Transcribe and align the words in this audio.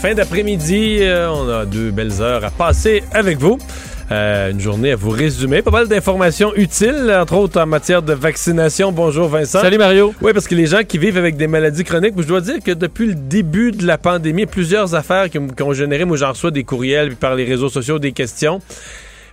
Fin 0.00 0.14
d'après-midi, 0.14 0.98
euh, 1.00 1.28
on 1.28 1.48
a 1.48 1.64
deux 1.66 1.90
belles 1.90 2.20
heures 2.20 2.44
à 2.44 2.50
passer 2.50 3.02
avec 3.12 3.38
vous. 3.38 3.58
Euh, 4.10 4.52
une 4.52 4.60
journée 4.60 4.92
à 4.92 4.96
vous 4.96 5.10
résumer. 5.10 5.60
Pas 5.60 5.70
mal 5.72 5.88
d'informations 5.88 6.54
utiles, 6.54 7.12
entre 7.20 7.34
autres 7.34 7.60
en 7.60 7.66
matière 7.66 8.00
de 8.00 8.14
vaccination. 8.14 8.90
Bonjour 8.92 9.28
Vincent. 9.28 9.60
Salut 9.60 9.76
Mario. 9.76 10.14
Oui, 10.22 10.32
parce 10.32 10.46
que 10.46 10.54
les 10.54 10.66
gens 10.66 10.82
qui 10.86 10.96
vivent 10.98 11.18
avec 11.18 11.36
des 11.36 11.46
maladies 11.48 11.84
chroniques, 11.84 12.14
je 12.16 12.26
dois 12.26 12.40
dire 12.40 12.62
que 12.64 12.70
depuis 12.70 13.06
le 13.08 13.14
début 13.14 13.72
de 13.72 13.86
la 13.86 13.98
pandémie, 13.98 14.46
plusieurs 14.46 14.94
affaires 14.94 15.28
qui, 15.28 15.38
ont- 15.38 15.48
qui 15.48 15.62
ont 15.62 15.72
généré, 15.74 16.04
moi 16.06 16.16
j'en 16.16 16.30
reçois 16.30 16.52
des 16.52 16.64
courriels 16.64 17.08
puis 17.08 17.16
par 17.16 17.34
les 17.34 17.44
réseaux 17.44 17.68
sociaux, 17.68 17.98
des 17.98 18.12
questions. 18.12 18.60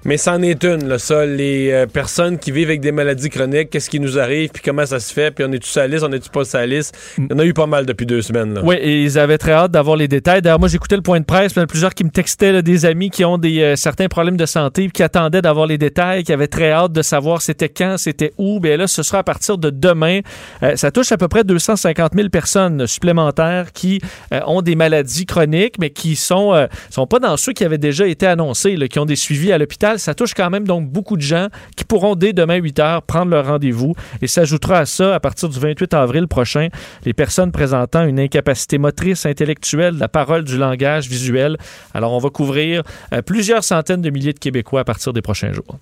Mais 0.07 0.17
c'en 0.17 0.39
est 0.43 0.63
une, 0.63 0.87
là, 0.87 0.99
ça. 0.99 1.25
Les 1.25 1.71
euh, 1.71 1.87
personnes 1.87 2.37
qui 2.37 2.51
vivent 2.51 2.67
avec 2.67 2.79
des 2.79 2.91
maladies 2.91 3.31
chroniques, 3.31 3.71
qu'est-ce 3.71 3.89
qui 3.89 3.99
nous 3.99 4.19
arrive, 4.19 4.51
puis 4.51 4.61
comment 4.63 4.85
ça 4.85 4.99
se 4.99 5.11
fait, 5.11 5.31
puis 5.31 5.43
on 5.43 5.51
est-tu 5.51 5.67
sur 5.67 5.81
la 5.81 5.87
liste, 5.87 6.03
on 6.07 6.11
est-tu 6.11 6.29
pas 6.29 6.45
sur 6.45 6.59
la 6.59 6.67
liste. 6.67 6.95
Il 7.17 7.25
y 7.31 7.33
en 7.33 7.39
a 7.39 7.43
eu 7.43 7.53
pas 7.55 7.65
mal 7.65 7.87
depuis 7.87 8.05
deux 8.05 8.21
semaines. 8.21 8.53
Là. 8.53 8.61
Oui, 8.63 8.75
et 8.75 9.01
ils 9.01 9.17
avaient 9.17 9.39
très 9.39 9.53
hâte 9.53 9.71
d'avoir 9.71 9.97
les 9.97 10.07
détails. 10.07 10.43
D'ailleurs, 10.43 10.59
moi, 10.59 10.67
j'écoutais 10.67 10.95
le 10.95 11.01
point 11.01 11.19
de 11.19 11.25
presse, 11.25 11.53
puis 11.53 11.55
il 11.55 11.61
y 11.61 11.61
en 11.61 11.63
a 11.63 11.67
plusieurs 11.67 11.95
qui 11.95 12.03
me 12.03 12.11
textaient, 12.11 12.51
là, 12.51 12.61
des 12.61 12.85
amis 12.85 13.09
qui 13.09 13.25
ont 13.25 13.39
des, 13.39 13.63
euh, 13.63 13.75
certains 13.75 14.07
problèmes 14.07 14.37
de 14.37 14.45
santé, 14.45 14.83
puis 14.83 14.91
qui 14.91 15.01
attendaient 15.01 15.41
d'avoir 15.41 15.65
les 15.65 15.79
détails, 15.79 16.23
qui 16.23 16.31
avaient 16.31 16.47
très 16.47 16.69
hâte 16.69 16.91
de 16.91 17.01
savoir 17.01 17.41
c'était 17.41 17.69
quand, 17.69 17.97
c'était 17.97 18.31
où. 18.37 18.59
Bien 18.59 18.77
là, 18.77 18.85
ce 18.85 19.01
sera 19.01 19.17
à 19.19 19.23
partir 19.23 19.57
de 19.57 19.71
demain. 19.71 20.19
Euh, 20.61 20.75
ça 20.75 20.91
touche 20.91 21.11
à 21.13 21.17
peu 21.17 21.27
près 21.27 21.43
250 21.43 22.11
000 22.15 22.29
personnes 22.29 22.85
supplémentaires 22.85 23.71
qui 23.73 24.01
ont 24.45 24.61
des 24.61 24.75
maladies 24.75 25.25
chroniques, 25.25 25.79
mais 25.79 25.89
qui 25.89 26.15
sont, 26.15 26.67
sont 26.91 27.07
pas 27.07 27.19
dans 27.19 27.37
ceux 27.37 27.53
qui 27.53 27.63
avaient 27.63 27.79
déjà 27.79 28.05
été 28.05 28.27
annoncés, 28.27 28.75
là, 28.75 28.87
qui 28.87 28.99
ont 28.99 29.05
des 29.05 29.15
suivis 29.15 29.51
à 29.51 29.57
l'hôpital. 29.57 29.94
Ça 29.97 30.13
touche 30.13 30.33
quand 30.33 30.49
même 30.49 30.67
donc 30.67 30.89
beaucoup 30.89 31.17
de 31.17 31.21
gens 31.21 31.47
qui 31.75 31.85
pourront 31.85 32.15
dès 32.15 32.33
demain 32.33 32.55
8 32.55 32.79
heures 32.79 33.01
prendre 33.01 33.31
leur 33.31 33.47
rendez-vous 33.47 33.93
et 34.21 34.27
s'ajoutera 34.27 34.79
à 34.79 34.85
ça 34.85 35.15
à 35.15 35.19
partir 35.19 35.49
du 35.49 35.59
28 35.59 35.93
avril 35.93 36.27
prochain 36.27 36.69
les 37.03 37.13
personnes 37.13 37.51
présentant 37.51 38.05
une 38.05 38.19
incapacité 38.19 38.77
motrice, 38.77 39.25
intellectuelle, 39.25 39.97
la 39.97 40.07
parole, 40.07 40.43
du 40.43 40.57
langage, 40.57 41.07
visuel. 41.07 41.57
Alors 41.93 42.13
on 42.13 42.19
va 42.19 42.29
couvrir 42.29 42.83
euh, 43.13 43.21
plusieurs 43.21 43.63
centaines 43.63 44.01
de 44.01 44.09
milliers 44.09 44.33
de 44.33 44.39
Québécois 44.39 44.81
à 44.81 44.83
partir 44.83 45.13
des 45.13 45.21
prochains 45.21 45.51
jours. 45.51 45.77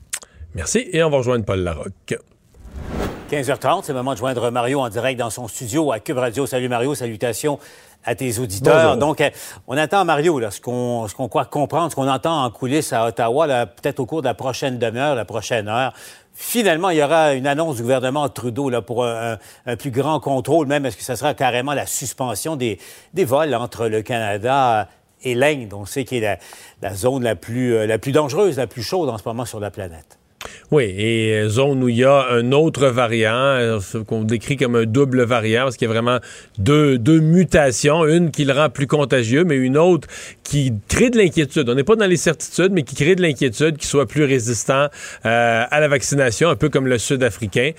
Merci, 0.55 0.87
et 0.91 1.03
on 1.03 1.09
va 1.09 1.17
rejoindre 1.17 1.45
Paul 1.45 1.59
Larocque. 1.59 2.17
15h30, 3.31 3.83
c'est 3.83 3.93
le 3.93 3.97
moment 3.97 4.13
de 4.13 4.19
joindre 4.19 4.51
Mario 4.51 4.79
en 4.79 4.89
direct 4.89 5.17
dans 5.17 5.31
son 5.31 5.47
studio 5.47 5.91
à 5.91 5.99
Cube 5.99 6.17
Radio. 6.17 6.45
Salut 6.45 6.69
Mario, 6.69 6.93
salutations 6.93 7.57
à 8.05 8.15
tes 8.15 8.39
auditeurs. 8.39 8.95
Bonjour. 8.95 8.97
Donc, 8.97 9.21
euh, 9.21 9.29
on 9.67 9.77
attend 9.77 10.05
Mario, 10.05 10.39
là, 10.39 10.51
ce 10.51 10.61
qu'on 10.61 11.07
ce 11.07 11.15
qu'on 11.15 11.27
croit 11.27 11.45
comprendre, 11.45 11.91
ce 11.91 11.95
qu'on 11.95 12.09
entend 12.09 12.43
en 12.43 12.49
coulisses 12.49 12.93
à 12.93 13.05
Ottawa, 13.05 13.47
là, 13.47 13.65
peut-être 13.65 13.99
au 13.99 14.05
cours 14.05 14.21
de 14.21 14.27
la 14.27 14.33
prochaine 14.33 14.77
demi-heure, 14.77 15.15
la 15.15 15.25
prochaine 15.25 15.67
heure. 15.67 15.93
Finalement, 16.35 16.89
il 16.89 16.97
y 16.97 17.03
aura 17.03 17.33
une 17.33 17.45
annonce 17.45 17.75
du 17.75 17.83
gouvernement 17.83 18.27
Trudeau 18.27 18.69
là, 18.69 18.81
pour 18.81 19.05
un, 19.05 19.37
plus 19.77 19.91
grand 19.91 20.19
contrôle, 20.19 20.65
même 20.65 20.85
est-ce 20.85 20.97
que 20.97 21.03
ça 21.03 21.15
sera 21.15 21.35
carrément 21.35 21.73
la 21.73 21.85
suspension 21.85 22.55
des, 22.55 22.79
des 23.13 23.23
vols 23.23 23.53
entre 23.53 23.87
le 23.87 24.01
Canada 24.01 24.87
et 25.23 25.35
l'Inde, 25.35 25.73
on 25.73 25.85
sait 25.85 26.05
qui 26.05 26.17
est 26.17 26.21
la, 26.21 26.37
la 26.81 26.93
zone 26.95 27.23
la 27.23 27.35
plus, 27.35 27.73
euh, 27.73 27.87
la 27.87 27.97
plus 27.97 28.11
dangereuse, 28.11 28.57
la 28.57 28.67
plus 28.67 28.83
chaude 28.83 29.09
en 29.09 29.17
ce 29.17 29.23
moment 29.25 29.45
sur 29.45 29.59
la 29.59 29.71
planète. 29.71 30.19
Oui, 30.71 30.85
et 30.97 31.33
euh, 31.33 31.49
zone 31.49 31.83
où 31.83 31.89
il 31.89 31.97
y 31.97 32.03
a 32.03 32.27
un 32.31 32.51
autre 32.51 32.87
variant, 32.87 33.31
euh, 33.33 33.79
qu'on 34.07 34.23
décrit 34.23 34.57
comme 34.57 34.75
un 34.75 34.85
double 34.85 35.23
variant, 35.23 35.63
parce 35.63 35.77
qu'il 35.77 35.87
y 35.87 35.91
a 35.91 35.93
vraiment 35.93 36.19
deux, 36.57 36.97
deux 36.97 37.19
mutations, 37.19 38.05
une 38.05 38.31
qui 38.31 38.45
le 38.45 38.53
rend 38.53 38.69
plus 38.69 38.87
contagieux, 38.87 39.43
mais 39.43 39.55
une 39.55 39.77
autre 39.77 40.07
qui 40.43 40.73
crée 40.87 41.09
de 41.09 41.17
l'inquiétude. 41.17 41.69
On 41.69 41.75
n'est 41.75 41.83
pas 41.83 41.95
dans 41.95 42.07
les 42.07 42.17
certitudes, 42.17 42.71
mais 42.71 42.83
qui 42.83 42.95
crée 42.95 43.15
de 43.15 43.21
l'inquiétude, 43.21 43.77
qui 43.77 43.87
soit 43.87 44.07
plus 44.07 44.23
résistant 44.23 44.87
euh, 45.25 45.63
à 45.69 45.79
la 45.79 45.87
vaccination, 45.87 46.49
un 46.49 46.55
peu 46.55 46.69
comme 46.69 46.87
le 46.87 46.97
Sud-Africain. 46.97 47.71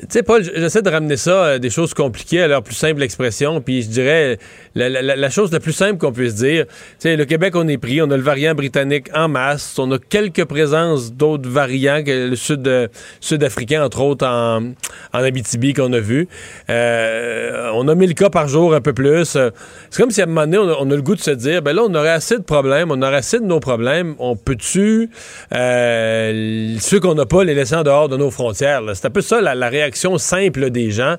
Tu 0.00 0.06
sais, 0.10 0.22
Paul, 0.22 0.44
j'essaie 0.44 0.82
de 0.82 0.90
ramener 0.90 1.16
ça 1.16 1.44
à 1.46 1.58
des 1.58 1.70
choses 1.70 1.92
compliquées 1.92 2.42
à 2.42 2.48
leur 2.48 2.62
plus 2.62 2.74
simple 2.74 3.02
expression. 3.02 3.60
Puis 3.60 3.82
je 3.82 3.88
dirais, 3.88 4.38
la, 4.76 5.30
chose 5.30 5.50
la 5.50 5.58
plus 5.58 5.72
simple 5.72 5.98
qu'on 5.98 6.12
puisse 6.12 6.36
dire, 6.36 6.66
tu 6.66 6.72
sais, 7.00 7.16
le 7.16 7.24
Québec, 7.24 7.56
on 7.56 7.66
est 7.66 7.78
pris, 7.78 8.00
on 8.00 8.10
a 8.10 8.16
le 8.16 8.22
variant 8.22 8.54
britannique 8.54 9.08
en 9.12 9.28
masse, 9.28 9.76
on 9.78 9.90
a 9.90 9.98
quelques 9.98 10.44
présences 10.44 11.12
d'autres 11.12 11.48
variants, 11.48 12.04
que 12.04 12.28
le 12.28 12.36
sud, 12.36 12.66
euh, 12.68 12.86
sud-africain, 13.20 13.84
entre 13.84 14.00
autres, 14.00 14.24
en, 14.24 14.72
en 15.12 15.18
Abitibi 15.18 15.74
qu'on 15.74 15.92
a 15.92 16.00
vu. 16.00 16.28
Euh, 16.70 17.70
on 17.74 17.88
a 17.88 17.94
1000 17.94 18.14
cas 18.14 18.30
par 18.30 18.46
jour, 18.46 18.74
un 18.74 18.80
peu 18.80 18.92
plus. 18.92 19.34
Euh, 19.34 19.50
C'est 19.90 20.00
comme 20.00 20.12
si 20.12 20.20
à 20.20 20.24
un 20.24 20.26
moment 20.28 20.46
donné, 20.46 20.58
on 20.58 20.90
a, 20.90 20.94
le 20.94 21.02
goût 21.02 21.16
de 21.16 21.20
se 21.20 21.32
dire, 21.32 21.60
ben 21.60 21.74
là, 21.74 21.82
on 21.84 21.94
aurait 21.94 22.10
assez 22.10 22.36
de 22.36 22.42
problèmes, 22.42 22.92
on 22.92 23.02
aurait 23.02 23.16
assez 23.16 23.40
de 23.40 23.44
nos 23.44 23.60
problèmes, 23.60 24.14
on 24.20 24.36
peut-tu, 24.36 25.10
euh, 25.54 26.76
ceux 26.78 27.00
qu'on 27.00 27.14
n'a 27.14 27.26
pas, 27.26 27.42
les 27.42 27.54
laisser 27.54 27.74
en 27.74 27.82
dehors 27.82 28.08
de 28.08 28.16
nos 28.16 28.30
frontières? 28.30 28.82
C'est 28.94 29.06
un 29.06 29.10
peu 29.10 29.22
ça, 29.22 29.40
la, 29.40 29.54
la 29.56 29.68
réaction 29.68 29.87
simple 30.18 30.70
des 30.70 30.90
gens. 30.90 31.16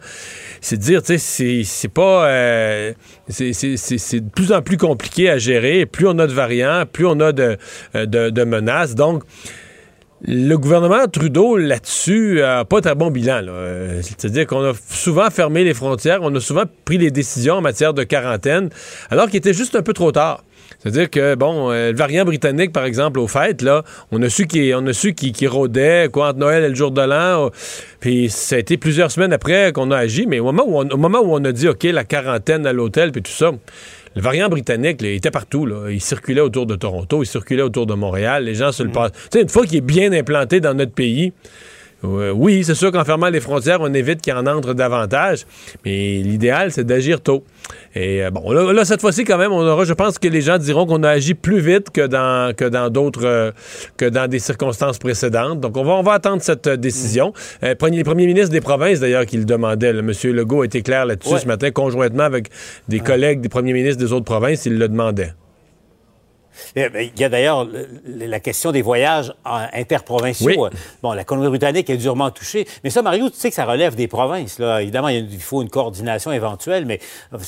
C'est 0.62 0.78
de 0.78 0.81
dire, 0.81 1.02
tu 1.02 1.18
sais, 1.18 1.63
c'est- 1.63 1.88
pas... 1.88 2.28
euh, 2.30 2.94
c'est- 3.30 4.19
de 4.19 4.30
plus 4.30 4.52
en 4.52 4.62
plus 4.62 4.78
compliqué 4.78 5.30
à 5.30 5.38
gérer. 5.38 5.85
Plus 5.85 6.07
on 6.07 6.19
a 6.19 6.28
de 6.28 6.34
variants, 6.34 6.84
plus 6.91 7.06
on 7.06 7.19
a 7.19 7.31
de, 7.31 7.57
euh, 7.96 8.06
menaces. 8.46 8.96
Donc, 8.96 9.24
le 10.28 10.56
gouvernement 10.57 11.07
Trudeau, 11.07 11.56
là-dessus, 11.56 12.40
n'a 12.40 12.66
pas 12.66 12.80
un 12.80 12.81
très 12.81 12.96
bon 12.96 13.09
bilan. 13.09 13.41
Euh, 13.47 14.02
C'est-à-dire 14.03 14.46
qu'on 14.47 14.63
a 14.69 14.74
souvent 14.90 15.30
fermé 15.30 15.63
les 15.63 15.74
frontières, 15.74 16.19
on 16.24 16.36
a 16.36 16.41
souvent 16.41 16.63
pris 16.84 16.97
les 16.97 17.09
décisions 17.09 17.56
en 17.56 17.62
matière 17.62 17.94
de 17.94 18.03
quarantaine, 18.03 18.69
alors 19.09 19.28
qu'il 19.28 19.38
était 19.38 19.53
juste 19.53 19.75
un 19.75 19.81
peu 19.81 19.94
trop 19.94 20.12
tard. 20.12 20.44
C'est-à-dire 20.79 21.09
que, 21.09 21.35
bon, 21.35 21.72
euh, 21.72 21.91
le 21.91 21.97
variant 21.97 22.23
britannique, 22.23 22.72
par 22.72 22.85
exemple, 22.85 23.19
aux 23.19 23.28
fêtes, 23.28 23.62
là, 23.62 23.84
on 24.12 24.22
a 24.22 24.29
su 24.29 24.47
qu'il 24.47 24.73
on 24.75 24.85
a 24.88 24.94
su 24.94 25.13
qu'il 25.13 25.34
qu'il 25.34 25.50
rôdait, 25.50 26.07
quoi, 26.12 26.29
entre 26.29 26.40
Noël 26.40 26.63
et 26.63 26.69
le 26.69 26.75
jour 26.75 26.91
de 26.91 27.01
l'an. 27.01 27.45
euh, 27.45 27.50
Puis 28.00 28.29
ça 28.29 28.56
a 28.56 28.59
été 28.59 28.78
plusieurs 28.78 29.12
semaines 29.12 29.34
après 29.34 29.73
qu'on 29.73 29.91
a 29.91 29.97
agi, 29.97 30.25
mais 30.25 30.39
au 30.39 30.45
moment 30.45 30.63
où 30.66 30.79
on, 30.79 30.88
au 30.88 30.97
moment 30.97 31.19
où 31.19 31.35
on 31.35 31.44
a 31.44 31.51
dit, 31.51 31.68
OK, 31.68 31.84
la 31.84 32.06
quarantaine 32.06 32.66
à 32.66 32.72
l'hôtel, 32.72 33.12
puis 33.12 33.22
tout 33.22 33.31
ça, 33.31 33.51
le 34.16 34.22
variant 34.22 34.47
britannique, 34.47 35.01
là, 35.01 35.09
il 35.09 35.16
était 35.16 35.31
partout. 35.31 35.66
Là. 35.66 35.89
Il 35.91 36.01
circulait 36.01 36.41
autour 36.41 36.66
de 36.66 36.75
Toronto, 36.75 37.23
il 37.23 37.28
circulait 37.28 37.62
autour 37.62 37.85
de 37.85 37.94
Montréal. 37.94 38.45
Les 38.45 38.56
gens 38.56 38.72
se 38.72 38.81
le 38.84 38.89
passent. 38.89 39.12
Tu 39.12 39.19
sais, 39.34 39.41
une 39.41 39.50
fois 39.50 39.66
qu'il 39.66 39.78
est 39.78 39.81
bien 39.81 40.12
implanté 40.13 40.62
dans 40.62 40.73
notre 40.73 40.94
pays, 40.94 41.34
euh, 42.03 42.31
oui, 42.31 42.63
c'est 42.63 42.75
sûr 42.75 42.91
qu'en 42.91 43.03
fermant 43.03 43.29
les 43.29 43.41
frontières, 43.41 43.79
on 43.81 43.93
évite 43.93 44.21
qu'il 44.21 44.33
en 44.33 44.45
entre 44.47 44.73
davantage. 44.73 45.45
Mais 45.85 46.21
l'idéal, 46.23 46.71
c'est 46.71 46.83
d'agir 46.85 47.21
tôt. 47.21 47.43
Et 47.93 48.23
euh, 48.23 48.31
bon, 48.31 48.51
là, 48.51 48.71
là, 48.71 48.85
cette 48.85 49.01
fois-ci, 49.01 49.25
quand 49.25 49.37
même, 49.37 49.51
on 49.51 49.61
aura, 49.67 49.83
je 49.83 49.93
pense 49.93 50.17
que 50.17 50.27
les 50.27 50.41
gens 50.41 50.57
diront 50.57 50.85
qu'on 50.85 51.03
a 51.03 51.09
agi 51.09 51.33
plus 51.33 51.59
vite 51.59 51.89
que 51.91 52.07
dans 52.07 52.55
que 52.55 52.65
dans 52.65 52.89
d'autres 52.89 53.25
euh, 53.25 53.51
que 53.97 54.05
dans 54.05 54.27
des 54.29 54.39
circonstances 54.39 54.97
précédentes. 54.97 55.59
Donc, 55.59 55.75
on 55.77 55.83
va, 55.83 55.93
on 55.93 56.03
va 56.03 56.13
attendre 56.13 56.41
cette 56.41 56.67
euh, 56.67 56.77
décision. 56.77 57.33
Euh, 57.63 57.75
premier- 57.75 57.97
les 57.97 58.03
premiers 58.03 58.27
ministres 58.27 58.51
des 58.51 58.61
provinces, 58.61 58.99
d'ailleurs, 58.99 59.25
qui 59.25 59.38
le 59.38 59.45
demandaient. 59.45 59.91
là, 59.93 60.01
Monsieur 60.01 60.31
Legault 60.31 60.61
a 60.61 60.65
été 60.65 60.81
clair 60.81 61.05
là-dessus 61.05 61.33
Ouais. 61.33 61.39
ce 61.39 61.47
matin, 61.47 61.69
conjointement 61.71 62.23
avec 62.23 62.49
des 62.88 62.99
collègues 63.01 63.41
des 63.41 63.49
premiers 63.49 63.73
ministres 63.73 64.03
des 64.03 64.13
autres 64.13 64.25
provinces, 64.25 64.65
il 64.65 64.77
le 64.77 64.88
demandait. 64.88 65.33
Ben, 66.75 66.91
Il 67.15 67.19
y 67.19 67.23
a 67.23 67.29
d'ailleurs 67.29 67.65
le- 67.65 67.87
le- 68.05 68.25
la 68.25 68.39
question 68.39 68.71
des 68.71 68.81
voyages 68.81 69.33
interprovinciaux. 69.73 70.47
Oui. 70.47 70.57
Euh, 70.59 70.69
Bon, 71.01 71.13
la 71.13 71.23
Colombie-Britannique 71.23 71.89
est 71.89 71.97
durement 71.97 72.29
touchée. 72.31 72.67
Mais 72.83 72.89
ça, 72.89 73.01
Mario, 73.01 73.29
tu 73.29 73.37
sais 73.37 73.49
que 73.49 73.55
ça 73.55 73.65
relève 73.65 73.95
des 73.95 74.07
provinces. 74.07 74.59
Là. 74.59 74.81
Évidemment, 74.81 75.07
il, 75.09 75.39
faut 75.39 75.61
une 75.61 75.69
coordination 75.69 76.31
éventuelle, 76.31 76.85
mais 76.85 76.99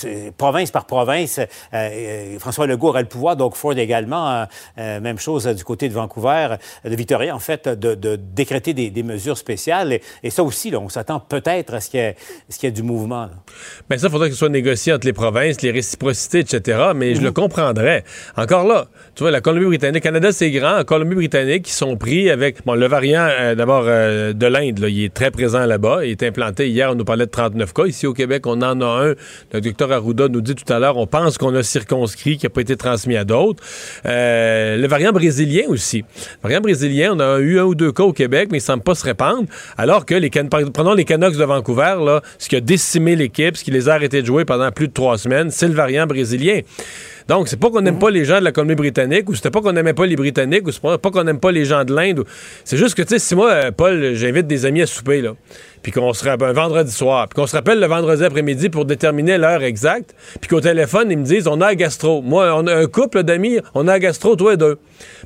euh, 0.05 0.31
province 0.37 0.71
par 0.71 0.85
province, 0.85 1.39
euh, 1.39 1.45
euh, 1.73 2.39
François 2.39 2.67
Legault 2.67 2.89
aura 2.89 3.01
le 3.01 3.07
pouvoir, 3.07 3.35
donc 3.35 3.55
Ford 3.55 3.77
également. 3.77 4.29
euh, 4.31 4.45
euh, 4.77 4.99
même 5.01 5.19
chose 5.19 5.47
euh, 5.47 5.53
du 5.53 5.63
côté 5.63 5.89
de 5.89 5.93
Vancouver, 5.93 6.55
euh, 6.85 6.89
de 6.89 6.95
Victoria, 6.95 7.35
en 7.35 7.39
fait, 7.39 7.67
de, 7.67 7.95
de 7.95 8.15
décréter 8.15 8.73
des, 8.73 8.89
des 8.89 9.03
mesures 9.03 9.37
spéciales. 9.37 9.93
Et, 9.93 10.01
et 10.23 10.29
ça 10.29 10.43
aussi, 10.43 10.71
là, 10.71 10.79
on 10.79 10.89
s'attend 10.89 11.19
peut-être 11.19 11.73
à 11.73 11.81
ce 11.81 11.89
qu'il 11.89 11.99
y, 11.99 12.03
ait- 12.03 12.15
y 12.63 12.71
du 12.71 12.83
mouvement. 12.83 13.23
là. 13.23 13.31
Bien, 13.89 13.97
ça, 13.97 14.07
il 14.07 14.11
faudrait 14.11 14.27
que 14.29 14.33
ce 14.35 14.39
soit 14.39 14.49
négocié 14.49 14.93
entre 14.93 15.05
les 15.05 15.13
provinces, 15.13 15.61
les 15.61 15.71
réciprocités, 15.71 16.39
etc. 16.39 16.91
Mais 16.95 17.15
je 17.15 17.21
le 17.21 17.31
comprendrais. 17.31 18.03
Encore 18.37 18.65
là, 18.65 18.87
tu 19.13 19.23
vois, 19.23 19.31
la 19.31 19.41
Colombie-Britannique, 19.41 20.03
Canada, 20.03 20.31
c'est 20.31 20.51
grand. 20.51 20.79
En 20.79 20.83
Colombie-Britannique, 20.85 21.67
ils 21.67 21.73
sont 21.73 21.97
pris 21.97 22.29
avec. 22.29 22.65
Bon, 22.65 22.75
le 22.75 22.87
variant, 22.87 23.27
euh, 23.29 23.55
d'abord, 23.55 23.83
euh, 23.85 24.31
de 24.33 24.45
l'Inde, 24.47 24.85
il 24.87 25.03
est 25.03 25.13
très 25.13 25.31
présent 25.31 25.65
là-bas. 25.65 26.05
Il 26.05 26.11
est 26.11 26.23
implanté 26.23 26.69
hier, 26.69 26.89
on 26.91 26.95
nous 26.95 27.03
parlait 27.03 27.25
de 27.25 27.31
39 27.31 27.73
cas. 27.73 27.85
Ici, 27.87 28.07
au 28.07 28.13
Québec, 28.13 28.47
on 28.47 28.61
en 28.61 28.79
a 28.81 28.85
un. 29.09 29.13
Le 29.53 29.59
docteur 29.61 29.91
Arruda 29.91 30.27
nous 30.29 30.39
dit 30.41 30.55
tout 30.55 30.71
à 30.71 30.79
l'heure, 30.79 30.97
on 30.97 31.07
pense 31.07 31.37
qu'on 31.37 31.53
a 31.55 31.61
circonscrit, 31.61 32.37
qui 32.37 32.45
n'a 32.45 32.49
pas 32.49 32.61
été 32.61 32.77
transmis 32.77 33.17
à 33.17 33.25
d'autres. 33.25 33.61
Euh, 34.05 34.77
le 34.77 34.87
variant 34.87 35.11
brésilien 35.11 35.63
aussi. 35.67 35.99
Le 35.99 36.43
variant 36.43 36.61
brésilien, 36.61 37.13
on 37.15 37.19
a 37.19 37.39
eu 37.39 37.59
un 37.59 37.63
ou 37.63 37.75
deux 37.75 37.91
cas 37.91 38.03
au 38.03 38.13
Québec, 38.13 38.47
mais 38.51 38.59
il 38.59 38.61
ne 38.61 38.65
semble 38.65 38.83
pas 38.83 38.95
se 38.95 39.03
répandre. 39.03 39.45
Alors 39.77 40.05
que 40.05 40.15
les 40.15 40.29
Can- 40.29 40.47
prenons 40.73 40.93
les 40.93 41.05
Canucks 41.05 41.35
de 41.37 41.43
Vancouver, 41.43 41.95
là, 42.03 42.21
ce 42.37 42.47
qui 42.47 42.55
a 42.55 42.61
décimé 42.61 43.15
l'équipe, 43.15 43.57
ce 43.57 43.63
qui 43.63 43.71
les 43.71 43.89
a 43.89 43.93
arrêtés 43.95 44.21
de 44.21 44.27
jouer 44.27 44.45
pendant 44.45 44.71
plus 44.71 44.87
de 44.87 44.93
trois 44.93 45.17
semaines, 45.17 45.49
c'est 45.51 45.67
le 45.67 45.73
variant 45.73 46.07
brésilien. 46.07 46.61
Donc, 47.31 47.47
c'est 47.47 47.57
pas 47.57 47.69
qu'on 47.69 47.79
n'aime 47.79 47.97
pas 47.97 48.11
les 48.11 48.25
gens 48.25 48.39
de 48.39 48.43
la 48.43 48.51
Colombie-Britannique, 48.51 49.29
ou 49.29 49.35
c'était 49.35 49.51
pas 49.51 49.61
qu'on 49.61 49.71
n'aimait 49.71 49.93
pas 49.93 50.05
les 50.05 50.17
Britanniques, 50.17 50.67
ou 50.67 50.71
c'est 50.73 50.81
pas, 50.81 50.97
qu'on 50.97 51.23
n'aime 51.23 51.39
pas 51.39 51.53
les 51.53 51.63
gens 51.63 51.85
de 51.85 51.95
l'Inde. 51.95 52.25
C'est 52.65 52.75
juste 52.75 52.93
que, 52.93 53.03
tu 53.03 53.07
sais, 53.07 53.19
si 53.19 53.35
moi, 53.35 53.51
euh, 53.51 53.71
Paul, 53.71 54.15
j'invite 54.15 54.47
des 54.47 54.65
amis 54.65 54.81
à 54.81 54.85
souper, 54.85 55.21
là, 55.21 55.33
puis 55.81 55.91
qu'on 55.91 56.13
se 56.13 56.23
rappelle 56.25 56.49
un 56.49 56.53
vendredi 56.53 56.91
soir, 56.91 57.27
puis 57.27 57.39
qu'on 57.41 57.47
se 57.47 57.55
rappelle 57.55 57.79
le 57.79 57.87
vendredi 57.87 58.23
après-midi 58.23 58.69
pour 58.69 58.85
déterminer 58.85 59.37
l'heure 59.37 59.63
exacte, 59.63 60.15
puis 60.39 60.49
qu'au 60.49 60.61
téléphone, 60.61 61.11
ils 61.11 61.17
me 61.17 61.23
disent, 61.23 61.47
on 61.47 61.61
a 61.61 61.69
un 61.69 61.75
gastro. 61.75 62.21
Moi, 62.21 62.53
on 62.55 62.67
a 62.67 62.75
un 62.75 62.85
couple 62.85 63.23
d'amis, 63.23 63.59
on 63.73 63.87
a 63.87 63.93
un 63.93 63.99
gastro, 63.99 64.35
toi 64.35 64.53
et 64.53 64.57
deux. 64.57 64.77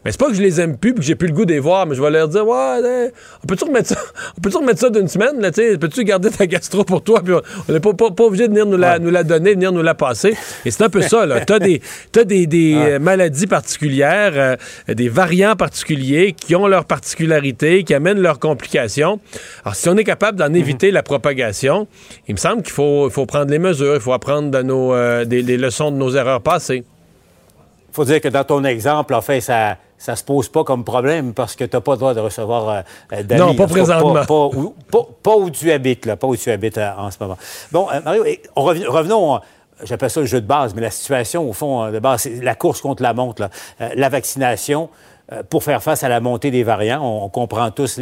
Mais 0.04 0.12
c'est 0.12 0.20
pas 0.20 0.28
que 0.28 0.36
je 0.36 0.42
les 0.42 0.62
aime 0.62 0.78
plus 0.78 0.94
puis 0.94 1.02
que 1.02 1.06
j'ai 1.06 1.16
plus 1.16 1.28
le 1.28 1.34
goût 1.34 1.46
de 1.46 1.54
les 1.54 1.60
voir, 1.60 1.86
mais 1.86 1.96
je 1.96 2.02
vais 2.02 2.12
leur 2.12 2.28
dire 2.28 2.46
Ouais, 2.48 3.12
on 3.44 3.48
peut-tu 3.48 3.66
remettre 3.66 3.90
ça, 3.90 3.98
on 4.38 4.42
peut 4.42 4.56
remettre 4.56 4.80
ça 4.80 4.90
d'une 4.90 5.08
semaine, 5.08 5.42
là, 5.42 5.52
peux-tu 5.52 6.04
garder 6.04 6.30
ta 6.30 6.48
gastro 6.48 6.84
pour 6.84 7.04
toi, 7.04 7.22
puis 7.24 7.34
on 7.34 7.72
n'est 7.72 7.80
pas, 7.80 7.94
pas, 7.94 8.24
obligé 8.24 8.48
de 8.48 8.54
venir 8.54 8.66
nous 8.66 8.78
la, 8.78 9.00
nous 9.00 9.12
la 9.12 9.24
donner, 9.24 9.54
venir 9.54 9.72
nous 9.72 9.82
la 9.82 9.96
passer. 9.96 10.36
Et 10.66 10.72
c'est 10.72 10.84
un 10.84 10.90
peu 10.90 11.02
ça, 11.02 11.26
là. 11.26 11.42
T'as 11.42 11.60
des, 11.60 11.82
as 12.16 12.24
des, 12.24 12.48
des 12.48 12.76
euh, 12.78 13.00
maladies 13.00 13.48
particulières, 13.48 14.34
euh, 14.36 14.56
des 14.94 15.10
variants 15.10 15.56
particuliers 15.56 16.34
qui 16.34 16.56
ont 16.56 16.68
leurs 16.68 16.86
particularités, 16.86 17.84
qui 17.84 17.94
amènent 17.94 18.20
leurs 18.20 18.40
complications. 18.40 19.20
Alors, 19.64 19.76
si 19.76 19.90
on 19.90 19.98
est 19.98 20.04
capable 20.04 20.38
d'en 20.48 20.56
mhm. 20.56 20.62
éviter 20.62 20.92
la 20.92 21.04
propagation, 21.04 21.88
il 22.28 22.36
me 22.36 22.40
semble 22.40 22.64
qu'il 22.64 22.74
faut, 22.74 23.10
faut 23.10 23.26
prendre 23.26 23.52
les 23.52 23.60
mesures, 23.60 23.96
il 23.96 24.02
faut 24.02 24.14
apprendre 24.14 24.52
de 24.52 24.62
nos, 24.62 24.94
euh, 24.94 25.26
des, 25.26 25.42
leçons 25.58 25.92
de 25.92 25.98
nos 25.98 26.16
erreurs 26.16 26.42
passées 26.42 26.84
faut 27.92 28.04
dire 28.04 28.20
que 28.20 28.28
dans 28.28 28.44
ton 28.44 28.66
exemple, 28.66 29.14
en 29.14 29.22
fait, 29.22 29.40
ça 29.40 29.78
ça 29.98 30.16
se 30.16 30.24
pose 30.24 30.50
pas 30.50 30.64
comme 30.64 30.84
problème 30.84 31.34
parce 31.34 31.56
que 31.56 31.64
tu 31.64 31.76
n'as 31.76 31.82
pas 31.82 31.94
le 31.94 31.98
droit 31.98 32.14
de 32.14 32.20
recevoir 32.20 32.70
euh, 32.70 32.82
euh, 33.14 33.24
d'amis. 33.24 33.42
Non, 33.42 33.56
pas 33.56 33.68
présentement. 33.68 34.26
Pas, 34.26 35.36
où, 35.36 35.50
tu 35.50 35.72
habites, 35.72 36.06
là, 36.06 36.16
pas 36.16 36.28
où 36.28 36.36
tu 36.36 36.52
habites 36.52 36.78
euh, 36.78 36.92
en 36.98 37.12
ce 37.12 37.18
moment. 37.20 37.38
Bon, 37.72 37.88
Mario, 38.04 38.24
revenons, 38.56 39.40
j'appelle 39.84 40.10
ça 40.10 40.20
le 40.20 40.26
jeu 40.26 40.42
de 40.42 40.48
base, 40.48 40.76
mais 40.76 40.82
la 40.82 40.92
situation, 40.92 41.50
au 41.50 41.54
fond, 41.54 41.92
de 41.92 42.00
base, 42.00 42.24
c'est 42.24 42.44
la 42.44 42.56
course 42.56 42.82
contre 42.82 43.04
la 43.04 43.14
montre, 43.14 43.50
la 43.80 44.10
vaccination. 44.10 44.90
Euh, 45.32 45.42
pour 45.42 45.64
faire 45.64 45.82
face 45.82 46.04
à 46.04 46.10
la 46.10 46.20
montée 46.20 46.52
des 46.52 46.62
variants. 46.62 47.04
On, 47.04 47.30
comprend 47.30 47.72
tous 47.72 48.00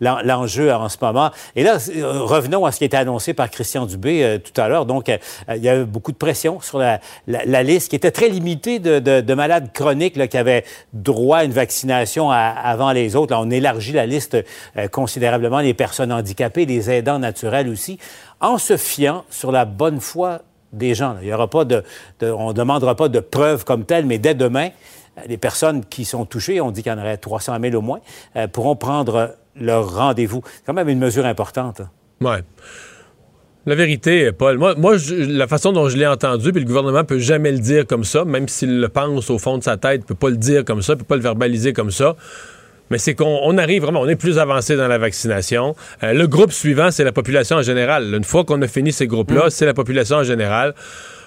l'enjeu 0.00 0.72
en 0.72 0.88
ce 0.88 0.96
moment. 1.00 1.30
Et 1.54 1.62
là, 1.62 1.78
euh, 1.94 2.22
revenons 2.22 2.66
à 2.66 2.72
ce 2.72 2.78
qui 2.78 2.84
était 2.84 2.96
annoncé 2.96 3.32
par 3.32 3.48
Christian 3.48 3.86
Dubé 3.86 4.24
euh, 4.24 4.38
tout 4.38 4.60
à 4.60 4.66
l'heure. 4.66 4.84
Donc, 4.84 5.06
il 5.48 5.62
y 5.62 5.68
a 5.68 5.76
eu 5.76 5.84
beaucoup 5.84 6.10
de 6.10 6.16
pression 6.16 6.60
sur 6.60 6.80
la, 6.80 7.62
liste 7.62 7.90
qui 7.90 7.96
était 7.96 8.10
très 8.10 8.28
limitée 8.28 8.80
de, 8.80 9.34
malades 9.34 9.70
chroniques 9.72 10.28
qui 10.28 10.36
avaient 10.36 10.64
droit 10.92 11.38
à 11.38 11.44
une 11.44 11.52
vaccination 11.52 12.32
avant 12.32 12.90
les 12.90 13.14
autres. 13.14 13.32
Là, 13.32 13.40
on 13.40 13.50
élargit 13.50 13.92
la 13.92 14.06
liste 14.06 14.36
considérablement, 14.90 15.60
les 15.60 15.74
personnes 15.74 16.10
handicapées, 16.10 16.66
les 16.66 16.90
aidants 16.90 17.20
naturels 17.20 17.68
aussi, 17.68 18.00
en 18.40 18.58
se 18.58 18.76
fiant 18.76 19.24
sur 19.30 19.52
la 19.52 19.64
bonne 19.64 20.00
foi 20.00 20.40
des 20.72 20.94
gens. 20.94 21.16
Il 21.22 21.28
y 21.28 21.32
aura 21.32 21.48
pas 21.48 21.64
de, 21.64 21.84
on 22.20 22.48
ne 22.48 22.52
demandera 22.52 22.96
pas 22.96 23.08
de 23.08 23.20
preuves 23.20 23.64
comme 23.64 23.84
telles, 23.84 24.06
mais 24.06 24.18
dès 24.18 24.34
demain, 24.34 24.70
les 25.26 25.36
personnes 25.36 25.84
qui 25.84 26.04
sont 26.04 26.24
touchées, 26.24 26.60
on 26.60 26.70
dit 26.70 26.82
qu'il 26.82 26.92
y 26.92 26.94
en 26.94 26.98
aurait 26.98 27.16
300 27.16 27.56
000 27.60 27.74
au 27.74 27.80
moins, 27.80 28.00
euh, 28.36 28.48
pourront 28.48 28.76
prendre 28.76 29.36
leur 29.56 29.94
rendez-vous. 29.94 30.42
C'est 30.46 30.66
quand 30.66 30.74
même 30.74 30.88
une 30.88 30.98
mesure 30.98 31.26
importante. 31.26 31.82
Oui. 32.20 32.36
La 33.66 33.74
vérité, 33.74 34.30
Paul, 34.32 34.58
moi, 34.58 34.74
moi 34.76 34.96
la 35.08 35.46
façon 35.46 35.72
dont 35.72 35.88
je 35.88 35.96
l'ai 35.96 36.06
entendu, 36.06 36.52
puis 36.52 36.60
le 36.60 36.66
gouvernement 36.66 37.04
peut 37.04 37.18
jamais 37.18 37.50
le 37.50 37.60
dire 37.60 37.86
comme 37.86 38.04
ça, 38.04 38.24
même 38.26 38.46
s'il 38.46 38.78
le 38.78 38.88
pense 38.90 39.30
au 39.30 39.38
fond 39.38 39.56
de 39.56 39.62
sa 39.62 39.78
tête, 39.78 40.02
il 40.02 40.06
peut 40.06 40.14
pas 40.14 40.28
le 40.28 40.36
dire 40.36 40.64
comme 40.66 40.82
ça, 40.82 40.92
il 40.92 40.98
peut 40.98 41.04
pas 41.04 41.16
le 41.16 41.22
verbaliser 41.22 41.72
comme 41.72 41.90
ça. 41.90 42.14
Mais 42.90 42.98
c'est 42.98 43.14
qu'on 43.14 43.56
arrive 43.56 43.82
vraiment, 43.82 44.02
on 44.02 44.08
est 44.08 44.16
plus 44.16 44.38
avancé 44.38 44.76
dans 44.76 44.88
la 44.88 44.98
vaccination. 44.98 45.74
Euh, 46.02 46.12
le 46.12 46.26
groupe 46.26 46.52
suivant, 46.52 46.90
c'est 46.90 47.04
la 47.04 47.12
population 47.12 47.56
en 47.56 47.62
général. 47.62 48.12
Une 48.14 48.24
fois 48.24 48.44
qu'on 48.44 48.60
a 48.60 48.68
fini 48.68 48.92
ces 48.92 49.06
groupes-là, 49.06 49.46
mm. 49.46 49.50
c'est 49.50 49.64
la 49.64 49.72
population 49.72 50.18
en 50.18 50.24
général. 50.24 50.74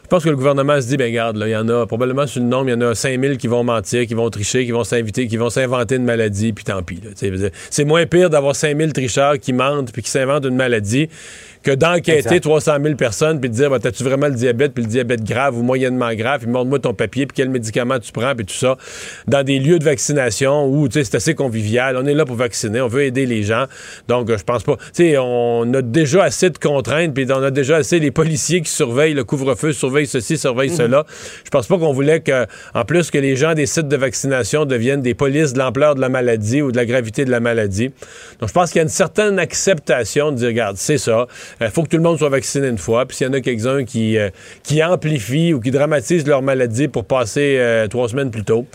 Je 0.08 0.10
pense 0.10 0.24
que 0.24 0.30
le 0.30 0.38
gouvernement 0.38 0.80
se 0.80 0.88
dit, 0.88 0.96
ben 0.96 1.14
garde, 1.14 1.38
il 1.46 1.50
y 1.50 1.56
en 1.58 1.68
a 1.68 1.86
probablement 1.86 2.26
sur 2.26 2.42
le 2.42 2.48
nombre, 2.48 2.70
il 2.70 2.72
y 2.72 2.76
en 2.76 2.80
a 2.80 2.96
5000 2.96 3.36
qui 3.38 3.48
vont 3.48 3.66
mentir, 3.66 4.08
qui 4.08 4.14
vont 4.14 4.30
tricher, 4.30 4.66
qui 4.66 4.72
vont 4.72 4.86
s'inviter, 4.86 5.28
qui 5.28 5.36
vont 5.36 5.50
s'inventer 5.50 5.98
une 5.98 6.06
maladie, 6.06 6.54
puis 6.54 6.64
tant 6.64 6.82
pis. 6.82 7.02
C'est 7.70 7.84
moins 7.84 8.06
pire 8.06 8.30
d'avoir 8.30 8.56
5000 8.56 8.94
tricheurs 8.94 9.38
qui 9.38 9.52
mentent 9.52 9.92
puis 9.92 10.02
qui 10.02 10.10
s'inventent 10.10 10.46
une 10.46 10.56
maladie 10.56 11.10
que 11.68 11.76
d'enquêter 11.76 12.40
300 12.40 12.78
000 12.82 12.96
personnes 12.96 13.42
puis 13.42 13.50
de 13.50 13.56
dire, 13.56 13.70
bah, 13.70 13.80
t'as-tu 13.80 14.02
vraiment 14.02 14.28
le 14.28 14.36
diabète, 14.36 14.74
puis 14.74 14.86
le 14.86 14.90
diabète 14.90 15.26
grave 15.26 15.58
ou 15.58 15.64
moyennement 15.64 16.14
grave, 16.14 16.40
puis 16.44 16.50
montre-moi 16.50 16.80
ton 16.80 16.94
papier, 16.94 17.26
puis 17.26 17.36
quel 17.36 17.50
médicament 17.50 18.00
tu 18.00 18.14
prends, 18.14 18.34
puis 18.36 18.46
tout 18.46 18.54
ça, 18.54 18.78
dans 19.28 19.44
des 19.44 19.60
lieux 19.60 19.78
de 19.78 19.84
vaccination 19.84 20.66
où, 20.66 20.88
c'est 20.90 21.14
assez 21.14 21.36
convivial. 21.36 21.98
On 21.98 22.06
est 22.06 22.14
là 22.14 22.24
pour 22.24 22.38
vacciner, 22.38 22.80
on 22.80 22.88
veut 22.88 23.04
aider 23.04 23.26
les 23.26 23.44
gens. 23.44 23.66
Donc, 24.08 24.32
je 24.34 24.44
pense 24.46 24.64
pas. 24.64 24.78
Tu 24.78 25.10
sais, 25.10 25.18
on 25.18 25.74
a 25.74 25.82
déjà 25.82 26.24
assez 26.24 26.50
de 26.50 26.58
contraintes, 26.58 27.14
puis 27.14 27.28
on 27.30 27.44
a 27.44 27.52
déjà 27.52 27.76
assez 27.76 28.00
les 28.00 28.12
policiers 28.12 28.62
qui 28.62 28.72
surveillent 28.72 29.14
le 29.14 29.26
couvre-feu, 29.26 29.74
surveillent 29.74 30.08
ceci, 30.08 30.38
surveillent 30.38 30.70
mhm. 30.70 30.78
cela. 30.78 31.06
Je 31.44 31.50
pense 31.50 31.68
pas 31.68 31.78
qu'on 31.78 31.92
voulait 31.92 32.22
que, 32.22 32.46
en 32.76 32.86
plus, 32.86 33.12
que 33.12 33.18
les 33.18 33.36
gens 33.36 33.56
des 33.56 33.66
sites 33.66 33.90
de 33.90 33.98
vaccination 33.98 34.64
deviennent 34.64 35.02
des 35.02 35.16
polices 35.16 35.52
de 35.52 35.60
l'ampleur 35.60 35.96
de 35.96 36.00
la 36.00 36.08
maladie 36.08 36.62
ou 36.62 36.72
de 36.72 36.78
la 36.78 36.86
gravité 36.86 37.26
de 37.26 37.32
la 37.32 37.42
maladie. 37.42 37.90
Donc, 38.40 38.48
je 38.48 38.54
pense 38.54 38.72
qu'il 38.72 38.78
y 38.78 38.80
a 38.80 38.84
une 38.84 38.90
certaine 38.90 39.38
acceptation 39.38 40.32
de 40.32 40.38
dire, 40.38 40.48
regarde, 40.48 40.78
c'est 40.78 40.98
ça. 40.98 41.28
Il 41.60 41.66
euh, 41.66 41.70
faut 41.70 41.84
que 41.84 41.90
tout 41.90 41.98
le 41.98 42.04
monde 42.04 42.18
soit 42.18 42.30
vacciné 42.30 42.68
une 42.68 42.78
fois. 42.78 43.06
Puis 43.06 43.18
s'il 43.18 43.28
y 43.28 43.30
en 43.30 43.34
a 43.34 43.42
quelques-uns 43.42 43.84
qui, 43.84 44.18
euh, 44.18 44.30
qui 44.64 44.84
amplifient 44.84 45.54
ou 45.54 45.60
qui 45.60 45.72
dramatisent 45.72 46.28
leur 46.28 46.42
maladie 46.42 46.88
pour 46.88 47.06
passer 47.06 47.58
euh, 47.58 47.88
trois 47.88 48.10
semaines 48.10 48.32
plus 48.32 48.44
tôt, 48.44 48.66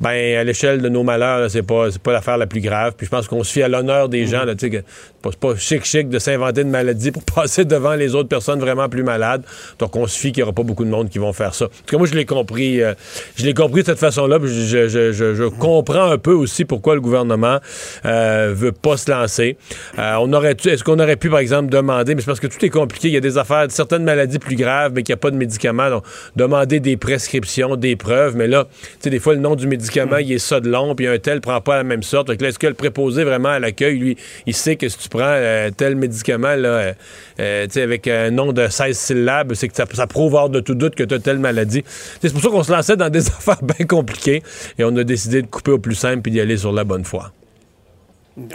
ben 0.00 0.36
à 0.36 0.44
l'échelle 0.44 0.82
de 0.82 0.88
nos 0.88 1.02
malheurs, 1.02 1.50
c'est 1.50 1.62
pas 1.62 1.88
pas 2.02 2.12
l'affaire 2.12 2.36
la 2.36 2.46
plus 2.46 2.60
grave. 2.60 2.94
Puis 2.96 3.06
je 3.06 3.10
pense 3.10 3.28
qu'on 3.28 3.42
se 3.42 3.52
fie 3.52 3.62
à 3.62 3.68
l'honneur 3.68 4.08
des 4.08 4.26
gens. 4.26 4.44
Tu 4.58 4.70
sais, 4.70 4.84
c'est 5.24 5.40
pas 5.40 5.56
chic 5.56 5.84
chic 5.84 6.08
de 6.08 6.18
s'inventer 6.18 6.62
une 6.62 6.70
maladie 6.70 7.10
pour 7.10 7.22
passer 7.34 7.64
devant 7.64 7.94
les 7.94 8.14
autres 8.14 8.28
personnes 8.28 8.60
vraiment 8.60 8.88
plus 8.88 9.02
malades. 9.02 9.42
Donc 9.78 9.96
on 9.96 10.06
se 10.06 10.18
fie 10.18 10.32
qu'il 10.32 10.42
n'y 10.42 10.44
aura 10.44 10.52
pas 10.52 10.62
beaucoup 10.62 10.84
de 10.84 10.90
monde 10.90 11.08
qui 11.08 11.18
vont 11.18 11.32
faire 11.32 11.54
ça. 11.54 11.66
En 11.66 11.68
tout 11.68 11.74
cas, 11.90 11.98
moi 11.98 12.06
je 12.06 12.14
l'ai 12.14 12.26
compris, 12.26 12.82
euh, 12.82 12.94
je 13.36 13.44
l'ai 13.44 13.54
compris 13.54 13.82
de 13.82 13.86
cette 13.86 13.98
façon-là. 13.98 14.38
Je, 14.42 14.48
je, 14.48 14.88
je, 14.88 15.12
je, 15.12 15.44
comprends 15.44 16.10
un 16.10 16.18
peu 16.18 16.32
aussi 16.32 16.64
pourquoi 16.64 16.94
le 16.94 17.00
gouvernement 17.00 17.58
euh, 18.04 18.52
veut 18.54 18.72
pas 18.72 18.96
se 18.96 19.10
lancer. 19.10 19.56
Euh, 19.98 20.16
on 20.20 20.32
aurait, 20.32 20.56
est-ce 20.64 20.84
qu'on 20.84 20.98
aurait 20.98 21.16
pu 21.16 21.30
par 21.30 21.38
exemple 21.38 21.70
demander, 21.70 22.14
mais 22.14 22.20
c'est 22.20 22.26
parce 22.26 22.40
que 22.40 22.46
tout 22.46 22.64
est 22.64 22.70
compliqué. 22.70 23.08
Il 23.08 23.14
y 23.14 23.16
a 23.16 23.20
des 23.20 23.38
affaires, 23.38 23.66
certaines 23.70 24.04
maladies 24.04 24.38
plus 24.38 24.56
graves, 24.56 24.92
mais 24.94 25.02
qu'il 25.02 25.12
n'y 25.12 25.18
a 25.18 25.20
pas 25.20 25.30
de 25.30 25.36
médicaments. 25.36 25.90
Donc 25.90 26.04
demander 26.36 26.80
des 26.80 26.96
prescriptions, 26.96 27.76
des 27.76 27.96
preuves. 27.96 28.36
Mais 28.36 28.46
là, 28.46 28.66
tu 28.82 28.88
sais, 29.00 29.10
des 29.10 29.18
fois 29.18 29.34
le 29.34 29.40
nom 29.40 29.56
du 29.56 29.66
médicament 29.66 29.85
il 29.94 30.32
est 30.32 30.38
ça 30.38 30.60
de 30.60 30.68
long, 30.68 30.94
puis 30.94 31.06
un 31.06 31.18
tel 31.18 31.40
prend 31.40 31.60
pas 31.60 31.76
la 31.76 31.84
même 31.84 32.02
sorte. 32.02 32.30
est-ce 32.30 32.58
que 32.58 32.66
le 32.66 32.74
préposé 32.74 33.24
vraiment 33.24 33.50
à 33.50 33.58
l'accueil, 33.58 33.98
lui, 33.98 34.16
il 34.46 34.54
sait 34.54 34.76
que 34.76 34.88
si 34.88 34.98
tu 34.98 35.08
prends 35.08 35.20
euh, 35.22 35.70
tel 35.76 35.96
médicament, 35.96 36.54
là, 36.54 36.68
euh, 36.68 36.92
euh, 37.40 37.66
avec 37.76 38.08
un 38.08 38.30
nom 38.30 38.52
de 38.52 38.68
16 38.68 38.96
syllabes, 38.96 39.54
c'est 39.54 39.68
que 39.68 39.76
ça, 39.76 40.06
prouve 40.06 40.34
hors 40.34 40.50
de 40.50 40.60
tout 40.60 40.74
doute 40.74 40.94
que 40.94 41.04
tu 41.04 41.14
as 41.14 41.18
telle 41.18 41.38
maladie. 41.38 41.84
C'est 42.20 42.32
pour 42.32 42.42
ça 42.42 42.48
qu'on 42.48 42.62
se 42.62 42.72
lançait 42.72 42.96
dans 42.96 43.10
des 43.10 43.26
affaires 43.28 43.62
bien 43.62 43.86
compliquées 43.86 44.42
et 44.78 44.84
on 44.84 44.96
a 44.96 45.04
décidé 45.04 45.42
de 45.42 45.46
couper 45.46 45.72
au 45.72 45.78
plus 45.78 45.94
simple 45.94 46.22
puis 46.22 46.32
d'y 46.32 46.40
aller 46.40 46.56
sur 46.56 46.72
la 46.72 46.84
bonne 46.84 47.04
foi. 47.04 47.32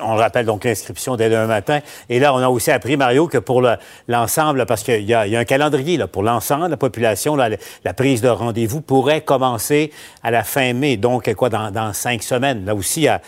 On 0.01 0.15
rappelle 0.15 0.45
donc 0.45 0.63
l'inscription 0.63 1.15
dès 1.15 1.29
demain 1.29 1.47
matin. 1.47 1.79
Et 2.09 2.19
là, 2.19 2.33
on 2.33 2.37
a 2.37 2.47
aussi 2.47 2.69
appris, 2.69 2.97
Mario, 2.97 3.27
que 3.27 3.39
pour 3.39 3.63
l'ensemble, 4.07 4.65
parce 4.65 4.83
qu'il 4.83 5.03
y, 5.03 5.13
a 5.13 5.21
un 5.23 5.45
calendrier 5.45 5.97
là, 5.97 6.07
pour 6.07 6.21
l'ensemble 6.23 6.65
de 6.65 6.71
la 6.71 6.77
population, 6.77 7.35
la 7.35 7.93
prise 7.93 8.21
de 8.21 8.29
rendez-vous 8.29 8.81
pourrait 8.81 9.21
commencer 9.21 9.91
à 10.21 10.31
la 10.31 10.43
fin 10.43 10.73
mai, 10.73 10.97
donc 10.97 11.33
quoi, 11.33 11.49
dans, 11.49 11.93
cinq 11.93 12.21
semaines. 12.21 12.65
Là 12.65 12.75
aussi, 12.75 13.01
il 13.01 13.03
y 13.05 13.07
a, 13.07 13.21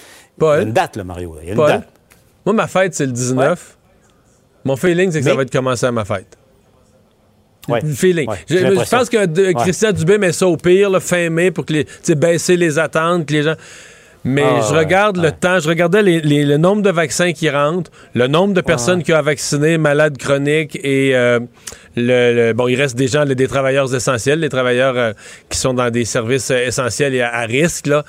une 0.62 0.72
date, 0.72 0.96
là, 0.96 1.04
Mario. 1.04 1.38
Il 1.42 1.48
y 1.48 1.52
a 1.52 1.54
une 1.54 1.60
date. 1.60 1.88
Moi, 2.46 2.54
ma 2.54 2.68
fête, 2.68 2.94
c'est 2.94 3.06
le 3.06 3.12
19. 3.12 3.78
Mon 4.66 4.76
feeling, 4.76 5.12
c'est 5.12 5.20
que 5.20 5.26
ça 5.26 5.36
va 5.36 5.42
être 5.42 5.52
commencé 5.52 5.86
à 5.86 5.92
ma 5.92 6.06
fête. 6.06 6.38
Ouais. 7.70 7.82
feeling. 7.82 8.30
je, 8.50 8.90
pense 8.90 9.10
que 9.10 9.54
Christian 9.54 9.94
Dubé 9.94 10.18
met 10.18 10.34
ça 10.34 10.48
au 10.48 10.58
pire, 10.58 11.02
fin 11.02 11.30
mai, 11.30 11.52
pour 11.52 11.66
que 11.66 11.74
les, 11.74 12.16
baisser 12.16 12.58
les 12.58 12.78
attentes, 12.78 13.26
que 13.26 13.34
les 13.34 13.44
gens. 13.44 13.56
Mais 14.26 14.44
ah, 14.44 14.62
je 14.70 14.74
regarde 14.74 15.18
le 15.18 15.32
temps, 15.32 15.60
je 15.60 15.68
regardais 15.68 16.02
le 16.02 16.58
nombre 16.58 16.82
de 16.82 16.90
vaccins 16.90 17.34
qui 17.34 17.50
rentrent, 17.50 17.92
le 18.14 18.28
nombre 18.28 18.54
de 18.54 18.62
personnes 18.62 19.04
qui 19.04 19.14
ont 19.14 19.22
vacciné, 19.22 19.78
malades 19.78 20.18
chroniques 20.18 20.80
et 20.82 21.14
euh, 21.14 21.40
le, 21.98 22.54
bon, 22.54 22.70
il 22.70 22.80
reste 22.80 22.96
des 22.96 23.08
gens, 23.08 23.26
des 23.26 23.48
travailleurs 23.48 23.94
essentiels, 23.94 24.40
les 24.40 24.50
travailleurs 24.50 24.98
euh, 24.98 25.14
qui 25.50 25.58
sont 25.58 25.74
dans 25.74 25.90
des 25.90 26.06
services 26.06 26.52
euh, 26.52 26.68
essentiels 26.68 27.14
et 27.14 27.22
à, 27.22 27.42
risque 27.42 27.88
là. 27.88 28.06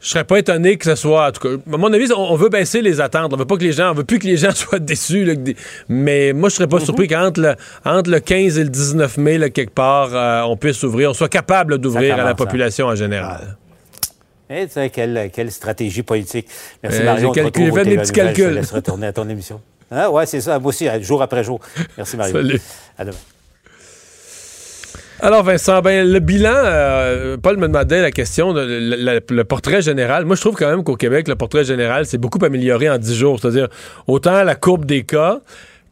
Je 0.00 0.10
serais 0.10 0.24
pas 0.24 0.38
étonné 0.38 0.76
que 0.76 0.84
ce 0.84 0.96
soit. 0.96 1.28
En 1.28 1.32
tout 1.32 1.48
cas, 1.48 1.54
à 1.72 1.76
mon 1.78 1.90
avis, 1.90 2.12
on, 2.14 2.36
veut 2.36 2.50
baisser 2.50 2.82
les 2.82 3.00
attentes. 3.00 3.32
On 3.32 3.38
veut 3.38 3.46
pas 3.46 3.56
que 3.56 3.62
les 3.62 3.72
gens, 3.72 3.90
on 3.90 3.94
veut 3.94 4.04
plus 4.04 4.18
que 4.18 4.26
les 4.26 4.36
gens 4.38 4.50
soient 4.52 4.78
déçus. 4.78 5.34
mais 5.88 6.34
moi, 6.34 6.50
je 6.50 6.56
serais 6.56 6.66
pas 6.66 6.78
mhm. 6.78 6.84
surpris 6.84 7.08
qu'entre 7.08 7.40
le, 7.40 7.54
entre 7.86 8.10
le 8.10 8.20
15 8.20 8.58
et 8.58 8.64
le 8.64 8.70
19 8.70 9.16
mai, 9.16 9.38
là, 9.38 9.48
quelque 9.48 9.72
part, 9.72 10.48
on 10.48 10.58
puisse 10.58 10.82
ouvrir, 10.82 11.10
on 11.10 11.14
soit 11.14 11.30
capable 11.30 11.78
d'ouvrir 11.78 12.14
à 12.14 12.16
la 12.18 12.28
hein. 12.28 12.34
population 12.34 12.86
en 12.86 12.94
général. 12.94 13.56
Eh, 14.50 14.66
tu 14.66 14.72
sais, 14.72 14.90
quelle, 14.90 15.30
quelle, 15.32 15.50
stratégie 15.50 16.02
politique. 16.02 16.48
Merci, 16.82 17.00
euh, 17.00 17.04
Mario. 17.04 17.32
J'ai 17.34 17.42
calculé, 17.42 17.72
fait 17.72 17.84
des 17.84 17.96
petits 17.96 18.12
calculs. 18.12 18.44
Je 18.44 18.50
laisse 18.50 18.70
retourner 18.72 19.06
à 19.06 19.12
ton 19.12 19.28
émission. 19.28 19.60
Ah, 19.90 20.10
ouais, 20.10 20.26
c'est 20.26 20.40
ça. 20.40 20.58
Moi 20.58 20.68
aussi, 20.68 20.86
jour 21.00 21.22
après 21.22 21.44
jour. 21.44 21.60
Merci, 21.96 22.16
Mario. 22.16 22.34
Salut. 22.34 22.60
À 22.98 23.04
demain. 23.04 23.16
Alors, 25.20 25.42
Vincent, 25.44 25.80
ben, 25.80 26.06
le 26.06 26.18
bilan, 26.18 26.52
euh, 26.54 27.36
Paul 27.38 27.56
me 27.56 27.68
demandait 27.68 28.02
la 28.02 28.10
question, 28.10 28.52
de, 28.52 29.20
le, 29.30 29.44
portrait 29.44 29.80
général. 29.80 30.24
Moi, 30.24 30.36
je 30.36 30.40
trouve 30.40 30.56
quand 30.56 30.68
même 30.68 30.84
qu'au 30.84 30.96
Québec, 30.96 31.28
le 31.28 31.36
portrait 31.36 31.64
général 31.64 32.04
s'est 32.04 32.18
beaucoup 32.18 32.44
amélioré 32.44 32.90
en 32.90 32.98
10 32.98 33.14
jours. 33.14 33.40
C'est-à-dire, 33.40 33.68
autant 34.06 34.42
la 34.42 34.54
courbe 34.54 34.84
des 34.84 35.04
cas 35.04 35.40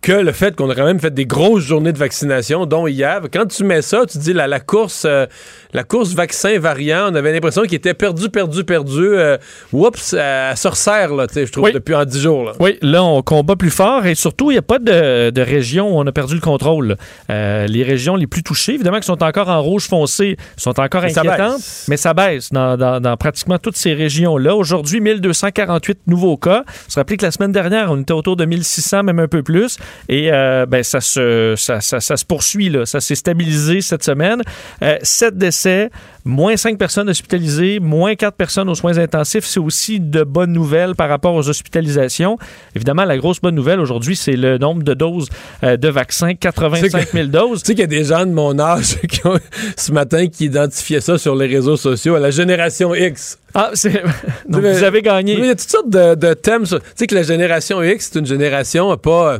que 0.03 0.13
le 0.13 0.33
fait 0.33 0.57
qu'on 0.57 0.69
a 0.69 0.75
quand 0.75 0.85
même 0.85 0.99
fait 0.99 1.15
des 1.15 1.27
grosses 1.27 1.63
journées 1.63 1.93
de 1.93 1.99
vaccination, 1.99 2.67
dont 2.67 2.89
hier. 2.89 3.21
Quand 3.33 3.47
tu 3.47 3.63
mets 3.63 3.83
ça, 3.83 4.01
tu 4.05 4.19
dis 4.19 4.33
la, 4.33 4.49
la 4.49 4.59
course, 4.59 5.05
euh, 5.07 5.27
la 5.73 5.85
course 5.85 6.13
vaccin 6.13 6.59
variant, 6.59 7.11
on 7.11 7.15
avait 7.15 7.33
l'impression 7.33 7.63
qu'il 7.63 7.75
était 7.75 7.95
perdu, 7.95 8.29
perdu, 8.29 8.65
perdu. 8.65 9.01
Euh, 9.01 9.39
oups, 9.73 10.01
se 10.01 10.69
resserre, 10.69 11.15
là, 11.15 11.27
je 11.33 11.51
trouve, 11.51 11.71
depuis 11.71 11.95
en 11.95 12.05
dix 12.05 12.21
jours. 12.21 12.45
Là. 12.45 12.53
Oui, 12.59 12.79
là, 12.83 13.05
on 13.05 13.23
combat 13.23 13.55
plus 13.55 13.71
fort 13.71 14.05
et 14.05 14.17
surtout, 14.17 14.51
il 14.51 14.55
n'y 14.55 14.59
a 14.59 14.63
pas 14.63 14.81
de, 14.81 15.31
de, 15.31 15.41
région 15.41 15.95
où 15.95 16.01
on 16.01 16.07
a 16.07 16.13
perdu 16.13 16.35
le 16.35 16.41
contrôle. 16.41 16.97
Euh, 17.31 17.67
les 17.69 17.85
régions 17.85 18.17
les 18.17 18.27
plus 18.27 18.43
touchées, 18.43 18.75
évidemment, 18.75 18.99
qui 18.99 19.07
sont 19.07 19.23
encore 19.23 19.49
en 19.49 19.63
rouge 19.63 19.87
foncé, 19.87 20.37
sont 20.57 20.81
encore 20.81 21.05
inquiétantes, 21.05 21.61
mais 21.89 21.97
ça 21.97 22.13
baisse 22.13 22.51
dans, 22.51 22.77
dans, 22.77 23.01
dans 23.01 23.17
pratiquement 23.17 23.59
toutes 23.59 23.77
ces 23.77 23.95
régions-là. 23.95 24.57
Aujourd'hui, 24.57 25.01
1248 25.01 26.01
nouveaux 26.09 26.37
cas. 26.37 26.65
Vous 26.67 26.95
rappelez 26.97 27.17
que 27.17 27.25
la 27.25 27.31
semaine 27.31 27.53
dernière, 27.53 27.93
on 27.93 28.01
était 28.01 28.13
autour 28.13 28.35
de 28.35 28.45
1600, 28.45 29.05
même 29.05 29.21
un 29.21 29.29
peu 29.29 29.45
plus. 29.45 29.79
Et 30.09 30.33
euh, 30.33 30.67
ben, 30.67 30.83
ça, 30.83 31.01
se, 31.01 31.55
ça, 31.57 31.81
ça, 31.81 32.01
ça, 32.01 32.17
se 32.17 32.25
poursuit, 32.25 32.69
là. 32.69 32.87
ça 32.87 33.01
s'est 33.01 33.15
stabilisé 33.15 33.81
cette 33.81 34.05
semaine. 34.05 34.43
Euh, 34.83 34.97
sept 35.03 35.37
décès, 35.37 35.91
moins 36.25 36.57
cinq 36.57 36.79
personnes 36.79 37.09
hospitalisées, 37.09 37.81
moins 37.81 38.15
quatre 38.15 38.37
personnes 38.37 38.69
aux 38.69 38.75
soins 38.75 38.99
intensifs. 38.99 39.45
C'est 39.45 39.61
aussi 39.61 40.01
de 40.01 40.23
bonnes 40.23 40.53
nouvelles 40.53 40.95
par 40.95 41.09
rapport 41.09 41.35
aux 41.35 41.49
hospitalisations. 41.49 42.39
Évidemment, 42.77 43.05
la 43.05 43.19
grosse 43.19 43.41
bonne 43.41 43.55
nouvelle 43.55 43.81
aujourd'hui, 43.81 44.17
c'est 44.17 44.37
le 44.37 44.59
nombre 44.59 44.83
de 44.83 44.95
doses 44.95 45.29
euh, 45.63 45.77
de 45.77 45.89
vaccins, 45.89 46.35
85 46.35 47.11
000 47.13 47.27
doses. 47.29 47.63
Tu 47.63 47.69
sais 47.69 47.75
qu'il 47.75 47.81
y 47.81 47.85
a 47.85 47.87
des 47.87 48.05
gens 48.05 48.27
de 48.27 48.33
mon 48.33 48.59
âge 48.59 48.99
qui 49.09 49.27
ont, 49.27 49.39
ce 49.77 49.93
matin 49.93 50.27
qui 50.29 50.47
identifiaient 50.47 51.01
ça 51.01 51.19
sur 51.19 51.35
les 51.35 51.47
réseaux 51.47 51.77
sociaux 51.77 52.15
à 52.15 52.21
la 52.21 52.31
génération 52.31 52.95
X. 52.95 53.39
Ah, 53.55 53.71
c'est. 53.75 54.03
Donc, 54.49 54.63
vous 54.63 54.83
avez 54.83 55.03
gagné. 55.03 55.35
Il 55.35 55.45
y 55.45 55.51
a 55.51 55.55
toutes 55.55 55.69
sortes 55.69 55.91
de, 55.91 56.15
de 56.15 56.35
thèmes. 56.35 56.65
Tu 56.65 56.77
sais 56.95 57.07
que 57.07 57.15
la 57.15 57.23
génération 57.23 57.83
X, 57.83 58.11
c'est 58.13 58.19
une 58.19 58.27
génération 58.27 58.97
pas 58.97 59.39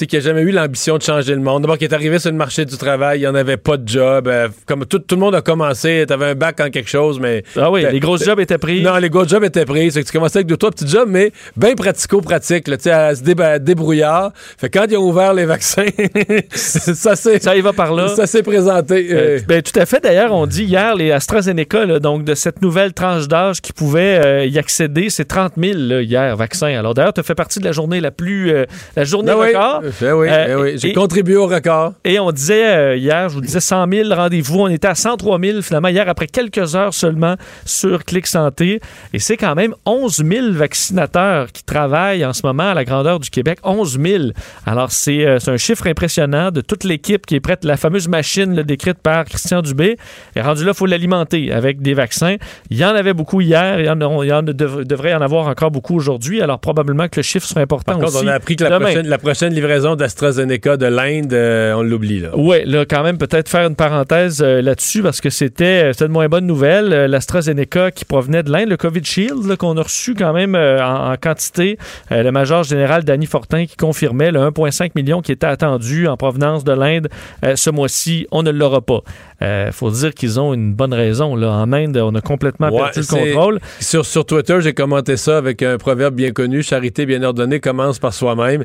sais, 0.00 0.06
qui 0.06 0.16
n'a 0.16 0.22
jamais 0.22 0.42
eu 0.42 0.50
l'ambition 0.50 0.98
de 0.98 1.02
changer 1.02 1.34
le 1.34 1.40
monde. 1.40 1.62
D'abord, 1.62 1.78
qui 1.78 1.84
est 1.84 1.92
arrivé 1.92 2.18
sur 2.18 2.30
le 2.30 2.36
marché 2.36 2.64
du 2.64 2.76
travail, 2.76 3.18
il 3.18 3.22
n'y 3.22 3.26
en 3.26 3.34
avait 3.34 3.56
pas 3.56 3.76
de 3.76 3.86
job. 3.86 4.28
Euh, 4.28 4.48
comme 4.66 4.86
tout, 4.86 4.98
tout, 4.98 5.14
le 5.14 5.20
monde 5.20 5.34
a 5.34 5.42
commencé, 5.42 6.04
tu 6.06 6.12
avais 6.12 6.26
un 6.26 6.34
bac 6.34 6.60
en 6.60 6.70
quelque 6.70 6.88
chose, 6.88 7.20
mais. 7.20 7.42
Ah 7.56 7.70
oui, 7.70 7.84
les 7.90 8.00
gros 8.00 8.16
jobs 8.16 8.40
étaient 8.40 8.58
pris. 8.58 8.82
Non, 8.82 8.96
les 8.96 9.10
gros 9.10 9.26
jobs 9.26 9.44
étaient 9.44 9.64
pris. 9.64 9.90
C'est 9.92 10.02
que 10.02 10.06
tu 10.06 10.12
commençais 10.12 10.38
avec 10.38 10.46
deux, 10.46 10.56
trois 10.56 10.70
petits 10.70 10.88
jobs, 10.88 11.08
mais 11.08 11.32
bien 11.56 11.74
pratico-pratique, 11.74 12.64
tu 12.64 12.74
sais, 12.78 12.90
à 12.90 13.14
se 13.14 13.22
débrouillard. 13.58 14.32
Fait 14.58 14.70
quand 14.70 14.86
ils 14.88 14.96
ont 14.96 15.08
ouvert 15.08 15.34
les 15.34 15.44
vaccins, 15.44 15.86
ça 16.54 17.16
s'est. 17.16 17.40
Ça 17.40 17.56
y 17.56 17.60
va 17.60 17.72
par 17.72 17.94
là. 17.94 18.08
Ça 18.08 18.26
s'est 18.26 18.42
présenté. 18.42 19.08
Euh, 19.12 19.16
euh. 19.16 19.40
ben, 19.46 19.62
tout 19.62 19.78
à 19.78 19.86
fait. 19.86 20.00
D'ailleurs, 20.02 20.32
on 20.32 20.46
dit 20.46 20.64
hier, 20.64 20.94
les 20.94 21.12
AstraZeneca, 21.12 21.84
là, 21.84 21.98
donc 21.98 22.24
de 22.24 22.34
cette 22.34 22.62
nouvelle 22.62 22.92
tranche 22.92 23.28
d'âge 23.28 23.60
qui 23.60 23.72
pouvait 23.72 24.48
y 24.48 24.58
accéder, 24.58 25.10
c'est 25.10 25.26
30 25.26 25.52
000 25.56 25.74
là, 25.76 26.02
hier, 26.02 26.36
vaccins. 26.36 26.78
Alors 26.78 26.94
d'ailleurs, 26.94 27.12
tu 27.12 27.20
as 27.20 27.24
fait 27.24 27.34
partie 27.34 27.58
de 27.58 27.64
la 27.64 27.72
journée 27.72 28.00
la 28.00 28.10
plus. 28.10 28.52
la 28.96 29.04
journée 29.04 29.32
ben 29.32 29.46
record. 29.46 29.82
Ben 30.00 30.12
oui, 30.14 30.28
ben 30.28 30.60
oui. 30.60 30.78
J'ai 30.78 30.92
contribué 30.92 31.36
au 31.36 31.46
record. 31.46 31.94
Et 32.04 32.18
on 32.18 32.30
disait 32.32 32.66
euh, 32.66 32.96
hier, 32.96 33.28
je 33.28 33.34
vous 33.34 33.40
disais 33.40 33.60
100 33.60 33.86
000 33.90 34.14
rendez-vous. 34.14 34.60
On 34.60 34.68
était 34.68 34.88
à 34.88 34.94
103 34.94 35.38
000 35.40 35.62
finalement 35.62 35.88
hier 35.88 36.08
après 36.08 36.26
quelques 36.26 36.76
heures 36.76 36.94
seulement 36.94 37.36
sur 37.64 38.04
Clic 38.04 38.26
Santé. 38.26 38.80
Et 39.12 39.18
c'est 39.18 39.36
quand 39.36 39.54
même 39.54 39.74
11 39.86 40.24
000 40.24 40.52
vaccinateurs 40.52 41.52
qui 41.52 41.64
travaillent 41.64 42.24
en 42.24 42.32
ce 42.32 42.46
moment 42.46 42.70
à 42.70 42.74
la 42.74 42.84
grandeur 42.84 43.18
du 43.18 43.30
Québec. 43.30 43.58
11 43.64 43.98
000. 44.00 44.24
Alors 44.66 44.90
euh, 45.08 45.38
c'est 45.38 45.50
un 45.50 45.56
chiffre 45.56 45.86
impressionnant 45.86 46.50
de 46.50 46.60
toute 46.60 46.84
l'équipe 46.84 47.26
qui 47.26 47.34
est 47.34 47.40
prête. 47.40 47.64
La 47.64 47.76
fameuse 47.76 48.08
machine 48.08 48.62
décrite 48.62 48.98
par 48.98 49.24
Christian 49.24 49.62
Dubé 49.62 49.96
est 50.36 50.42
rendue 50.42 50.64
là, 50.64 50.72
il 50.72 50.76
faut 50.76 50.86
l'alimenter 50.86 51.52
avec 51.52 51.80
des 51.80 51.94
vaccins. 51.94 52.36
Il 52.70 52.76
y 52.76 52.84
en 52.84 52.94
avait 52.94 53.14
beaucoup 53.14 53.40
hier. 53.40 53.80
Il 53.80 53.86
y 53.86 53.90
en, 53.90 54.22
il 54.22 54.28
y 54.28 54.32
en 54.32 54.42
devrait 54.42 55.10
y 55.10 55.14
en 55.14 55.20
avoir 55.20 55.48
encore 55.48 55.70
beaucoup 55.70 55.96
aujourd'hui. 55.96 56.40
Alors 56.40 56.58
probablement 56.60 57.08
que 57.08 57.16
le 57.16 57.22
chiffre 57.22 57.46
sera 57.46 57.60
important 57.60 57.98
Par 57.98 58.08
aussi. 58.08 58.24
on 58.24 58.28
a 58.28 58.34
appris 58.34 58.56
que 58.56 58.64
la 58.64 58.78
prochaine, 58.78 59.06
la 59.06 59.18
prochaine 59.18 59.54
livraison 59.54 59.69
d'AstraZeneca 59.78 60.76
de 60.76 60.86
l'Inde, 60.86 61.32
euh, 61.32 61.74
on 61.74 61.82
l'oublie. 61.82 62.24
Oui, 62.34 62.64
là, 62.64 62.84
quand 62.84 63.04
même, 63.04 63.18
peut-être 63.18 63.48
faire 63.48 63.66
une 63.66 63.76
parenthèse 63.76 64.42
euh, 64.42 64.60
là-dessus 64.60 65.02
parce 65.02 65.20
que 65.20 65.30
c'était 65.30 65.92
une 66.00 66.08
moins 66.08 66.28
bonne 66.28 66.46
nouvelle. 66.46 66.92
Euh, 66.92 67.06
L'AstraZeneca 67.06 67.92
qui 67.92 68.04
provenait 68.04 68.42
de 68.42 68.50
l'Inde, 68.50 68.68
le 68.68 68.76
COVID 68.76 69.04
Shield 69.04 69.56
qu'on 69.56 69.76
a 69.76 69.82
reçu 69.82 70.14
quand 70.14 70.32
même 70.32 70.54
en, 70.54 71.14
quantité. 71.20 71.78
le 72.10 72.30
major 72.30 72.62
général 72.62 73.04
Danny 73.04 73.26
Fortin 73.26 73.66
qui 73.66 73.76
confirmait 73.76 74.30
le 74.30 74.40
1,5 74.40 74.92
million 74.94 75.20
qui 75.22 75.32
était 75.32 75.46
attendu 75.46 76.08
en 76.08 76.16
provenance 76.16 76.64
de 76.64 76.72
l'Inde 76.72 77.08
ce 77.54 77.70
mois-ci, 77.70 78.26
on 78.30 78.42
ne 78.42 78.50
l'aura 78.50 78.80
pas. 78.80 79.00
Il 79.40 79.72
faut 79.72 79.90
dire 79.90 80.14
qu'ils 80.14 80.40
ont 80.40 80.54
une 80.54 80.72
bonne 80.72 80.94
raison. 80.94 81.36
Là. 81.36 81.50
En 81.52 81.72
Inde, 81.72 81.96
on 81.96 82.14
a 82.14 82.20
complètement 82.20 82.70
perdu 82.70 83.00
le 83.00 83.06
contrôle. 83.06 83.60
Sur, 83.80 84.06
sur 84.06 84.24
Twitter, 84.24 84.58
j'ai 84.60 84.72
commenté 84.72 85.16
ça 85.16 85.36
avec 85.38 85.62
un 85.62 85.78
proverbe 85.78 86.14
bien 86.14 86.30
connu 86.32 86.62
charité 86.62 87.06
bien 87.06 87.22
ordonnée 87.22 87.60
commence 87.60 87.98
par 87.98 88.14
soi-même. 88.14 88.64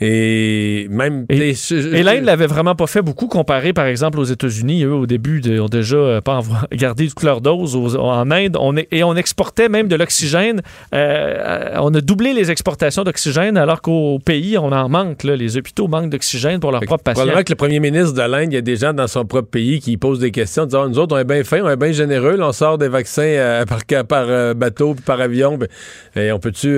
Et 0.00 0.88
même. 0.90 1.24
Et, 1.30 1.54
l'Inde 2.02 2.24
l'avait 2.24 2.46
vraiment 2.46 2.74
pas 2.74 2.86
fait 2.86 3.00
beaucoup 3.00 3.28
comparé, 3.28 3.72
par 3.72 3.86
exemple, 3.86 4.18
aux 4.18 4.24
États-Unis. 4.24 4.84
Eux, 4.84 4.92
au 4.92 5.06
début, 5.06 5.40
de, 5.40 5.58
ont 5.58 5.68
déjà 5.68 5.96
euh, 5.96 6.20
pas 6.20 6.40
gardé 6.72 7.08
toute 7.08 7.22
leur 7.22 7.40
dose. 7.40 7.76
en 7.96 8.30
Inde, 8.30 8.58
on 8.60 8.76
est, 8.76 8.88
et 8.90 9.04
on 9.04 9.14
exportait 9.14 9.70
même 9.70 9.88
de 9.88 9.96
l'oxygène. 9.96 10.60
Euh, 10.94 11.76
on 11.80 11.94
a 11.94 12.00
doublé 12.02 12.34
les 12.34 12.50
exportations 12.50 13.04
d'oxygène, 13.04 13.56
alors 13.56 13.80
qu'au 13.80 14.18
pays, 14.18 14.58
on 14.58 14.70
en 14.70 14.88
manque. 14.90 15.24
Là. 15.24 15.34
Les 15.34 15.56
hôpitaux 15.56 15.88
manquent 15.88 16.10
d'oxygène 16.10 16.60
pour 16.60 16.72
leurs 16.72 16.82
propres 16.82 17.04
patients. 17.04 17.22
Probablement 17.22 17.44
que 17.44 17.52
le 17.52 17.56
premier 17.56 17.80
ministre 17.80 18.12
de 18.12 18.30
l'Inde, 18.30 18.52
il 18.52 18.54
y 18.54 18.58
a 18.58 18.62
des 18.62 18.76
gens 18.76 18.92
dans 18.92 19.06
son 19.06 19.24
propre 19.24 19.48
pays 19.48 19.80
qui 19.80 19.96
posent 19.96 20.20
des 20.20 20.30
questions 20.30 20.64
en 20.64 20.66
disant 20.66 20.88
Nous 20.88 20.98
autres, 20.98 21.16
on 21.16 21.18
est 21.18 21.24
bien 21.24 21.42
fins, 21.42 21.62
on 21.62 21.70
est 21.70 21.76
bien 21.76 21.92
généreux. 21.92 22.38
on 22.38 22.52
sort 22.52 22.76
des 22.76 22.88
vaccins 22.88 23.22
euh, 23.22 23.64
par, 23.88 24.04
par 24.04 24.54
bateau 24.54 24.94
par 25.06 25.22
avion. 25.22 25.56
Ben, 25.56 25.68
et 26.16 26.32
on 26.32 26.38
peut-tu 26.38 26.68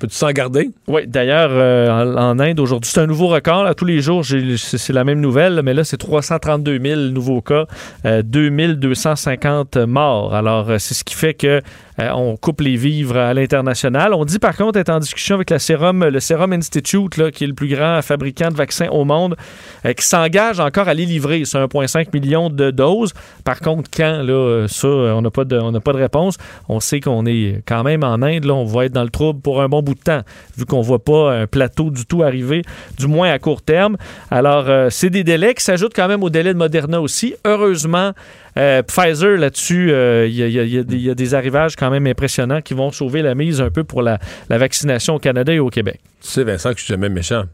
peut 0.00 0.08
s'en 0.10 0.30
garder? 0.32 0.70
Oui, 0.88 1.06
d'ailleurs, 1.06 1.52
en, 1.52 2.16
en 2.16 2.40
Inde, 2.40 2.63
C'est 2.82 3.00
un 3.00 3.06
nouveau 3.06 3.28
record. 3.28 3.74
Tous 3.74 3.84
les 3.84 4.00
jours, 4.00 4.24
c'est 4.24 4.92
la 4.92 5.04
même 5.04 5.20
nouvelle, 5.20 5.62
mais 5.64 5.74
là, 5.74 5.84
c'est 5.84 5.96
332 5.96 6.80
000 6.80 7.00
nouveaux 7.10 7.40
cas, 7.40 7.66
2250 8.04 9.76
euh, 9.76 9.86
morts. 9.86 10.34
Alors, 10.34 10.70
euh, 10.70 10.78
c'est 10.78 10.94
ce 10.94 11.04
qui 11.04 11.14
fait 11.14 11.34
que 11.34 11.60
euh, 12.00 12.10
on 12.14 12.36
coupe 12.36 12.60
les 12.60 12.76
vivres 12.76 13.16
à 13.16 13.34
l'international. 13.34 14.14
On 14.14 14.24
dit 14.24 14.38
par 14.38 14.56
contre 14.56 14.78
être 14.78 14.90
en 14.90 14.98
discussion 14.98 15.36
avec 15.36 15.50
la 15.50 15.58
Serum, 15.58 16.04
le 16.04 16.20
Serum 16.20 16.52
Institute, 16.52 17.16
là, 17.16 17.30
qui 17.30 17.44
est 17.44 17.48
le 17.48 17.54
plus 17.54 17.68
grand 17.68 18.02
fabricant 18.02 18.48
de 18.48 18.54
vaccins 18.54 18.88
au 18.88 19.04
monde, 19.04 19.36
qui 19.84 20.04
s'engage 20.04 20.60
encore 20.60 20.88
à 20.88 20.94
les 20.94 21.06
livrer. 21.06 21.44
C'est 21.44 21.58
1,5 21.58 22.08
million 22.12 22.50
de 22.50 22.70
doses. 22.70 23.12
Par 23.44 23.60
contre, 23.60 23.90
quand, 23.94 24.22
là, 24.22 24.66
ça, 24.68 24.88
on 24.88 25.22
n'a 25.22 25.30
pas, 25.30 25.44
de, 25.44 25.78
pas 25.78 25.92
de 25.92 25.98
réponse. 25.98 26.36
On 26.68 26.80
sait 26.80 27.00
qu'on 27.00 27.26
est 27.26 27.62
quand 27.66 27.82
même 27.82 28.02
en 28.04 28.22
Inde, 28.22 28.44
là, 28.44 28.54
on 28.54 28.64
va 28.64 28.86
être 28.86 28.92
dans 28.92 29.04
le 29.04 29.10
trouble 29.10 29.40
pour 29.40 29.60
un 29.60 29.68
bon 29.68 29.82
bout 29.82 29.94
de 29.94 30.00
temps, 30.00 30.22
vu 30.56 30.64
qu'on 30.64 30.80
voit 30.80 31.02
pas 31.02 31.32
un 31.32 31.46
plateau 31.46 31.90
du 31.90 32.06
tout 32.06 32.22
arriver 32.22 32.62
du 32.98 33.06
moins 33.06 33.30
à 33.30 33.38
court 33.38 33.62
terme. 33.62 33.96
Alors, 34.30 34.68
euh, 34.68 34.88
c'est 34.90 35.10
des 35.10 35.24
délais 35.24 35.54
qui 35.54 35.64
s'ajoutent 35.64 35.94
quand 35.94 36.08
même 36.08 36.22
au 36.22 36.30
délai 36.30 36.52
de 36.52 36.58
Moderna 36.58 37.00
aussi. 37.00 37.34
Heureusement, 37.44 38.12
euh, 38.56 38.82
Pfizer, 38.82 39.36
là-dessus, 39.36 39.90
euh, 39.90 40.26
il 40.28 40.36
y, 40.36 41.10
a 41.10 41.14
des 41.14 41.34
arrivages 41.34 41.76
quand 41.76 41.90
même 41.90 42.06
impressionnants 42.06 42.60
qui 42.60 42.74
vont 42.74 42.92
sauver 42.92 43.22
la 43.22 43.34
mise 43.34 43.60
un 43.60 43.70
peu 43.70 43.84
pour 43.84 44.02
la, 44.02 44.18
vaccination 44.48 45.16
au 45.16 45.18
Canada 45.18 45.52
et 45.52 45.58
au 45.58 45.70
Québec. 45.70 46.00
Tu 46.20 46.28
sais, 46.28 46.44
Vincent, 46.44 46.72
que 46.72 46.78
je 46.78 46.84
suis 46.84 46.92
jamais 46.92 47.08
méchant. 47.08 47.44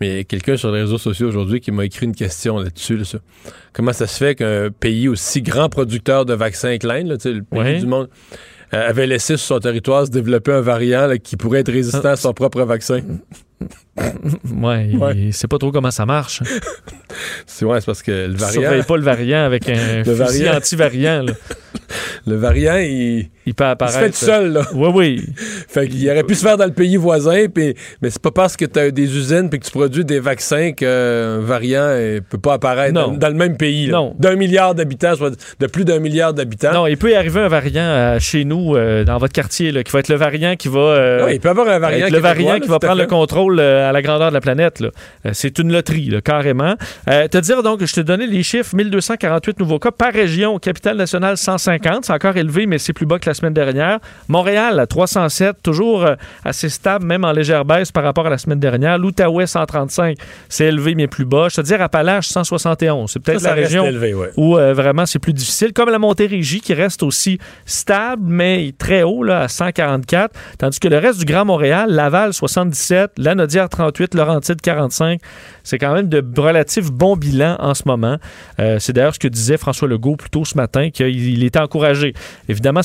Mais 0.00 0.24
quelqu'un 0.24 0.56
sur 0.56 0.70
les 0.72 0.82
réseaux 0.82 0.98
sociaux 0.98 1.26
aujourd'hui 1.26 1.60
qui 1.60 1.72
m'a 1.72 1.84
écrit 1.84 2.04
une 2.04 2.14
question 2.14 2.58
là-dessus. 2.58 3.00
Comment 3.72 3.94
ça 3.94 4.06
se 4.06 4.18
fait 4.18 4.34
qu'un 4.34 4.70
pays 4.70 5.08
aussi 5.08 5.40
grand 5.40 5.70
producteur 5.70 6.26
de 6.26 6.34
vaccins 6.34 6.76
que 6.76 6.86
l'Inde, 6.86 7.18
le 7.24 7.42
pays 7.42 7.80
du 7.80 7.86
monde, 7.86 8.08
avait 8.70 9.06
laissé 9.06 9.38
sur 9.38 9.46
son 9.46 9.58
territoire 9.58 10.04
se 10.06 10.10
développer 10.10 10.52
un 10.52 10.60
variant 10.60 11.10
qui 11.22 11.36
pourrait 11.36 11.60
être 11.60 11.72
résistant 11.72 12.10
à 12.10 12.16
son 12.16 12.34
propre 12.34 12.62
vaccin? 12.62 13.00
ouais, 14.62 14.90
ouais. 14.94 15.32
sait 15.32 15.48
pas 15.48 15.58
trop 15.58 15.72
comment 15.72 15.90
ça 15.90 16.06
marche. 16.06 16.42
c'est 17.46 17.64
ouais, 17.64 17.80
c'est 17.80 17.86
parce 17.86 18.02
que 18.02 18.26
le 18.26 18.34
variant. 18.34 18.80
Tu 18.80 18.86
pas 18.86 18.96
le 18.96 19.02
variant 19.02 19.44
avec 19.44 19.68
un 19.68 20.02
le 20.02 20.56
anti-variant. 20.56 21.24
le 22.26 22.36
variant, 22.36 22.76
il 22.76 23.30
il 23.46 23.54
peut 23.54 23.64
apparaître. 23.64 23.98
Il 23.98 24.12
se 24.12 24.18
fait 24.18 24.26
seul, 24.26 24.52
là. 24.52 24.62
Oui, 24.74 24.90
oui. 24.92 25.26
fait 25.68 25.86
qu'il 25.86 26.10
aurait 26.10 26.24
pu 26.24 26.34
se 26.34 26.44
faire 26.44 26.56
dans 26.56 26.64
le 26.64 26.72
pays 26.72 26.96
voisin, 26.96 27.46
pis, 27.46 27.74
mais 28.02 28.10
c'est 28.10 28.20
pas 28.20 28.32
parce 28.32 28.56
que 28.56 28.64
tu 28.64 28.78
as 28.78 28.90
des 28.90 29.16
usines 29.16 29.48
et 29.52 29.58
que 29.58 29.64
tu 29.64 29.70
produis 29.70 30.04
des 30.04 30.18
vaccins 30.18 30.72
qu'un 30.72 31.38
variant 31.38 31.86
ne 31.86 32.18
peut 32.18 32.38
pas 32.38 32.54
apparaître 32.54 32.92
dans, 32.92 33.28
le 33.28 33.34
même 33.34 33.56
pays. 33.56 33.88
Non. 33.88 34.16
D'un 34.18 34.34
milliard 34.34 34.74
d'habitants, 34.74 35.14
de 35.60 35.66
plus 35.68 35.84
d'un 35.84 36.00
milliard 36.00 36.34
d'habitants. 36.34 36.72
Non, 36.72 36.86
il 36.88 36.96
peut 36.96 37.12
y 37.12 37.14
arriver 37.14 37.40
un 37.40 37.48
variant 37.48 37.82
euh, 37.82 38.18
chez 38.18 38.44
nous, 38.44 38.74
euh, 38.74 39.04
dans 39.04 39.18
votre 39.18 39.32
quartier, 39.32 39.70
là, 39.70 39.84
qui 39.84 39.92
va 39.92 40.00
être 40.00 40.08
le 40.08 40.16
variant 40.16 40.56
qui 40.56 40.66
va. 40.66 40.80
Euh, 40.80 41.28
il 41.32 41.38
peut 41.38 41.50
avoir 41.50 41.68
un 41.68 41.78
variant. 41.78 42.06
Qui 42.06 42.12
le 42.12 42.18
variant 42.18 42.58
qui 42.58 42.68
va 42.68 42.80
prendre 42.80 43.00
le 43.00 43.06
contrôle 43.06 43.60
à 43.88 43.92
la 43.92 44.02
grandeur 44.02 44.28
de 44.28 44.34
la 44.34 44.40
planète. 44.40 44.82
c'est 45.32 45.58
une 45.58 45.72
loterie, 45.72 46.12
carrément. 46.24 46.74
te 47.06 47.38
dire 47.38 47.62
donc, 47.62 47.84
je 47.84 47.92
te 47.92 48.00
donnais 48.00 48.26
les 48.26 48.42
chiffres 48.42 48.74
1248 48.74 49.58
nouveaux 49.60 49.78
cas 49.78 49.90
par 49.90 50.12
région. 50.12 50.58
Capitale 50.58 50.96
nationale 50.96 51.36
150, 51.36 52.04
c'est 52.04 52.12
encore 52.12 52.36
élevé, 52.36 52.66
mais 52.66 52.78
c'est 52.78 52.92
plus 52.92 53.06
bas 53.06 53.18
que 53.18 53.28
la 53.28 53.34
semaine 53.34 53.54
dernière. 53.54 53.98
Montréal 54.28 54.78
à 54.80 54.86
307, 54.86 55.62
toujours 55.62 56.04
euh, 56.04 56.14
assez 56.44 56.68
stable, 56.68 57.04
même 57.06 57.24
en 57.24 57.32
légère 57.32 57.64
baisse 57.64 57.92
par 57.92 58.04
rapport 58.04 58.26
à 58.26 58.30
la 58.30 58.38
semaine 58.38 58.58
dernière. 58.58 58.98
L'Outaouais 58.98 59.46
135, 59.46 60.16
c'est 60.48 60.66
élevé 60.66 60.94
mais 60.94 61.06
plus 61.06 61.24
bas. 61.24 61.48
Je 61.50 61.56
te 61.56 61.60
dire 61.60 61.80
Appalaches 61.82 62.28
171, 62.28 63.10
c'est 63.10 63.20
peut-être 63.20 63.42
la 63.42 63.54
région 63.54 63.86
où 64.36 64.56
euh, 64.56 64.72
vraiment 64.72 65.06
c'est 65.06 65.18
plus 65.18 65.32
difficile. 65.32 65.72
Comme 65.72 65.90
la 65.90 65.98
Montérégie 65.98 66.60
qui 66.60 66.74
reste 66.74 67.02
aussi 67.02 67.38
stable 67.64 68.22
mais 68.24 68.72
très 68.76 69.02
haut 69.02 69.22
là, 69.22 69.42
à 69.42 69.48
144, 69.48 70.34
tandis 70.58 70.80
que 70.80 70.88
le 70.88 70.98
reste 70.98 71.18
du 71.18 71.24
Grand 71.24 71.44
Montréal, 71.44 71.90
Laval 71.90 72.32
77, 72.32 73.12
la 73.18 73.30
Lanaudière 73.30 73.68
38, 73.76 74.14
Laurentide 74.14 74.60
45. 74.60 75.20
C'est 75.62 75.78
quand 75.78 75.92
même 75.92 76.08
de 76.08 76.40
relatifs 76.40 76.90
bons 76.90 77.16
bilans 77.16 77.56
en 77.58 77.74
ce 77.74 77.82
moment. 77.86 78.16
Euh, 78.58 78.78
c'est 78.78 78.92
d'ailleurs 78.92 79.14
ce 79.14 79.18
que 79.18 79.28
disait 79.28 79.58
François 79.58 79.86
Legault 79.86 80.16
plus 80.16 80.30
tôt 80.30 80.44
ce 80.44 80.56
matin, 80.56 80.90
qu'il 80.90 81.44
était 81.44 81.58
encouragé. 81.58 82.14
Évidemment, 82.48 82.80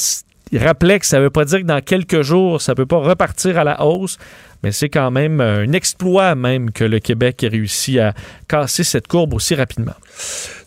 il 0.51 0.59
rappelait 0.59 0.99
que 0.99 1.05
ça 1.05 1.17
ne 1.17 1.23
veut 1.23 1.29
pas 1.29 1.45
dire 1.45 1.59
que 1.59 1.65
dans 1.65 1.81
quelques 1.81 2.21
jours, 2.23 2.61
ça 2.61 2.73
ne 2.73 2.75
peut 2.75 2.85
pas 2.85 2.97
repartir 2.97 3.57
à 3.57 3.63
la 3.63 3.85
hausse, 3.85 4.17
mais 4.63 4.71
c'est 4.71 4.89
quand 4.89 5.11
même 5.11 5.41
un 5.41 5.71
exploit 5.73 6.35
même 6.35 6.71
que 6.71 6.83
le 6.83 6.99
Québec 6.99 7.43
ait 7.43 7.47
réussi 7.47 7.99
à 7.99 8.13
casser 8.47 8.83
cette 8.83 9.07
courbe 9.07 9.33
aussi 9.33 9.55
rapidement. 9.55 9.93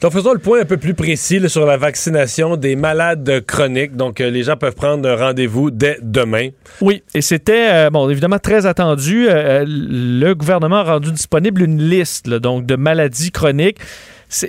Donc 0.00 0.12
faisons 0.12 0.32
le 0.32 0.38
point 0.38 0.60
un 0.60 0.64
peu 0.64 0.76
plus 0.76 0.94
précis 0.94 1.40
sur 1.48 1.66
la 1.66 1.76
vaccination 1.76 2.56
des 2.56 2.76
malades 2.76 3.44
chroniques. 3.46 3.96
Donc 3.96 4.20
euh, 4.20 4.30
les 4.30 4.42
gens 4.42 4.56
peuvent 4.56 4.74
prendre 4.74 5.08
un 5.08 5.16
rendez-vous 5.16 5.70
dès 5.70 5.98
demain. 6.02 6.48
Oui, 6.80 7.02
et 7.14 7.22
c'était 7.22 7.68
euh, 7.72 7.90
bon 7.90 8.08
évidemment 8.10 8.38
très 8.38 8.66
attendu. 8.66 9.28
Euh, 9.28 9.64
le 9.66 10.34
gouvernement 10.34 10.76
a 10.76 10.84
rendu 10.84 11.12
disponible 11.12 11.62
une 11.62 11.80
liste 11.82 12.28
donc 12.28 12.66
de 12.66 12.76
maladies 12.76 13.30
chroniques. 13.30 13.78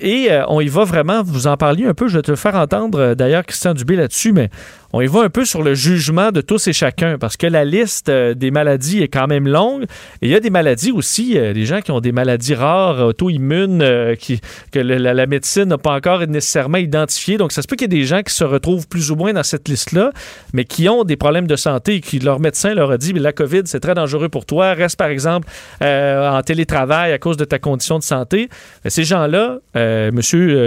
Et 0.02 0.30
on 0.48 0.62
y 0.62 0.68
va 0.68 0.84
vraiment, 0.84 1.22
vous 1.22 1.46
en 1.46 1.58
parliez 1.58 1.86
un 1.86 1.94
peu, 1.94 2.08
je 2.08 2.18
vais 2.18 2.24
te 2.24 2.32
le 2.32 2.38
faire 2.38 2.56
entendre 2.56 3.14
d'ailleurs 3.14 3.46
Christian 3.46 3.76
Dubé 3.76 3.96
là-dessus, 3.96 4.32
mais 4.32 4.50
on 4.94 5.02
y 5.02 5.08
va 5.08 5.22
un 5.22 5.30
peu 5.30 5.46
sur 5.46 5.64
le 5.64 5.74
jugement 5.74 6.32
de 6.32 6.42
tous 6.42 6.68
et 6.68 6.74
chacun 6.74 7.18
parce 7.18 7.38
que 7.38 7.48
la 7.48 7.66
liste 7.66 8.10
euh, 8.10 8.34
des 8.34 8.52
maladies 8.52 9.02
est 9.02 9.08
quand 9.08 9.28
même 9.28 9.48
longue. 9.48 9.84
Et 10.22 10.28
il 10.28 10.30
y 10.30 10.36
a 10.36 10.40
des 10.40 10.50
maladies 10.50 10.92
aussi, 10.92 11.38
euh, 11.38 11.54
des 11.54 11.66
gens 11.66 11.82
qui 11.82 11.92
ont 11.92 12.00
des 12.00 12.12
maladies 12.12 12.56
rares, 12.56 13.06
auto-immunes, 13.06 13.82
euh, 13.82 14.16
qui, 14.16 14.40
que 14.72 14.80
la, 14.80 15.26
médecine 15.26 15.66
n'a 15.66 15.78
pas 15.78 15.94
encore 15.94 16.26
nécessairement 16.28 16.78
identifiées. 16.78 17.38
Donc, 17.38 17.52
ça 17.52 17.62
se 17.62 17.68
peut 17.68 17.76
qu'il 17.76 17.92
y 17.92 17.96
ait 17.96 18.00
des 18.00 18.06
gens 18.06 18.22
qui 18.22 18.34
se 18.34 18.44
retrouvent 18.44 18.88
plus 18.88 19.12
ou 19.12 19.16
moins 19.16 19.34
dans 19.34 19.44
cette 19.44 19.68
liste-là, 19.68 20.12
mais 20.54 20.66
qui 20.66 20.88
ont 20.88 21.04
des 21.04 21.16
problèms 21.16 21.48
de 21.48 21.56
santé 21.56 21.96
et 21.96 22.02
qui 22.02 22.20
leur 22.20 22.40
médecin 22.40 22.74
leur 22.74 22.92
a 22.92 22.98
dit 22.98 23.14
la 23.14 23.34
COVID, 23.34 23.62
c'est 23.66 23.80
très 23.80 23.96
dangereux 23.96 24.30
pour 24.30 24.46
toi. 24.46 24.74
Reste, 24.74 24.98
par 24.98 25.08
exemple, 25.08 25.48
en 25.82 26.42
télétravail 26.44 27.12
à 27.12 27.18
cause 27.18 27.38
de 27.38 27.46
ta 27.46 27.60
condition 27.60 27.98
de 27.98 28.04
santé. 28.04 28.50
ces 28.86 29.04
gens-là, 29.04 29.60
M. 29.74 30.20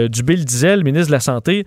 Dubé 0.09 0.37
le 0.37 0.45
disait, 0.45 0.77
le 0.77 0.83
ministre 0.83 1.09
de 1.09 1.13
la 1.13 1.21
Santé, 1.21 1.65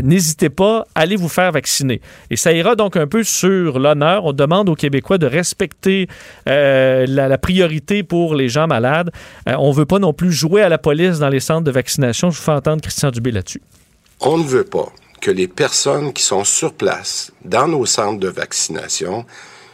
n'hésitez 0.00 0.48
pas, 0.48 0.86
allez 0.94 1.16
vous 1.16 1.28
faire 1.28 1.52
vacciner. 1.52 2.00
Et 2.30 2.36
ça 2.36 2.52
ira 2.52 2.76
donc 2.76 2.96
un 2.96 3.06
peu 3.06 3.24
sur 3.24 3.78
l'honneur. 3.78 4.24
On 4.24 4.32
demande 4.32 4.68
aux 4.68 4.74
Québécois 4.74 5.18
de 5.18 5.26
respecter 5.26 6.08
euh, 6.48 7.04
la, 7.06 7.38
priorité 7.38 8.02
pour 8.02 8.34
les 8.34 8.48
gens 8.48 8.66
malades. 8.66 9.10
Euh, 9.48 9.54
on 9.58 9.70
ne 9.70 9.74
veut 9.74 9.86
pas 9.86 9.98
non 9.98 10.12
plus 10.12 10.32
jouer 10.32 10.62
à 10.62 10.68
la 10.68 10.78
police 10.78 11.18
dans 11.18 11.28
les 11.28 11.40
centres 11.40 11.64
de 11.64 11.70
vaccination. 11.70 12.30
Je 12.30 12.38
vous 12.38 12.44
fais 12.44 12.52
entendre 12.52 12.80
Christian 12.80 13.10
Dubé 13.10 13.32
là-dessus. 13.32 13.62
On 14.20 14.38
ne 14.38 14.44
veut 14.44 14.64
pas 14.64 14.92
que 15.20 15.30
les 15.30 15.48
personnes 15.48 16.12
qui 16.12 16.22
sont 16.22 16.44
sur 16.44 16.72
place 16.72 17.32
dans 17.44 17.68
nos 17.68 17.86
centres 17.86 18.20
de 18.20 18.28
vaccination 18.28 19.24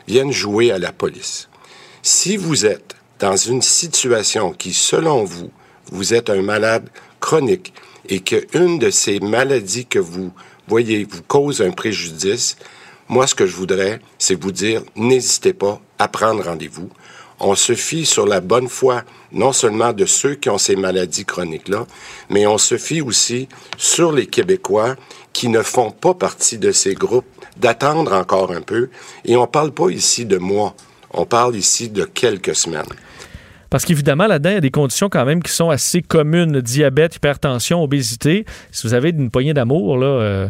viennent 0.07 0.33
jouer 0.33 0.73
à 0.73 0.79
la 0.79 0.93
police. 0.93 1.49
Si 2.03 2.37
vous 2.37 2.67
êtes 2.67 2.97
dans 3.19 3.37
une 3.37 3.63
situation 3.63 4.53
qui, 4.53 4.73
selon 4.73 5.25
vous, 5.25 5.51
vous 5.91 6.15
êtes 6.15 6.31
un 6.31 6.43
malade 6.43 6.89
chronique, 7.21 7.73
et 8.09 8.21
qu'une 8.21 8.79
de 8.79 8.91
ces 8.91 9.21
maladies 9.21 9.87
que 9.87 9.99
vous 9.99 10.33
voyez 10.67 11.05
vous 11.05 11.23
cause 11.23 11.63
un 11.63 11.71
préjudice, 11.71 12.57
moi, 13.09 13.27
ce 13.27 13.35
que 13.35 13.47
je 13.47 13.57
voudrais, 13.57 14.01
c'est 14.19 14.41
vous 14.41 14.53
dire, 14.53 14.83
n'hésitez 14.95 15.55
pas 15.55 15.81
à 15.99 16.09
prendre 16.09 16.45
rendez-vous. 16.45 16.91
On 17.41 17.55
se 17.55 17.75
fie 17.75 18.05
sur 18.05 18.27
la 18.27 18.41
bonne 18.41 18.69
foi, 18.69 19.03
non 19.33 19.53
seulement 19.53 19.93
de 19.93 20.05
ceux 20.05 20.35
qui 20.35 20.51
ont 20.51 20.59
ces 20.59 20.77
maladies 20.77 21.25
chroniques-là, 21.25 21.87
mais 22.29 22.47
on 22.47 22.59
se 22.59 22.77
fie 22.77 23.01
aussi 23.01 23.49
sur 23.77 24.13
les 24.13 24.27
Québécois 24.27 24.97
qui 25.33 25.49
ne 25.49 25.63
font 25.63 25.91
pas 25.91 26.15
partie 26.15 26.59
de 26.59 26.73
ces 26.73 26.95
groupes, 26.95 27.25
d'attendre 27.57 28.13
encore 28.13 28.51
un 28.51 28.61
peu. 28.61 28.91
Et 29.25 29.37
on 29.37 29.47
parle 29.47 29.73
pas 29.73 29.89
ici 29.89 30.27
de 30.27 30.37
mois, 30.37 30.75
on 31.13 31.25
parle 31.25 31.57
ici 31.57 31.89
de 31.89 32.05
quelques 32.05 32.57
semaines. 32.57 32.85
Parce 33.71 33.85
qu'évidemment, 33.85 34.27
là-dedans, 34.27 34.51
il 34.51 34.55
y 34.55 34.59
a 34.59 34.61
des 34.61 34.71
conditions 34.71 35.09
quand 35.09 35.25
même 35.25 35.43
qui 35.43 35.53
sont 35.53 35.71
assez 35.71 36.03
communes. 36.03 36.61
Diabète, 36.61 37.17
hypertension, 37.17 37.83
obésité. 37.83 38.45
Si 38.71 38.87
vous 38.87 38.95
avez 38.95 39.11
une 39.11 39.31
poignée 39.31 39.55
d'amour, 39.55 39.99
là... 39.99 40.07
Euh, 40.07 40.49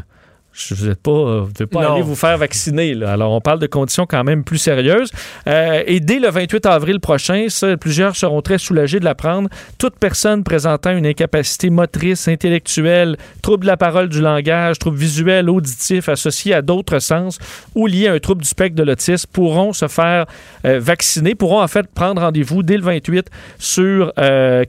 vous 0.70 0.86
n'êtes 0.88 1.00
pas, 1.00 1.10
euh, 1.10 1.46
pas 1.70 1.92
aller 1.92 2.02
vous 2.02 2.14
faire 2.14 2.36
vacciner. 2.36 2.94
Là. 2.94 3.12
Alors, 3.12 3.32
on 3.32 3.40
parle 3.40 3.58
de 3.58 3.66
conditions 3.66 4.06
quand 4.06 4.24
même 4.24 4.44
plus 4.44 4.58
sérieuses. 4.58 5.10
Euh, 5.46 5.82
et 5.86 6.00
dès 6.00 6.18
le 6.18 6.28
28 6.28 6.66
avril 6.66 7.00
prochain, 7.00 7.46
ça, 7.48 7.76
plusieurs 7.76 8.16
seront 8.16 8.42
très 8.42 8.58
soulagés 8.58 8.98
de 9.00 9.04
l'apprendre. 9.04 9.48
Toute 9.78 9.96
personne 9.98 10.42
présentant 10.44 10.90
une 10.90 11.06
incapacité 11.06 11.70
motrice, 11.70 12.28
intellectuelle, 12.28 13.16
trouble 13.42 13.62
de 13.62 13.68
la 13.68 13.76
parole, 13.76 14.08
du 14.08 14.20
langage, 14.20 14.78
trouble 14.78 14.98
visuel, 14.98 15.48
auditif 15.48 16.08
associé 16.08 16.54
à 16.54 16.62
d'autres 16.62 16.98
sens 16.98 17.38
ou 17.74 17.86
lié 17.86 18.08
à 18.08 18.12
un 18.12 18.18
trouble 18.18 18.42
du 18.42 18.48
spectre 18.48 18.76
de 18.76 18.82
l'autisme 18.82 19.28
pourront 19.32 19.72
se 19.72 19.88
faire 19.88 20.26
euh, 20.64 20.78
vacciner, 20.80 21.34
pourront 21.34 21.62
en 21.62 21.68
fait 21.68 21.86
prendre 21.94 22.22
rendez-vous 22.22 22.62
dès 22.62 22.76
le 22.76 22.82
28 22.82 23.30
sur 23.58 24.12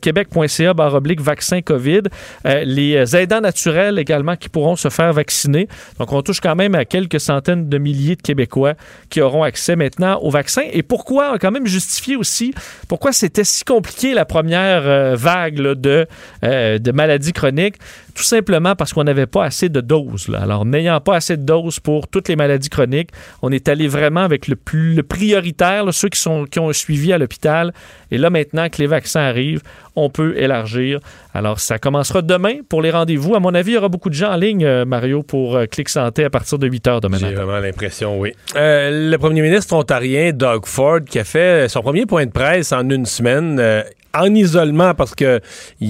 québec.ca 0.02 0.74
oblique 0.94 1.22
vaccin 1.22 1.62
COVID. 1.62 2.04
les 2.46 3.16
aidants 3.16 3.42
naturels 3.42 4.00
également 4.00 4.36
qui 4.36 4.50
pourront 4.50 4.76
se 4.76 4.90
faire 4.90 5.14
vacciner. 5.14 5.68
Donc, 5.98 6.12
on 6.14 6.22
touche 6.22 6.40
quand 6.40 6.56
même 6.56 6.76
à 6.76 6.86
quelques 6.86 7.20
centaines 7.20 7.70
de 7.70 7.78
milliers 7.78 8.16
de 8.16 8.22
Québécois 8.22 8.74
qui 9.10 9.22
auront 9.22 9.44
accès 9.44 9.76
maintenant 9.76 10.20
au 10.22 10.30
vaccin. 10.30 10.64
Et 10.72 10.84
pourquoi, 10.84 11.38
quand 11.40 11.52
même 11.52 11.68
justifier 11.68 12.16
aussi, 12.16 12.54
pourquoi 12.88 13.12
c'était 13.12 13.44
si 13.44 13.64
compliqué 13.64 14.14
la 14.14 14.26
première 14.26 14.84
euh, 14.86 15.16
vague 15.16 15.56
de, 15.56 16.08
euh, 16.44 16.78
de 16.78 16.92
maladies 16.92 17.34
chroniques? 17.34 17.76
Tout 18.16 18.24
simplement 18.24 18.76
parce 18.76 18.92
qu'on 18.92 19.06
n'avait 19.06 19.28
pas 19.28 19.46
assez 19.46 19.70
de 19.70 19.80
doses. 19.80 20.30
Alors, 20.38 20.66
n'ayant 20.66 21.00
pas 21.00 21.16
assez 21.16 21.38
de 21.38 21.44
doses 21.44 21.80
pour 21.80 22.08
toutes 22.08 22.28
les 22.28 22.36
maladies 22.36 22.70
chroniques, 22.70 23.12
on 23.42 23.52
est 23.52 23.70
allé 23.70 23.88
vraiment 23.88 24.22
avec 24.22 24.48
le 24.48 24.56
plus 24.58 25.02
prioritaire, 25.04 25.86
ceux 25.94 26.10
qui, 26.10 26.20
sont, 26.20 26.46
qui 26.46 26.60
ont 26.60 26.74
suivi 26.74 27.14
à 27.14 27.18
l'hôpital. 27.18 27.74
Et 28.12 28.18
là, 28.18 28.30
maintenant 28.30 28.68
que 28.70 28.78
les 28.80 28.88
vaccins 28.88 29.22
arrivent, 29.22 29.62
on 30.04 30.10
peut 30.10 30.38
élargir. 30.38 31.00
Alors, 31.34 31.60
ça 31.60 31.80
commencera 31.80 32.22
demain 32.22 32.56
pour 32.68 32.82
les 32.82 32.92
rendez-vous. 32.92 33.36
À 33.36 33.40
mon 33.40 33.54
avis, 33.54 33.72
il 33.72 33.76
y 33.76 33.78
aura 33.78 33.90
beaucoup 33.90 34.10
de 34.10 34.16
gens 34.16 34.32
en 34.32 34.38
ligne, 34.38 34.66
euh, 34.66 34.86
Mario, 34.86 35.24
pour 35.24 35.56
euh, 35.56 35.66
Clic 35.66 35.90
Santé 35.90 36.24
à 36.24 36.30
partir 36.30 36.60
de 36.60 36.68
8 36.68 36.88
heures 36.88 37.02
demain 37.02 37.18
J'ai 37.18 37.34
vraiment 37.34 37.60
l'impression, 37.60 38.20
oui. 38.20 38.34
Euh, 38.56 39.10
le 39.12 39.18
premier 39.18 39.42
ministre 39.42 39.76
ontarien, 39.76 40.32
Doug 40.32 40.66
Ford, 40.66 41.00
qui 41.08 41.20
a 41.20 41.24
fait 41.24 41.70
son 41.70 41.82
premier 41.82 42.06
point 42.06 42.26
de 42.26 42.32
presse 42.32 42.72
en 42.72 42.90
une 42.90 43.06
semaine, 43.06 43.84
en 44.14 44.34
isolement 44.34 44.94
parce 44.94 45.16
qu'il 45.16 45.28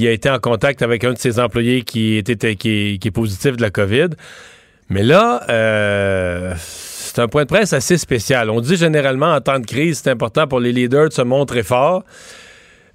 a 0.08 0.12
été 0.12 0.30
en 0.30 0.39
contact 0.39 0.82
avec 0.82 1.04
un 1.04 1.13
de 1.13 1.17
ses 1.17 1.39
employés 1.39 1.84
qui, 1.84 2.17
était, 2.17 2.56
qui, 2.56 3.00
est 3.04 3.12
positif 3.12 3.58
de 3.58 3.62
la 3.62 3.69
COVID. 3.69 4.10
Mais 4.89 5.04
là, 5.04 5.43
euh, 5.50 6.54
c'est 6.58 7.19
un 7.19 7.28
point 7.28 7.43
de 7.43 7.48
presse 7.48 7.74
assez 7.74 7.98
spécial. 7.98 8.50
On 8.50 8.60
dit 8.60 8.76
généralement 8.76 9.34
en 9.34 9.39
temps 9.39 9.60
de 9.60 9.65
crise, 9.65 10.02
c'est 10.04 10.10
important 10.10 10.48
pour 10.48 10.60
les 10.60 10.72
leaders 10.72 11.10
de 11.10 11.13
se 11.13 11.22
montrer 11.22 11.63
forts. 11.63 12.04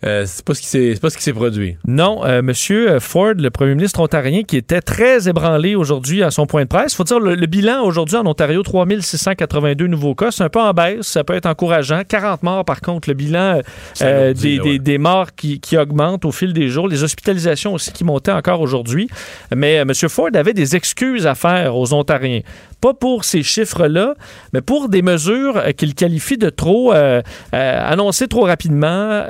Euh, 0.05 0.25
c'est 0.27 0.45
pas 0.45 0.55
ce 0.55 0.61
qui 0.61 0.67
s'est 0.67 0.95
pas 1.01 1.09
ce 1.09 1.17
qui 1.17 1.23
s'est 1.23 1.33
produit. 1.33 1.77
Non, 1.87 2.25
euh, 2.25 2.43
Monsieur 2.43 2.99
Ford, 2.99 3.33
le 3.37 3.49
Premier 3.51 3.75
ministre 3.75 4.01
ontarien, 4.01 4.43
qui 4.43 4.57
était 4.59 4.83
très 4.83 5.29
ébranlé 5.29 5.75
aujourd'hui 5.77 6.23
à 6.23 6.31
son 6.31 6.47
point 6.47 6.63
de 6.63 6.69
presse. 6.69 6.93
Il 6.93 6.97
Faut 6.97 7.05
dire 7.05 7.21
le, 7.21 7.47
bilan 7.47 7.83
aujourd'hui 7.85 8.17
en 8.17 8.27
Ontario, 8.27 8.63
3682 8.63 9.87
nouveaux 9.87 10.15
cas, 10.15 10.31
c'est 10.31 10.45
un 10.45 10.51
peu 10.51 10.61
en 10.61 10.73
baisse, 10.73 11.07
ça 11.07 11.25
peut 11.25 11.35
être 11.35 11.47
encourageant. 11.47 12.03
40 12.07 12.43
morts 12.43 12.65
par 12.65 12.83
contre, 12.83 13.09
le 13.09 13.15
bilan 13.15 13.61
euh, 14.03 14.35
des, 14.35 14.79
des, 14.79 14.99
morts 14.99 15.35
qui, 15.35 15.61
qui 15.61 15.79
augmente 15.79 16.25
au 16.25 16.33
fil 16.33 16.53
des 16.53 16.69
jours, 16.69 16.87
les 16.87 17.03
hospitalisations 17.03 17.73
aussi 17.73 17.93
qui 17.93 18.05
montaient 18.05 18.33
encore 18.33 18.61
aujourd'hui. 18.61 19.09
Mais 19.55 19.85
Monsieur 19.85 20.09
Ford 20.09 20.31
avait 20.35 20.55
des 20.55 20.77
excuses 20.77 21.27
à 21.27 21.35
faire 21.35 21.77
aux 21.77 21.95
Ontariens 21.95 22.41
pas 22.81 22.93
pour 22.93 23.25
ces 23.25 23.43
chiffres-là, 23.43 24.15
mais 24.53 24.61
pour 24.61 24.91
des 24.91 25.01
mesures 25.01 25.63
qu'il 25.75 25.95
qualifie 25.95 26.37
de 26.37 26.51
trop 26.51 26.93
euh, 26.93 27.23
annoncées 27.51 28.29
trop 28.29 28.43
rapidement 28.43 29.25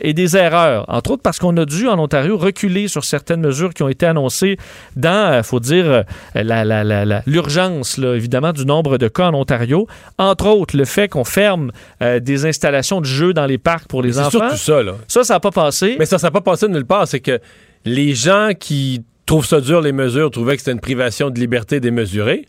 et 0.00 0.13
des 0.14 0.36
erreurs, 0.36 0.84
entre 0.88 1.12
autres 1.12 1.22
parce 1.22 1.38
qu'on 1.38 1.56
a 1.56 1.64
dû 1.64 1.88
en 1.88 1.98
Ontario 1.98 2.36
reculer 2.36 2.88
sur 2.88 3.04
certaines 3.04 3.40
mesures 3.40 3.74
qui 3.74 3.82
ont 3.82 3.88
été 3.88 4.06
annoncées 4.06 4.56
dans, 4.96 5.32
il 5.32 5.38
euh, 5.38 5.42
faut 5.42 5.60
dire, 5.60 6.04
euh, 6.36 7.20
l'urgence, 7.26 7.98
évidemment, 7.98 8.52
du 8.52 8.64
nombre 8.64 8.98
de 8.98 9.08
cas 9.08 9.28
en 9.28 9.34
Ontario. 9.34 9.86
Entre 10.18 10.46
autres, 10.46 10.76
le 10.76 10.84
fait 10.84 11.08
qu'on 11.08 11.24
ferme 11.24 11.72
euh, 12.02 12.20
des 12.20 12.46
installations 12.46 13.00
de 13.00 13.06
jeux 13.06 13.34
dans 13.34 13.46
les 13.46 13.58
parcs 13.58 13.88
pour 13.88 14.02
les 14.02 14.18
enfants. 14.18 14.30
C'est 14.30 14.38
surtout 14.38 14.56
ça, 14.56 14.82
là. 14.82 14.94
Ça, 15.08 15.24
ça 15.24 15.34
n'a 15.34 15.40
pas 15.40 15.50
passé. 15.50 15.96
Mais 15.98 16.06
ça, 16.06 16.18
ça 16.18 16.28
n'a 16.28 16.30
pas 16.30 16.40
passé 16.40 16.68
nulle 16.68 16.86
part. 16.86 17.06
C'est 17.06 17.20
que 17.20 17.40
les 17.84 18.14
gens 18.14 18.50
qui 18.58 19.02
trouvent 19.26 19.46
ça 19.46 19.60
dur, 19.60 19.80
les 19.80 19.92
mesures, 19.92 20.30
trouvaient 20.30 20.54
que 20.54 20.60
c'était 20.60 20.72
une 20.72 20.80
privation 20.80 21.30
de 21.30 21.38
liberté 21.38 21.80
démesurée. 21.80 22.46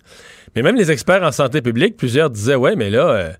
Mais 0.55 0.61
même 0.61 0.75
les 0.75 0.91
experts 0.91 1.23
en 1.23 1.31
santé 1.31 1.61
publique, 1.61 1.97
plusieurs 1.97 2.29
disaient, 2.29 2.55
ouais, 2.55 2.75
mais 2.75 2.89
là 2.89 3.31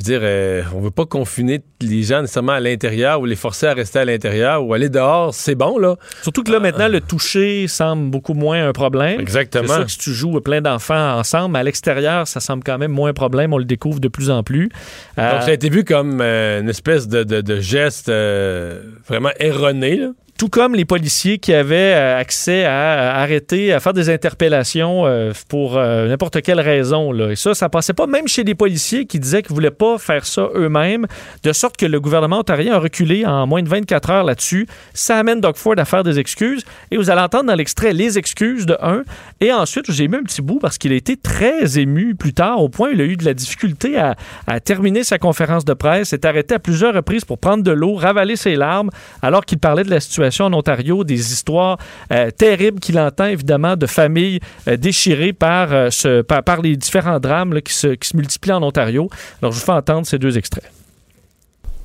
je 0.00 0.06
veux 0.06 0.18
dire, 0.18 0.20
euh, 0.22 0.62
on 0.74 0.80
veut 0.80 0.90
pas 0.90 1.04
confiner 1.04 1.60
les 1.82 2.02
gens 2.02 2.22
nécessairement 2.22 2.52
à 2.52 2.60
l'intérieur 2.60 3.20
ou 3.20 3.26
les 3.26 3.36
forcer 3.36 3.66
à 3.66 3.74
rester 3.74 3.98
à 3.98 4.04
l'intérieur 4.04 4.64
ou 4.64 4.72
aller 4.72 4.88
dehors, 4.88 5.34
c'est 5.34 5.54
bon, 5.54 5.78
là. 5.78 5.96
Surtout 6.22 6.42
que 6.42 6.50
là, 6.50 6.58
maintenant, 6.58 6.88
le 6.88 7.00
toucher 7.00 7.68
semble 7.68 8.10
beaucoup 8.10 8.34
moins 8.34 8.66
un 8.66 8.72
problème. 8.72 9.20
Exactement. 9.20 9.66
C'est 9.68 9.74
sûr 9.74 9.84
que 9.84 9.90
si 9.90 9.98
tu 9.98 10.12
joues 10.12 10.40
plein 10.40 10.62
d'enfants 10.62 11.18
ensemble, 11.18 11.56
à 11.56 11.62
l'extérieur, 11.62 12.26
ça 12.26 12.40
semble 12.40 12.64
quand 12.64 12.78
même 12.78 12.92
moins 12.92 13.10
un 13.10 13.14
problème. 13.14 13.52
On 13.52 13.58
le 13.58 13.64
découvre 13.64 14.00
de 14.00 14.08
plus 14.08 14.30
en 14.30 14.42
plus. 14.42 14.70
Donc, 15.16 15.42
ça 15.42 15.46
a 15.46 15.52
été 15.52 15.68
vu 15.68 15.84
comme 15.84 16.20
euh, 16.20 16.60
une 16.60 16.68
espèce 16.68 17.06
de, 17.06 17.22
de, 17.24 17.60
geste 17.60 18.08
euh, 18.08 18.82
vraiment 19.06 19.30
erroné, 19.38 19.96
là 19.96 20.08
tout 20.40 20.48
comme 20.48 20.74
les 20.74 20.86
policiers 20.86 21.36
qui 21.36 21.52
avaient 21.52 21.92
euh, 21.94 22.18
accès 22.18 22.64
à, 22.64 23.20
arrêter, 23.20 23.74
à 23.74 23.78
faire 23.78 23.92
des 23.92 24.08
interpellations 24.08 25.04
euh, 25.04 25.32
pour 25.50 25.76
euh, 25.76 26.08
n'importe 26.08 26.40
quelle 26.40 26.60
raison. 26.60 27.12
Là. 27.12 27.32
Et 27.32 27.36
ça, 27.36 27.52
ça 27.52 27.68
passait 27.68 27.92
pas 27.92 28.06
même 28.06 28.26
chez 28.26 28.42
les 28.42 28.54
policiers 28.54 29.04
qui 29.04 29.20
disaient 29.20 29.42
qu'ils 29.42 29.52
voulaient 29.52 29.70
pas 29.70 29.98
faire 29.98 30.24
ça 30.24 30.48
eux-mêmes, 30.54 31.06
de 31.42 31.52
sorte 31.52 31.76
que 31.76 31.84
le 31.84 32.00
gouvernement 32.00 32.38
ontarien 32.38 32.76
a 32.76 32.78
reculé 32.78 33.26
en 33.26 33.46
moins 33.46 33.62
de 33.62 33.68
24 33.68 34.10
heures 34.10 34.24
là-dessus. 34.24 34.66
Ça 34.94 35.18
amène 35.18 35.42
Doug 35.42 35.56
Ford 35.56 35.74
à 35.76 35.84
faire 35.84 36.04
des 36.04 36.18
excuses. 36.18 36.64
Et 36.90 36.96
vous 36.96 37.10
allez 37.10 37.20
entendre 37.20 37.44
dans 37.44 37.54
l'extrait 37.54 37.92
les 37.92 38.16
excuses 38.16 38.64
de 38.64 38.78
un. 38.80 39.02
Et 39.42 39.52
ensuite, 39.52 39.92
j'ai 39.92 40.08
mis 40.08 40.16
un 40.16 40.22
petit 40.22 40.40
bout 40.40 40.58
parce 40.58 40.78
qu'il 40.78 40.92
a 40.92 40.96
été 40.96 41.18
très 41.18 41.78
ému 41.78 42.14
plus 42.14 42.32
tard, 42.32 42.62
au 42.62 42.70
point 42.70 42.88
où 42.88 42.92
il 42.92 43.00
a 43.02 43.04
eu 43.04 43.18
de 43.18 43.26
la 43.26 43.34
difficulté 43.34 43.98
à, 43.98 44.16
à 44.46 44.58
terminer 44.58 45.04
sa 45.04 45.18
conférence 45.18 45.66
de 45.66 45.74
presse, 45.74 46.08
s'est 46.08 46.24
arrêté 46.24 46.54
à 46.54 46.58
plusieurs 46.58 46.94
reprises 46.94 47.26
pour 47.26 47.36
prendre 47.36 47.62
de 47.62 47.72
l'eau, 47.72 47.94
ravaler 47.94 48.36
ses 48.36 48.56
larmes, 48.56 48.88
alors 49.20 49.44
qu'il 49.44 49.58
parlait 49.58 49.84
de 49.84 49.90
la 49.90 50.00
situation 50.00 50.29
en 50.38 50.52
Ontario, 50.52 51.04
des 51.04 51.32
histoires 51.32 51.78
euh, 52.12 52.30
terribles 52.30 52.80
qu'il 52.80 52.98
entend 52.98 53.26
évidemment 53.26 53.76
de 53.76 53.86
familles 53.86 54.40
euh, 54.68 54.76
déchirées 54.76 55.32
par, 55.32 55.72
euh, 55.72 55.90
ce, 55.90 56.22
par, 56.22 56.42
par, 56.42 56.60
les 56.60 56.76
différents 56.76 57.20
drames 57.20 57.60
qui, 57.62 57.72
se, 57.74 57.88
qui 57.88 58.08
se 58.08 58.16
multiplient 58.16 58.52
en 58.52 58.62
Ontario. 58.62 59.08
Alors 59.42 59.52
je 59.52 59.58
vous 59.58 59.64
fais 59.64 59.72
entendre 59.72 60.06
ces 60.06 60.18
deux 60.18 60.36
extraits. 60.38 60.70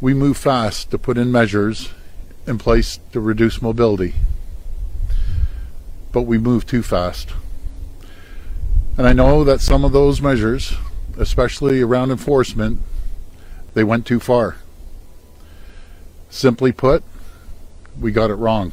We 0.01 0.13
move 0.13 0.35
fast 0.35 0.91
to 0.91 0.97
put 0.97 1.17
in 1.17 1.25
measures 1.25 1.89
in 2.47 2.57
place 2.57 2.99
to 3.11 3.19
reduce 3.19 3.61
mobility. 3.61 4.13
But 6.11 6.23
we 6.23 6.37
move 6.37 6.65
too 6.65 6.83
fast. 6.83 7.29
And 8.97 9.07
I 9.07 9.13
know 9.13 9.43
that 9.43 9.59
some 9.59 9.83
of 9.83 9.91
those 9.91 10.21
measures, 10.21 10.77
especially 11.17 11.81
around 11.81 12.11
enforcement, 12.11 12.79
they 13.73 13.83
went 13.83 14.05
too 14.05 14.19
far. 14.19 14.55
Simply 16.29 16.71
put, 16.71 17.03
we 17.99 18.11
got 18.11 18.29
it 18.29 18.35
wrong. 18.35 18.71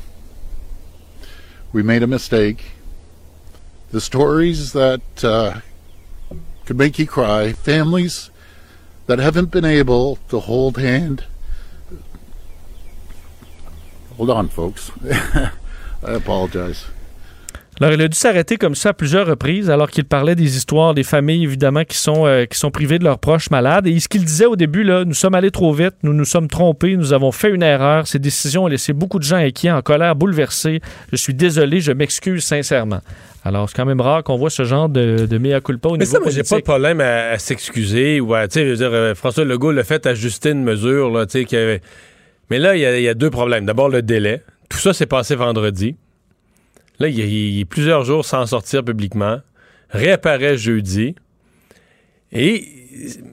We 1.72 1.82
made 1.82 2.02
a 2.02 2.06
mistake. 2.06 2.72
The 3.90 4.00
stories 4.00 4.72
that 4.72 5.24
uh, 5.24 5.60
could 6.64 6.76
make 6.76 6.98
you 6.98 7.06
cry, 7.06 7.52
families 7.52 8.30
that 9.06 9.18
haven't 9.18 9.50
been 9.50 9.64
able 9.64 10.16
to 10.28 10.40
hold 10.40 10.78
hand. 10.78 11.24
Hold 14.16 14.30
on, 14.30 14.48
folks. 14.48 14.90
I 15.04 15.50
apologize. 16.02 16.86
Alors, 17.80 17.94
il 17.94 18.02
a 18.02 18.06
dû 18.06 18.16
s'arrêter 18.16 18.58
comme 18.58 18.74
ça 18.74 18.90
à 18.90 18.92
plusieurs 18.92 19.26
reprises, 19.26 19.70
alors 19.70 19.90
qu'il 19.90 20.04
parlait 20.04 20.34
des 20.36 20.56
histoires 20.56 20.94
des 20.94 21.02
familles, 21.02 21.42
évidemment, 21.44 21.84
qui 21.84 21.96
sont, 21.96 22.26
euh, 22.26 22.44
qui 22.44 22.56
sont 22.58 22.70
privées 22.70 22.98
de 22.98 23.04
leurs 23.04 23.18
proches 23.18 23.50
malades. 23.50 23.86
Et 23.86 23.98
ce 23.98 24.08
qu'il 24.08 24.24
disait 24.24 24.44
au 24.44 24.56
début, 24.56 24.84
là, 24.84 25.04
nous 25.04 25.14
sommes 25.14 25.34
allés 25.34 25.50
trop 25.50 25.72
vite, 25.72 25.94
nous 26.02 26.12
nous 26.12 26.26
sommes 26.26 26.48
trompés, 26.48 26.96
nous 26.96 27.12
avons 27.12 27.32
fait 27.32 27.48
une 27.50 27.62
erreur. 27.62 28.06
Ces 28.06 28.18
décisions 28.18 28.64
ont 28.64 28.68
laissé 28.68 28.92
beaucoup 28.92 29.18
de 29.18 29.24
gens 29.24 29.36
inquiets, 29.36 29.70
en 29.70 29.80
colère, 29.82 30.14
bouleversés. 30.14 30.80
Je 31.10 31.16
suis 31.16 31.34
désolé, 31.34 31.80
je 31.80 31.92
m'excuse 31.92 32.44
sincèrement. 32.44 33.00
Alors, 33.44 33.68
c'est 33.68 33.74
quand 33.76 33.86
même 33.86 34.02
rare 34.02 34.22
qu'on 34.22 34.36
voit 34.36 34.50
ce 34.50 34.64
genre 34.64 34.88
de, 34.88 35.26
de 35.26 35.38
mea 35.38 35.60
culpa 35.60 35.88
au 35.88 35.92
Mais 35.92 36.00
niveau 36.04 36.12
ça, 36.12 36.20
moi, 36.20 36.30
j'ai 36.30 36.42
pas 36.44 36.58
de 36.58 36.62
problème 36.62 37.00
à, 37.00 37.30
à 37.30 37.38
s'excuser 37.38 38.20
ou 38.20 38.34
à, 38.34 38.46
tu 38.46 38.54
sais, 38.60 38.66
je 38.66 38.70
veux 38.70 38.76
dire, 38.76 38.90
euh, 38.92 39.14
François 39.16 39.44
Legault 39.44 39.72
l'a 39.72 39.82
fait 39.82 40.06
ajuster 40.06 40.50
une 40.50 40.62
mesure, 40.62 41.10
là, 41.10 41.26
tu 41.26 41.44
sais, 41.44 41.56
avait- 41.56 41.80
Mais 42.50 42.58
là, 42.58 42.76
il 42.76 42.82
y, 42.82 42.86
a- 42.86 42.98
il 42.98 43.02
y 43.02 43.08
a 43.08 43.14
deux 43.14 43.30
problèmes. 43.30 43.64
D'abord, 43.64 43.88
le 43.88 44.02
délai. 44.02 44.42
Tout 44.68 44.78
ça 44.78 44.92
s'est 44.92 45.06
passé 45.06 45.34
vendredi. 45.34 45.96
Là, 47.02 47.08
il 47.08 47.18
y 47.18 47.22
a, 47.22 47.24
il 47.24 47.58
y 47.58 47.62
a 47.62 47.64
plusieurs 47.64 48.04
jours 48.04 48.24
sans 48.24 48.46
sortir 48.46 48.84
publiquement. 48.84 49.40
Réapparaît 49.90 50.56
jeudi. 50.56 51.16
Et, 52.32 52.64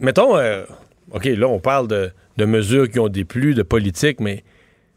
mettons, 0.02 0.36
euh, 0.38 0.64
OK, 1.12 1.26
là, 1.26 1.48
on 1.48 1.60
parle 1.60 1.88
de, 1.88 2.12
de 2.38 2.46
mesures 2.46 2.90
qui 2.90 3.00
ont 3.00 3.08
déplu, 3.10 3.54
de 3.54 3.62
politique, 3.64 4.20
mais 4.20 4.44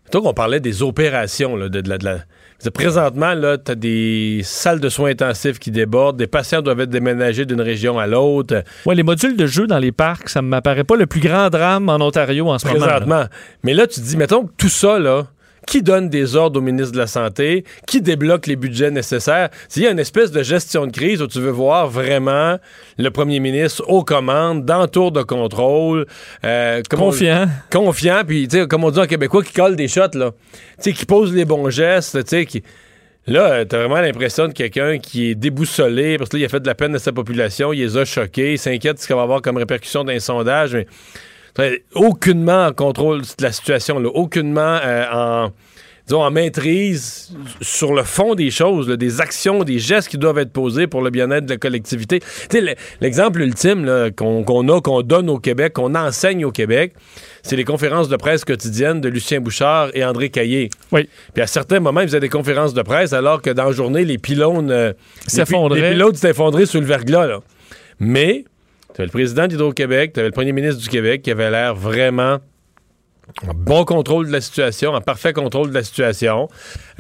mettons 0.05 0.23
qu'on 0.23 0.35
parlait 0.35 0.59
des 0.61 0.83
opérations, 0.83 1.55
là, 1.55 1.69
de, 1.69 1.81
de 1.83 1.89
la- 1.89 1.99
de 1.99 2.05
la- 2.05 2.19
de- 2.65 2.71
Présentement, 2.71 3.35
là, 3.35 3.59
tu 3.59 3.73
as 3.73 3.75
des 3.75 4.41
salles 4.43 4.81
de 4.81 4.89
soins 4.89 5.11
intensifs 5.11 5.59
qui 5.59 5.71
débordent, 5.71 6.17
des 6.17 6.27
patients 6.27 6.63
doivent 6.63 6.81
être 6.81 6.91
déménagés 6.91 7.45
d'une 7.45 7.61
région 7.61 7.99
à 7.99 8.07
l'autre. 8.07 8.63
Ouais, 8.87 8.95
les 8.95 9.03
modules 9.03 9.37
de 9.37 9.47
jeu 9.47 9.67
dans 9.67 9.79
les 9.81 9.93
parcs, 9.93 10.29
ça 10.29 10.41
ne 10.43 10.47
m'apparaît 10.49 10.85
pas 10.85 10.97
le 10.97 11.07
plus 11.07 11.21
grand 11.21 11.51
drame 11.51 11.89
en 11.89 11.97
Ontario 12.01 12.49
en 12.49 12.59
ce 12.59 12.67
moment. 12.67 12.79
présentement. 12.81 13.25
Mais 13.65 13.75
là, 13.75 13.87
tu 13.87 14.01
te 14.01 14.05
dis, 14.07 14.17
mettons 14.17 14.47
que 14.47 14.53
tout 14.57 14.69
ça, 14.69 14.99
là, 14.99 15.27
qui 15.67 15.83
donne 15.83 16.09
des 16.09 16.37
ordres 16.37 16.59
au 16.59 16.63
ministre 16.63 16.93
de 16.93 16.99
la 16.99 17.07
Santé, 17.07 17.65
qui 17.87 18.01
débloque 18.01 18.47
les 18.47 18.57
budgets 18.57 18.91
nécessaires. 18.91 19.49
S'il 19.69 19.83
y 19.85 19.87
a 19.87 19.91
une 19.91 19.99
espèce 19.99 20.31
de 20.31 20.43
gestion 20.43 20.87
de 20.87 20.93
crise 20.93 21.23
où 21.23 21.27
tu 21.27 21.41
veux 21.41 21.51
voir 21.51 21.89
vraiment 21.89 22.59
le 22.99 23.11
premier 23.11 23.41
ministre 23.41 23.85
aux 23.89 24.05
commandes, 24.05 24.65
dans 24.65 24.83
le 24.83 24.89
tour 24.89 25.13
de 25.13 25.23
contrôle, 25.23 26.07
euh, 26.45 26.83
comme 26.91 27.01
on- 27.01 27.05
Confiant. 27.07 27.47
confiant, 27.71 28.23
puis, 28.27 28.49
tu 28.49 28.59
sais, 28.61 28.67
comme 28.67 28.85
on 28.85 28.91
dit 28.91 28.99
en 29.01 29.07
québécois, 29.07 29.43
qui 29.45 29.53
colle 29.53 29.77
des 29.77 29.89
shots, 29.89 30.15
là. 30.15 30.31
Tu 30.79 30.91
sais, 30.91 30.93
qui 30.93 31.07
pose 31.07 31.33
les 31.35 31.45
bons 31.45 31.71
gestes, 31.71 32.23
tu 32.25 32.29
sais, 32.29 32.47
qui... 32.47 32.63
Là, 33.29 33.65
t'as 33.65 33.79
vraiment 33.79 34.01
l'impression 34.01 34.49
de 34.49 34.53
quelqu'un 34.53 34.99
qui 34.99 35.31
est 35.31 35.35
déboussolé, 35.37 36.19
parce 36.19 36.29
que 36.29 36.37
là, 36.37 36.43
il 36.43 36.45
a 36.45 36.49
fait 36.49 36.59
de 36.59 36.67
la 36.67 36.75
peine 36.75 36.93
à 36.97 36.99
sa 36.99 37.13
population, 37.13 37.73
il 37.73 37.79
les 37.81 37.97
a 37.97 38.05
choqués, 38.05 38.55
il 38.55 38.59
s'inquiète 38.59 38.97
de 38.97 39.01
ce 39.01 39.07
qu'il 39.07 39.15
va 39.15 39.23
avoir 39.23 39.41
comme 39.43 39.59
répercussion 39.59 40.03
d'un 40.03 40.19
sondage, 40.19 40.75
mais 40.75 40.87
aucunement 41.95 42.67
en 42.67 42.73
contrôle 42.73 43.23
de 43.23 43.43
la 43.43 43.53
situation, 43.53 43.99
là, 43.99 44.09
aucunement 44.09 44.79
euh, 44.83 45.05
en, 45.13 45.53
disons, 46.07 46.23
en 46.23 46.31
maîtrise 46.31 47.35
sur 47.61 47.95
le 47.95 48.03
fond 48.03 48.35
des 48.35 48.51
choses, 48.51 48.89
là, 48.89 48.97
des 48.97 49.21
actions, 49.21 49.63
des 49.63 49.79
gestes 49.79 50.09
qui 50.09 50.19
doivent 50.19 50.39
être 50.39 50.53
posés 50.53 50.87
pour 50.87 51.03
le 51.03 51.11
bien-être 51.11 51.47
de 51.47 51.51
la 51.51 51.59
collectivité. 51.59 52.21
L'exemple 53.01 53.41
ultime 53.41 54.11
qu'on 54.17 54.69
a, 54.69 54.81
qu'on 54.81 55.03
donne 55.03 55.31
au 55.31 55.39
Québec, 55.39 55.75
qu'on 55.75 55.95
enseigne 55.95 56.45
au 56.45 56.51
Québec, 56.51 56.95
c'est 57.43 57.57
les 57.57 57.65
conférences 57.65 58.09
de 58.09 58.17
presse 58.17 58.45
quotidiennes 58.45 59.01
de 59.01 59.09
Lucien 59.09 59.41
Bouchard 59.41 59.91
et 59.95 60.05
André 60.05 60.31
Caillé. 60.31 60.71
Oui. 60.91 61.09
Puis 61.35 61.43
à 61.43 61.47
certains 61.47 61.81
moments, 61.81 62.01
ils 62.01 62.09
faisaient 62.09 62.21
des 62.21 62.29
conférences 62.29 62.75
de 62.75 62.83
presse 62.83 63.13
alors 63.13 63.43
que 63.43 63.51
dans 63.51 63.67
la 63.67 63.73
journée, 63.73 64.05
les 64.05 64.19
pylônes 64.19 64.71
euh, 64.71 64.93
S'effondraient. 65.27 65.81
Les, 65.81 65.91
pylônes 65.91 66.17
effondrés 66.25 66.67
sous 66.67 66.81
le 66.81 66.87
verglas. 66.87 67.27
Là. 67.27 67.41
Mais 68.01 68.45
tu 68.95 69.01
avais 69.01 69.07
le 69.07 69.13
président 69.13 69.47
d'Hydro-Québec, 69.47 70.13
tu 70.15 70.21
avais 70.21 70.29
le 70.29 70.35
premier 70.35 70.53
ministre 70.53 70.81
du 70.81 70.89
Québec 70.89 71.23
qui 71.23 71.31
avait 71.31 71.51
l'air 71.51 71.75
vraiment 71.75 72.39
en 73.47 73.55
bon 73.55 73.85
contrôle 73.85 74.27
de 74.27 74.33
la 74.33 74.41
situation, 74.41 74.93
en 74.93 75.01
parfait 75.01 75.33
contrôle 75.33 75.71
de 75.71 75.75
la 75.75 75.83
situation, 75.83 76.49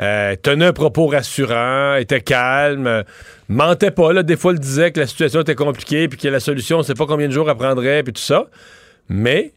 euh, 0.01 0.37
tenait 0.41 0.67
un 0.67 0.73
propos 0.73 1.07
rassurant, 1.07 1.97
était 1.97 2.21
calme, 2.21 3.05
mentait 3.49 3.91
pas. 3.91 4.13
Là, 4.13 4.23
des 4.23 4.37
fois, 4.37 4.53
il 4.53 4.61
disait 4.61 4.93
que 4.93 5.01
la 5.01 5.07
situation 5.07 5.41
était 5.41 5.55
compliquée 5.55 6.09
puis 6.09 6.19
que 6.19 6.29
la 6.29 6.41
solution, 6.41 6.79
on 6.79 6.83
sait 6.83 6.95
pas 6.95 7.07
combien 7.07 7.29
de 7.29 7.33
jours 7.33 7.51
elle 7.51 7.57
prendrait 7.57 8.03
puis 8.03 8.13
tout 8.13 8.23
ça. 8.23 8.47
Mais 9.09 9.53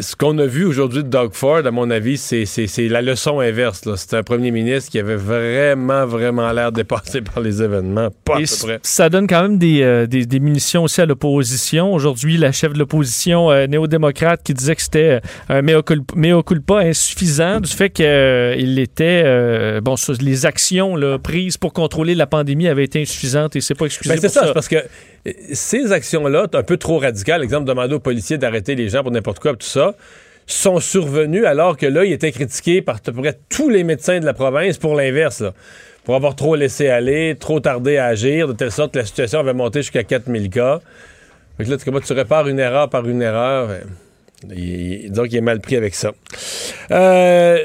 ce 0.00 0.16
qu'on 0.16 0.36
a 0.38 0.46
vu 0.46 0.64
aujourd'hui 0.64 1.02
de 1.02 1.08
Doug 1.08 1.30
Ford, 1.32 1.64
à 1.66 1.70
mon 1.70 1.90
avis, 1.90 2.16
c'est 2.18 2.46
la 2.88 3.02
leçon 3.02 3.40
inverse. 3.40 3.82
C'est 3.96 4.14
un 4.14 4.22
premier 4.22 4.50
ministre 4.50 4.90
qui 4.90 4.98
avait 4.98 5.16
vraiment, 5.16 6.06
vraiment 6.06 6.50
l'air 6.52 6.72
dépassé 6.72 7.20
par 7.34 7.40
les 7.42 7.62
événements. 7.62 8.08
Pas 8.24 8.36
à 8.36 8.38
Et 8.38 8.42
peu 8.42 8.46
c- 8.46 8.66
près. 8.66 8.78
ça 8.82 9.08
donne 9.08 9.26
quand 9.26 9.42
même 9.42 9.58
des, 9.58 9.82
euh, 9.82 10.06
des, 10.06 10.26
des 10.26 10.40
munitions 10.40 10.84
aussi 10.84 11.00
à 11.00 11.06
l'opposition. 11.06 11.92
Aujourd'hui, 11.92 12.36
la 12.36 12.52
chef 12.52 12.72
de 12.72 12.78
l'opposition 12.78 13.50
euh, 13.50 13.66
néo-démocrate 13.66 14.42
qui 14.42 14.54
disait 14.54 14.76
que 14.76 14.82
c'était 14.82 15.20
euh, 15.50 15.60
un 15.60 15.62
mea 15.62 16.42
culpa, 16.42 16.78
insuffisant 16.78 17.60
du 17.60 17.70
fait 17.70 17.90
qu'il 17.90 18.78
était... 18.78 19.80
bon, 19.80 19.94
les 20.20 20.46
actions 20.46 20.96
là, 20.96 21.18
prises 21.18 21.56
pour 21.56 21.72
contrôler 21.72 22.14
la 22.14 22.26
pandémie 22.26 22.68
avaient 22.68 22.84
été 22.84 23.00
insuffisantes 23.02 23.56
et 23.56 23.60
c'est 23.60 23.74
pas 23.74 23.86
excusé 23.86 24.14
Ben, 24.14 24.20
c'est 24.20 24.28
ça, 24.28 24.46
ça. 24.46 24.52
parce 24.52 24.68
que 24.68 24.76
ces 25.52 25.92
actions-là, 25.92 26.46
un 26.54 26.62
peu 26.62 26.76
trop 26.76 26.98
radicales, 26.98 27.42
exemple, 27.42 27.66
demander 27.66 27.94
aux 27.94 28.00
policiers 28.00 28.38
d'arrêter 28.38 28.74
les 28.74 28.88
gens 28.88 29.02
pour 29.02 29.12
n'importe 29.12 29.38
quoi, 29.38 29.52
tout 29.60 29.66
ça, 29.66 29.94
sont 30.46 30.80
survenues 30.80 31.46
alors 31.46 31.76
que 31.76 31.86
là, 31.86 32.04
il 32.04 32.12
était 32.12 32.32
critiqué 32.32 32.82
par 32.82 32.96
à 32.96 32.98
peu 32.98 33.12
près 33.12 33.38
tous 33.48 33.68
les 33.68 33.84
médecins 33.84 34.18
de 34.18 34.24
la 34.24 34.34
province 34.34 34.78
pour 34.78 34.94
l'inverse, 34.96 35.44
pour 36.04 36.16
avoir 36.16 36.34
trop 36.34 36.56
laissé 36.56 36.88
aller, 36.88 37.36
trop 37.38 37.60
tardé 37.60 37.96
à 37.98 38.06
agir, 38.06 38.48
de 38.48 38.52
telle 38.52 38.72
sorte 38.72 38.92
que 38.92 38.98
la 38.98 39.04
situation 39.06 39.38
avait 39.38 39.54
monté 39.54 39.82
jusqu'à 39.82 40.02
4000 40.02 40.50
cas. 40.50 40.80
Fait 41.56 41.64
que 41.64 41.70
là, 41.70 41.76
tu, 41.76 41.84
comment 41.84 42.00
tu 42.00 42.12
répares 42.12 42.48
une 42.48 42.58
erreur 42.58 42.90
par 42.90 43.06
une 43.06 43.22
erreur. 43.22 43.70
euh, 43.70 43.80
il, 44.48 44.58
il- 45.04 45.10
disons 45.10 45.24
qu'il 45.24 45.36
est 45.36 45.40
mal 45.40 45.60
pris 45.60 45.76
avec 45.76 45.94
ça. 45.94 46.12
Euh, 46.90 47.58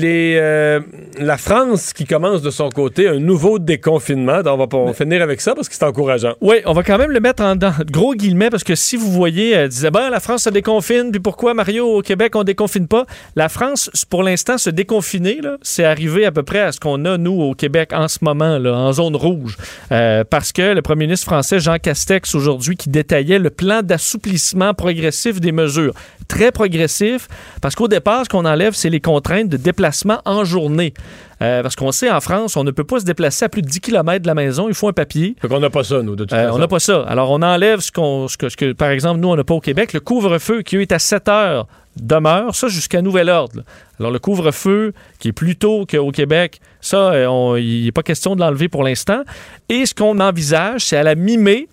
les, 0.00 0.36
euh, 0.40 0.80
la 1.18 1.36
France 1.36 1.92
qui 1.92 2.04
commence 2.04 2.42
de 2.42 2.50
son 2.50 2.68
côté 2.70 3.08
un 3.08 3.18
nouveau 3.18 3.58
déconfinement. 3.58 4.42
Donc, 4.42 4.54
on 4.54 4.66
va 4.66 4.78
on 4.78 4.86
va 4.86 4.94
finir 4.94 5.22
avec 5.22 5.40
ça 5.40 5.54
parce 5.54 5.68
que 5.68 5.74
c'est 5.74 5.84
encourageant. 5.84 6.34
Oui, 6.40 6.56
on 6.66 6.72
va 6.72 6.82
quand 6.82 6.98
même 6.98 7.10
le 7.10 7.20
mettre 7.20 7.42
en 7.42 7.56
dans- 7.56 7.74
gros 7.90 8.14
guillemets 8.14 8.50
parce 8.50 8.64
que 8.64 8.74
si 8.74 8.96
vous 8.96 9.10
voyez, 9.10 9.56
euh, 9.56 9.68
disait, 9.68 9.90
ben, 9.90 10.10
la 10.10 10.20
France 10.20 10.44
se 10.44 10.50
déconfine, 10.50 11.10
puis 11.10 11.20
pourquoi 11.20 11.54
Mario 11.54 11.86
au 11.86 12.02
Québec 12.02 12.34
on 12.36 12.44
déconfine 12.44 12.86
pas? 12.88 13.06
La 13.36 13.48
France, 13.48 13.90
pour 14.08 14.22
l'instant, 14.22 14.58
se 14.58 14.70
déconfiner, 14.70 15.40
c'est 15.62 15.84
arrivé 15.84 16.24
à 16.24 16.32
peu 16.32 16.42
près 16.42 16.60
à 16.60 16.72
ce 16.72 16.80
qu'on 16.80 17.04
a, 17.04 17.18
nous, 17.18 17.40
au 17.40 17.54
Québec 17.54 17.90
en 17.92 18.08
ce 18.08 18.18
moment, 18.22 18.58
là, 18.58 18.74
en 18.74 18.92
zone 18.92 19.16
rouge. 19.16 19.56
Euh, 19.92 20.24
parce 20.28 20.52
que 20.52 20.74
le 20.74 20.82
premier 20.82 21.06
ministre 21.06 21.26
français, 21.26 21.60
Jean 21.60 21.76
Castex, 21.78 22.34
aujourd'hui, 22.34 22.76
qui 22.76 22.88
détaillait 22.88 23.38
le 23.38 23.50
plan 23.50 23.82
d'assouplissement 23.82 24.74
progressif 24.74 25.40
des 25.40 25.52
mesures. 25.52 25.92
Très 26.26 26.52
progressif, 26.52 27.28
parce 27.60 27.74
qu'au 27.74 27.86
départ, 27.86 28.24
ce 28.24 28.30
qu'on 28.30 28.46
enlève, 28.46 28.72
c'est 28.72 28.88
les 28.88 29.00
contraintes 29.00 29.48
de 29.50 29.58
déplacement 29.58 30.20
en 30.24 30.42
journée. 30.44 30.94
Euh, 31.42 31.62
parce 31.62 31.76
qu'on 31.76 31.92
sait, 31.92 32.10
en 32.10 32.20
France, 32.22 32.56
on 32.56 32.64
ne 32.64 32.70
peut 32.70 32.84
pas 32.84 33.00
se 33.00 33.04
déplacer 33.04 33.44
à 33.44 33.48
plus 33.50 33.60
de 33.60 33.68
10 33.68 33.80
km 33.80 34.22
de 34.22 34.26
la 34.26 34.34
maison, 34.34 34.68
il 34.68 34.74
faut 34.74 34.88
un 34.88 34.92
papier. 34.94 35.36
Fait 35.42 35.48
qu'on 35.48 35.60
n'a 35.60 35.68
pas 35.68 35.84
ça, 35.84 36.00
nous, 36.00 36.16
de 36.16 36.24
toute 36.24 36.32
Euh, 36.32 36.44
façon. 36.46 36.56
on 36.56 36.58
n'a 36.58 36.66
pas 36.68 36.78
ça. 36.80 37.02
Alors, 37.06 37.30
on 37.30 37.42
enlève 37.42 37.80
ce, 37.80 37.92
qu'on, 37.92 38.26
ce, 38.28 38.38
que, 38.38 38.48
ce 38.48 38.56
que, 38.56 38.72
par 38.72 38.88
exemple, 38.88 39.20
nous, 39.20 39.28
on 39.28 39.36
n'a 39.36 39.44
pas 39.44 39.52
au 39.54 39.60
Québec. 39.60 39.92
Le 39.92 40.00
couvre-feu 40.00 40.62
qui 40.62 40.76
est 40.76 40.92
à 40.92 40.98
7 40.98 41.28
heures 41.28 41.66
demeure, 41.96 42.54
ça 42.54 42.68
jusqu'à 42.68 43.02
nouvel 43.02 43.28
ordre. 43.28 43.60
Alors 44.00 44.10
le 44.10 44.18
couvre-feu, 44.18 44.92
qui 45.20 45.28
est 45.28 45.32
plus 45.32 45.54
tôt 45.56 45.86
qu'au 45.88 46.10
Québec, 46.10 46.58
ça, 46.80 47.12
euh, 47.12 47.60
il 47.60 47.84
n'est 47.84 47.92
pas 47.92 48.02
question 48.02 48.34
de 48.34 48.40
l'enlever 48.40 48.68
pour 48.68 48.82
l'instant. 48.82 49.22
Et 49.68 49.86
ce 49.86 49.94
qu'on 49.94 50.18
envisage, 50.20 50.86
c'est 50.86 50.96
à 50.96 51.02
la 51.04 51.14
mi-mai, 51.14 51.68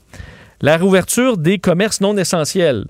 la 0.62 0.78
réouverture 0.78 1.38
des 1.38 1.58
commerces 1.58 2.02
non 2.02 2.16
essentiels. 2.18 2.86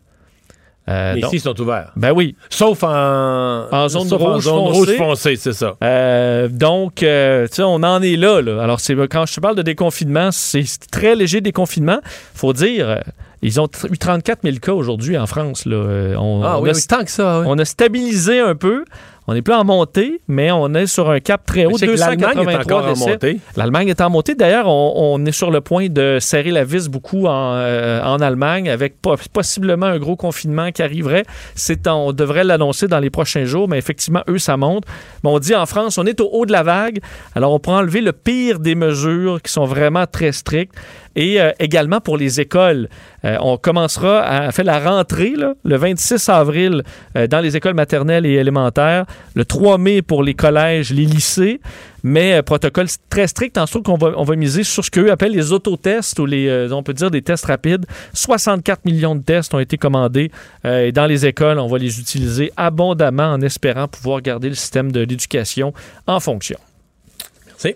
Euh, 0.89 1.13
ici, 1.17 1.36
ils 1.36 1.39
sont 1.41 1.60
ouverts. 1.62 1.91
Ben 1.96 2.12
oui. 2.12 2.36
Sauf 2.50 2.84
en, 2.84 3.67
en 3.72 3.88
zone, 3.88 4.12
rouge, 4.13 4.96
foncée. 4.98 5.36
c'est 5.36 5.54
ça. 5.54 5.76
Euh, 5.84 6.48
donc, 6.48 7.04
euh, 7.04 7.48
tu 7.48 7.56
sais, 7.56 7.63
on 7.63 7.76
en 7.76 8.02
est 8.02 8.15
là, 8.15 8.41
là. 8.41 8.63
Alors, 8.63 8.80
quand 9.10 9.26
je 9.26 9.36
te 9.36 9.39
parle 9.39 9.56
de 9.56 9.62
déconfinement, 9.62 10.32
c'est 10.32 10.65
très 10.91 11.15
léger 11.15 11.39
déconfinement. 11.39 12.00
faut 12.34 12.54
dire, 12.54 13.04
ils 13.44 13.62
ont 13.62 13.70
eu 13.89 13.98
34 13.98 14.39
000 14.44 14.58
cas 14.58 14.74
aujourd'hui 14.74 15.17
en 15.17 15.28
France. 15.28 15.65
Là. 15.65 16.15
On, 16.20 16.41
ah 16.44 16.60
oui, 16.60 16.72
tant 16.88 17.04
que 17.04 17.12
ça. 17.12 17.44
On 17.46 17.58
a 17.60 17.65
stabilisé 17.65 18.39
un 18.39 18.56
peu. 18.56 18.86
On 19.27 19.36
n'est 19.36 19.43
plus 19.43 19.53
en 19.53 19.63
montée, 19.63 20.19
mais 20.27 20.51
on 20.51 20.73
est 20.73 20.88
sur 20.88 21.10
un 21.12 21.19
cap 21.19 21.45
très 21.45 21.65
haut. 21.65 21.77
L'Allemagne 21.79 22.49
est 22.49 22.55
encore 22.55 22.86
en 22.86 22.95
montée. 22.97 23.39
L'Allemagne 23.55 23.88
est 23.89 24.01
en 24.01 24.10
montée. 24.10 24.34
D'ailleurs, 24.34 24.67
on, 24.67 25.23
est 25.25 25.31
sur 25.31 25.51
le 25.51 25.62
point 25.62 25.89
de 25.89 26.17
serrer 26.19 26.49
la 26.49 26.63
vis 26.63 26.88
beaucoup 26.88 27.27
en, 27.27 27.53
euh, 27.55 28.01
Allemagne 28.21 28.69
avec 28.69 28.95
possiblement 29.31 29.86
un 29.86 29.99
gros 29.99 30.15
confinement 30.15 30.71
qui 30.71 30.81
arriverait. 30.81 31.23
on 31.88 32.13
devrait 32.13 32.43
l'annoncer 32.43 32.88
dans 32.88 32.99
les 32.99 33.10
prochains 33.10 33.45
jours, 33.45 33.67
mais 33.67 33.77
effectivement, 33.77 34.23
eux, 34.27 34.39
ça 34.39 34.57
monte. 34.57 34.86
Mais 35.23 35.29
on 35.29 35.39
dit 35.39 35.55
en 35.55 35.65
France, 35.65 35.97
on 35.97 36.05
est 36.05 36.19
au 36.19 36.29
haut 36.31 36.45
de 36.45 36.51
la 36.51 36.63
vague. 36.63 36.99
Alors, 37.36 37.53
on 37.53 37.60
pourra 37.60 37.77
enlever 37.77 38.01
le 38.01 38.13
pire 38.13 38.60
des 38.60 38.75
mesures 38.75 39.41
qui 39.41 39.51
sont 39.51 39.65
vraiment 39.65 40.05
très 40.07 40.31
strictes. 40.31 40.73
Et 41.15 41.41
euh, 41.41 41.52
également 41.60 42.00
pour 42.02 42.17
les 42.17 42.39
écoles, 42.39 42.89
euh, 43.26 43.38
on 43.41 43.58
commencera 43.58 44.21
à 44.21 44.52
faire 44.52 44.65
la 44.65 44.80
rentrée 44.80 45.34
le 45.63 45.78
26 45.78 46.30
avril 46.30 46.84
dans 47.30 47.39
les 47.39 47.58
écoles 47.58 47.74
maternelles 47.74 48.26
et 48.26 48.34
élémentaires 48.34 49.06
le 49.36 49.45
3 49.45 49.78
mai 49.78 50.02
pour 50.02 50.24
les 50.24 50.34
collèges, 50.34 50.91
les 50.91 51.06
lycées, 51.06 51.60
mais 52.04 52.34
euh, 52.34 52.41
protocole 52.41 52.88
très 53.10 53.28
strict 53.28 53.58
en 53.58 53.65
sorte 53.65 53.86
qu'on 53.86 53.97
va, 53.97 54.13
on 54.17 54.24
va 54.24 54.36
miser 54.36 54.63
sur 54.63 54.84
ce 54.84 54.91
qu'eux 54.91 55.12
appellent 55.12 55.34
les 55.34 55.52
autotests 55.52 56.17
ou 56.19 56.26
les, 56.26 56.47
euh, 56.47 56.71
on 56.71 56.84
peut 56.84 56.93
dire 56.93 57.12
des 57.12 57.21
tests 57.21 57.45
rapides. 57.45 57.86
64 58.13 58.86
millions 58.86 59.15
de 59.15 59.21
tests 59.21 59.54
ont 59.54 59.60
été 59.60 59.78
commandés 59.78 60.32
euh, 60.65 60.88
et 60.88 60.91
dans 60.91 61.06
les 61.06 61.26
écoles, 61.26 61.60
on 61.60 61.67
va 61.67 61.78
les 61.78 62.00
utiliser 62.00 62.52
abondamment 62.58 63.32
en 63.32 63.41
espérant 63.41 63.88
pouvoir 63.88 64.21
garder 64.21 64.50
le 64.50 64.56
système 64.56 64.91
de 64.91 65.02
l'éducation 65.02 65.74
en 66.08 66.19
fonction. 66.19 66.58
Merci. 67.47 67.76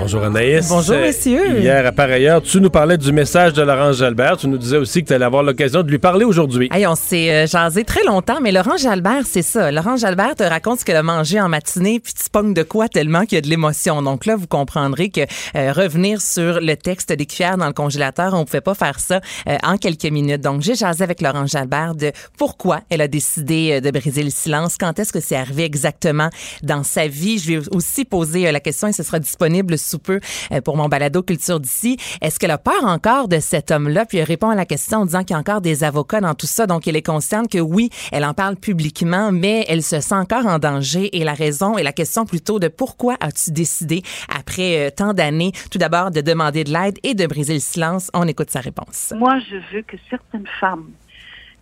Bonjour 0.00 0.22
Anaïs. 0.22 0.68
Bonjour 0.68 0.96
messieurs. 0.96 1.58
Hier, 1.58 1.92
par 1.92 2.08
ailleurs, 2.08 2.40
tu 2.40 2.60
nous 2.60 2.70
parlais 2.70 2.96
du 2.96 3.10
message 3.10 3.52
de 3.52 3.62
Laurent 3.62 3.92
Jalbert. 3.92 4.36
Tu 4.36 4.46
nous 4.46 4.56
disais 4.56 4.76
aussi 4.76 5.02
que 5.02 5.08
tu 5.08 5.12
allais 5.12 5.24
avoir 5.24 5.42
l'occasion 5.42 5.82
de 5.82 5.90
lui 5.90 5.98
parler 5.98 6.24
aujourd'hui. 6.24 6.68
Hey, 6.72 6.86
on 6.86 6.94
s'est 6.94 7.30
euh, 7.30 7.46
jasé 7.48 7.82
très 7.82 8.04
longtemps, 8.04 8.38
mais 8.40 8.52
Laurent 8.52 8.76
Jalbert, 8.76 9.24
c'est 9.26 9.42
ça. 9.42 9.72
Laurent 9.72 9.96
Jalbert 9.96 10.36
te 10.36 10.44
raconte 10.44 10.78
ce 10.78 10.84
qu'il 10.84 10.94
a 10.94 11.02
mangé 11.02 11.40
en 11.40 11.48
matinée, 11.48 11.98
puis 11.98 12.12
tu 12.14 12.30
pognes 12.30 12.54
de 12.54 12.62
quoi 12.62 12.88
tellement 12.88 13.24
qu'il 13.24 13.34
y 13.34 13.38
a 13.38 13.40
de 13.40 13.48
l'émotion. 13.48 14.00
Donc 14.00 14.24
là, 14.24 14.36
vous 14.36 14.46
comprendrez 14.46 15.10
que 15.10 15.22
euh, 15.56 15.72
revenir 15.72 16.20
sur 16.20 16.60
le 16.60 16.76
texte 16.76 17.12
des 17.12 17.26
cuillères 17.26 17.58
dans 17.58 17.66
le 17.66 17.72
congélateur, 17.72 18.34
on 18.34 18.40
ne 18.40 18.44
pouvait 18.44 18.60
pas 18.60 18.76
faire 18.76 19.00
ça 19.00 19.20
euh, 19.48 19.56
en 19.64 19.78
quelques 19.78 20.04
minutes. 20.04 20.42
Donc 20.42 20.62
j'ai 20.62 20.76
jasé 20.76 21.02
avec 21.02 21.20
Laurent 21.20 21.46
Jalbert 21.46 21.96
de 21.96 22.12
pourquoi 22.38 22.82
elle 22.88 23.00
a 23.00 23.08
décidé 23.08 23.80
de 23.80 23.90
briser 23.90 24.22
le 24.22 24.30
silence, 24.30 24.76
quand 24.78 24.96
est-ce 25.00 25.12
que 25.12 25.20
c'est 25.20 25.36
arrivé 25.36 25.64
exactement 25.64 26.30
dans 26.62 26.84
sa 26.84 27.08
vie. 27.08 27.40
Je 27.40 27.52
vais 27.52 27.68
aussi 27.72 28.04
poser 28.04 28.50
la 28.52 28.60
question 28.60 28.86
et 28.86 28.92
ce 28.92 29.02
sera 29.02 29.18
disponible 29.18 29.76
sous 29.88 29.98
peu 29.98 30.20
euh, 30.52 30.60
pour 30.60 30.76
mon 30.76 30.88
balado 30.88 31.22
Culture 31.22 31.60
d'ici. 31.60 31.96
Est-ce 32.20 32.38
qu'elle 32.38 32.50
a 32.50 32.58
peur 32.58 32.84
encore 32.84 33.28
de 33.28 33.40
cet 33.40 33.70
homme-là? 33.70 34.06
Puis 34.06 34.18
elle 34.18 34.24
répond 34.24 34.50
à 34.50 34.54
la 34.54 34.66
question 34.66 34.98
en 34.98 35.06
disant 35.06 35.20
qu'il 35.20 35.30
y 35.30 35.36
a 35.36 35.38
encore 35.38 35.60
des 35.60 35.84
avocats 35.84 36.20
dans 36.20 36.34
tout 36.34 36.46
ça. 36.46 36.66
Donc, 36.66 36.86
elle 36.86 36.96
est 36.96 37.02
consciente 37.02 37.50
que 37.50 37.58
oui, 37.58 37.90
elle 38.12 38.24
en 38.24 38.34
parle 38.34 38.56
publiquement, 38.56 39.32
mais 39.32 39.64
elle 39.68 39.82
se 39.82 40.00
sent 40.00 40.14
encore 40.14 40.46
en 40.46 40.58
danger. 40.58 41.16
Et 41.16 41.24
la 41.24 41.34
raison 41.34 41.78
et 41.78 41.82
la 41.82 41.92
question 41.92 42.24
plutôt 42.24 42.58
de 42.58 42.68
pourquoi 42.68 43.16
as-tu 43.20 43.50
décidé, 43.50 44.02
après 44.28 44.86
euh, 44.86 44.90
tant 44.90 45.14
d'années, 45.14 45.52
tout 45.70 45.78
d'abord 45.78 46.10
de 46.10 46.20
demander 46.20 46.64
de 46.64 46.72
l'aide 46.72 46.98
et 47.02 47.14
de 47.14 47.26
briser 47.26 47.54
le 47.54 47.60
silence? 47.60 48.10
On 48.14 48.26
écoute 48.26 48.50
sa 48.50 48.60
réponse. 48.60 49.12
Moi, 49.16 49.38
je 49.50 49.56
veux 49.74 49.82
que 49.82 49.96
certaines 50.10 50.46
femmes, 50.60 50.90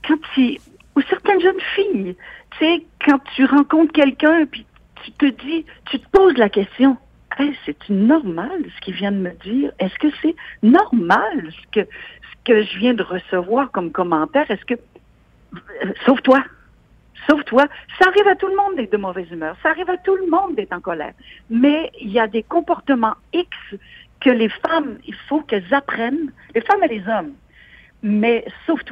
quand 0.06 0.18
tu, 0.34 0.58
ou 0.96 1.00
certaines 1.08 1.40
jeunes 1.40 1.60
filles, 1.74 2.16
tu 2.58 2.58
sais, 2.58 2.84
quand 3.04 3.20
tu 3.34 3.44
rencontres 3.44 3.92
quelqu'un, 3.92 4.46
puis 4.50 4.66
tu 5.04 5.12
te 5.12 5.26
dis, 5.26 5.64
tu 5.90 6.00
te 6.00 6.08
poses 6.10 6.36
la 6.36 6.48
question, 6.48 6.96
c'est 7.64 7.88
normal 7.90 8.64
ce 8.74 8.80
qu'il 8.80 8.94
vient 8.94 9.12
de 9.12 9.18
me 9.18 9.30
dire. 9.42 9.72
Est-ce 9.78 9.98
que 9.98 10.08
c'est 10.22 10.34
normal 10.62 11.50
ce 11.50 11.82
que, 11.82 12.62
je 12.62 12.78
viens 12.78 12.94
de 12.94 13.02
recevoir 13.02 13.70
comme 13.70 13.90
commentaire? 13.90 14.50
Est-ce 14.50 14.64
que, 14.64 14.74
euh, 14.74 15.92
sauf 16.04 16.22
toi, 16.22 16.42
sauf 17.28 17.44
toi, 17.44 17.66
ça 18.00 18.08
arrive 18.08 18.28
à 18.28 18.36
tout 18.36 18.46
le 18.46 18.56
monde 18.56 18.76
d'être 18.76 18.92
de 18.92 18.96
mauvaise 18.96 19.30
humeur, 19.30 19.56
ça 19.62 19.70
arrive 19.70 19.90
à 19.90 19.96
tout 19.98 20.16
le 20.16 20.28
monde 20.28 20.54
d'être 20.54 20.72
en 20.72 20.80
colère. 20.80 21.14
Mais 21.50 21.90
il 22.00 22.10
y 22.10 22.20
a 22.20 22.26
des 22.26 22.42
comportements 22.42 23.14
X 23.32 23.50
que 24.20 24.30
les 24.30 24.48
femmes, 24.48 24.98
il 25.06 25.14
faut 25.28 25.40
qu'elles 25.42 25.72
apprennent, 25.74 26.32
les 26.54 26.60
femmes 26.62 26.82
et 26.84 26.88
les 26.88 27.08
hommes. 27.08 27.32
Mais 28.02 28.44
sauf 28.66 28.82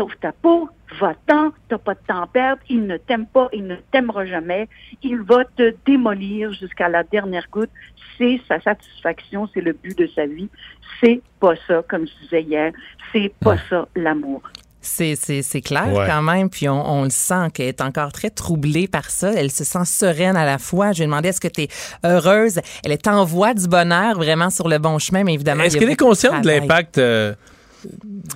sauf 0.00 0.12
ta 0.18 0.32
peau, 0.32 0.68
va-t'en, 0.98 1.52
t'as 1.68 1.76
pas 1.76 1.92
de 1.92 2.00
temps 2.06 2.22
à 2.22 2.26
perdre, 2.26 2.62
il 2.70 2.86
ne 2.86 2.96
t'aime 2.96 3.26
pas, 3.26 3.48
il 3.52 3.66
ne 3.66 3.76
t'aimera 3.92 4.24
jamais, 4.24 4.66
il 5.02 5.20
va 5.20 5.44
te 5.44 5.74
démolir 5.84 6.52
jusqu'à 6.54 6.88
la 6.88 7.02
dernière 7.02 7.46
goutte, 7.52 7.70
c'est 8.16 8.40
sa 8.48 8.58
satisfaction, 8.60 9.46
c'est 9.52 9.60
le 9.60 9.74
but 9.74 9.96
de 9.98 10.08
sa 10.14 10.24
vie, 10.24 10.48
c'est 11.00 11.20
pas 11.38 11.54
ça, 11.68 11.82
comme 11.86 12.06
je 12.06 12.24
disais 12.24 12.42
hier, 12.42 12.72
c'est 13.12 13.30
pas 13.40 13.56
ça 13.68 13.86
l'amour. 13.94 14.42
C'est, 14.80 15.60
clair 15.60 15.92
quand 16.06 16.22
même, 16.22 16.48
puis 16.48 16.66
on, 16.66 17.04
le 17.04 17.10
sent 17.10 17.50
qu'elle 17.52 17.68
est 17.68 17.82
encore 17.82 18.12
très 18.12 18.30
troublée 18.30 18.88
par 18.88 19.10
ça. 19.10 19.30
Elle 19.34 19.50
se 19.50 19.62
sent 19.62 19.84
sereine 19.84 20.38
à 20.38 20.46
la 20.46 20.56
fois. 20.56 20.92
Je 20.92 20.98
lui 20.98 21.02
ai 21.02 21.06
demandé 21.06 21.28
est-ce 21.28 21.40
que 21.40 21.48
tu 21.48 21.64
es 21.64 21.68
heureuse? 22.02 22.60
Elle 22.82 22.92
est 22.92 23.06
en 23.06 23.26
voie 23.26 23.52
du 23.52 23.68
bonheur, 23.68 24.16
vraiment 24.16 24.48
sur 24.48 24.70
le 24.70 24.78
bon 24.78 24.98
chemin, 24.98 25.22
mais 25.22 25.34
évidemment. 25.34 25.64
Est-ce 25.64 25.76
qu'elle 25.76 25.90
est 25.90 26.00
consciente 26.00 26.44
de 26.44 26.48
l'impact 26.48 26.96
euh, 26.96 27.34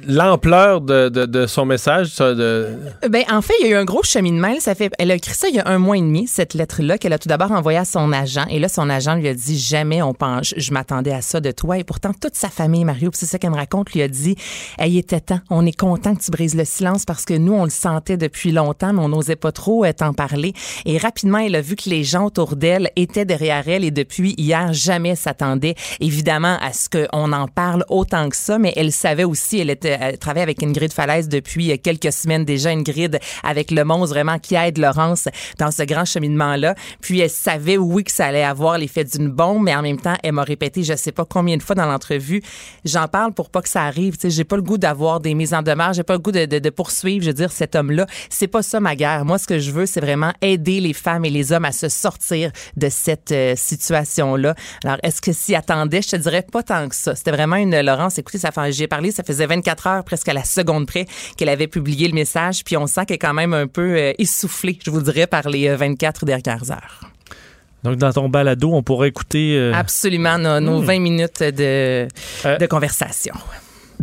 l'ampleur 0.07 0.81
de, 0.81 1.09
de, 1.09 1.47
son 1.47 1.65
message? 1.65 2.09
Ça. 2.09 2.35
Ben, 2.35 3.25
en 3.31 3.43
fait, 3.43 3.55
il 3.61 3.67
y 3.67 3.69
a 3.71 3.73
eu 3.73 3.81
un 3.81 3.85
gros 3.85 4.03
cheminement. 4.03 4.55
Ça 4.61 4.75
fait, 4.75 4.91
elle 4.99 5.11
a 5.11 5.15
écrit 5.15 5.35
ça 5.35 5.49
il 5.49 5.57
y 5.57 5.61
a 5.61 5.69
un 5.69 5.79
mois 5.79 5.97
et 5.97 6.01
demi, 6.01 6.27
cette 6.27 6.55
lettre-là, 6.55 6.99
qu'elle 6.99 7.13
a 7.13 7.19
tout 7.19 7.29
d'abord 7.29 7.53
envoyée 7.53 7.79
à 7.79 7.85
son 7.85 8.13
agent. 8.13 8.47
Et 8.51 8.59
là, 8.59 8.69
son 8.69 8.89
agent 8.91 9.15
lui 9.15 9.29
a 9.29 9.35
dit 9.35 9.59
Jamais 9.59 10.03
on 10.03 10.15
pense, 10.15 10.55
je 10.57 10.73
m'attendais 10.73 11.13
à 11.13 11.23
ça 11.23 11.41
de 11.41 11.51
toi. 11.51 11.79
Et 11.79 11.85
pourtant, 11.85 12.13
toute 12.13 12.35
sa 12.35 12.49
famille, 12.49 12.85
Mario, 12.85 13.11
c'est 13.13 13.27
ça 13.27 13.39
qu'elle 13.39 13.51
me 13.51 13.57
raconte, 13.57 13.93
lui 13.93 14.03
a 14.03 14.09
dit 14.09 14.37
Elle 14.79 14.97
était 14.97 15.21
temps. 15.21 15.41
On 15.51 15.67
est 15.67 15.79
content 15.79 16.15
que 16.15 16.23
tu 16.23 16.31
brises 16.31 16.55
le 16.55 16.65
silence 16.65 17.05
parce 17.05 17.25
que 17.25 17.35
nous, 17.35 17.53
on 17.53 17.65
le 17.65 17.71
sentait 17.71 18.17
depuis 18.17 18.53
longtemps, 18.53 18.93
mais 18.93 19.01
on 19.01 19.09
n'osait 19.09 19.37
pas 19.37 19.53
trop 19.53 19.85
euh, 19.85 19.93
t'en 19.93 20.13
parler. 20.13 20.53
Et 20.85 20.99
rapidement, 20.99 21.39
elle 21.39 21.55
a 21.55 21.61
vu 21.61 21.77
que 21.77 21.89
les 21.89 22.05
gens 22.05 22.27
autour 22.27 22.57
d'elle 22.57 22.91
étaient 22.97 23.25
derrière 23.25 23.69
elle. 23.69 23.85
Et 23.85 23.91
depuis 23.91 24.35
hier, 24.39 24.73
jamais 24.73 25.17
s'attendait, 25.17 25.75
évidemment, 26.01 26.59
à 26.61 26.73
ce 26.73 26.89
qu'on 26.89 27.33
en 27.33 27.49
parle 27.49 27.85
autant 27.89 28.29
que 28.29 28.37
ça. 28.37 28.59
Mais 28.59 28.73
elle 28.77 28.93
savait 28.93 29.25
aussi, 29.25 29.34
elle 29.53 29.71
était 29.71 29.99
elle 30.01 30.19
travaille 30.19 30.43
avec 30.43 30.63
Ingrid 30.63 30.93
Falaise 30.93 31.29
depuis 31.29 31.79
quelques 31.79 32.13
semaines 32.13 32.45
déjà. 32.45 32.71
Ingrid 32.71 33.19
avec 33.43 33.71
le 33.71 33.85
monstre 33.85 34.15
vraiment 34.15 34.39
qui 34.39 34.55
aide 34.55 34.79
Laurence 34.79 35.29
dans 35.59 35.71
ce 35.71 35.83
grand 35.83 36.05
cheminement-là. 36.05 36.75
Puis 37.01 37.21
elle 37.21 37.31
savait, 37.31 37.77
oui, 37.77 38.05
que 38.05 38.13
ça 38.13 38.27
allait 38.27 38.45
avoir 38.45 38.79
l'effet 38.79 39.05
d'une 39.05 39.29
bombe, 39.29 39.63
mais 39.63 39.75
en 39.75 39.83
même 39.83 40.01
temps, 40.01 40.17
elle 40.23 40.33
m'a 40.33 40.43
répété, 40.43 40.83
je 40.83 40.95
sais 40.95 41.13
pas 41.13 41.25
combien 41.25 41.57
de 41.57 41.63
fois 41.63 41.75
dans 41.75 41.87
l'entrevue, 41.87 42.43
j'en 42.85 43.09
parle 43.09 43.33
pour 43.33 43.51
pas 43.51 43.63
que 43.63 43.69
ça 43.69 43.83
arrive. 43.83 44.15
Tu 44.15 44.23
sais, 44.23 44.31
j'ai 44.31 44.45
pas 44.45 44.57
le 44.57 44.63
goût 44.63 44.79
d'avoir 44.79 45.21
des 45.21 45.35
mises 45.35 45.55
en 45.55 45.63
demeure, 45.63 45.93
j'ai 45.93 46.03
pas 46.03 46.15
le 46.15 46.21
goût 46.21 46.33
de, 46.33 46.71
poursuivre, 46.71 47.25
je 47.25 47.31
veux 47.31 47.35
dire, 47.35 47.53
cet 47.53 47.77
homme-là. 47.77 48.07
C'est 48.31 48.49
pas 48.49 48.63
ça 48.63 48.81
ma 48.81 48.97
guerre. 48.97 49.25
Moi, 49.25 49.39
ce 49.39 49.47
que 49.47 49.59
je 49.59 49.71
veux, 49.71 49.87
c'est 49.87 50.01
vraiment 50.01 50.33
aider 50.41 50.81
les 50.81 50.93
femmes 50.93 51.25
et 51.25 51.31
les 51.31 51.53
hommes 51.53 51.65
à 51.65 51.73
se 51.73 51.89
sortir 51.89 52.51
de 52.77 52.89
cette 52.89 53.33
euh, 53.33 53.55
situation-là. 53.57 54.55
Alors, 54.85 54.99
est-ce 55.03 55.21
que 55.21 55.33
s'y 55.33 55.55
attendait? 55.55 56.03
Je 56.03 56.11
te 56.11 56.17
dirais 56.17 56.45
pas 56.51 56.63
tant 56.63 56.89
que 56.89 56.95
ça. 56.95 57.15
C'était 57.15 57.31
vraiment 57.31 57.57
une 57.57 57.81
Laurence. 57.81 58.19
Écoutez, 58.19 58.39
ça 58.39 58.51
fait, 58.51 58.73
j'ai 58.73 58.87
parlé, 58.89 59.11
faisait 59.25 59.47
24 59.47 59.87
heures 59.87 60.05
presque 60.05 60.29
à 60.29 60.33
la 60.33 60.45
seconde 60.45 60.87
près 60.87 61.07
qu'elle 61.37 61.49
avait 61.49 61.67
publié 61.67 62.09
le 62.09 62.15
message. 62.15 62.65
Puis 62.65 62.77
on 62.77 62.87
sent 62.87 63.07
qu'elle 63.07 63.17
est 63.17 63.19
quand 63.19 63.35
même 63.35 63.55
un 63.55 63.67
peu 63.67 63.97
euh, 63.97 64.13
essoufflée, 64.19 64.79
je 64.85 64.91
vous 64.91 65.03
dirais, 65.03 65.27
par 65.27 65.49
les 65.49 65.75
24 65.75 66.23
euh, 66.23 66.27
dernières 66.27 66.71
heures. 66.71 67.01
Donc, 67.83 67.97
dans 67.97 68.13
ton 68.13 68.31
balado, 68.31 68.73
on 68.73 68.83
pourrait 68.83 69.09
écouter... 69.09 69.57
Euh, 69.59 69.73
Absolument, 69.75 70.39
nos, 70.39 70.81
20 70.81 70.99
hmm. 70.99 71.03
minutes 71.03 71.43
de, 71.43 72.09
de 72.45 72.67
conversation. 72.67 73.35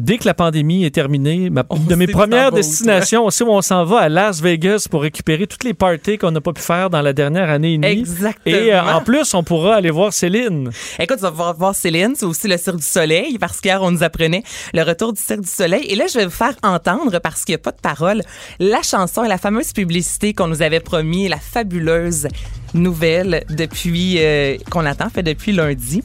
Dès 0.01 0.17
que 0.17 0.25
la 0.25 0.33
pandémie 0.33 0.83
est 0.83 0.91
terminée, 0.93 1.49
ma- 1.49 1.63
On 1.69 1.77
de 1.77 1.95
mes 1.95 2.07
premières 2.07 2.51
destinations, 2.51 3.25
aussi 3.25 3.43
où 3.43 3.49
on 3.49 3.61
s'en 3.61 3.85
va 3.85 3.99
à 3.99 4.09
Las 4.09 4.41
Vegas 4.41 4.87
pour 4.89 5.01
récupérer 5.03 5.47
toutes 5.47 5.63
les 5.63 5.73
parties 5.73 6.17
qu'on 6.17 6.31
n'a 6.31 6.41
pas 6.41 6.53
pu 6.53 6.61
faire 6.61 6.89
dans 6.89 7.01
la 7.01 7.13
dernière 7.13 7.49
année 7.49 7.73
et 7.73 7.77
demie. 7.77 7.99
Exactement. 7.99 8.55
Et 8.57 8.73
euh, 8.73 8.83
en 8.83 9.01
plus, 9.01 9.33
on 9.33 9.43
pourra 9.43 9.75
aller 9.75 9.91
voir 9.91 10.11
Céline. 10.13 10.71
Écoute, 10.99 11.17
tu 11.17 11.23
vas 11.23 11.31
pouvoir 11.31 11.55
voir 11.55 11.75
Céline, 11.75 12.13
c'est 12.15 12.25
aussi 12.25 12.47
le 12.47 12.57
Cirque 12.57 12.77
du 12.77 12.83
Soleil, 12.85 13.37
parce 13.39 13.61
qu'hier, 13.61 13.81
on 13.81 13.91
nous 13.91 14.03
apprenait 14.03 14.43
le 14.73 14.81
retour 14.83 15.13
du 15.13 15.21
Cirque 15.21 15.41
du 15.41 15.47
Soleil. 15.49 15.85
Et 15.87 15.95
là, 15.95 16.05
je 16.11 16.17
vais 16.17 16.25
vous 16.25 16.31
faire 16.31 16.55
entendre, 16.63 17.19
parce 17.19 17.45
qu'il 17.45 17.53
n'y 17.53 17.61
a 17.61 17.63
pas 17.63 17.71
de 17.71 17.81
parole, 17.81 18.21
la 18.59 18.81
chanson 18.81 19.23
et 19.23 19.27
la 19.27 19.37
fameuse 19.37 19.71
publicité 19.73 20.33
qu'on 20.33 20.47
nous 20.47 20.61
avait 20.61 20.79
promis, 20.79 21.27
la 21.27 21.37
fabuleuse 21.37 22.27
nouvelle 22.73 23.43
depuis 23.49 24.15
euh, 24.19 24.57
qu'on 24.69 24.85
attend, 24.85 25.09
fait 25.09 25.23
depuis 25.23 25.51
lundi. 25.51 26.03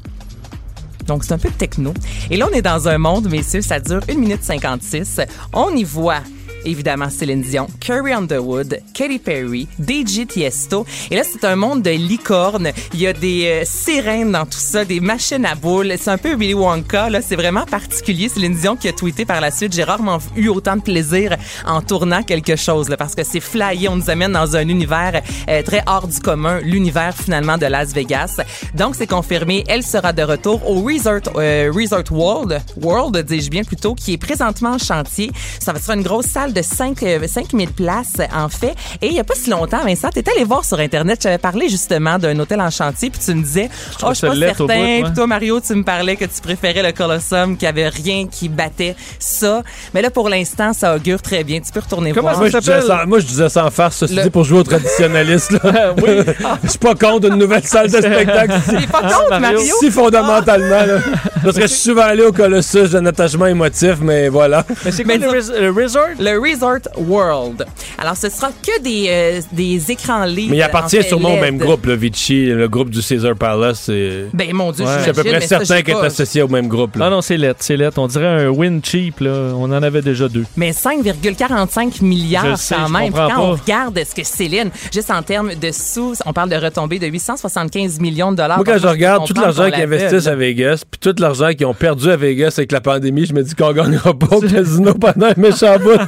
Donc, 1.06 1.24
c'est 1.24 1.32
un 1.32 1.38
peu 1.38 1.50
techno. 1.50 1.92
Et 2.30 2.36
là, 2.36 2.48
on 2.50 2.54
est 2.54 2.62
dans 2.62 2.88
un 2.88 2.98
monde, 2.98 3.28
messieurs, 3.30 3.62
ça 3.62 3.80
dure 3.80 4.00
1 4.08 4.14
minute 4.14 4.42
56. 4.42 5.20
On 5.52 5.74
y 5.74 5.84
voit 5.84 6.20
évidemment 6.66 7.08
Céline 7.10 7.42
Dion, 7.42 7.66
Carrie 7.80 8.12
Underwood, 8.12 8.80
Katy 8.92 9.18
Perry, 9.18 9.68
DJ 9.80 10.26
Tiesto. 10.26 10.84
Et 11.10 11.16
là, 11.16 11.22
c'est 11.24 11.44
un 11.44 11.56
monde 11.56 11.82
de 11.82 11.90
licornes. 11.90 12.70
Il 12.92 13.00
y 13.00 13.06
a 13.06 13.12
des 13.12 13.46
euh, 13.46 13.64
sirènes 13.64 14.32
dans 14.32 14.44
tout 14.44 14.58
ça, 14.58 14.84
des 14.84 15.00
machines 15.00 15.46
à 15.46 15.54
boules. 15.54 15.94
C'est 15.98 16.10
un 16.10 16.18
peu 16.18 16.34
Willy 16.34 16.54
Wonka. 16.54 17.08
Là, 17.10 17.20
c'est 17.22 17.36
vraiment 17.36 17.64
particulier. 17.64 18.28
Céline 18.28 18.54
Dion 18.54 18.76
qui 18.76 18.88
a 18.88 18.92
tweeté 18.92 19.24
par 19.24 19.40
la 19.40 19.50
suite. 19.50 19.72
J'ai 19.74 19.84
rarement 19.84 20.18
eu 20.36 20.48
autant 20.48 20.76
de 20.76 20.82
plaisir 20.82 21.36
en 21.64 21.80
tournant 21.80 22.22
quelque 22.22 22.56
chose, 22.56 22.88
là, 22.88 22.96
parce 22.96 23.14
que 23.14 23.24
c'est 23.24 23.40
flyé. 23.40 23.88
On 23.88 23.96
nous 23.96 24.10
amène 24.10 24.32
dans 24.32 24.56
un 24.56 24.68
univers 24.68 25.22
euh, 25.48 25.62
très 25.62 25.82
hors 25.86 26.06
du 26.06 26.18
commun, 26.20 26.60
l'univers 26.62 27.14
finalement 27.16 27.58
de 27.58 27.66
Las 27.66 27.92
Vegas. 27.92 28.40
Donc, 28.74 28.94
c'est 28.96 29.06
confirmé. 29.06 29.64
Elle 29.68 29.82
sera 29.82 30.12
de 30.12 30.22
retour 30.22 30.68
au 30.68 30.82
Resort, 30.82 31.32
euh, 31.36 31.72
World, 32.10 32.60
World, 32.80 33.18
dis-je 33.24 33.50
bien 33.50 33.62
plutôt, 33.62 33.94
qui 33.94 34.14
est 34.14 34.18
présentement 34.18 34.70
en 34.70 34.78
chantier. 34.78 35.30
Ça 35.60 35.72
va 35.72 35.78
être 35.78 35.90
une 35.90 36.02
grosse 36.02 36.26
salle 36.26 36.52
de 36.56 36.62
5, 36.62 37.02
euh, 37.02 37.26
5000 37.26 37.70
places, 37.70 38.14
en 38.34 38.48
fait. 38.48 38.74
Et 39.02 39.08
il 39.08 39.12
n'y 39.12 39.20
a 39.20 39.24
pas 39.24 39.34
si 39.34 39.50
longtemps, 39.50 39.84
Vincent, 39.84 40.08
tu 40.12 40.22
allé 40.34 40.44
voir 40.44 40.64
sur 40.64 40.78
Internet, 40.78 41.20
j'avais 41.22 41.38
parlé 41.38 41.68
justement 41.68 42.18
d'un 42.18 42.38
hôtel 42.38 42.60
en 42.60 42.70
chantier, 42.70 43.10
puis 43.10 43.20
tu 43.24 43.34
me 43.34 43.42
disais, 43.42 43.68
oh, 44.02 44.08
je 44.10 44.14
suis 44.14 44.26
pas 44.26 44.34
certain. 44.34 44.64
bout. 44.64 45.04
Puis 45.04 45.12
toi, 45.14 45.26
Mario, 45.26 45.60
tu 45.60 45.74
me 45.74 45.82
parlais 45.84 46.16
que 46.16 46.24
tu 46.24 46.40
préférais 46.42 46.82
le 46.82 46.92
Colosseum, 46.92 47.56
qu'il 47.56 47.66
n'y 47.66 47.68
avait 47.68 47.88
rien 47.88 48.26
qui 48.26 48.48
battait 48.48 48.96
ça. 49.18 49.62
Mais 49.94 50.00
là, 50.02 50.10
pour 50.10 50.28
l'instant, 50.28 50.72
ça 50.72 50.96
augure 50.96 51.20
très 51.20 51.44
bien. 51.44 51.60
Tu 51.60 51.70
peux 51.72 51.80
retourner 51.80 52.12
Comment 52.12 52.30
voir. 52.30 52.38
Moi 52.40 52.48
je, 52.48 52.58
disais 52.58 52.72
s'appelle? 52.80 52.86
sans, 52.86 53.06
moi, 53.06 53.18
je 53.20 53.26
disais 53.26 53.48
sans 53.48 53.70
farce, 53.70 53.96
ceci 53.98 54.14
Le- 54.14 54.22
dit, 54.24 54.30
pour 54.30 54.44
jouer 54.44 54.60
au 54.60 54.64
traditionnaliste. 54.64 55.52
Là. 55.62 55.94
oui. 56.02 56.20
Je 56.64 56.68
suis 56.70 56.78
pas 56.78 56.94
contre 56.94 57.28
une 57.28 57.36
nouvelle 57.36 57.64
salle 57.64 57.90
de 57.90 57.98
spectacle 57.98 58.54
si, 58.68 58.86
pas 58.86 59.02
contre, 59.02 59.28
Mario. 59.40 59.40
Mario? 59.58 59.74
si 59.80 59.90
fondamentalement. 59.90 60.86
Là. 60.86 60.98
Parce 61.42 61.56
que 61.56 61.62
je 61.62 61.66
suis 61.66 61.80
souvent 61.90 62.02
allé 62.02 62.22
au 62.22 62.32
Colossus, 62.32 62.86
j'ai 62.90 62.96
un 62.96 63.06
attachement 63.06 63.46
émotif, 63.46 63.96
mais 64.00 64.28
voilà. 64.28 64.64
Mais 64.84 64.90
c'est 64.90 65.04
quoi 65.04 65.14
Mais 65.16 65.26
le, 65.26 65.30
res- 65.30 65.58
le 65.60 65.70
resort? 65.70 66.08
Le 66.18 66.38
Resort 66.50 66.80
World. 66.98 67.64
Alors, 67.98 68.16
ce 68.16 68.28
sera 68.28 68.48
que 68.50 68.80
des, 68.82 69.06
euh, 69.08 69.40
des 69.52 69.90
écrans 69.90 70.24
libres. 70.24 70.50
Mais 70.50 70.58
il 70.58 70.62
appartient 70.62 70.98
en 70.98 71.02
fait, 71.02 71.08
sûrement 71.08 71.30
au 71.30 71.36
LED. 71.36 71.40
même 71.42 71.58
groupe, 71.58 71.86
le 71.86 71.94
Vichy, 71.94 72.46
le 72.46 72.68
groupe 72.68 72.90
du 72.90 73.00
Caesar 73.02 73.34
Palace. 73.36 73.82
C'est 73.86 74.26
Ben, 74.32 74.52
mon 74.52 74.72
Dieu, 74.72 74.84
Ouais. 74.84 74.92
je 74.98 75.00
suis 75.02 75.10
à 75.10 75.14
peu 75.14 75.24
près 75.24 75.40
certain 75.40 75.82
qu'il 75.82 75.94
est 75.94 76.04
associé 76.04 76.42
au 76.42 76.48
même 76.48 76.68
groupe. 76.68 76.96
Là. 76.96 77.06
Non, 77.06 77.16
non, 77.16 77.20
c'est 77.22 77.36
lettre, 77.36 77.60
c'est 77.60 77.76
lettre. 77.76 77.98
On 77.98 78.06
dirait 78.06 78.44
un 78.44 78.48
win 78.48 78.80
cheap, 78.84 79.20
là. 79.20 79.52
On 79.56 79.64
en 79.64 79.82
avait 79.82 80.02
déjà 80.02 80.28
deux. 80.28 80.44
Mais 80.56 80.72
5,45 80.72 81.98
Je 81.98 82.04
milliards 82.04 82.58
sais, 82.58 82.74
quand 82.74 82.86
je 82.88 82.92
même. 82.92 83.12
Quand 83.12 83.26
on 83.38 83.56
pas. 83.56 83.62
regarde 83.62 83.98
ce 84.08 84.14
que 84.14 84.24
Céline, 84.24 84.70
juste 84.92 85.10
en 85.10 85.22
termes 85.22 85.54
de 85.54 85.70
sous, 85.72 86.14
on 86.26 86.32
parle 86.32 86.50
de 86.50 86.56
retombées 86.56 86.98
de 86.98 87.06
875 87.06 87.98
millions 88.00 88.30
de 88.32 88.36
dollars. 88.36 88.58
Moi, 88.58 88.64
quand 88.64 88.78
je 88.78 88.86
regarde 88.86 89.26
tout 89.26 89.34
l'argent 89.40 89.70
qu'ils 89.70 89.82
investissent 89.82 90.26
à 90.26 90.34
Vegas, 90.34 90.82
puis 90.90 91.00
tout 91.00 91.14
l'argent 91.20 91.50
qu'ils 91.52 91.66
ont 91.66 91.74
perdu 91.74 92.10
à 92.10 92.16
Vegas 92.16 92.54
avec 92.58 92.72
la 92.72 92.80
pandémie, 92.80 93.26
je 93.26 93.32
me 93.34 93.42
dis 93.42 93.54
qu'on 93.54 93.72
gagnera 93.72 94.12
pas 94.14 94.36
au 94.36 94.40
casino 94.48 94.94
pendant 94.94 95.26
un 95.26 95.34
méchant 95.36 95.78
bout. 95.78 95.98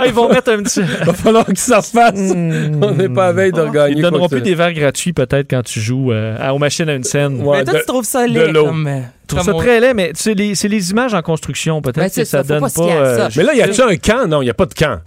Ah, 0.00 0.06
ils 0.06 0.12
vont 0.12 0.28
mettre 0.28 0.50
un 0.52 0.62
petit. 0.62 0.80
Il 0.80 0.86
va 1.06 1.12
falloir 1.12 1.44
qu'ils 1.46 1.58
s'en 1.58 1.76
refassent. 1.78 2.32
On 2.34 2.90
n'est 2.92 3.08
pas 3.08 3.28
à 3.28 3.32
veille 3.32 3.52
de 3.52 3.60
regagner. 3.60 3.96
Ils 3.96 4.02
donneront 4.02 4.26
que 4.28 4.34
plus 4.36 4.42
des 4.42 4.54
verres 4.54 4.72
gratuits, 4.72 5.12
peut-être, 5.12 5.48
quand 5.50 5.62
tu 5.62 5.80
joues 5.80 6.12
euh, 6.12 6.36
à- 6.40 6.54
aux 6.54 6.58
machines 6.58 6.88
à 6.88 6.94
une 6.94 7.04
scène. 7.04 7.40
Ouais, 7.42 7.58
Mais 7.58 7.64
toi, 7.64 7.74
de- 7.74 7.78
tu 7.80 7.86
trouves 7.86 8.04
ça 8.04 8.26
laid 8.26 8.52
comme... 8.52 8.86
euh, 8.86 9.00
Je 9.22 9.26
trouve 9.34 9.42
ça 9.44 9.52
très 9.54 9.80
laid, 9.80 9.94
mais 9.94 10.12
tu 10.12 10.22
sais, 10.22 10.34
les- 10.34 10.54
c'est 10.54 10.68
les 10.68 10.90
images 10.90 11.14
en 11.14 11.22
construction. 11.22 11.80
Peut-être 11.82 11.96
Ben, 11.96 12.08
que 12.08 12.24
ça, 12.24 12.24
ça, 12.24 12.42
donne 12.42 12.60
pas 12.60 12.68
se 12.68 12.74
ça. 12.76 13.28
Mais 13.36 13.42
là, 13.42 13.54
y 13.54 13.62
a-tu 13.62 13.80
un 13.82 13.96
camp? 13.96 14.26
Non, 14.28 14.42
il 14.42 14.44
n'y 14.46 14.50
a 14.50 14.54
pas 14.54 14.66
de 14.66 14.74
camp. 14.74 15.00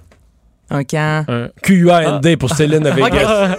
Un 0.72 0.84
camp. 0.84 1.26
Un 1.28 1.50
QUAND 1.64 2.36
pour 2.38 2.52
Céline 2.56 2.86
à 2.86 2.92
Vegas. 2.92 3.58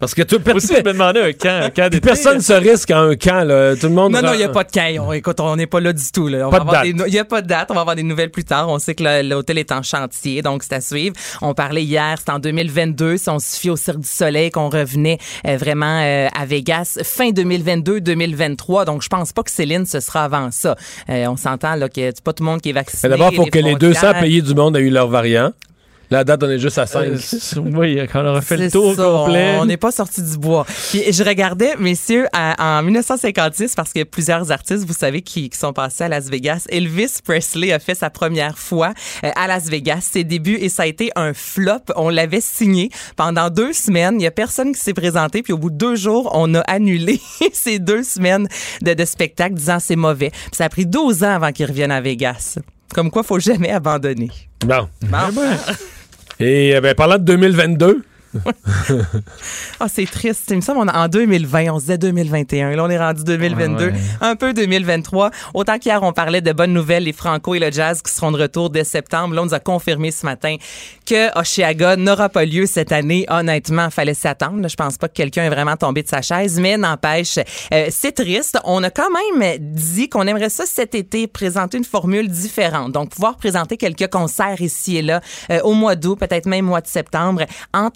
Parce 0.00 0.14
que 0.14 0.22
tout, 0.22 0.40
Aussi, 0.54 0.68
je 0.74 0.78
me 0.84 0.92
demandais 0.92 1.20
un 1.20 1.32
camp, 1.32 1.60
un 1.64 1.70
camp 1.70 1.90
personne 2.00 2.40
se 2.40 2.52
risque 2.52 2.90
à 2.92 3.00
un 3.00 3.16
camp. 3.16 3.44
Là. 3.44 3.74
Tout 3.76 3.88
le 3.88 3.94
monde. 3.94 4.12
Non, 4.12 4.22
non, 4.22 4.32
il 4.34 4.38
n'y 4.38 4.44
a 4.44 4.48
pas 4.48 4.62
de 4.64 4.70
camp. 4.70 5.06
On- 5.08 5.12
écoute, 5.12 5.40
on 5.40 5.56
n'est 5.56 5.66
pas 5.66 5.80
là 5.80 5.92
du 5.92 6.12
tout. 6.12 6.28
Là. 6.28 6.48
No- 6.92 7.04
Il 7.06 7.12
n'y 7.12 7.18
a 7.18 7.24
pas 7.24 7.42
de 7.42 7.48
date. 7.48 7.68
On 7.70 7.74
va 7.74 7.80
avoir 7.80 7.96
des 7.96 8.02
nouvelles 8.04 8.30
plus 8.30 8.44
tard. 8.44 8.68
On 8.68 8.78
sait 8.78 8.94
que 8.94 9.22
l'hôtel 9.28 9.58
est 9.58 9.72
en 9.72 9.82
chantier, 9.82 10.40
donc 10.42 10.62
c'est 10.62 10.74
à 10.74 10.80
suivre. 10.80 11.14
On 11.42 11.52
parlait 11.54 11.82
hier, 11.82 12.14
c'était 12.18 12.30
en 12.32 12.38
2022, 12.38 13.16
si 13.16 13.28
on 13.28 13.38
se 13.40 13.58
fie 13.58 13.70
au 13.70 13.76
Cirque 13.76 13.98
du 14.00 14.08
Soleil, 14.08 14.50
qu'on 14.50 14.68
revenait 14.68 15.18
euh, 15.46 15.56
vraiment 15.56 16.00
euh, 16.02 16.28
à 16.38 16.46
Vegas 16.46 16.98
fin 17.02 17.30
2022-2023. 17.30 18.84
Donc, 18.84 19.02
je 19.02 19.08
pense 19.08 19.32
pas 19.32 19.42
que 19.42 19.50
Céline, 19.50 19.86
ce 19.86 20.00
sera 20.00 20.24
avant 20.24 20.50
ça. 20.50 20.76
Euh, 21.10 21.26
on 21.26 21.36
s'entend 21.36 21.74
là, 21.74 21.88
que 21.88 22.00
c'est 22.00 22.22
pas 22.22 22.32
tout 22.32 22.44
le 22.44 22.50
monde 22.50 22.60
qui 22.60 22.70
est 22.70 22.72
vacciné. 22.72 23.08
D'abord, 23.10 23.32
faut 23.34 23.46
que 23.46 23.58
les 23.58 23.74
200 23.74 24.00
frontières- 24.00 24.20
pays 24.20 24.42
du 24.42 24.54
monde 24.54 24.76
aient 24.76 24.80
eu 24.80 24.90
leur 24.90 25.08
variant. 25.08 25.52
La 26.10 26.24
date, 26.24 26.42
on 26.42 26.48
est 26.48 26.58
juste 26.58 26.78
à 26.78 26.86
5. 26.86 27.00
Euh, 27.02 27.18
oui, 27.74 28.00
quand 28.10 28.22
on 28.22 28.28
aura 28.28 28.40
fait 28.40 28.56
le 28.56 28.70
tour 28.70 28.94
ça, 28.94 29.02
complet. 29.02 29.56
On 29.60 29.66
n'est 29.66 29.76
pas 29.76 29.90
sorti 29.90 30.22
du 30.22 30.38
bois. 30.38 30.64
Puis 30.90 31.02
je 31.12 31.22
regardais, 31.22 31.76
messieurs, 31.78 32.26
à- 32.32 32.78
en 32.78 32.82
1956, 32.82 33.74
parce 33.74 33.92
qu'il 33.92 33.98
y 33.98 34.02
a 34.02 34.06
plusieurs 34.06 34.50
artistes, 34.50 34.84
vous 34.86 34.94
savez, 34.94 35.20
qui, 35.20 35.50
qui 35.50 35.58
sont 35.58 35.74
passés 35.74 36.04
à 36.04 36.08
Las 36.08 36.30
Vegas. 36.30 36.64
Elvis 36.70 37.18
Presley 37.22 37.72
a 37.72 37.78
fait 37.78 37.94
sa 37.94 38.08
première 38.08 38.58
fois 38.58 38.94
euh, 39.22 39.30
à 39.36 39.46
Las 39.48 39.64
Vegas, 39.68 40.08
ses 40.12 40.24
débuts, 40.24 40.56
et 40.60 40.70
ça 40.70 40.84
a 40.84 40.86
été 40.86 41.10
un 41.14 41.34
flop. 41.34 41.80
On 41.96 42.08
l'avait 42.08 42.40
signé 42.40 42.88
pendant 43.16 43.50
deux 43.50 43.74
semaines. 43.74 44.14
Il 44.18 44.24
y 44.24 44.26
a 44.26 44.30
personne 44.30 44.72
qui 44.72 44.80
s'est 44.80 44.94
présenté, 44.94 45.42
puis 45.42 45.52
au 45.52 45.58
bout 45.58 45.70
de 45.70 45.76
deux 45.76 45.96
jours, 45.96 46.30
on 46.34 46.54
a 46.54 46.60
annulé 46.60 47.20
ces 47.52 47.78
deux 47.78 48.02
semaines 48.02 48.48
de, 48.80 48.94
de 48.94 49.04
spectacle, 49.04 49.54
disant 49.54 49.78
c'est 49.78 49.96
mauvais. 49.96 50.30
Puis 50.30 50.52
ça 50.54 50.64
a 50.64 50.68
pris 50.70 50.86
12 50.86 51.22
ans 51.24 51.34
avant 51.34 51.52
qu'il 51.52 51.66
revienne 51.66 51.90
à 51.90 52.00
Vegas. 52.00 52.58
Comme 52.94 53.10
quoi, 53.10 53.22
faut 53.22 53.38
jamais 53.38 53.70
abandonner. 53.70 54.30
Bon. 54.64 54.88
Bon. 55.02 55.30
Et 56.40 56.74
euh, 56.74 56.80
ben, 56.80 56.94
parlant 56.94 57.18
de 57.18 57.24
2022, 57.24 58.02
Ah, 59.80 59.86
c'est 59.88 60.06
triste. 60.10 60.44
Il 60.50 60.56
me 60.56 60.60
semble 60.60 60.88
en 60.90 61.08
2020, 61.08 61.70
on 61.72 61.76
se 61.78 61.84
disait 61.84 61.98
2021. 61.98 62.74
Là, 62.76 62.84
on 62.84 62.90
est 62.90 62.98
rendu 62.98 63.24
2022, 63.24 63.86
Ouais. 63.86 63.92
un 64.20 64.36
peu 64.36 64.52
2023. 64.52 65.30
Autant 65.54 65.78
qu'hier, 65.78 66.02
on 66.02 66.12
parlait 66.12 66.40
de 66.40 66.52
bonnes 66.52 66.72
nouvelles, 66.72 67.04
les 67.04 67.12
Franco 67.12 67.54
et 67.54 67.58
le 67.58 67.70
Jazz 67.70 68.02
qui 68.02 68.12
seront 68.12 68.32
de 68.32 68.40
retour 68.40 68.70
dès 68.70 68.84
septembre. 68.84 69.34
Là, 69.34 69.42
on 69.42 69.46
nous 69.46 69.54
a 69.54 69.60
confirmé 69.60 70.10
ce 70.10 70.26
matin 70.26 70.56
que 71.06 71.38
Oshiaga 71.38 71.96
n'aura 71.96 72.28
pas 72.28 72.44
lieu 72.44 72.66
cette 72.66 72.92
année. 72.92 73.24
Honnêtement, 73.28 73.90
fallait 73.90 74.14
s'attendre. 74.14 74.60
là. 74.60 74.68
Je 74.68 74.76
pense 74.76 74.98
pas 74.98 75.08
que 75.08 75.14
quelqu'un 75.14 75.44
est 75.44 75.50
vraiment 75.50 75.76
tombé 75.76 76.02
de 76.02 76.08
sa 76.08 76.22
chaise, 76.22 76.58
mais 76.60 76.76
n'empêche, 76.76 77.38
euh, 77.72 77.86
c'est 77.90 78.12
triste. 78.12 78.58
On 78.64 78.82
a 78.82 78.90
quand 78.90 79.08
même 79.10 79.56
dit 79.60 80.08
qu'on 80.08 80.26
aimerait 80.26 80.50
ça 80.50 80.64
cet 80.66 80.94
été 80.94 81.26
présenter 81.26 81.78
une 81.78 81.84
formule 81.84 82.28
différente. 82.28 82.92
Donc, 82.92 83.10
pouvoir 83.10 83.36
présenter 83.36 83.76
quelques 83.76 84.08
concerts 84.10 84.60
ici 84.60 84.98
et 84.98 85.02
là 85.02 85.20
euh, 85.50 85.60
au 85.62 85.72
mois 85.72 85.96
d'août, 85.96 86.16
peut-être 86.18 86.46
même 86.46 86.66
mois 86.66 86.80
de 86.80 86.86
septembre. 86.86 87.44
En 87.72 87.90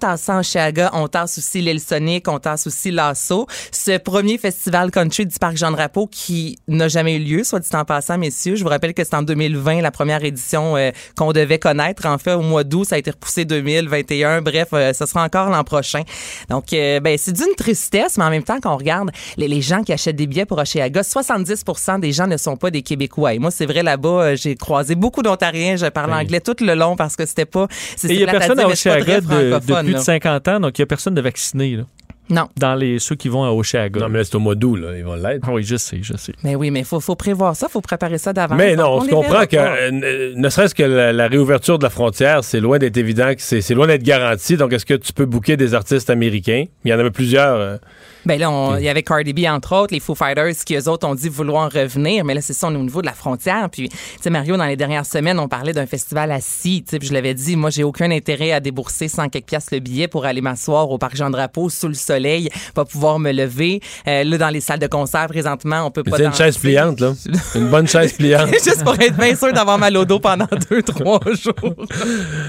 on 0.93 1.07
tasse 1.07 1.37
aussi 1.37 1.61
l'île 1.61 1.79
Sonic, 1.79 2.27
on 2.27 2.39
tasse 2.39 2.67
aussi 2.67 2.91
Lasso. 2.91 3.47
Ce 3.71 3.97
premier 3.97 4.37
festival 4.37 4.91
country 4.91 5.25
du 5.25 5.37
Parc 5.39 5.57
Jean-Drapeau 5.57 6.07
qui 6.07 6.57
n'a 6.67 6.87
jamais 6.87 7.15
eu 7.15 7.19
lieu, 7.19 7.43
soit 7.43 7.59
dit 7.59 7.69
en 7.73 7.85
passant, 7.85 8.17
messieurs. 8.17 8.55
Je 8.55 8.63
vous 8.63 8.69
rappelle 8.69 8.93
que 8.93 9.03
c'est 9.03 9.15
en 9.15 9.23
2020, 9.23 9.81
la 9.81 9.91
première 9.91 10.23
édition 10.23 10.75
euh, 10.77 10.91
qu'on 11.17 11.31
devait 11.31 11.59
connaître. 11.59 12.05
En 12.05 12.17
fait, 12.17 12.33
au 12.33 12.41
mois 12.41 12.63
d'août, 12.63 12.85
ça 12.85 12.95
a 12.95 12.97
été 12.97 13.11
repoussé 13.11 13.45
2021. 13.45 14.41
Bref, 14.41 14.69
euh, 14.73 14.93
ce 14.93 15.05
sera 15.05 15.23
encore 15.23 15.49
l'an 15.49 15.63
prochain. 15.63 16.01
Donc, 16.49 16.73
euh, 16.73 16.99
ben, 16.99 17.17
c'est 17.17 17.33
d'une 17.33 17.55
tristesse, 17.57 18.17
mais 18.17 18.23
en 18.25 18.29
même 18.29 18.43
temps, 18.43 18.57
quand 18.61 18.73
on 18.73 18.77
regarde 18.77 19.11
les, 19.37 19.47
les 19.47 19.61
gens 19.61 19.83
qui 19.83 19.93
achètent 19.93 20.15
des 20.15 20.27
billets 20.27 20.45
pour 20.45 20.57
Oshiaga, 20.57 21.03
70 21.03 21.63
des 21.99 22.11
gens 22.11 22.27
ne 22.27 22.37
sont 22.37 22.55
pas 22.57 22.71
des 22.71 22.81
Québécois. 22.81 23.33
Et 23.33 23.39
moi, 23.39 23.51
c'est 23.51 23.65
vrai, 23.65 23.83
là-bas, 23.83 24.09
euh, 24.09 24.35
j'ai 24.35 24.55
croisé 24.55 24.95
beaucoup 24.95 25.21
d'Ontariens. 25.21 25.75
Je 25.75 25.85
parlais 25.87 26.13
anglais 26.13 26.39
tout 26.41 26.55
le 26.61 26.75
long 26.75 26.95
parce 26.95 27.15
que 27.15 27.25
c'était 27.25 27.45
pas... 27.45 27.67
il 28.03 28.17
n'y 28.17 28.23
a 28.23 28.27
personne 28.39 28.59
à 28.59 28.67
Oshiaga 28.67 29.21
de- 29.21 29.27
depuis 29.53 29.67
de 29.83 29.91
là. 29.93 29.99
50 30.21 30.47
ans, 30.47 30.59
donc 30.59 30.77
il 30.77 30.81
n'y 30.81 30.83
a 30.83 30.87
personne 30.87 31.13
de 31.15 31.21
vacciné 31.21 31.75
là, 31.77 31.83
Non. 32.29 32.47
dans 32.57 32.75
les, 32.75 32.99
ceux 32.99 33.15
qui 33.15 33.29
vont 33.29 33.43
à 33.43 33.51
Oshiaga. 33.51 33.99
non, 34.01 34.09
mais 34.09 34.19
là, 34.19 34.23
c'est 34.23 34.35
au 34.35 34.39
mois 34.39 34.55
d'août, 34.55 34.75
là. 34.77 34.95
Ils 34.97 35.03
vont 35.03 35.15
l'être. 35.15 35.43
Ah 35.47 35.51
Oui, 35.53 35.63
je 35.63 35.75
sais, 35.75 35.99
je 36.01 36.15
sais. 36.15 36.33
Mais 36.43 36.55
oui, 36.55 36.69
mais 36.71 36.79
il 36.79 36.85
faut, 36.85 36.99
faut 36.99 37.15
prévoir 37.15 37.55
ça, 37.55 37.67
il 37.69 37.71
faut 37.71 37.81
préparer 37.81 38.17
ça 38.17 38.31
d'avance. 38.33 38.57
Mais 38.57 38.75
non, 38.75 38.85
on, 38.85 38.97
on 38.97 39.01
se 39.01 39.09
comprend 39.09 39.45
que, 39.45 39.57
euh, 39.57 40.33
ne 40.35 40.49
serait-ce 40.49 40.75
que 40.75 40.83
la, 40.83 41.11
la 41.13 41.27
réouverture 41.27 41.77
de 41.79 41.83
la 41.83 41.89
frontière, 41.89 42.43
c'est 42.43 42.59
loin 42.59 42.77
d'être 42.79 42.97
évident, 42.97 43.33
que 43.33 43.41
c'est 43.41 43.61
c'est 43.61 43.73
loin 43.73 43.87
d'être 43.87 44.03
garanti. 44.03 44.55
Donc, 44.57 44.71
est-ce 44.73 44.85
que 44.85 44.93
tu 44.93 45.13
peux 45.13 45.25
booker 45.25 45.57
des 45.57 45.73
artistes 45.73 46.09
américains? 46.09 46.65
Il 46.85 46.91
y 46.91 46.93
en 46.93 46.99
avait 46.99 47.11
plusieurs 47.11 47.55
euh, 47.55 47.77
Ben 48.25 48.39
là, 48.39 48.49
on- 48.49 48.77
il 48.77 48.83
y 48.83 48.89
avait 48.89 49.03
Cardi 49.03 49.33
B, 49.33 49.45
entre 49.47 49.75
autres, 49.75 49.93
les 49.93 49.99
Foo 49.99 50.15
Fighters, 50.15 50.53
qui 50.65 50.75
eux 50.75 50.87
autres 50.87 51.07
ont 51.07 51.15
dit 51.15 51.29
vouloir 51.29 51.71
revenir, 51.71 52.23
mais 52.25 52.33
là, 52.33 52.41
c'est 52.41 52.53
ça, 52.53 52.67
on 52.67 52.73
est 52.73 52.77
au 52.77 52.83
niveau 52.83 53.01
de 53.01 53.07
la 53.07 53.13
frontière. 53.13 53.69
Puis, 53.71 53.89
tu 53.89 53.97
sais, 54.21 54.29
Mario, 54.29 54.57
dans 54.57 54.65
les 54.65 54.75
dernières 54.77 55.05
semaines, 55.05 55.39
on 55.39 55.47
parlait 55.47 55.73
d'un 55.73 55.85
festival 55.85 56.31
assis, 56.31 56.83
tu 56.85 56.91
sais, 56.91 56.99
puis 56.99 57.07
je 57.07 57.13
l'avais 57.13 57.33
dit, 57.33 57.55
moi, 57.55 57.69
j'ai 57.69 57.83
aucun 57.83 58.09
intérêt 58.11 58.51
à 58.51 58.59
débourser 58.59 59.07
100 59.07 59.29
quelques 59.29 59.45
piastres 59.47 59.73
le 59.73 59.79
billet 59.79 60.07
pour 60.07 60.25
aller 60.25 60.41
m'asseoir 60.41 60.89
au 60.89 60.97
Parc 60.97 61.15
Jean-Drapeau 61.15 61.69
sous 61.69 61.87
le 61.87 61.93
soleil, 61.93 62.49
pas 62.73 62.85
pouvoir 62.85 63.19
me 63.19 63.31
lever. 63.31 63.81
Euh, 64.07 64.23
là, 64.23 64.37
dans 64.37 64.49
les 64.49 64.61
salles 64.61 64.79
de 64.79 64.87
concert, 64.87 65.27
présentement, 65.27 65.85
on 65.85 65.91
peut 65.91 66.03
pas 66.03 66.17
C'est 66.17 66.25
une 66.25 66.33
chaise 66.33 66.57
pliante, 66.57 66.99
là. 66.99 67.13
Une 67.55 67.69
bonne 67.69 67.87
chaise 67.87 68.13
pliante. 68.13 68.49
Juste 68.51 68.83
pour 68.83 68.99
être 68.99 69.15
bien 69.17 69.35
sûr 69.35 69.51
d'avoir 69.53 69.77
mal 69.77 69.95
au 69.97 70.05
dos 70.05 70.19
pendant 70.19 70.47
deux, 70.69 70.81
trois 70.81 71.19
jours. 71.33 71.75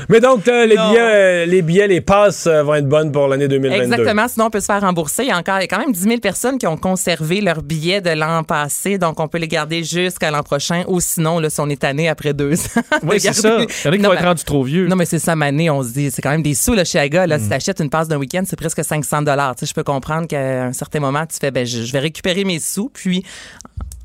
Mais 0.09 0.21
donc, 0.21 0.47
euh, 0.49 0.67
les, 0.67 0.77
billets, 0.77 0.99
euh, 1.01 1.47
les 1.47 1.63
billets, 1.63 1.87
les 1.89 2.01
passes 2.01 2.47
euh, 2.47 2.63
vont 2.63 2.75
être 2.75 2.89
bonnes 2.89 3.13
pour 3.13 3.29
l'année 3.29 3.49
2022. 3.49 3.83
Exactement. 3.85 4.29
Sinon, 4.29 4.47
on 4.47 4.51
peut 4.51 4.61
se 4.61 4.67
faire 4.67 4.81
rembourser. 4.81 5.25
Il 5.25 5.29
y 5.29 5.33
a 5.33 5.39
encore, 5.39 5.59
y 5.71 5.73
a 5.73 5.77
quand 5.77 5.83
même 5.83 5.93
10 5.93 6.01
000 6.01 6.17
personnes 6.19 6.59
qui 6.59 6.67
ont 6.67 6.77
conservé 6.77 7.41
leurs 7.41 7.63
billets 7.63 8.01
de 8.01 8.11
l'an 8.11 8.43
passé. 8.45 8.99
Donc, 8.99 9.21
on 9.21 9.29
peut 9.29 9.39
les 9.39 9.49
garder 9.49 9.83
jusqu'à 9.85 10.31
l'an 10.31 10.43
prochain. 10.43 10.85
Ou 10.89 11.01
sinon, 11.01 11.39
là, 11.39 11.51
si 11.51 11.61
on 11.61 11.69
est 11.69 11.81
tanné 11.81 12.09
après 12.09 12.33
deux 12.33 12.55
ans. 12.55 12.83
Oui, 13.03 13.21
c'est 13.21 13.33
ça. 13.33 13.59
Il 13.59 13.63
y 13.63 13.89
en 13.89 13.93
a 13.93 13.97
qui 13.97 14.03
Non, 14.03 14.09
vont 14.09 14.15
être 14.15 14.25
rendus 14.25 14.45
trop 14.45 14.63
vieux. 14.63 14.87
Non, 14.87 14.97
mais 14.97 15.05
c'est 15.05 15.19
ça, 15.19 15.37
Mané, 15.37 15.71
on 15.71 15.83
se 15.83 15.93
dit, 15.93 16.11
c'est 16.11 16.23
quand 16.23 16.31
même 16.31 16.43
des 16.43 16.55
sous, 16.55 16.75
le 16.75 16.85
chez 16.85 16.99
Aga. 16.99 17.27
Mm. 17.27 17.31
Là, 17.31 17.39
si 17.39 17.49
t'achètes 17.49 17.81
une 17.81 17.91
passe 17.91 18.09
d'un 18.09 18.19
week-end, 18.19 18.43
c'est 18.47 18.57
presque 18.57 18.85
500 18.85 19.23
dollars. 19.23 19.57
Tu 19.57 19.61
sais, 19.61 19.71
je 19.71 19.75
peux 19.75 19.85
comprendre 19.85 20.27
qu'à 20.27 20.65
un 20.67 20.73
certain 20.73 21.01
moment, 21.01 21.27
tu 21.27 21.37
fais, 21.41 21.51
ben, 21.51 21.67
je, 21.67 21.83
je 21.83 21.93
vais 21.93 22.01
récupérer 22.01 22.45
mes 22.45 22.59
sous, 22.59 22.91
puis. 22.93 23.25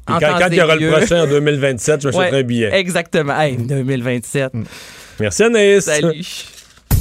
En 0.08 0.18
quand, 0.20 0.40
quand 0.40 0.48
il 0.50 0.56
y 0.56 0.62
aura 0.62 0.76
le 0.76 0.90
prochain 0.90 1.24
en 1.24 1.28
2027, 1.28 2.02
je 2.02 2.08
m'achèterai 2.08 2.32
Ouais, 2.32 2.40
un 2.40 2.44
billet. 2.44 2.70
Exactement. 2.74 3.40
Hey, 3.40 3.58
2027. 3.58 4.54
Merci 5.20 5.44
Anaïs. 5.44 5.84
Salut. 5.86 6.24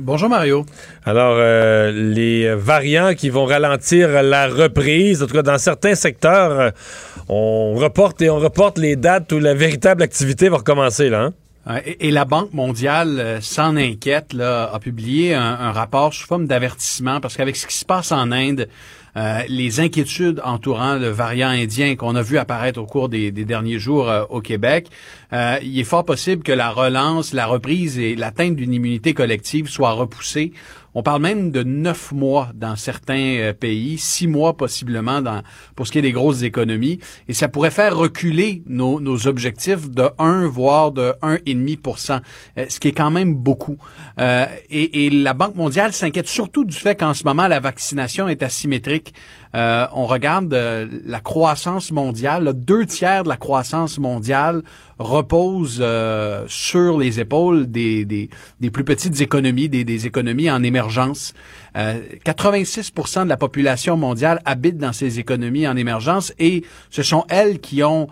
Bonjour 0.00 0.28
Mario. 0.28 0.64
Alors, 1.04 1.34
euh, 1.38 1.90
les 1.90 2.54
variants 2.54 3.14
qui 3.14 3.30
vont 3.30 3.46
ralentir 3.46 4.22
la 4.22 4.46
reprise, 4.46 5.24
en 5.24 5.26
tout 5.26 5.34
cas 5.34 5.42
dans 5.42 5.58
certains 5.58 5.96
secteurs, 5.96 6.52
euh, 6.52 6.70
on 7.28 7.74
reporte 7.74 8.22
et 8.22 8.30
on 8.30 8.38
reporte 8.38 8.78
les 8.78 8.94
dates 8.94 9.32
où 9.32 9.40
la 9.40 9.54
véritable 9.54 10.04
activité 10.04 10.48
va 10.48 10.58
recommencer, 10.58 11.10
là. 11.10 11.30
hein? 11.66 11.80
Et, 11.84 12.08
et 12.08 12.10
la 12.12 12.24
Banque 12.24 12.52
mondiale 12.52 13.18
euh, 13.18 13.40
s'en 13.40 13.76
inquiète, 13.76 14.32
là, 14.34 14.70
a 14.72 14.78
publié 14.78 15.34
un, 15.34 15.42
un 15.42 15.72
rapport 15.72 16.14
sous 16.14 16.28
forme 16.28 16.46
d'avertissement 16.46 17.20
parce 17.20 17.36
qu'avec 17.36 17.56
ce 17.56 17.66
qui 17.66 17.74
se 17.74 17.84
passe 17.84 18.12
en 18.12 18.30
Inde, 18.30 18.68
euh, 19.16 19.42
les 19.48 19.80
inquiétudes 19.80 20.40
entourant 20.44 20.94
le 20.94 21.08
variant 21.08 21.48
indien 21.48 21.96
qu'on 21.96 22.14
a 22.14 22.22
vu 22.22 22.38
apparaître 22.38 22.80
au 22.80 22.86
cours 22.86 23.08
des, 23.08 23.30
derniers 23.30 23.78
jours 23.78 24.08
euh, 24.08 24.24
au 24.30 24.40
Québec, 24.40 24.88
euh, 25.32 25.58
il 25.62 25.78
est 25.78 25.84
fort 25.84 26.04
possible 26.04 26.42
que 26.42 26.52
la 26.52 26.70
relance, 26.70 27.32
la 27.32 27.46
reprise 27.46 27.98
et 27.98 28.14
l'atteinte 28.14 28.56
d'une 28.56 28.72
immunité 28.72 29.14
collective 29.14 29.68
soient 29.68 29.92
repoussées. 29.92 30.52
On 30.98 31.02
parle 31.04 31.22
même 31.22 31.52
de 31.52 31.62
neuf 31.62 32.10
mois 32.10 32.48
dans 32.56 32.74
certains 32.74 33.36
euh, 33.36 33.52
pays, 33.52 33.98
six 33.98 34.26
mois 34.26 34.56
possiblement 34.56 35.22
pour 35.76 35.86
ce 35.86 35.92
qui 35.92 36.00
est 36.00 36.02
des 36.02 36.10
grosses 36.10 36.42
économies, 36.42 36.98
et 37.28 37.34
ça 37.34 37.46
pourrait 37.46 37.70
faire 37.70 37.96
reculer 37.96 38.64
nos, 38.66 39.28
objectifs 39.28 39.88
de 39.88 40.10
1 40.18 40.48
voire 40.48 40.90
de 40.90 41.14
1,5% 41.22 42.20
euh, 42.58 42.66
ce 42.68 42.80
qui 42.80 42.88
est 42.88 42.92
quand 42.92 43.12
même 43.12 43.32
beaucoup. 43.36 43.76
Euh, 44.18 44.46
et 44.70 45.08
la 45.10 45.34
Banque 45.34 45.54
mondiale 45.54 45.92
s'inquiète 45.92 46.26
surtout 46.26 46.64
du 46.64 46.74
fait 46.74 46.96
qu'en 46.96 47.14
ce 47.14 47.22
moment 47.22 47.46
la 47.46 47.60
vaccination 47.60 48.26
est 48.26 48.42
asymétrique. 48.42 49.14
Euh, 49.54 49.86
on 49.92 50.06
regarde 50.06 50.52
euh, 50.52 50.86
la 51.06 51.20
croissance 51.20 51.90
mondiale, 51.90 52.52
deux 52.54 52.84
tiers 52.84 53.24
de 53.24 53.28
la 53.28 53.36
croissance 53.36 53.98
mondiale 53.98 54.62
repose 54.98 55.78
euh, 55.80 56.44
sur 56.48 56.98
les 56.98 57.20
épaules 57.20 57.70
des, 57.70 58.28
plus 58.72 58.84
petites 58.84 59.20
économies, 59.20 59.68
des, 59.68 60.06
économies 60.06 60.50
en 60.50 60.62
émergence. 60.62 61.34
Euh, 61.76 62.00
86% 62.24 63.24
de 63.24 63.28
la 63.28 63.36
population 63.36 63.96
mondiale 63.96 64.40
habite 64.44 64.76
dans 64.76 64.92
ces 64.92 65.18
économies 65.18 65.68
en 65.68 65.76
émergence 65.76 66.32
et 66.38 66.64
ce 66.90 67.02
sont 67.02 67.24
elles 67.28 67.60
qui 67.60 67.82
ont 67.82 68.08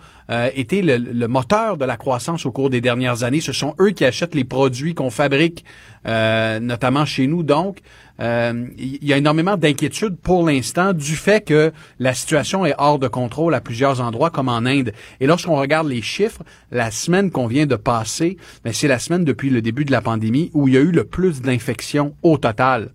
été 0.55 0.81
le, 0.81 0.97
le 0.97 1.27
moteur 1.29 1.77
de 1.77 1.85
la 1.85 1.95
croissance 1.95 2.45
au 2.45 2.51
cours 2.51 2.69
des 2.69 2.81
dernières 2.81 3.23
années. 3.23 3.39
Ce 3.39 3.53
sont 3.53 3.75
eux 3.79 3.91
qui 3.91 4.03
achètent 4.03 4.35
les 4.35 4.43
produits 4.43 4.93
qu'on 4.93 5.09
fabrique, 5.09 5.63
notamment 6.03 7.05
chez 7.05 7.27
nous. 7.27 7.43
Donc, 7.43 7.77
il 8.19 8.99
y 9.01 9.13
a 9.13 9.17
énormément 9.17 9.57
d'inquiétudes 9.57 10.17
pour 10.17 10.45
l'instant 10.45 10.93
du 10.93 11.15
fait 11.15 11.41
que 11.41 11.71
la 11.99 12.13
situation 12.13 12.65
est 12.65 12.75
hors 12.77 12.99
de 12.99 13.07
contrôle 13.07 13.53
à 13.53 13.61
plusieurs 13.61 14.01
endroits, 14.01 14.29
comme 14.29 14.49
en 14.49 14.65
Inde. 14.65 14.93
Et 15.19 15.27
lorsqu'on 15.27 15.55
regarde 15.55 15.87
les 15.87 16.01
chiffres, 16.01 16.43
la 16.71 16.91
semaine 16.91 17.31
qu'on 17.31 17.47
vient 17.47 17.65
de 17.65 17.75
passer, 17.75 18.37
ben, 18.63 18.73
c'est 18.73 18.87
la 18.87 18.99
semaine 18.99 19.25
depuis 19.25 19.49
le 19.49 19.61
début 19.61 19.85
de 19.85 19.91
la 19.91 20.01
pandémie 20.01 20.51
où 20.53 20.67
il 20.67 20.73
y 20.73 20.77
a 20.77 20.81
eu 20.81 20.91
le 20.91 21.03
plus 21.03 21.41
d'infections 21.41 22.15
au 22.23 22.37
total. 22.37 22.91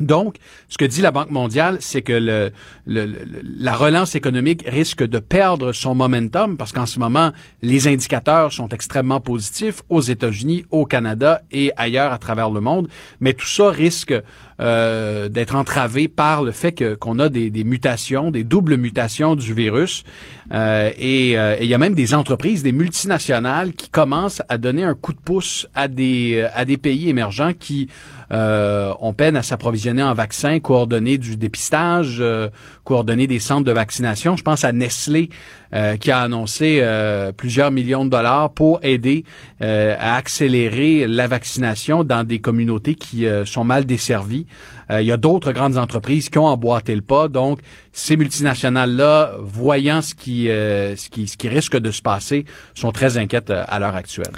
Donc, 0.00 0.36
ce 0.68 0.78
que 0.78 0.84
dit 0.84 1.00
la 1.00 1.10
Banque 1.10 1.30
mondiale, 1.30 1.78
c'est 1.80 2.02
que 2.02 2.50
la 2.86 3.74
relance 3.74 4.14
économique 4.14 4.64
risque 4.66 5.02
de 5.02 5.18
perdre 5.18 5.72
son 5.72 5.94
momentum 5.94 6.56
parce 6.56 6.72
qu'en 6.72 6.86
ce 6.86 6.98
moment, 6.98 7.32
les 7.62 7.88
indicateurs 7.88 8.52
sont 8.52 8.68
extrêmement 8.68 9.20
positifs 9.20 9.82
aux 9.88 10.00
États-Unis, 10.00 10.64
au 10.70 10.86
Canada 10.86 11.42
et 11.50 11.72
ailleurs 11.76 12.12
à 12.12 12.18
travers 12.18 12.50
le 12.50 12.60
monde. 12.60 12.88
Mais 13.20 13.32
tout 13.34 13.46
ça 13.46 13.70
risque 13.70 14.14
euh, 14.60 15.28
d'être 15.28 15.54
entravé 15.54 16.08
par 16.08 16.42
le 16.42 16.50
fait 16.50 16.72
que 16.72 16.94
qu'on 16.94 17.20
a 17.20 17.28
des, 17.28 17.50
mutations, 17.64 18.32
des 18.32 18.42
doubles 18.42 18.76
mutations 18.76 19.36
du 19.36 19.54
virus. 19.54 20.02
Euh, 20.52 20.90
et 20.98 21.38
euh, 21.38 21.56
et 21.58 21.64
il 21.64 21.68
y 21.68 21.74
a 21.74 21.78
même 21.78 21.94
des 21.94 22.14
entreprises, 22.14 22.62
des 22.62 22.72
multinationales 22.72 23.72
qui 23.72 23.88
commencent 23.88 24.42
à 24.48 24.58
donner 24.58 24.82
un 24.82 24.94
coup 24.94 25.12
de 25.12 25.18
pouce 25.18 25.68
à 25.74 25.86
des 25.86 26.46
à 26.54 26.64
des 26.64 26.76
pays 26.76 27.08
émergents 27.08 27.52
qui 27.52 27.88
euh, 28.32 28.92
on 29.00 29.12
peine 29.12 29.36
à 29.36 29.42
s'approvisionner 29.42 30.02
en 30.02 30.14
vaccins, 30.14 30.58
coordonner 30.58 31.18
du 31.18 31.36
dépistage, 31.36 32.22
coordonner 32.88 33.26
des 33.26 33.38
centres 33.38 33.64
de 33.64 33.72
vaccination. 33.72 34.34
Je 34.38 34.42
pense 34.42 34.64
à 34.64 34.72
Nestlé 34.72 35.28
euh, 35.74 35.98
qui 35.98 36.10
a 36.10 36.20
annoncé 36.20 36.78
euh, 36.80 37.32
plusieurs 37.32 37.70
millions 37.70 38.06
de 38.06 38.10
dollars 38.10 38.48
pour 38.54 38.80
aider 38.82 39.24
euh, 39.60 39.94
à 40.00 40.16
accélérer 40.16 41.06
la 41.06 41.26
vaccination 41.26 42.02
dans 42.02 42.24
des 42.24 42.38
communautés 42.38 42.94
qui 42.94 43.26
euh, 43.26 43.44
sont 43.44 43.62
mal 43.62 43.84
desservies. 43.84 44.46
Euh, 44.90 45.02
il 45.02 45.06
y 45.06 45.12
a 45.12 45.18
d'autres 45.18 45.52
grandes 45.52 45.76
entreprises 45.76 46.30
qui 46.30 46.38
ont 46.38 46.46
emboîté 46.46 46.94
le 46.94 47.02
pas. 47.02 47.28
Donc, 47.28 47.60
ces 47.92 48.16
multinationales-là, 48.16 49.32
voyant 49.42 50.00
ce 50.00 50.14
qui, 50.14 50.48
euh, 50.48 50.96
ce 50.96 51.10
qui, 51.10 51.28
ce 51.28 51.36
qui 51.36 51.50
risque 51.50 51.76
de 51.76 51.90
se 51.90 52.00
passer, 52.00 52.46
sont 52.74 52.90
très 52.90 53.18
inquiètes 53.18 53.50
à 53.50 53.78
l'heure 53.78 53.96
actuelle. 53.96 54.32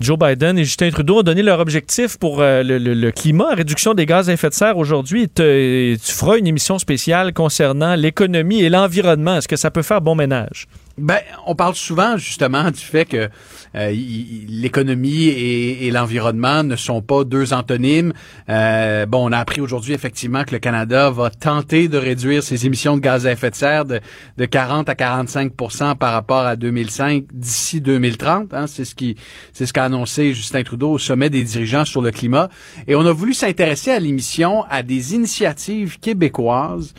Joe 0.00 0.18
Biden 0.18 0.58
et 0.58 0.64
Justin 0.64 0.90
Trudeau 0.90 1.18
ont 1.18 1.22
donné 1.22 1.42
leur 1.42 1.60
objectif 1.60 2.16
pour 2.16 2.40
euh, 2.40 2.62
le, 2.64 3.10
climat, 3.10 3.54
réduction 3.54 3.92
des 3.92 4.06
gaz 4.06 4.30
à 4.30 4.32
effet 4.32 4.48
de 4.48 4.54
serre. 4.54 4.78
Aujourd'hui, 4.78 5.28
tu 5.28 5.98
feras 6.00 6.38
une 6.38 6.46
émission 6.46 6.78
spéciale 6.78 7.34
concernant 7.34 7.94
l'économie 7.94 8.62
et 8.62 8.70
l'environnement. 8.70 9.36
Est-ce 9.36 9.48
que 9.48 9.56
ça 9.56 9.70
peut 9.70 9.82
faire 9.82 10.00
bon 10.00 10.14
ménage? 10.14 10.68
Ben, 10.96 11.18
on 11.46 11.54
parle 11.54 11.74
souvent 11.74 12.16
justement 12.16 12.70
du 12.70 12.80
fait 12.80 13.04
que 13.04 13.28
l'économie 13.74 15.28
et, 15.28 15.90
l'environnement 15.90 16.62
ne 16.62 16.76
sont 16.76 17.02
pas 17.02 17.24
deux 17.24 17.52
antonymes. 17.52 18.12
Euh, 18.48 19.06
bon, 19.06 19.28
on 19.28 19.32
a 19.32 19.38
appris 19.38 19.60
aujourd'hui 19.60 19.92
effectivement 19.92 20.44
que 20.44 20.52
le 20.52 20.58
Canada 20.58 21.10
va 21.10 21.30
tenter 21.30 21.88
de 21.88 21.98
réduire 21.98 22.42
ses 22.42 22.66
émissions 22.66 22.96
de 22.96 23.00
gaz 23.00 23.26
à 23.26 23.32
effet 23.32 23.50
de 23.50 23.54
serre 23.54 23.84
de, 23.84 24.00
de 24.36 24.44
40 24.44 24.88
à 24.88 24.94
45% 24.94 25.96
par 25.96 26.12
rapport 26.12 26.46
à 26.46 26.56
2005 26.56 27.24
d'ici 27.32 27.80
2030. 27.80 28.54
Hein, 28.54 28.66
c'est 28.66 28.84
ce 28.84 28.94
qui, 28.94 29.16
c'est 29.52 29.66
ce 29.66 29.72
qu'a 29.72 29.84
annoncé 29.84 30.32
Justin 30.32 30.62
Trudeau 30.62 30.92
au 30.92 30.98
sommet 30.98 31.30
des 31.30 31.42
dirigeants 31.42 31.84
sur 31.84 32.02
le 32.02 32.10
climat. 32.10 32.48
Et 32.86 32.94
on 32.94 33.06
a 33.06 33.12
voulu 33.12 33.34
s'intéresser 33.34 33.90
à 33.90 33.98
l'émission 33.98 34.64
à 34.70 34.82
des 34.82 35.14
initiatives 35.14 35.98
québécoises, 35.98 36.94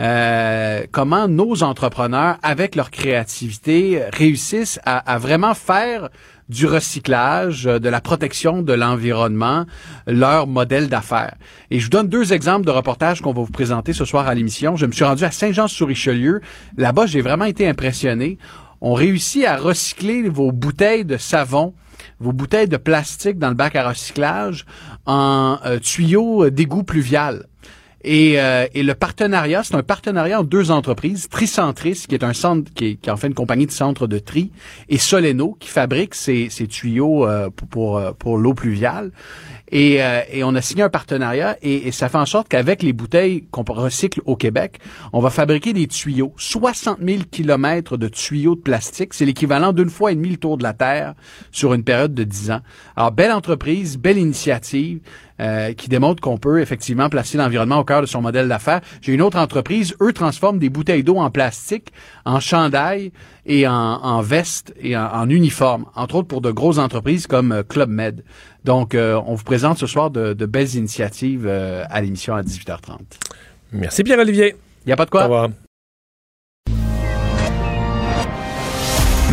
euh, 0.00 0.84
comment 0.90 1.28
nos 1.28 1.62
entrepreneurs, 1.62 2.38
avec 2.42 2.76
leur 2.76 2.90
créativité, 2.90 4.02
réussissent 4.12 4.80
à 4.84 5.18
vraiment 5.18 5.54
faire 5.54 6.10
du 6.48 6.66
recyclage, 6.66 7.66
euh, 7.66 7.78
de 7.78 7.88
la 7.88 8.00
protection 8.00 8.62
de 8.62 8.72
l'environnement, 8.72 9.66
leur 10.06 10.46
modèle 10.46 10.88
d'affaires. 10.88 11.34
Et 11.70 11.78
je 11.78 11.84
vous 11.84 11.90
donne 11.90 12.08
deux 12.08 12.32
exemples 12.32 12.66
de 12.66 12.70
reportages 12.70 13.20
qu'on 13.20 13.32
va 13.32 13.42
vous 13.42 13.52
présenter 13.52 13.92
ce 13.92 14.04
soir 14.04 14.28
à 14.28 14.34
l'émission. 14.34 14.76
Je 14.76 14.86
me 14.86 14.92
suis 14.92 15.04
rendu 15.04 15.24
à 15.24 15.30
Saint-Jean-sur-Richelieu. 15.30 16.40
Là-bas, 16.76 17.06
j'ai 17.06 17.20
vraiment 17.20 17.46
été 17.46 17.68
impressionné. 17.68 18.38
On 18.80 18.92
réussit 18.92 19.44
à 19.44 19.56
recycler 19.56 20.28
vos 20.28 20.52
bouteilles 20.52 21.04
de 21.04 21.16
savon 21.16 21.74
vos 22.20 22.32
bouteilles 22.32 22.68
de 22.68 22.76
plastique 22.76 23.38
dans 23.38 23.48
le 23.48 23.54
bac 23.54 23.76
à 23.76 23.88
recyclage 23.88 24.66
en 25.06 25.58
euh, 25.64 25.78
tuyaux 25.78 26.50
d'égout 26.50 26.82
pluvial. 26.82 27.46
Et, 28.04 28.38
euh, 28.38 28.66
le 28.74 28.92
partenariat, 28.92 29.62
c'est 29.62 29.74
un 29.74 29.82
partenariat 29.82 30.38
entre 30.38 30.50
deux 30.50 30.70
entreprises, 30.70 31.28
Tricentris, 31.30 32.04
qui 32.06 32.14
est 32.14 32.22
un 32.22 32.34
centre, 32.34 32.70
qui, 32.74 32.98
est, 33.02 33.08
en 33.08 33.16
fait 33.16 33.28
une 33.28 33.34
compagnie 33.34 33.66
de 33.66 33.72
centre 33.72 34.06
de 34.06 34.18
tri, 34.18 34.52
et 34.90 34.98
Soleno, 34.98 35.56
qui 35.58 35.68
fabrique 35.68 36.14
ces, 36.14 36.48
tuyaux 36.68 37.26
euh, 37.26 37.48
euh, 37.76 38.12
pour 38.12 38.38
l'eau 38.38 38.54
pluviale. 38.54 39.10
Et, 39.70 40.02
euh, 40.02 40.20
et, 40.30 40.44
on 40.44 40.54
a 40.54 40.60
signé 40.60 40.82
un 40.82 40.90
partenariat 40.90 41.56
et, 41.62 41.88
et 41.88 41.92
ça 41.92 42.08
fait 42.08 42.18
en 42.18 42.26
sorte 42.26 42.48
qu'avec 42.48 42.82
les 42.82 42.92
bouteilles 42.92 43.44
qu'on 43.50 43.64
recycle 43.66 44.20
au 44.26 44.36
Québec, 44.36 44.78
on 45.12 45.20
va 45.20 45.30
fabriquer 45.30 45.72
des 45.72 45.86
tuyaux. 45.86 46.34
60 46.36 46.98
000 47.02 47.22
kilomètres 47.30 47.96
de 47.96 48.08
tuyaux 48.08 48.56
de 48.56 48.60
plastique. 48.60 49.14
C'est 49.14 49.24
l'équivalent 49.24 49.72
d'une 49.72 49.90
fois 49.90 50.12
et 50.12 50.14
demie 50.14 50.30
le 50.30 50.36
tour 50.36 50.58
de 50.58 50.62
la 50.62 50.74
Terre 50.74 51.14
sur 51.50 51.72
une 51.72 51.82
période 51.82 52.14
de 52.14 52.24
10 52.24 52.50
ans. 52.50 52.60
Alors, 52.96 53.12
belle 53.12 53.32
entreprise, 53.32 53.96
belle 53.96 54.18
initiative. 54.18 55.00
Euh, 55.40 55.72
qui 55.72 55.88
démontre 55.88 56.20
qu'on 56.20 56.38
peut 56.38 56.60
effectivement 56.60 57.08
placer 57.08 57.36
l'environnement 57.36 57.80
au 57.80 57.84
cœur 57.84 58.00
de 58.00 58.06
son 58.06 58.22
modèle 58.22 58.46
d'affaires. 58.46 58.80
J'ai 59.00 59.12
une 59.12 59.20
autre 59.20 59.36
entreprise, 59.36 59.96
eux 60.00 60.12
transforment 60.12 60.60
des 60.60 60.68
bouteilles 60.68 61.02
d'eau 61.02 61.16
en 61.16 61.28
plastique, 61.28 61.88
en 62.24 62.38
chandail 62.38 63.10
et 63.44 63.66
en, 63.66 63.72
en 63.72 64.22
veste 64.22 64.72
et 64.80 64.96
en, 64.96 65.06
en, 65.06 65.28
uniforme, 65.28 65.86
entre 65.96 66.14
autres 66.14 66.28
pour 66.28 66.40
de 66.40 66.52
grosses 66.52 66.78
entreprises 66.78 67.26
comme 67.26 67.50
euh, 67.50 67.62
Club 67.64 67.90
Med. 67.90 68.22
Donc, 68.64 68.94
euh, 68.94 69.20
on 69.26 69.34
vous 69.34 69.44
présente 69.44 69.78
ce 69.78 69.86
soir 69.86 70.10
de, 70.10 70.32
de 70.32 70.46
belles 70.46 70.74
initiatives 70.74 71.46
euh, 71.46 71.84
à 71.90 72.00
l'émission 72.00 72.34
à 72.34 72.42
18h30. 72.42 72.98
Merci 73.72 74.02
Pierre-Olivier. 74.02 74.56
Il 74.84 74.88
n'y 74.88 74.92
a 74.92 74.96
pas 74.96 75.04
de 75.04 75.10
quoi. 75.10 75.22
Au 75.22 75.24
revoir. 75.24 75.48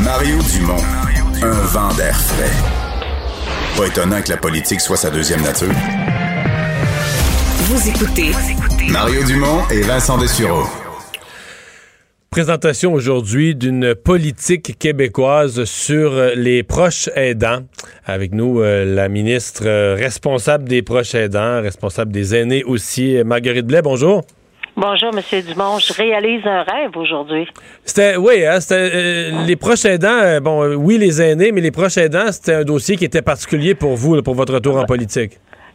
Mario 0.03 0.37
Dumont, 0.53 0.81
un 1.43 1.51
vent 1.67 1.93
d'air 1.93 2.15
frais. 2.19 2.51
Pas 3.77 3.87
étonnant 3.87 4.21
que 4.21 4.29
la 4.29 4.37
politique 4.37 4.81
soit 4.81 4.97
sa 4.97 5.09
deuxième 5.09 5.41
nature. 5.41 5.71
Vous 7.65 7.87
écoutez 7.87 8.31
Mario 8.89 9.23
Dumont 9.23 9.61
et 9.69 9.81
Vincent 9.81 10.17
Dessureau. 10.17 10.65
Présentation 12.33 12.93
aujourd'hui 12.93 13.55
d'une 13.55 13.93
politique 13.93 14.79
québécoise 14.79 15.65
sur 15.65 16.13
les 16.33 16.63
proches 16.63 17.09
aidants. 17.13 17.63
Avec 18.05 18.33
nous, 18.33 18.61
euh, 18.61 18.85
la 18.85 19.09
ministre 19.09 19.63
euh, 19.65 19.95
responsable 19.95 20.63
des 20.63 20.81
proches 20.81 21.13
aidants, 21.13 21.61
responsable 21.61 22.13
des 22.13 22.33
aînés 22.33 22.63
aussi, 22.63 23.21
Marguerite 23.25 23.65
Blais. 23.65 23.81
Bonjour. 23.81 24.23
Bonjour, 24.77 25.13
Monsieur 25.13 25.41
Dumont. 25.41 25.77
Je 25.79 25.91
réalise 25.91 26.45
un 26.45 26.63
rêve 26.63 26.95
aujourd'hui. 26.95 27.49
C'était, 27.83 28.15
oui, 28.15 28.45
hein, 28.45 28.61
c'était 28.61 28.91
euh, 28.93 29.45
les 29.45 29.57
proches 29.57 29.83
aidants. 29.83 30.39
Bon, 30.41 30.73
oui, 30.75 30.97
les 30.97 31.21
aînés, 31.21 31.51
mais 31.51 31.59
les 31.59 31.71
proches 31.71 31.97
aidants, 31.97 32.31
c'était 32.31 32.53
un 32.53 32.63
dossier 32.63 32.95
qui 32.95 33.03
était 33.03 33.21
particulier 33.21 33.75
pour 33.75 33.97
vous, 33.97 34.15
là, 34.15 34.21
pour 34.21 34.35
votre 34.35 34.53
retour 34.53 34.77
en 34.77 34.85
politique. 34.85 35.33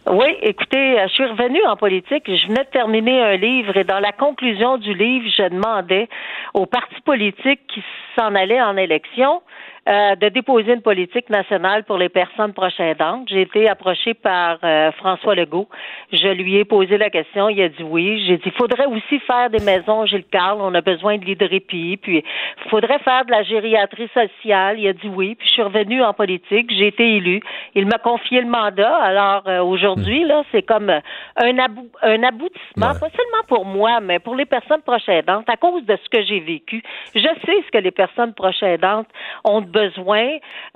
Oui, 0.09 0.37
écoutez, 0.43 0.99
je 1.03 1.13
suis 1.15 1.25
revenue 1.25 1.67
en 1.67 1.77
politique. 1.77 2.23
Je 2.29 2.47
venais 2.47 2.63
de 2.63 2.71
terminer 2.71 3.21
un 3.21 3.37
livre 3.37 3.77
et 3.77 3.83
dans 3.83 3.99
la 3.99 4.13
conclusion 4.13 4.79
du 4.79 4.95
livre, 4.95 5.29
je 5.37 5.49
demandais 5.49 6.09
aux 6.55 6.67
partis 6.67 7.01
politiques 7.01 7.67
qui 7.67 7.83
s'en 8.17 8.37
allaient 8.37 8.63
en 8.63 8.77
élection 8.77 9.43
euh, 9.89 10.17
de 10.17 10.29
déposer 10.31 10.73
une 10.73 10.83
politique 10.83 11.31
nationale 11.31 11.85
pour 11.85 11.97
les 11.97 12.09
personnes 12.09 12.53
proches 12.53 12.81
aidantes. 12.81 13.29
J'ai 13.29 13.43
été 13.43 13.69
approchée 13.69 14.15
par 14.15 14.59
euh, 14.65 14.91
François 14.93 15.37
Legault. 15.37 15.69
Je 16.13 16.27
lui 16.29 16.57
ai 16.57 16.65
posé 16.65 16.99
la 16.99 17.09
question. 17.09 17.49
Il 17.49 17.63
a 17.63 17.69
dit 17.69 17.85
oui. 17.85 18.25
J'ai 18.27 18.39
dit, 18.39 18.43
il 18.47 18.53
faudrait 18.53 18.87
aussi 18.87 19.21
faire 19.21 19.49
des 19.49 19.61
maisons 19.61 20.05
Gilles 20.05 20.25
Carle. 20.25 20.59
On 20.61 20.75
a 20.75 20.81
besoin 20.81 21.19
de 21.19 21.45
répit. 21.49 21.99
Puis, 21.99 22.25
il 22.65 22.71
faudrait 22.71 22.99
faire 22.99 23.25
de 23.27 23.31
la 23.31 23.45
gériatrie 23.45 24.09
sociale. 24.13 24.81
Il 24.81 24.89
a 24.89 24.93
dit 24.93 25.09
oui. 25.09 25.37
Puis, 25.37 25.47
je 25.47 25.53
suis 25.53 25.63
revenue 25.63 26.03
en 26.03 26.13
politique. 26.13 26.69
J'ai 26.77 26.89
été 26.89 27.17
élue. 27.17 27.41
Il 27.77 27.87
m'a 27.87 27.99
confié 27.99 28.41
le 28.41 28.49
mandat. 28.49 28.97
Alors, 28.97 29.45
euh, 29.47 29.63
aujourd'hui, 29.63 30.25
là, 30.25 30.43
c'est 30.51 30.63
comme 30.63 30.91
un, 30.91 31.59
abou 31.59 31.89
un 32.03 32.23
aboutissement, 32.25 32.89
ouais. 32.89 32.99
pas 32.99 33.11
seulement 33.11 33.45
pour 33.47 33.65
moi, 33.65 34.01
mais 34.01 34.19
pour 34.19 34.35
les 34.35 34.47
personnes 34.47 34.83
proches 34.83 35.09
aidantes, 35.09 35.49
à 35.49 35.57
cause 35.57 35.85
de 35.85 35.97
ce 36.03 36.09
que 36.09 36.25
j'ai 36.25 36.41
vécu. 36.41 36.83
Je 37.15 37.21
sais 37.21 37.63
ce 37.67 37.71
que 37.71 37.79
les 37.79 37.93
personnes 37.93 38.35
proches 38.35 38.63
aidantes 38.63 39.07
ont 39.45 39.61
besoin, 39.77 40.27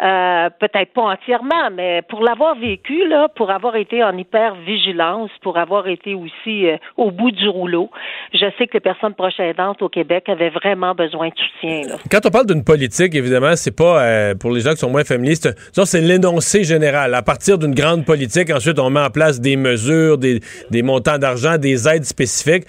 euh, 0.03 0.51
peut-être 0.59 0.93
pas 0.93 1.03
entièrement, 1.03 1.71
mais 1.73 2.03
pour 2.09 2.23
l'avoir 2.23 2.55
vécu, 2.59 3.09
là, 3.09 3.29
pour 3.35 3.51
avoir 3.51 3.77
été 3.77 4.05
en 4.05 4.17
hyper 4.17 4.55
vigilance, 4.67 5.31
pour 5.43 5.57
avoir 5.59 5.89
été 5.89 6.15
aussi 6.15 6.67
euh, 6.67 6.77
au 6.97 7.11
bout 7.11 7.31
du 7.31 7.49
rouleau, 7.49 7.91
je 8.35 8.47
sais 8.59 8.67
que 8.67 8.75
les 8.75 8.81
personnes 8.81 9.15
proches 9.15 9.41
aidantes 9.41 9.81
au 9.83 9.89
Québec 9.89 10.29
avaient 10.29 10.51
vraiment 10.51 10.95
besoin 10.95 11.29
de 11.29 11.35
soutien. 11.35 11.97
Quand 12.11 12.27
on 12.27 12.31
parle 12.31 12.47
d'une 12.47 12.65
politique, 12.65 13.15
évidemment, 13.15 13.57
c'est 13.57 13.77
pas 13.77 14.03
euh, 14.03 14.35
pour 14.35 14.51
les 14.51 14.61
gens 14.61 14.73
qui 14.73 14.79
sont 14.85 14.91
moins 14.91 15.05
féministes, 15.05 15.49
c'est 15.91 16.01
l'énoncé 16.01 16.63
général. 16.63 17.15
À 17.15 17.23
partir 17.23 17.59
d'une 17.59 17.75
grande 17.75 18.05
politique, 18.05 18.51
ensuite 18.51 18.79
on 18.79 18.91
met 18.91 19.01
en 19.01 19.11
place 19.11 19.41
des 19.41 19.57
mesures, 19.57 20.19
des, 20.19 20.41
des 20.71 20.83
montants 20.83 21.19
d'argent, 21.19 21.57
des 21.59 21.89
aides 21.89 22.05
spécifiques. 22.05 22.67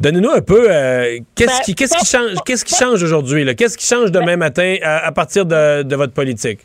Donnez-nous 0.00 0.30
un 0.30 0.40
peu 0.40 0.66
euh, 0.70 1.18
qu'est-ce 1.34 1.58
ben, 1.58 1.62
qui, 1.62 1.74
qu'est-ce 1.74 1.98
qui 1.98 2.06
change, 2.06 2.36
qu'est-ce 2.46 2.64
qui 2.64 2.74
change 2.74 3.02
aujourd'hui 3.02 3.54
Qu'est-ce 3.54 3.76
qui 3.76 3.86
change 3.86 4.10
demain 4.10 4.36
matin 4.36 4.76
à, 4.82 5.06
à 5.06 5.12
partir 5.12 5.44
de, 5.44 5.82
de, 5.82 5.96
votre 5.96 6.14
politique? 6.14 6.60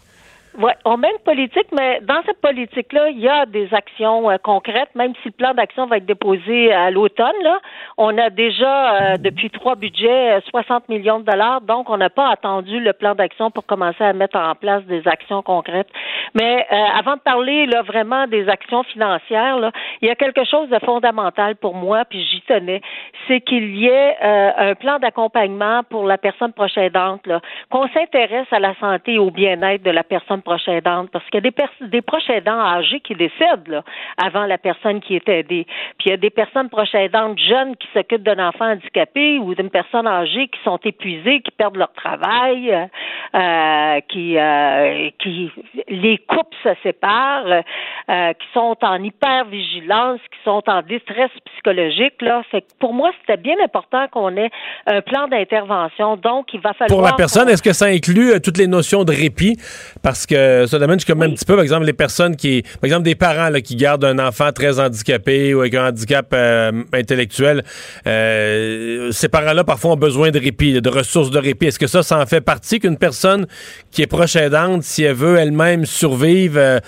Oui, 0.58 0.72
on 0.86 0.96
met 0.96 1.12
une 1.12 1.24
politique, 1.24 1.68
mais 1.74 2.00
dans 2.02 2.22
cette 2.26 2.40
politique-là, 2.40 3.10
il 3.10 3.20
y 3.20 3.28
a 3.28 3.46
des 3.46 3.74
actions 3.74 4.30
euh, 4.30 4.38
concrètes, 4.42 4.96
même 4.96 5.14
si 5.22 5.28
le 5.28 5.32
plan 5.34 5.54
d'action 5.54 5.86
va 5.86 5.98
être 5.98 6.06
déposé 6.06 6.72
à 6.72 6.92
l'automne. 6.92 7.36
Là, 7.44 7.60
on 7.98 8.18
a 8.18 8.30
déjà 8.30 9.14
euh, 9.14 9.18
depuis 9.18 9.50
trois 9.50 9.76
budgets 9.76 10.40
60 10.50 10.88
millions 10.88 11.20
de 11.20 11.26
dollars, 11.26 11.60
donc 11.60 11.90
on 11.90 11.98
n'a 11.98 12.10
pas 12.10 12.30
attendu 12.30 12.80
le 12.80 12.94
plan 12.94 13.16
d'action 13.16 13.52
pour 13.52 13.66
commencer 13.66 14.04
à 14.04 14.14
mettre 14.14 14.38
en 14.38 14.56
place 14.56 14.84
des 14.86 15.06
actions 15.08 15.42
concrètes. 15.42 15.90
Mais 16.36 16.66
euh, 16.72 16.76
avant 17.00 17.16
de 17.16 17.22
parler 17.22 17.66
là 17.66 17.82
vraiment 17.82 18.28
des 18.28 18.48
actions 18.48 18.84
financières, 18.84 19.58
là, 19.58 19.72
il 20.02 20.08
y 20.08 20.12
a 20.12 20.16
quelque 20.16 20.46
chose 20.46 20.70
de 20.70 20.80
fondamental 20.80 21.56
pour 21.58 21.76
moi, 21.76 22.06
puis 22.06 22.24
j'y 22.24 22.42
tenais, 22.42 22.82
c'est 23.28 23.42
qu'il 23.42 23.76
y 23.76 23.88
ait 23.88 24.18
euh, 24.24 24.52
un 24.58 24.76
plan 24.76 25.00
d'accompagnement 25.00 25.84
pour 25.90 26.06
la 26.06 26.18
personne 26.18 26.54
proche 26.54 26.78
aidante, 26.78 27.28
là, 27.28 27.42
qu'on 27.70 27.88
s'intéresse 27.90 28.48
à 28.52 28.60
la 28.60 28.74
santé 28.76 29.14
et 29.16 29.20
au 29.20 29.32
bien-être 29.32 29.84
de 29.84 29.92
la 29.92 30.04
personne 30.04 30.42
proche 30.46 30.68
aidante, 30.68 31.10
parce 31.12 31.26
qu'il 31.26 31.44
y 31.44 31.48
a 31.48 31.50
des, 31.50 31.90
des 31.90 32.02
proches 32.02 32.30
aidants 32.30 32.60
âgés 32.60 33.02
qui 33.02 33.16
décèdent 33.16 33.68
là, 33.68 33.84
avant 34.18 34.46
la 34.46 34.58
personne 34.58 35.02
qui 35.02 35.16
est 35.16 35.28
aidée. 35.28 35.66
Puis 35.98 36.08
il 36.08 36.10
y 36.12 36.14
a 36.14 36.18
des 36.18 36.30
personnes 36.30 36.70
proches 36.70 36.96
aidantes 36.96 37.38
jeunes 37.40 37.76
qui 37.76 37.88
s'occupent 37.94 38.24
d'un 38.24 38.40
enfant 38.48 38.72
handicapé 38.72 39.40
ou 39.40 39.56
d'une 39.56 39.70
personne 39.70 40.08
âgée 40.08 40.48
qui 40.48 40.60
sont 40.64 40.80
épuisées, 40.84 41.42
qui 41.42 41.52
perdent 41.52 41.78
leur 41.78 41.92
travail, 41.94 42.90
euh, 43.36 44.00
qui, 44.08 44.38
euh, 44.38 45.10
qui 45.20 45.52
les 45.90 46.18
couples 46.20 46.56
se 46.64 46.70
séparent, 46.84 47.46
euh, 47.48 48.34
qui 48.34 48.48
sont 48.54 48.78
en 48.82 49.04
hypervigilance, 49.04 50.20
qui 50.32 50.40
sont 50.44 50.64
en 50.68 50.82
détresse 50.82 51.32
psychologique. 51.52 52.22
Là. 52.22 52.44
Fait 52.52 52.62
que 52.62 52.68
pour 52.80 52.94
moi, 52.94 53.12
c'était 53.22 53.42
bien 53.42 53.56
important 53.64 54.08
qu'on 54.12 54.38
ait 54.38 54.52
un 54.86 55.02
plan 55.02 55.28
d'intervention. 55.28 56.18
Donc, 56.18 56.54
il 56.54 56.60
va 56.62 56.74
falloir. 56.74 57.00
Pour 57.00 57.02
la 57.02 57.14
personne, 57.14 57.50
est-ce 57.50 57.64
que 57.64 57.74
ça 57.74 57.86
inclut 57.86 58.40
toutes 58.42 58.58
les 58.58 58.68
notions 58.68 59.04
de 59.04 59.12
répit? 59.12 59.58
Parce 60.04 60.26
que 60.26 60.35
ça 60.68 60.80
demande 60.80 61.04
comme 61.04 61.20
oui. 61.20 61.28
un 61.28 61.32
petit 61.32 61.46
peu, 61.46 61.56
par 61.56 61.64
exemple, 61.64 61.86
les 61.86 61.94
personnes 61.94 62.36
qui. 62.36 62.62
Par 62.62 62.86
exemple, 62.86 63.04
des 63.04 63.16
parents 63.16 63.50
là, 63.50 63.62
qui 63.62 63.76
gardent 63.76 64.06
un 64.06 64.20
enfant 64.20 64.52
très 64.52 64.80
handicapé 64.80 65.54
ou 65.54 65.62
avec 65.62 65.76
un 65.76 65.90
handicap 65.90 66.28
euh, 66.34 66.72
intellectuel. 66.94 67.64
Euh, 68.08 69.12
ces 69.12 69.30
parents-là, 69.30 69.64
parfois, 69.64 69.92
ont 69.92 69.98
besoin 69.98 70.32
de 70.32 70.40
répit, 70.40 70.80
de 70.82 70.90
ressources 70.90 71.32
de 71.32 71.40
répit. 71.40 71.68
Est-ce 71.68 71.80
que 71.80 71.88
ça, 71.88 72.04
ça 72.04 72.20
en 72.20 72.26
fait 72.26 72.42
partie 72.42 72.80
qu'une 72.80 72.98
personne 72.98 73.48
qui 73.92 74.02
est 74.02 74.08
proche 74.08 74.36
aidante, 74.36 74.84
si 74.84 75.04
elle 75.04 75.16
veut 75.16 75.38
elle-même 75.38 75.86
survivre, 75.86 76.60
euh, 76.60 76.80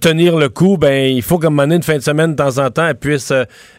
tenir 0.00 0.36
le 0.36 0.48
coup, 0.48 0.76
ben 0.76 1.10
il 1.10 1.22
faut 1.22 1.38
qu'à 1.38 1.48
un 1.48 1.50
moment 1.50 1.62
donné, 1.62 1.76
une 1.76 1.82
fin 1.82 1.96
de 1.96 2.02
semaine, 2.02 2.32
de 2.32 2.36
temps 2.36 2.58
en 2.58 2.70
temps, 2.70 2.86
elle 2.86 2.94
puisse 2.94 3.32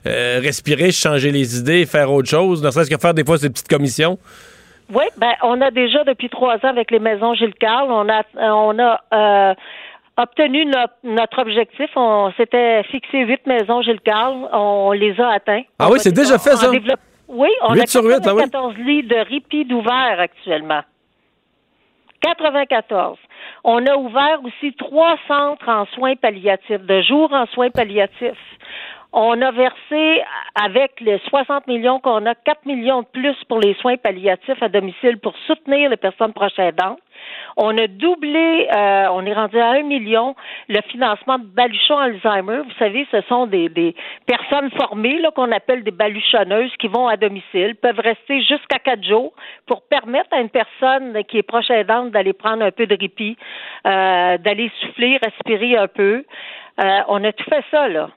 respirer, 0.06 0.92
changer 0.92 1.32
les 1.32 1.58
idées, 1.58 1.86
faire 1.86 2.12
autre 2.12 2.30
chose, 2.30 2.62
ne 2.64 2.72
serait-ce 2.72 2.90
que 2.90 2.98
faire 2.98 3.14
des 3.14 3.24
fois 3.24 3.38
ces 3.38 3.50
petites 3.50 3.68
commissions? 3.68 4.18
Oui, 4.94 5.06
ben 5.18 5.34
on 5.44 5.62
a 5.62 5.72
déjà 5.72 6.04
depuis 6.04 6.30
trois 6.30 6.56
ans 6.56 6.70
avec 6.70 6.92
les 6.92 7.00
maisons 7.00 7.34
Gilles 7.34 7.54
Carle, 7.56 7.92
on 7.92 8.10
a 8.10 8.24
on 8.36 8.78
a 8.78 9.00
euh, 9.14 9.54
obtenu 10.18 10.66
notre, 10.66 10.94
notre 11.04 11.40
objectif. 11.40 11.90
On 11.96 12.32
s'était 12.34 12.84
fixé 12.84 13.20
huit 13.20 13.46
maisons 13.48 13.82
Gilles 13.82 14.02
Carle, 14.02 14.50
on 14.52 14.92
les 14.92 15.20
a 15.20 15.30
atteints. 15.30 15.64
Ah 15.80 15.88
on 15.88 15.94
oui, 15.94 16.00
c'est 16.00 16.12
déjà 16.12 16.38
fait 16.38 16.56
ça? 16.56 16.70
Développe... 16.70 17.00
Oui, 17.28 17.50
on 17.62 17.74
8 17.74 17.82
a 17.82 17.86
sur 17.88 18.04
8, 18.04 18.16
94 18.24 18.52
ah 18.54 18.78
oui. 18.78 18.84
lits 18.84 19.04
de 19.04 19.16
répit 19.16 19.64
d'ouvert 19.64 20.20
actuellement. 20.20 20.82
94. 22.22 23.18
On 23.64 23.86
a 23.86 23.96
ouvert 23.96 24.40
aussi 24.44 24.74
trois 24.74 25.16
centres 25.28 25.68
en 25.68 25.86
soins 25.88 26.16
palliatifs, 26.16 26.82
de 26.82 27.02
jour 27.02 27.32
en 27.32 27.46
soins 27.48 27.70
palliatifs. 27.70 28.38
On 29.14 29.42
a 29.42 29.52
versé, 29.52 30.24
avec 30.56 31.02
les 31.02 31.20
60 31.28 31.68
millions 31.68 32.00
qu'on 32.00 32.26
a, 32.26 32.34
4 32.34 32.66
millions 32.66 33.02
de 33.02 33.08
plus 33.08 33.36
pour 33.50 33.60
les 33.60 33.74
soins 33.76 33.98
palliatifs 33.98 34.64
à 34.64 34.70
domicile 34.70 35.20
pour 35.20 35.34
soutenir 35.48 35.90
les 35.90 35.98
personnes 35.98 36.32
proches 36.32 36.58
aidantes. 36.58 37.00
On 37.58 37.78
a 37.78 37.88
doublé, 37.88 38.70
euh, 38.74 39.08
on 39.12 39.26
est 39.26 39.34
rendu 39.34 39.60
à 39.60 39.72
un 39.72 39.84
million 39.84 40.34
le 40.70 40.80
financement 40.90 41.40
de 41.40 41.46
baluchons 41.46 41.98
Alzheimer. 41.98 42.62
Vous 42.64 42.74
savez, 42.80 43.06
ce 43.12 43.20
sont 43.28 43.48
des, 43.48 43.96
personnes 44.26 44.72
formées 44.72 45.20
là, 45.20 45.32
qu'on 45.32 45.52
appelle 45.52 45.84
des 45.84 45.92
baluchonneuses 45.92 46.72
qui 46.80 46.88
vont 46.88 47.08
à 47.08 47.18
domicile, 47.18 47.76
peuvent 47.76 48.00
rester 48.00 48.40
jusqu'à 48.40 48.80
quatre 48.80 49.04
jours 49.04 49.34
pour 49.68 49.82
permettre 49.90 50.30
à 50.32 50.40
une 50.40 50.50
personne 50.50 51.22
qui 51.26 51.38
est 51.38 51.44
proche 51.44 51.70
aidante 51.70 52.12
d'aller 52.12 52.34
prendre 52.34 52.64
un 52.64 52.72
peu 52.72 52.86
de 52.86 52.98
répit, 52.98 53.36
euh, 53.86 54.38
d'aller 54.38 54.72
souffler, 54.80 55.20
respirer 55.22 55.78
un 55.78 55.88
peu. 55.88 56.24
Euh, 56.82 57.00
on 57.10 57.22
a 57.26 57.34
tout 57.34 57.50
fait 57.50 57.66
ça, 57.72 57.90
là. 57.90 58.10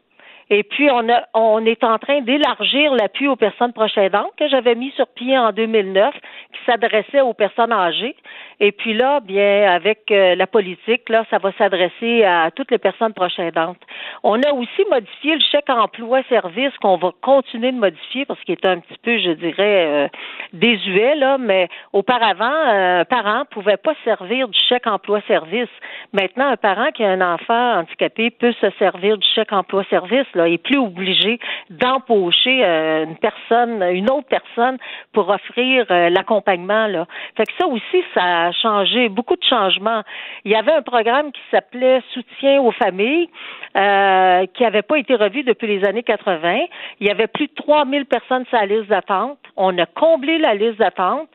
Et 0.51 0.63
puis, 0.63 0.91
on, 0.91 1.09
a, 1.09 1.25
on 1.35 1.65
est 1.65 1.83
en 1.85 1.99
train 1.99 2.21
d'élargir 2.21 2.93
l'appui 2.95 3.29
aux 3.29 3.37
personnes 3.37 3.73
proches 3.73 3.97
aidantes 3.97 4.33
que 4.39 4.49
j'avais 4.49 4.75
mis 4.75 4.91
sur 4.93 5.07
pied 5.09 5.37
en 5.39 5.53
2009, 5.53 6.15
qui 6.15 6.65
s'adressait 6.67 7.21
aux 7.21 7.35
personnes 7.35 7.73
âgées. 7.73 8.17
Et 8.61 8.73
puis 8.73 8.95
là, 8.95 9.21
bien, 9.21 9.71
avec 9.71 10.11
euh, 10.11 10.35
la 10.35 10.47
politique, 10.47 11.09
là, 11.09 11.25
ça 11.31 11.39
va 11.39 11.53
s'adresser 11.53 12.25
à 12.25 12.51
toutes 12.55 12.71
les 12.71 12.79
personnes 12.79 13.13
proches 13.13 13.39
aidantes. 13.39 13.81
On 14.23 14.41
a 14.43 14.53
aussi 14.53 14.85
modifié 14.91 15.35
le 15.35 15.41
chèque 15.41 15.69
emploi-service 15.69 16.73
qu'on 16.81 16.97
va 16.97 17.11
continuer 17.21 17.73
de 17.73 17.79
modifier 17.79 18.25
parce 18.25 18.41
qu'il 18.45 18.53
est 18.53 18.67
un 18.67 18.79
petit 18.79 18.99
peu, 19.03 19.19
je 19.19 19.31
dirais, 19.31 19.87
euh, 19.87 20.09
désuet, 20.53 21.17
là, 21.17 21.37
mais 21.39 21.69
auparavant, 21.93 22.45
euh, 22.45 23.01
un 23.01 23.05
parent 23.05 23.45
pouvait 23.51 23.77
pas 23.77 23.95
servir 24.05 24.49
du 24.49 24.59
chèque 24.69 24.87
emploi-service. 24.87 25.69
Maintenant, 26.13 26.49
un 26.49 26.57
parent 26.57 26.91
qui 26.93 27.03
a 27.03 27.11
un 27.11 27.35
enfant 27.35 27.81
handicapé 27.81 28.31
peut 28.31 28.55
se 28.61 28.71
servir 28.79 29.19
du 29.19 29.27
chèque 29.35 29.53
emploi-service 29.53 30.27
là, 30.35 30.49
est 30.49 30.59
plus 30.59 30.79
obligé 30.79 31.39
d'empocher 31.71 32.65
euh, 32.65 33.05
une 33.05 33.17
personne, 33.17 33.83
une 33.93 34.11
autre 34.11 34.29
personne 34.29 34.79
pour 35.13 35.29
offrir 35.29 35.87
euh, 35.91 36.11
l'accompagnement. 36.11 36.87
Là. 36.87 37.07
Fait 37.37 37.45
que 37.45 37.53
ça 37.59 37.67
aussi, 37.67 38.05
ça 38.15 38.47
a 38.47 38.53
changé, 38.53 39.09
beaucoup 39.09 39.37
de 39.37 39.45
changements. 39.45 40.03
Il 40.45 40.53
y 40.53 40.55
avait 40.55 40.73
un 40.73 40.83
programme 40.83 41.33
qui 41.33 41.41
s'appelait 41.51 42.03
Soutien 42.13 42.61
aux 42.61 42.73
familles, 42.73 43.29
euh, 43.77 44.47
qui 44.55 44.63
n'avait 44.63 44.83
pas 44.83 44.99
été 44.99 45.15
revu 45.15 45.43
depuis 45.43 45.67
les 45.67 45.87
années 45.87 46.03
80. 46.03 46.61
Il 47.01 47.07
y 47.07 47.11
avait 47.11 47.27
plus 47.27 47.47
de 47.47 47.55
3000 47.55 48.07
personnes 48.07 48.45
sur 48.47 48.59
la 48.59 48.67
liste 48.67 48.89
d'attente. 48.89 49.39
On 49.57 49.77
a 49.79 49.87
comblé 49.87 50.39
la 50.39 50.55
liste 50.55 50.79
d'attente. 50.79 51.29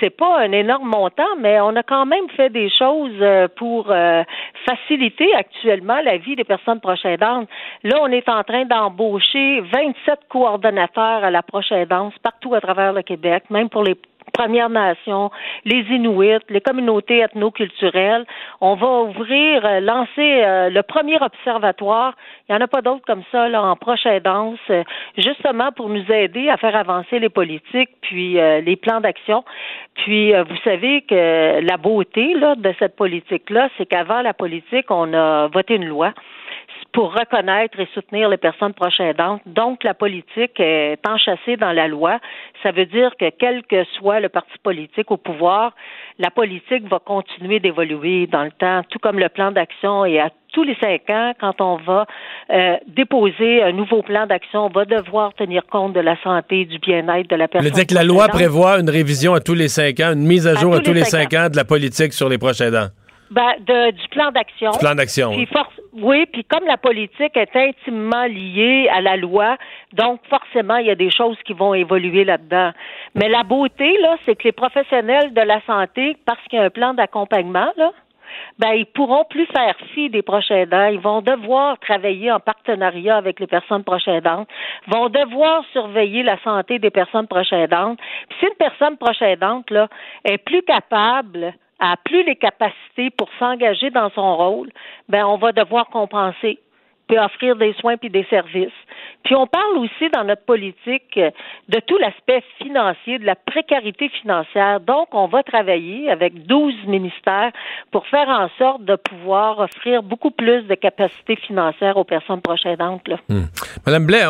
C'est 0.00 0.10
pas 0.10 0.40
un 0.40 0.52
énorme 0.52 0.88
montant, 0.88 1.36
mais 1.38 1.60
on 1.60 1.74
a 1.76 1.82
quand 1.82 2.04
même 2.06 2.28
fait 2.36 2.50
des 2.50 2.68
choses 2.70 3.24
pour 3.56 3.90
faciliter 4.66 5.34
actuellement 5.34 6.00
la 6.04 6.18
vie 6.18 6.36
des 6.36 6.44
personnes 6.44 6.80
proches 6.80 7.04
aidantes. 7.04 7.48
Là, 7.82 7.98
on 8.00 8.08
est 8.08 8.28
en 8.28 8.42
train 8.46 8.64
d'embaucher 8.64 9.60
27 9.60 10.20
coordonnateurs 10.28 11.24
à 11.24 11.30
la 11.30 11.42
prochaine 11.42 11.84
danse 11.84 12.14
partout 12.22 12.54
à 12.54 12.60
travers 12.60 12.92
le 12.92 13.02
Québec, 13.02 13.44
même 13.50 13.68
pour 13.68 13.82
les 13.82 13.96
Premières 14.32 14.68
Nations, 14.68 15.30
les 15.64 15.80
Inuits, 15.90 16.44
les 16.50 16.60
communautés 16.60 17.20
ethnoculturelles. 17.20 18.26
On 18.60 18.74
va 18.74 19.02
ouvrir, 19.02 19.64
euh, 19.64 19.80
lancer 19.80 20.44
euh, 20.44 20.68
le 20.68 20.82
premier 20.82 21.16
observatoire. 21.20 22.14
Il 22.48 22.52
n'y 22.52 22.58
en 22.58 22.64
a 22.64 22.68
pas 22.68 22.82
d'autres 22.82 23.04
comme 23.06 23.22
ça 23.32 23.48
là, 23.48 23.62
en 23.62 23.76
prochaine 23.76 24.20
danse, 24.20 24.58
euh, 24.70 24.82
justement 25.16 25.72
pour 25.72 25.88
nous 25.88 26.04
aider 26.12 26.48
à 26.50 26.56
faire 26.56 26.76
avancer 26.76 27.18
les 27.18 27.28
politiques, 27.28 27.90
puis 28.02 28.34
les 28.34 28.76
plans 28.76 29.00
d'action. 29.00 29.44
Puis 29.94 30.32
vous 30.32 30.56
savez 30.64 31.02
que 31.02 31.60
la 31.60 31.76
beauté 31.76 32.34
là, 32.34 32.54
de 32.54 32.72
cette 32.78 32.96
politique-là, 32.96 33.68
c'est 33.76 33.86
qu'avant 33.86 34.20
la 34.22 34.34
politique, 34.34 34.90
on 34.90 35.12
a 35.14 35.48
voté 35.48 35.74
une 35.76 35.86
loi 35.86 36.12
pour 36.96 37.12
reconnaître 37.12 37.78
et 37.78 37.86
soutenir 37.92 38.30
les 38.30 38.38
personnes 38.38 38.72
proches 38.72 39.00
aidantes. 39.00 39.42
Donc, 39.44 39.84
la 39.84 39.92
politique 39.92 40.58
est 40.58 40.98
enchâssée 41.06 41.58
dans 41.58 41.72
la 41.72 41.88
loi. 41.88 42.18
Ça 42.62 42.72
veut 42.72 42.86
dire 42.86 43.10
que 43.20 43.28
quel 43.38 43.64
que 43.64 43.84
soit 43.98 44.18
le 44.18 44.30
parti 44.30 44.56
politique 44.62 45.10
au 45.10 45.18
pouvoir, 45.18 45.74
la 46.18 46.30
politique 46.30 46.88
va 46.88 46.98
continuer 46.98 47.60
d'évoluer 47.60 48.26
dans 48.26 48.44
le 48.44 48.50
temps, 48.50 48.80
tout 48.88 48.98
comme 48.98 49.18
le 49.18 49.28
plan 49.28 49.52
d'action 49.52 50.06
et 50.06 50.20
à 50.20 50.30
tous 50.54 50.62
les 50.62 50.74
cinq 50.76 51.10
ans, 51.10 51.34
quand 51.38 51.60
on 51.60 51.76
va 51.76 52.06
euh, 52.50 52.76
déposer 52.86 53.62
un 53.62 53.72
nouveau 53.72 54.00
plan 54.00 54.26
d'action, 54.26 54.64
on 54.64 54.70
va 54.70 54.86
devoir 54.86 55.34
tenir 55.34 55.66
compte 55.70 55.92
de 55.92 56.00
la 56.00 56.16
santé 56.22 56.64
du 56.64 56.78
bien-être 56.78 57.28
de 57.28 57.36
la 57.36 57.46
personne. 57.46 57.68
Vous 57.68 57.74
dire 57.74 57.86
que 57.86 57.94
la 57.94 58.04
loi 58.04 58.26
prévoit 58.28 58.80
une 58.80 58.88
révision 58.88 59.34
à 59.34 59.40
tous 59.40 59.52
les 59.52 59.68
cinq 59.68 60.00
ans, 60.00 60.14
une 60.14 60.26
mise 60.26 60.46
à 60.46 60.54
jour 60.54 60.74
à, 60.74 60.80
tous, 60.80 60.94
les 60.94 61.04
cinq, 61.04 61.34
ans. 61.34 61.50
de 61.50 61.56
la 61.56 61.66
politique 61.66 62.14
sur 62.14 62.30
les 62.30 62.38
proches 62.38 62.62
aidants. 62.62 62.88
Ben, 63.30 63.52
de, 63.60 63.90
du 63.90 64.08
plan 64.08 64.30
d'action. 64.30 64.70
Plan 64.78 64.94
d'action. 64.94 65.32
Oui, 65.98 66.26
puis 66.26 66.44
comme 66.44 66.66
la 66.66 66.76
politique 66.76 67.36
est 67.36 67.56
intimement 67.56 68.26
liée 68.26 68.86
à 68.92 69.00
la 69.00 69.16
loi, 69.16 69.56
donc 69.94 70.20
forcément, 70.28 70.76
il 70.76 70.86
y 70.86 70.90
a 70.90 70.94
des 70.94 71.10
choses 71.10 71.38
qui 71.44 71.54
vont 71.54 71.72
évoluer 71.72 72.24
là-dedans. 72.24 72.72
Mais 73.14 73.30
la 73.30 73.44
beauté, 73.44 73.96
là, 74.02 74.16
c'est 74.26 74.36
que 74.36 74.44
les 74.44 74.52
professionnels 74.52 75.32
de 75.32 75.40
la 75.40 75.62
santé, 75.62 76.18
parce 76.26 76.42
qu'il 76.48 76.58
y 76.58 76.62
a 76.62 76.66
un 76.66 76.70
plan 76.70 76.92
d'accompagnement, 76.92 77.72
là, 77.78 77.92
ben, 78.58 78.72
ils 78.72 78.84
pourront 78.84 79.24
plus 79.24 79.46
faire 79.46 79.74
fi 79.94 80.10
des 80.10 80.20
proches 80.20 80.50
aidants. 80.50 80.88
Ils 80.88 81.00
vont 81.00 81.22
devoir 81.22 81.78
travailler 81.78 82.30
en 82.30 82.40
partenariat 82.40 83.16
avec 83.16 83.40
les 83.40 83.46
personnes 83.46 83.84
proches 83.84 84.08
aidantes, 84.08 84.48
vont 84.88 85.08
devoir 85.08 85.64
surveiller 85.72 86.22
la 86.22 86.38
santé 86.42 86.78
des 86.78 86.90
personnes 86.90 87.26
proches 87.26 87.54
aidantes. 87.54 87.98
Puis 88.28 88.38
si 88.40 88.46
une 88.46 88.56
personne 88.58 88.98
proche 88.98 89.22
aidante, 89.22 89.70
là, 89.70 89.88
est 90.24 90.38
plus 90.38 90.62
capable 90.62 91.54
a 91.78 91.96
plus 91.96 92.24
les 92.24 92.36
capacités 92.36 93.10
pour 93.10 93.28
s'engager 93.38 93.90
dans 93.90 94.10
son 94.10 94.36
rôle, 94.36 94.70
ben 95.08 95.26
on 95.26 95.36
va 95.36 95.52
devoir 95.52 95.88
compenser 95.88 96.58
puis 97.08 97.18
offrir 97.18 97.56
des 97.56 97.74
soins 97.74 97.96
puis 97.96 98.10
des 98.10 98.24
services. 98.28 98.72
Puis 99.24 99.34
on 99.34 99.46
parle 99.46 99.78
aussi 99.78 100.08
dans 100.14 100.24
notre 100.24 100.42
politique 100.42 101.18
de 101.18 101.80
tout 101.86 101.98
l'aspect 101.98 102.42
financier, 102.62 103.18
de 103.18 103.24
la 103.24 103.34
précarité 103.34 104.08
financière. 104.08 104.80
Donc, 104.80 105.08
on 105.12 105.26
va 105.26 105.42
travailler 105.42 106.08
avec 106.10 106.46
12 106.46 106.74
ministères 106.86 107.50
pour 107.90 108.06
faire 108.06 108.28
en 108.28 108.48
sorte 108.56 108.84
de 108.84 108.96
pouvoir 108.96 109.58
offrir 109.58 110.02
beaucoup 110.02 110.30
plus 110.30 110.62
de 110.62 110.74
capacités 110.74 111.36
financières 111.36 111.96
aux 111.96 112.04
personnes 112.04 112.40
proches 112.40 112.66
aidantes. 112.66 113.06
Là. 113.08 113.16
Hmm. 113.28 113.46
Madame 113.84 114.06
Blais, 114.06 114.24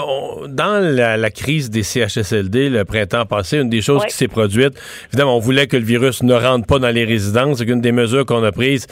dans 0.49 0.83
la, 0.83 1.31
crise 1.31 1.69
des 1.69 1.83
CHSLD 1.83 2.71
le 2.71 2.85
printemps 2.85 3.27
passé, 3.27 3.59
une 3.59 3.69
des 3.69 3.83
choses 3.83 4.05
qui 4.07 4.15
s'est 4.15 4.29
produite, 4.29 4.75
évidemment, 5.09 5.37
on 5.37 5.41
voulait 5.41 5.67
que 5.67 5.77
le 5.77 5.85
virus 5.85 6.23
ne 6.23 6.35
rentre 6.35 6.67
pas 6.67 6.79
dans 6.79 6.89
les 6.89 7.05
résidences. 7.05 7.59
C'est 7.59 7.69
une 7.69 7.81
des 7.81 7.93
mesures 7.93 8.25
qu'on 8.25 8.43
a 8.45 8.53
prises 8.53 8.87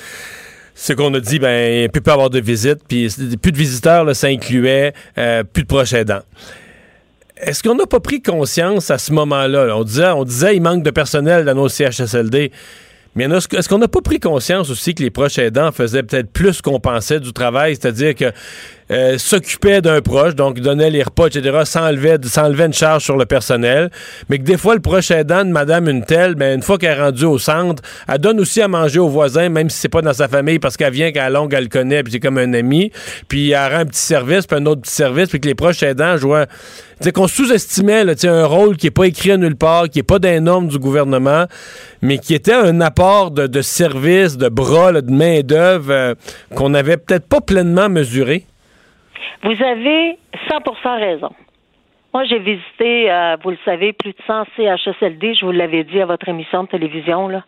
c'est 0.74 0.96
qu'on 0.96 1.14
a 1.14 1.20
dit, 1.20 1.38
ben, 1.38 1.84
ne 1.84 1.86
peut 1.88 2.10
avoir 2.10 2.30
de 2.30 2.40
visite, 2.40 2.80
puis 2.88 3.08
plus 3.40 3.52
de 3.52 3.56
visiteurs, 3.56 4.04
là, 4.04 4.14
ça 4.14 4.26
incluait 4.26 4.92
euh, 5.18 5.44
plus 5.44 5.62
de 5.62 5.68
proches 5.68 5.92
aidants. 5.92 6.22
Est-ce 7.36 7.62
qu'on 7.62 7.74
n'a 7.74 7.86
pas 7.86 8.00
pris 8.00 8.22
conscience 8.22 8.90
à 8.90 8.98
ce 8.98 9.12
moment-là? 9.12 9.76
On 9.76 9.84
disait, 9.84 10.08
on 10.08 10.24
disait, 10.24 10.56
il 10.56 10.62
manque 10.62 10.82
de 10.82 10.90
personnel 10.90 11.44
dans 11.44 11.54
nos 11.54 11.68
CHSLD. 11.68 12.52
Mais 13.14 13.24
est-ce 13.26 13.68
qu'on 13.68 13.78
n'a 13.78 13.88
pas 13.88 14.00
pris 14.00 14.18
conscience 14.18 14.70
aussi 14.70 14.94
que 14.94 15.02
les 15.02 15.10
proches 15.10 15.38
aidants 15.38 15.70
faisaient 15.72 16.02
peut-être 16.02 16.30
plus 16.30 16.60
qu'on 16.60 16.80
pensait 16.80 17.20
du 17.20 17.32
travail, 17.32 17.76
c'est-à-dire 17.76 18.14
que 18.14 18.32
euh, 18.90 19.16
s'occupait 19.16 19.80
d'un 19.80 20.02
proche, 20.02 20.34
donc 20.34 20.60
donnait 20.60 20.90
les 20.90 21.02
repas, 21.02 21.28
etc., 21.28 21.60
s'enlevait, 21.64 22.18
s'enlevait 22.24 22.66
une 22.66 22.74
charge 22.74 23.02
sur 23.02 23.16
le 23.16 23.24
personnel, 23.24 23.90
mais 24.28 24.38
que 24.38 24.42
des 24.42 24.58
fois, 24.58 24.74
le 24.74 24.80
proche 24.80 25.10
aidant 25.10 25.44
de 25.44 25.50
madame 25.50 25.88
une 25.88 26.04
telle, 26.04 26.34
ben, 26.34 26.56
une 26.56 26.62
fois 26.62 26.76
qu'elle 26.76 26.98
est 26.98 27.02
rendue 27.02 27.24
au 27.24 27.38
centre, 27.38 27.82
elle 28.08 28.18
donne 28.18 28.40
aussi 28.40 28.60
à 28.60 28.68
manger 28.68 28.98
aux 28.98 29.08
voisins, 29.08 29.48
même 29.48 29.70
si 29.70 29.78
c'est 29.78 29.88
pas 29.88 30.02
dans 30.02 30.12
sa 30.12 30.28
famille, 30.28 30.58
parce 30.58 30.76
qu'elle 30.76 30.92
vient 30.92 31.12
qu'à 31.12 31.30
longue, 31.30 31.54
elle 31.54 31.64
le 31.64 31.68
connaît, 31.70 32.02
puis 32.02 32.12
c'est 32.12 32.20
comme 32.20 32.36
un 32.36 32.52
ami, 32.52 32.92
puis 33.28 33.52
elle 33.52 33.72
rend 33.72 33.80
un 33.80 33.86
petit 33.86 34.00
service, 34.00 34.46
puis 34.46 34.58
un 34.58 34.66
autre 34.66 34.82
petit 34.82 34.94
service, 34.94 35.28
puis 35.30 35.40
que 35.40 35.48
les 35.48 35.54
proches 35.54 35.82
aidants 35.82 36.18
jouent 36.18 36.34
c'est 37.04 37.12
qu'on 37.12 37.28
sous-estimait 37.28 38.02
un 38.24 38.46
rôle 38.46 38.78
qui 38.78 38.86
n'est 38.86 38.90
pas 38.90 39.04
écrit 39.06 39.32
à 39.32 39.36
nulle 39.36 39.56
part, 39.56 39.90
qui 39.90 39.98
n'est 39.98 40.04
pas 40.04 40.18
d'un 40.18 40.40
norme 40.40 40.68
du 40.68 40.78
gouvernement, 40.78 41.44
mais 42.00 42.16
qui 42.16 42.32
était 42.32 42.54
un 42.54 42.80
apport 42.80 43.30
de, 43.30 43.46
de 43.46 43.60
services, 43.60 44.38
de 44.38 44.48
bras, 44.48 44.90
de 44.90 45.12
main-d'œuvre 45.12 45.92
euh, 45.92 46.14
qu'on 46.56 46.70
n'avait 46.70 46.96
peut-être 46.96 47.28
pas 47.28 47.42
pleinement 47.42 47.90
mesuré. 47.90 48.44
Vous 49.42 49.50
avez 49.50 50.16
100% 50.48 50.98
raison. 50.98 51.28
Moi, 52.14 52.22
j'ai 52.26 52.38
visité, 52.38 53.10
euh, 53.10 53.36
vous 53.42 53.50
le 53.50 53.58
savez, 53.64 53.92
plus 53.92 54.12
de 54.12 54.18
100 54.28 54.44
CHSLD, 54.56 55.34
je 55.34 55.44
vous 55.44 55.50
l'avais 55.50 55.82
dit 55.82 56.00
à 56.00 56.06
votre 56.06 56.28
émission 56.28 56.62
de 56.62 56.68
télévision. 56.68 57.26
Là. 57.26 57.42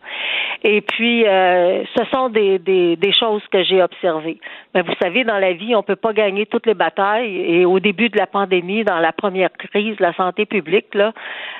Et 0.61 0.81
puis, 0.81 1.25
euh, 1.25 1.85
ce 1.97 2.03
sont 2.13 2.27
des, 2.27 2.59
des, 2.59 2.97
des 2.97 3.13
choses 3.13 3.41
que 3.49 3.63
j'ai 3.63 3.81
observées. 3.81 4.39
Mais 4.75 4.81
vous 4.81 4.91
savez, 5.01 5.23
dans 5.23 5.37
la 5.37 5.53
vie, 5.53 5.73
on 5.73 5.79
ne 5.79 5.83
peut 5.83 5.95
pas 5.95 6.11
gagner 6.11 6.45
toutes 6.47 6.65
les 6.65 6.73
batailles. 6.73 7.33
Et 7.37 7.63
au 7.63 7.79
début 7.79 8.09
de 8.09 8.17
la 8.17 8.27
pandémie, 8.27 8.83
dans 8.83 8.99
la 8.99 9.13
première 9.13 9.53
crise 9.53 9.97
la 10.01 10.13
santé 10.15 10.45
publique, 10.45 10.93
là, 10.93 11.13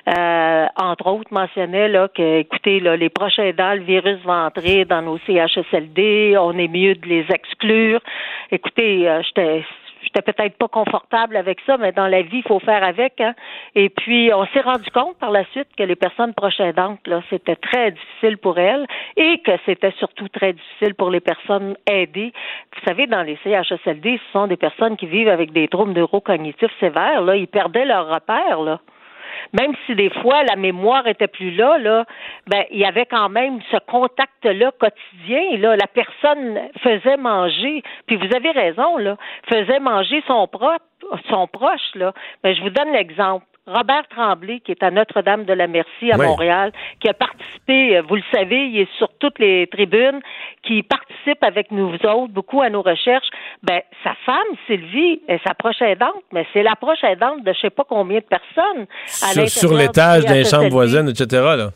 euh, 0.10 0.66
entre 0.76 1.08
autres, 1.08 1.32
mentionnait 1.32 1.88
là, 1.88 2.10
que, 2.10 2.40
écoutez, 2.40 2.82
là, 2.82 2.98
les 2.98 3.10
prochains 3.10 3.54
dents, 3.58 3.74
le 3.74 3.84
virus 3.84 4.20
va 4.26 4.48
entrer 4.48 4.84
dans 4.84 5.02
nos 5.02 5.18
CHSLD, 5.20 6.36
on 6.38 6.58
est 6.58 6.68
mieux 6.68 6.96
de 6.96 7.08
les 7.08 7.26
exclure. 7.30 8.02
Écoutez, 8.52 9.10
j'étais 9.24 9.64
j'étais 10.18 10.34
peut-être 10.34 10.58
pas 10.58 10.68
confortable 10.68 11.36
avec 11.36 11.60
ça, 11.66 11.78
mais 11.78 11.92
dans 11.92 12.08
la 12.08 12.22
vie, 12.22 12.38
il 12.38 12.48
faut 12.48 12.60
faire 12.60 12.84
avec. 12.84 13.20
Hein. 13.22 13.34
Et 13.76 13.90
puis, 13.90 14.32
on 14.34 14.46
s'est 14.48 14.62
rendu 14.62 14.90
compte 14.92 15.18
par 15.20 15.32
la 15.32 15.46
suite 15.52 15.68
que 15.78 15.84
les 15.84 15.96
personnes 15.96 16.34
proches 16.34 16.60
aidantes, 16.60 17.00
là, 17.06 17.22
c'était 17.30 17.56
très 17.56 17.92
difficile 17.92 18.38
pour 18.38 18.58
elles 18.58 18.86
et 19.16 19.40
que 19.40 19.52
c'était 19.66 19.94
surtout 20.00 20.28
très 20.30 20.54
difficile 20.54 20.96
pour 20.96 21.10
les 21.10 21.20
personnes 21.20 21.76
aidées. 21.90 22.32
Vous 22.76 22.88
savez, 22.88 23.08
dans 23.08 23.24
les 23.24 23.38
CHSLD, 23.44 24.20
ce 24.26 24.32
sont 24.32 24.48
des 24.48 24.58
personnes 24.58 24.98
qui 24.98 25.08
vivent 25.08 25.30
avec 25.30 25.52
des 25.52 25.68
troubles 25.68 25.94
neurocognitifs 25.94 26.78
sévères. 26.80 27.22
Là, 27.22 27.36
ils 27.36 27.48
perdaient 27.48 27.86
leur 27.86 28.08
repère. 28.08 28.62
Là 28.62 28.80
même 29.54 29.74
si 29.86 29.96
des 29.96 30.10
fois 30.10 30.44
la 30.44 30.56
mémoire 30.56 31.08
était 31.08 31.28
plus 31.28 31.52
là, 31.52 31.78
là, 31.78 32.06
ben 32.48 32.64
il 32.72 32.80
y 32.80 32.86
avait 32.86 33.06
quand 33.06 33.30
même 33.30 33.60
ce 33.72 33.78
contact-là 33.88 34.72
quotidien. 34.80 35.58
Là, 35.58 35.76
la 35.76 35.88
personne 35.88 36.60
faisait 36.82 37.18
manger, 37.18 37.84
puis 38.06 38.16
vous 38.16 38.36
avez 38.36 38.52
raison, 38.52 38.98
là, 38.98 39.18
faisait 39.50 39.80
manger 39.80 40.24
son 40.28 40.48
propre, 40.48 40.86
son 41.30 41.48
proche. 41.48 41.96
Là. 41.96 42.14
Ben, 42.44 42.56
je 42.56 42.62
vous 42.62 42.70
donne 42.70 42.92
l'exemple. 42.92 43.46
Robert 43.68 44.08
Tremblay, 44.10 44.62
qui 44.62 44.72
est 44.72 44.82
à 44.82 44.92
Notre-Dame-de-la-Merci 44.92 46.12
à 46.12 46.18
Oui. 46.18 46.26
Montréal, 46.26 46.72
qui 47.02 47.10
a 47.10 47.14
participé, 47.14 47.98
euh, 47.98 48.02
vous 48.08 48.16
le 48.16 48.24
savez, 48.34 48.68
il 48.68 48.80
est 48.80 48.98
sur 48.98 49.10
toutes 49.20 49.40
les 49.40 49.68
tribunes, 49.68 50.22
qui 50.64 50.84
participe 50.84 51.44
avec 51.44 51.72
nous 51.72 51.94
autres 51.94 52.34
beaucoup 52.34 52.62
à 52.62 52.70
nos 52.70 52.82
recherches. 52.82 53.28
Ben, 53.64 53.82
sa 54.04 54.14
femme, 54.26 54.48
Sylvie, 54.66 55.22
est 55.28 55.46
sa 55.46 55.54
proche 55.54 55.82
aidante, 55.82 56.24
mais 56.32 56.46
c'est 56.54 56.64
la 56.64 56.76
proche 56.76 57.04
aidante 57.04 57.44
de 57.44 57.54
je 57.54 57.60
sais 57.60 57.70
pas 57.70 57.84
combien 57.88 58.20
de 58.20 58.26
personnes 58.26 58.88
à 59.22 59.34
Sur, 59.34 59.50
sur 59.50 59.74
l'étage 59.74 60.26
des 60.26 60.46
chambres 60.46 60.70
voisines, 60.70 61.10
etc. 61.10 61.28
Là. 61.58 61.70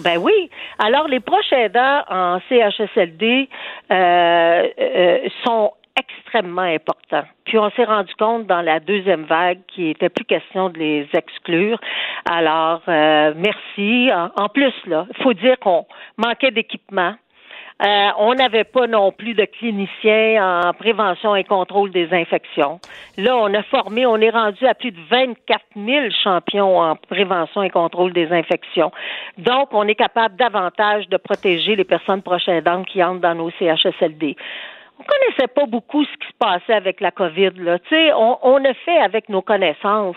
Ben 0.00 0.18
oui. 0.18 0.50
Alors, 0.78 1.08
les 1.08 1.20
proches 1.20 1.52
aidants 1.52 2.02
en 2.08 2.38
CHSLD 2.48 3.48
euh, 3.90 4.68
euh, 4.78 5.18
sont 5.44 5.72
extrêmement 5.96 6.62
importants. 6.62 7.24
Puis 7.44 7.58
on 7.58 7.70
s'est 7.70 7.84
rendu 7.84 8.12
compte 8.16 8.46
dans 8.46 8.62
la 8.62 8.80
deuxième 8.80 9.24
vague 9.24 9.60
qu'il 9.68 9.90
était 9.90 10.08
plus 10.08 10.24
question 10.24 10.68
de 10.70 10.78
les 10.78 11.08
exclure. 11.12 11.78
Alors, 12.24 12.82
euh, 12.88 13.32
merci. 13.36 14.10
En, 14.12 14.30
en 14.36 14.48
plus, 14.48 14.72
là, 14.86 15.06
il 15.16 15.22
faut 15.22 15.34
dire 15.34 15.58
qu'on 15.60 15.86
manquait 16.16 16.50
d'équipement. 16.50 17.14
Euh, 17.82 18.08
on 18.18 18.34
n'avait 18.34 18.64
pas 18.64 18.86
non 18.86 19.10
plus 19.10 19.34
de 19.34 19.44
cliniciens 19.44 20.68
en 20.68 20.72
prévention 20.72 21.34
et 21.34 21.42
contrôle 21.42 21.90
des 21.90 22.12
infections. 22.12 22.78
Là, 23.18 23.36
on 23.36 23.52
a 23.52 23.64
formé, 23.64 24.06
on 24.06 24.16
est 24.18 24.30
rendu 24.30 24.64
à 24.64 24.74
plus 24.74 24.92
de 24.92 25.00
24 25.10 25.60
000 25.74 26.06
champions 26.22 26.78
en 26.78 26.94
prévention 26.94 27.64
et 27.64 27.70
contrôle 27.70 28.12
des 28.12 28.30
infections. 28.32 28.92
Donc, 29.38 29.70
on 29.72 29.88
est 29.88 29.96
capable 29.96 30.36
davantage 30.36 31.08
de 31.08 31.16
protéger 31.16 31.74
les 31.74 31.84
personnes 31.84 32.22
proches 32.22 32.48
aidantes 32.48 32.86
qui 32.86 33.02
entrent 33.02 33.20
dans 33.20 33.34
nos 33.34 33.50
CHSLD. 33.50 34.36
On 34.98 35.02
connaissait 35.02 35.48
pas 35.48 35.66
beaucoup 35.66 36.04
ce 36.04 36.12
qui 36.12 36.28
se 36.28 36.38
passait 36.38 36.72
avec 36.72 37.00
la 37.00 37.10
COVID. 37.10 37.50
Là. 37.56 37.78
Tu 37.80 37.88
sais, 37.88 38.12
on, 38.12 38.38
on 38.42 38.64
a 38.64 38.74
fait 38.74 38.98
avec 38.98 39.28
nos 39.28 39.42
connaissances 39.42 40.16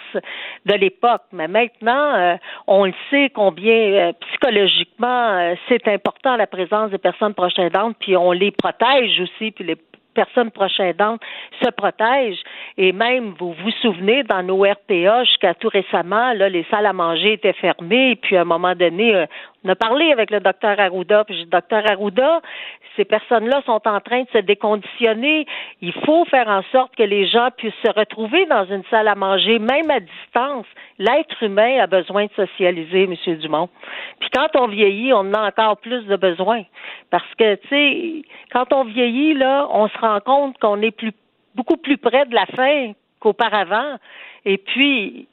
de 0.65 0.73
l'époque, 0.75 1.23
mais 1.31 1.47
maintenant, 1.47 2.15
euh, 2.15 2.35
on 2.67 2.85
le 2.85 2.93
sait 3.09 3.31
combien 3.33 3.73
euh, 3.73 4.13
psychologiquement 4.13 5.29
euh, 5.29 5.55
c'est 5.67 5.87
important 5.87 6.35
la 6.35 6.47
présence 6.47 6.91
des 6.91 6.99
personnes 6.99 7.33
proches 7.33 7.57
aidantes, 7.57 7.95
puis 7.99 8.15
on 8.15 8.31
les 8.31 8.51
protège 8.51 9.19
aussi, 9.19 9.51
puis 9.51 9.65
les 9.65 9.77
personnes 10.13 10.51
proches 10.51 10.79
aidantes 10.79 11.21
se 11.61 11.69
protègent. 11.69 12.43
Et 12.77 12.91
même, 12.91 13.33
vous 13.39 13.53
vous 13.53 13.71
souvenez, 13.81 14.23
dans 14.23 14.43
nos 14.43 14.63
RPA, 14.63 15.23
jusqu'à 15.23 15.53
tout 15.53 15.69
récemment, 15.69 16.33
là, 16.33 16.49
les 16.49 16.65
salles 16.71 16.87
à 16.87 16.93
manger 16.93 17.33
étaient 17.33 17.53
fermées, 17.53 18.15
puis 18.15 18.35
à 18.37 18.41
un 18.41 18.45
moment 18.45 18.75
donné, 18.75 19.25
on 19.67 19.69
a 19.69 19.75
parlé 19.75 20.13
avec 20.13 20.31
le 20.31 20.39
docteur 20.39 20.79
Arruda, 20.79 21.25
puis 21.25 21.35
j'ai 21.35 21.43
dit, 21.43 21.49
docteur 21.49 21.83
Arruda, 21.89 22.41
ces 22.95 23.03
personnes-là 23.03 23.61
sont 23.65 23.81
en 23.85 23.99
train 23.99 24.21
de 24.21 24.29
se 24.31 24.37
déconditionner. 24.37 25.45
Il 25.81 25.91
faut 26.05 26.23
faire 26.25 26.47
en 26.47 26.63
sorte 26.71 26.95
que 26.95 27.03
les 27.03 27.27
gens 27.27 27.49
puissent 27.57 27.73
se 27.85 27.91
retrouver 27.91 28.45
dans 28.45 28.65
une 28.65 28.83
salle 28.89 29.09
à 29.09 29.15
manger, 29.15 29.59
même 29.59 29.91
à 29.91 29.99
distance. 29.99 30.65
L'être 30.99 31.43
humain 31.43 31.79
a 31.79 31.87
besoin 31.87 32.27
de 32.27 32.31
socialiser, 32.35 33.07
Monsieur 33.07 33.35
Dumont. 33.35 33.67
Puis 34.21 34.29
quand 34.33 34.55
on 34.55 34.67
vieillit, 34.67 35.11
on 35.11 35.19
en 35.19 35.33
a 35.33 35.47
encore 35.49 35.77
plus 35.77 36.05
de 36.05 36.15
besoin. 36.15 36.63
Parce 37.11 37.35
que, 37.37 37.55
tu 37.55 37.67
sais, 37.67 38.21
quand 38.53 38.71
on 38.71 38.85
vieillit, 38.85 39.33
là, 39.33 39.67
on 39.69 39.89
se 39.89 39.97
rend 39.97 40.21
compte 40.21 40.57
qu'on 40.59 40.81
est 40.81 40.91
plus, 40.91 41.11
beaucoup 41.55 41.77
plus 41.77 41.97
près 41.97 42.25
de 42.25 42.33
la 42.33 42.45
fin 42.45 42.93
qu'auparavant. 43.19 43.97
Et 44.45 44.57
puis, 44.57 45.27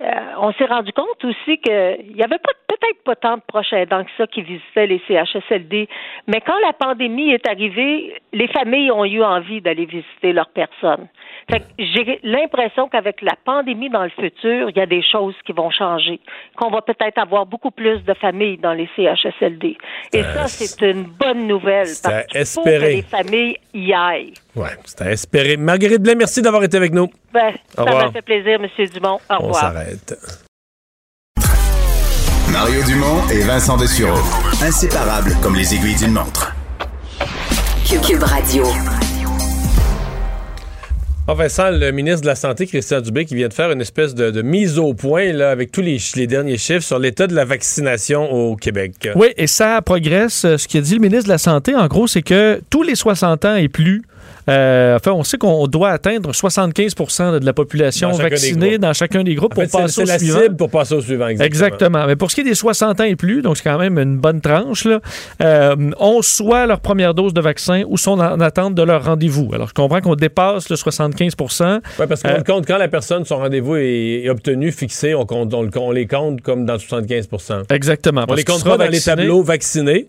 euh, 0.00 0.06
on 0.40 0.52
s'est 0.52 0.66
rendu 0.66 0.92
compte 0.92 1.24
aussi 1.24 1.58
qu'il 1.58 2.14
n'y 2.14 2.22
avait 2.22 2.38
pas 2.38 2.52
peut-être 2.68 3.02
pas 3.04 3.16
tant 3.16 3.36
de 3.36 3.42
proches 3.46 3.72
aidants 3.72 4.04
que 4.04 4.10
ça 4.16 4.26
qui 4.28 4.42
visitaient 4.42 4.86
les 4.86 5.02
CHSLD, 5.08 5.88
mais 6.28 6.40
quand 6.40 6.58
la 6.64 6.72
pandémie 6.72 7.30
est 7.30 7.48
arrivée, 7.48 8.14
les 8.32 8.46
familles 8.48 8.92
ont 8.92 9.04
eu 9.04 9.22
envie 9.22 9.60
d'aller 9.60 9.86
visiter 9.86 10.32
leurs 10.32 10.50
personnes. 10.50 11.08
Fait 11.50 11.60
que 11.60 11.64
j'ai 11.78 12.20
l'impression 12.22 12.88
qu'avec 12.88 13.22
la 13.22 13.34
pandémie 13.44 13.90
dans 13.90 14.04
le 14.04 14.10
futur, 14.10 14.70
il 14.70 14.76
y 14.76 14.80
a 14.80 14.86
des 14.86 15.02
choses 15.02 15.34
qui 15.44 15.52
vont 15.52 15.70
changer, 15.70 16.20
qu'on 16.56 16.70
va 16.70 16.82
peut-être 16.82 17.18
avoir 17.18 17.46
beaucoup 17.46 17.70
plus 17.70 18.04
de 18.04 18.14
familles 18.14 18.58
dans 18.58 18.74
les 18.74 18.88
CHSLD. 18.94 19.78
Et 20.12 20.22
ça, 20.22 20.46
c'est 20.46 20.90
une 20.90 21.04
bonne 21.04 21.46
nouvelle 21.48 21.88
parce 22.02 22.26
qu'il 22.26 22.44
faut 22.44 22.62
que 22.62 22.68
les 22.68 23.02
familles 23.02 23.56
y 23.74 23.92
aillent. 23.92 24.34
Ouais, 24.54 24.76
c'est 24.84 25.02
à 25.02 25.10
espérer. 25.10 25.56
Marguerite 25.56 26.02
Blais, 26.02 26.14
merci 26.14 26.42
d'avoir 26.42 26.62
été 26.62 26.76
avec 26.76 26.92
nous. 26.92 27.08
Ben, 27.32 27.52
ça 27.74 27.84
m'a 27.84 28.10
fait 28.10 28.22
plaisir, 28.22 28.58
Monsieur 28.60 28.86
Dumont. 28.86 29.18
Au 29.30 29.34
On 29.34 29.38
revoir. 29.38 29.60
s'arrête. 29.60 30.18
Mario 32.50 32.82
Dumont 32.84 33.28
et 33.30 33.40
Vincent 33.42 33.76
Dessureau. 33.76 34.18
Inséparables 34.62 35.36
comme 35.42 35.54
les 35.54 35.74
aiguilles 35.74 35.96
d'une 35.96 36.12
montre. 36.12 36.54
Cube 38.06 38.22
Radio. 38.22 38.64
Ah, 41.30 41.34
Vincent, 41.34 41.70
le 41.70 41.90
ministre 41.90 42.22
de 42.22 42.26
la 42.26 42.34
Santé, 42.34 42.66
Christian 42.66 43.02
Dubé, 43.02 43.26
qui 43.26 43.34
vient 43.34 43.48
de 43.48 43.52
faire 43.52 43.70
une 43.70 43.82
espèce 43.82 44.14
de, 44.14 44.30
de 44.30 44.40
mise 44.40 44.78
au 44.78 44.94
point 44.94 45.30
là, 45.32 45.50
avec 45.50 45.70
tous 45.70 45.82
les, 45.82 46.26
derniers 46.26 46.56
chiffres 46.56 46.80
sur 46.84 46.98
l'état 46.98 47.26
de 47.26 47.34
la 47.34 47.44
vaccination 47.44 48.32
au 48.32 48.56
Québec. 48.56 49.10
Oui, 49.14 49.28
et 49.36 49.46
ça 49.46 49.82
progresse. 49.82 50.46
Euh, 50.46 50.56
Ce 50.56 50.66
qu'a 50.66 50.80
dit 50.80 50.94
le 50.94 51.00
ministre 51.00 51.24
de 51.24 51.32
la 51.32 51.36
Santé, 51.38 51.74
en 51.74 51.86
gros, 51.86 52.06
c'est 52.06 52.22
que 52.22 52.62
tous 52.70 52.82
les 52.82 52.94
60 52.94 53.44
ans 53.44 53.56
et 53.56 53.68
plus, 53.68 54.02
enfin, 54.96 55.12
on 55.12 55.22
sait 55.24 55.36
qu'on 55.38 55.66
doit 55.66 55.90
atteindre 55.90 56.32
75% 56.32 57.38
de 57.40 57.44
la 57.44 57.52
population 57.52 58.10
vaccinée 58.12 58.78
dans 58.78 58.92
chacun 58.92 59.22
des 59.24 59.34
groupes 59.34 59.52
En 59.56 59.60
fait, 59.62 59.70
pour 59.70 59.80
passer 59.82 60.02
au 60.02 60.04
la 60.06 60.18
suivant. 60.18 60.40
cible 60.40 60.56
pour 60.56 60.70
passer 60.70 60.94
au 60.94 61.00
suivant. 61.00 61.28
Exactement. 61.28 61.46
Exactement. 61.68 62.06
Mais 62.06 62.16
pour 62.16 62.30
ce 62.30 62.34
qui 62.36 62.40
est 62.42 62.44
des 62.44 62.54
60 62.54 63.00
ans 63.00 63.04
et 63.04 63.16
plus, 63.16 63.42
donc 63.42 63.56
c'est 63.56 63.64
quand 63.64 63.78
même 63.78 63.98
une 63.98 64.16
bonne 64.18 64.40
tranche, 64.40 64.84
là, 64.84 65.00
euh, 65.42 65.76
ont 65.98 66.22
soit 66.22 66.66
leur 66.66 66.80
première 66.80 67.14
dose 67.14 67.34
de 67.34 67.40
vaccin 67.40 67.82
ou 67.88 67.96
sont 67.96 68.18
en 68.20 68.40
attente 68.40 68.74
de 68.74 68.82
leur 68.82 69.04
rendez-vous. 69.04 69.50
Alors, 69.54 69.68
je 69.68 69.74
comprends 69.74 70.00
qu'on 70.00 70.14
dépasse 70.14 70.68
le 70.70 70.76
75% 70.76 71.80
Oui, 71.98 72.06
parce 72.08 72.22
qu'on 72.22 72.28
Euh, 72.28 72.36
le 72.38 72.44
compte 72.44 72.66
quand 72.66 72.78
la 72.78 72.88
personne, 72.88 73.24
son 73.24 73.36
rendez-vous 73.38 73.76
est, 73.76 74.22
est 74.24 74.28
obtenu, 74.30 74.72
fixé, 74.72 75.14
on, 75.14 75.26
compte, 75.26 75.52
on, 75.54 75.62
le- 75.62 75.70
on 75.76 75.90
les 75.90 76.06
compte 76.06 76.40
comme 76.42 76.64
dans 76.64 76.76
75% 76.76 77.64
Exactement. 77.72 78.24
On 78.28 78.34
les 78.34 78.44
compte 78.44 78.64
pas 78.64 78.76
dans 78.76 78.86
les 78.88 79.00
tableaux 79.00 79.42
vaccinés, 79.42 80.08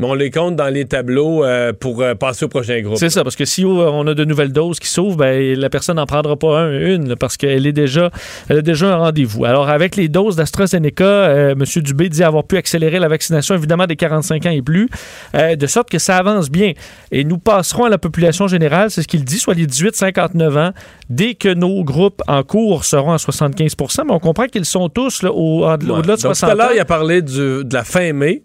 mais 0.00 0.06
on 0.06 0.14
les 0.14 0.30
compte 0.32 0.56
dans 0.56 0.68
les 0.68 0.84
tableaux 0.86 1.44
euh, 1.44 1.72
pour 1.72 2.02
euh, 2.02 2.14
passer 2.16 2.46
au 2.46 2.48
prochain 2.48 2.80
groupe. 2.80 2.96
C'est 2.96 3.10
ça, 3.10 3.22
parce 3.22 3.36
que 3.36 3.44
si 3.44 3.62
euh, 3.64 3.68
on 3.68 4.06
a 4.08 4.14
de 4.14 4.24
nouvelles 4.24 4.52
doses 4.52 4.80
qui 4.80 4.88
s'ouvrent, 4.88 5.18
ben, 5.18 5.56
la 5.56 5.70
personne 5.70 5.96
n'en 5.96 6.06
prendra 6.06 6.36
pas 6.36 6.58
un, 6.60 6.72
une, 6.80 7.08
là, 7.10 7.16
parce 7.16 7.36
qu'elle 7.36 7.66
est 7.66 7.72
déjà, 7.72 8.10
elle 8.48 8.58
a 8.58 8.62
déjà 8.62 8.92
un 8.92 8.96
rendez-vous. 8.96 9.44
Alors, 9.44 9.68
avec 9.68 9.94
les 9.96 10.08
doses 10.08 10.34
d'AstraZeneca, 10.36 11.04
euh, 11.04 11.50
M. 11.52 11.64
Dubé 11.82 12.08
dit 12.08 12.24
avoir 12.24 12.44
pu 12.44 12.56
accélérer 12.56 12.98
la 12.98 13.08
vaccination, 13.08 13.54
évidemment, 13.54 13.86
des 13.86 13.96
45 13.96 14.46
ans 14.46 14.50
et 14.50 14.62
plus, 14.62 14.88
euh, 15.36 15.54
de 15.54 15.66
sorte 15.66 15.90
que 15.90 15.98
ça 15.98 16.16
avance 16.16 16.50
bien. 16.50 16.72
Et 17.12 17.22
nous 17.24 17.38
passerons 17.38 17.84
à 17.84 17.88
la 17.90 17.98
population 17.98 18.48
générale, 18.48 18.90
c'est 18.90 19.02
ce 19.02 19.08
qu'il 19.08 19.24
dit, 19.24 19.38
soit 19.38 19.54
les 19.54 19.66
18-59 19.66 20.56
ans, 20.58 20.70
dès 21.08 21.34
que 21.34 21.52
nos 21.52 21.84
groupes 21.84 22.22
en 22.26 22.42
cours 22.42 22.84
seront 22.84 23.12
à 23.12 23.16
75% 23.18 24.04
Mais 24.06 24.12
on 24.12 24.18
comprend 24.18 24.46
qu'ils 24.46 24.64
sont 24.64 24.88
tous 24.88 25.22
là, 25.22 25.30
au- 25.32 25.66
au-delà 25.66 25.94
Ouais. 25.94 26.02
de 26.02 26.06
Donc, 26.06 26.18
60 26.18 26.48
Tout 26.48 26.52
à 26.52 26.56
l'heure, 26.56 26.72
il 26.74 26.80
a 26.80 26.84
parlé 26.84 27.20
du- 27.22 27.64
de 27.64 27.74
la 27.74 27.84
fin 27.84 28.12
mai. 28.12 28.42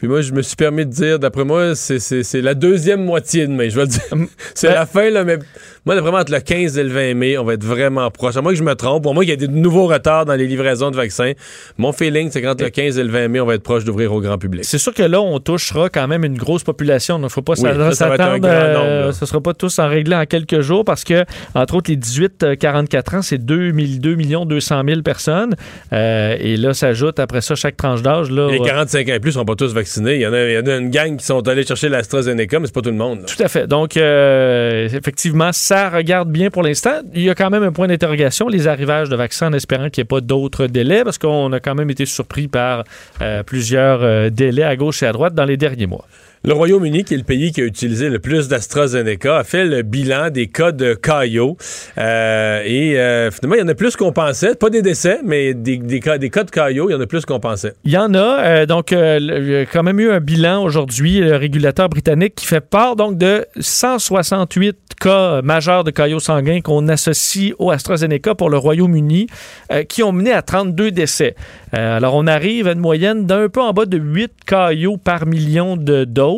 Puis 0.00 0.08
moi, 0.08 0.22
je 0.22 0.32
me 0.32 0.40
suis 0.40 0.56
permis 0.56 0.86
de 0.86 0.90
dire, 0.90 1.18
d'après 1.18 1.44
moi, 1.44 1.74
c'est- 1.74 1.98
c'est 1.98 2.22
c'est 2.22 2.40
la 2.40 2.54
deuxième 2.54 3.04
moitié 3.04 3.46
de 3.46 3.52
mai. 3.52 3.68
Je 3.70 3.76
vais 3.76 3.82
le 3.82 3.88
dire. 3.88 4.02
C'est 4.54 4.68
Ben- 4.68 4.74
la 4.74 4.86
fin, 4.86 5.10
là, 5.10 5.24
mais 5.24 5.38
moi, 5.86 6.00
vraiment, 6.00 6.18
entre 6.18 6.32
le 6.32 6.40
15 6.40 6.78
et 6.78 6.82
le 6.82 6.90
20 6.90 7.14
mai, 7.14 7.38
on 7.38 7.44
va 7.44 7.54
être 7.54 7.64
vraiment 7.64 8.10
proche. 8.10 8.36
À 8.36 8.42
moins 8.42 8.52
que 8.52 8.58
je 8.58 8.62
me 8.64 8.74
trompe, 8.74 9.02
pour 9.02 9.14
moi, 9.14 9.22
qu'il 9.24 9.30
y 9.30 9.32
a 9.32 9.36
des 9.36 9.48
nouveaux 9.48 9.86
retards 9.86 10.24
dans 10.26 10.34
les 10.34 10.46
livraisons 10.46 10.90
de 10.90 10.96
vaccins. 10.96 11.32
Mon 11.78 11.92
feeling, 11.92 12.30
c'est 12.30 12.42
qu'entre 12.42 12.62
le 12.64 12.70
15 12.70 12.98
et 12.98 13.02
le 13.04 13.10
20 13.10 13.28
mai, 13.28 13.40
on 13.40 13.46
va 13.46 13.54
être 13.54 13.62
proche 13.62 13.84
d'ouvrir 13.84 14.12
au 14.12 14.20
grand 14.20 14.38
public. 14.38 14.64
C'est 14.64 14.78
sûr 14.78 14.92
que 14.94 15.02
là, 15.02 15.20
on 15.20 15.38
touchera 15.40 15.88
quand 15.88 16.06
même 16.06 16.24
une 16.24 16.36
grosse 16.36 16.62
population. 16.64 17.18
Il 17.18 17.22
ne 17.22 17.28
faut 17.28 17.42
pas 17.42 17.54
Oui, 17.58 17.68
s'attendre. 17.94 18.46
euh, 18.46 19.12
ce 19.12 19.24
ne 19.24 19.26
sera 19.26 19.40
pas 19.40 19.54
tous 19.54 19.78
en 19.78 19.88
réglé 19.88 20.14
en 20.16 20.26
quelques 20.26 20.60
jours 20.60 20.84
parce 20.84 21.04
que, 21.04 21.24
entre 21.54 21.74
autres, 21.76 21.90
les 21.90 21.96
18-44 21.96 23.16
ans, 23.16 23.22
c'est 23.22 23.38
2, 23.38 23.72
2 23.72 24.16
200 24.46 24.82
000 24.86 25.02
personnes. 25.02 25.54
Euh, 25.92 26.36
et 26.38 26.56
là, 26.56 26.74
s'ajoute 26.74 27.18
après 27.18 27.40
ça 27.40 27.54
chaque 27.54 27.76
tranche 27.76 28.02
d'âge. 28.02 28.30
les 28.30 28.58
ouais. 28.58 28.60
45 28.66 29.08
ans 29.08 29.12
et 29.14 29.20
plus 29.20 29.32
sont 29.32 29.44
pas 29.44 29.54
tous 29.54 29.72
vaccinés. 29.74 30.16
Il 30.16 30.20
y 30.20 30.26
en 30.26 30.32
a, 30.32 30.42
il 30.48 30.54
y 30.54 30.58
en 30.58 30.66
a 30.66 30.76
une 30.76 30.90
gang 30.90 31.16
qui 31.16 31.24
sont 31.24 31.46
allés 31.48 31.64
chercher 31.64 31.88
l'AstraZeneca, 31.88 32.58
mais 32.60 32.66
c'est 32.66 32.74
pas 32.74 32.82
tout 32.82 32.90
le 32.90 32.96
monde. 32.96 33.20
là. 33.20 33.24
Tout 33.26 33.42
à 33.42 33.48
fait. 33.48 33.66
Donc, 33.66 33.96
euh, 33.96 34.88
effectivement, 34.92 35.50
ça 35.70 35.88
regarde 35.88 36.28
bien 36.28 36.50
pour 36.50 36.64
l'instant. 36.64 36.98
Il 37.14 37.22
y 37.22 37.30
a 37.30 37.36
quand 37.36 37.48
même 37.48 37.62
un 37.62 37.70
point 37.70 37.86
d'interrogation, 37.86 38.48
les 38.48 38.66
arrivages 38.66 39.08
de 39.08 39.14
vaccins, 39.14 39.50
en 39.50 39.52
espérant 39.52 39.88
qu'il 39.88 40.02
n'y 40.02 40.06
ait 40.06 40.14
pas 40.16 40.20
d'autres 40.20 40.66
délais, 40.66 41.04
parce 41.04 41.16
qu'on 41.16 41.52
a 41.52 41.60
quand 41.60 41.76
même 41.76 41.90
été 41.90 42.06
surpris 42.06 42.48
par 42.48 42.82
euh, 43.22 43.44
plusieurs 43.44 44.02
euh, 44.02 44.30
délais 44.30 44.64
à 44.64 44.74
gauche 44.74 45.04
et 45.04 45.06
à 45.06 45.12
droite 45.12 45.32
dans 45.32 45.44
les 45.44 45.56
derniers 45.56 45.86
mois. 45.86 46.06
Le 46.42 46.54
Royaume-Uni, 46.54 47.04
qui 47.04 47.12
est 47.12 47.18
le 47.18 47.22
pays 47.22 47.52
qui 47.52 47.60
a 47.60 47.64
utilisé 47.64 48.08
le 48.08 48.18
plus 48.18 48.48
d'AstraZeneca, 48.48 49.36
a 49.36 49.44
fait 49.44 49.66
le 49.66 49.82
bilan 49.82 50.30
des 50.30 50.46
cas 50.46 50.72
de 50.72 50.94
caillot. 50.94 51.58
Euh, 51.98 52.62
et 52.64 52.98
euh, 52.98 53.30
finalement, 53.30 53.56
il 53.56 53.60
y 53.60 53.62
en 53.62 53.68
a 53.68 53.74
plus 53.74 53.94
qu'on 53.94 54.12
pensait. 54.12 54.54
Pas 54.54 54.70
des 54.70 54.80
décès, 54.80 55.18
mais 55.22 55.52
des, 55.52 56.00
cas, 56.00 56.16
de 56.16 56.50
caillot, 56.50 56.88
il 56.88 56.94
y 56.94 56.96
en 56.96 57.00
a 57.02 57.06
plus 57.06 57.26
qu'on 57.26 57.40
pensait. 57.40 57.74
Il 57.84 57.90
y 57.90 57.98
en 57.98 58.14
a. 58.14 58.40
euh, 58.40 58.64
donc, 58.64 58.92
il 58.92 59.50
y 59.50 59.54
a 59.54 59.66
quand 59.66 59.82
même 59.82 60.00
eu 60.00 60.10
un 60.10 60.20
bilan 60.20 60.62
aujourd'hui, 60.62 61.20
le 61.20 61.36
régulateur 61.36 61.90
britannique 61.90 62.36
qui 62.36 62.46
fait 62.46 62.62
part 62.62 62.96
donc 62.96 63.18
de 63.18 63.44
168 63.60 64.78
cas 64.98 65.42
majeurs 65.42 65.84
de 65.84 65.90
caillots 65.90 66.20
sanguins 66.20 66.62
qu'on 66.62 66.88
associe 66.88 67.52
au 67.58 67.70
AstraZeneca 67.70 68.34
pour 68.34 68.48
le 68.48 68.56
Royaume-Uni, 68.56 69.26
qui 69.90 70.02
ont 70.02 70.12
mené 70.12 70.32
à 70.32 70.40
32 70.40 70.90
décès. 70.90 71.34
Alors, 71.72 72.14
on 72.14 72.26
arrive 72.26 72.66
à 72.66 72.72
une 72.72 72.78
moyenne 72.78 73.26
d'un 73.26 73.50
peu 73.50 73.60
en 73.60 73.74
bas 73.74 73.84
de 73.84 73.98
8 73.98 74.32
caillots 74.46 74.96
par 74.96 75.26
million 75.26 75.76
de 75.76 76.04
doses. 76.04 76.29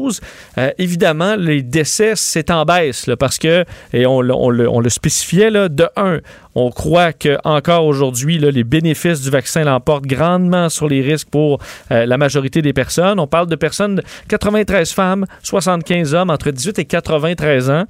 Euh, 0.58 0.70
évidemment, 0.78 1.36
les 1.36 1.62
décès, 1.62 2.12
c'est 2.16 2.50
en 2.50 2.64
baisse 2.64 3.08
parce 3.18 3.38
que, 3.38 3.64
et 3.92 4.06
on, 4.06 4.20
le- 4.20 4.88
spécifiait, 4.88 5.50
là, 5.50 5.68
de 5.68 5.86
un, 5.96 6.18
on 6.54 6.70
croit 6.70 7.12
que 7.12 7.38
encore 7.44 7.86
aujourd'hui, 7.86 8.38
les 8.38 8.64
bénéfices 8.64 9.22
du 9.22 9.30
vaccin 9.30 9.64
l'emportent 9.64 10.04
grandement 10.06 10.68
sur 10.68 10.88
les 10.88 11.00
risques 11.00 11.28
pour 11.30 11.58
euh, 11.90 12.04
la 12.04 12.18
majorité 12.18 12.60
des 12.60 12.72
personnes. 12.72 13.18
On 13.18 13.26
parle 13.26 13.46
de 13.46 13.56
personnes, 13.56 14.02
93 14.28 14.92
femmes, 14.92 15.26
75 15.42 16.14
hommes 16.14 16.30
entre 16.30 16.50
18 16.50 16.78
et 16.78 16.84
93 16.84 17.70
ans. 17.70 17.84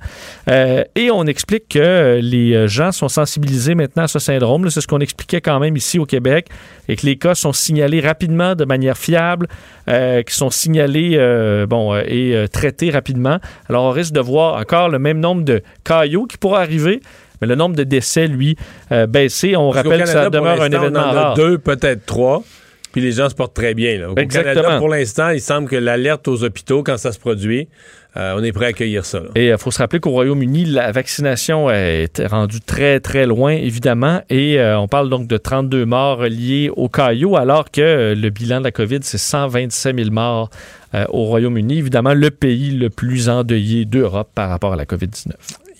Euh, 0.48 0.84
et 0.94 1.10
on 1.10 1.24
explique 1.24 1.68
que 1.68 2.20
les 2.22 2.68
gens 2.68 2.92
sont 2.92 3.08
sensibilisés 3.08 3.74
maintenant 3.74 4.04
à 4.04 4.08
ce 4.08 4.18
syndrome. 4.18 4.70
C'est 4.70 4.80
ce 4.80 4.86
qu'on 4.86 5.00
expliquait 5.00 5.40
quand 5.40 5.58
même 5.58 5.76
ici 5.76 5.98
au 5.98 6.06
Québec 6.06 6.48
et 6.88 6.96
que 6.96 7.06
les 7.06 7.16
cas 7.16 7.34
sont 7.34 7.52
signalés 7.52 8.00
rapidement 8.00 8.54
de 8.54 8.64
manière 8.64 8.96
fiable, 8.96 9.48
qui 9.88 10.34
sont 10.34 10.50
signalés 10.50 11.16
euh, 11.16 11.66
euh, 11.92 12.02
et 12.06 12.34
euh, 12.34 12.46
traités 12.46 12.90
rapidement. 12.90 13.38
Alors 13.68 13.84
on 13.84 13.90
risque 13.90 14.12
de 14.12 14.20
voir 14.20 14.56
encore 14.56 14.88
le 14.88 14.98
même 14.98 15.20
nombre 15.20 15.42
de 15.42 15.62
caillots 15.84 16.26
qui 16.26 16.36
pourra 16.36 16.60
arriver. 16.60 17.00
Mais 17.40 17.48
le 17.48 17.56
nombre 17.56 17.74
de 17.74 17.82
décès, 17.82 18.28
lui, 18.28 18.56
euh, 18.92 19.08
baissé. 19.08 19.56
On 19.56 19.72
Parce 19.72 19.84
rappelle 19.84 20.02
que 20.02 20.08
ça 20.08 20.30
demeure 20.30 20.62
un 20.62 20.70
événement 20.70 21.00
on 21.00 21.02
en 21.02 21.16
a 21.16 21.22
rare. 21.22 21.34
deux, 21.34 21.58
peut-être 21.58 22.06
trois. 22.06 22.44
Puis 22.92 23.00
les 23.00 23.12
gens 23.12 23.28
se 23.28 23.34
portent 23.34 23.54
très 23.54 23.74
bien. 23.74 23.98
Là. 23.98 24.10
Au 24.10 24.16
Exactement. 24.16 24.54
Canada, 24.54 24.78
pour 24.78 24.88
l'instant, 24.88 25.30
il 25.30 25.40
semble 25.40 25.68
que 25.68 25.76
l'alerte 25.76 26.28
aux 26.28 26.44
hôpitaux, 26.44 26.82
quand 26.82 26.98
ça 26.98 27.12
se 27.12 27.18
produit, 27.18 27.68
euh, 28.16 28.34
on 28.36 28.44
est 28.44 28.52
prêt 28.52 28.66
à 28.66 28.68
accueillir 28.68 29.06
ça. 29.06 29.20
là. 29.20 29.30
Et 29.34 29.48
il 29.48 29.58
faut 29.58 29.70
se 29.70 29.78
rappeler 29.78 29.98
qu'au 30.00 30.10
Royaume-Uni, 30.10 30.66
la 30.66 30.92
vaccination 30.92 31.70
est 31.70 32.20
rendue 32.26 32.60
très, 32.60 33.00
très 33.00 33.24
loin, 33.24 33.52
évidemment. 33.52 34.20
Et 34.28 34.60
euh, 34.60 34.78
on 34.78 34.88
parle 34.88 35.08
donc 35.08 35.26
de 35.26 35.36
32 35.38 35.86
morts 35.86 36.24
liés 36.24 36.70
au 36.76 36.88
caillot, 36.90 37.36
alors 37.36 37.70
que 37.70 37.80
euh, 37.80 38.14
le 38.14 38.28
bilan 38.28 38.58
de 38.58 38.64
la 38.64 38.72
COVID, 38.72 38.98
c'est 39.02 39.18
127 39.18 39.96
000 39.96 40.10
morts 40.10 40.50
euh, 40.94 41.06
au 41.08 41.24
Royaume-Uni. 41.24 41.78
Évidemment, 41.78 42.12
le 42.12 42.30
pays 42.30 42.72
le 42.72 42.90
plus 42.90 43.30
endeuillé 43.30 43.86
d'Europe 43.86 44.28
par 44.34 44.50
rapport 44.50 44.74
à 44.74 44.76
la 44.76 44.84
COVID-19. 44.84 45.30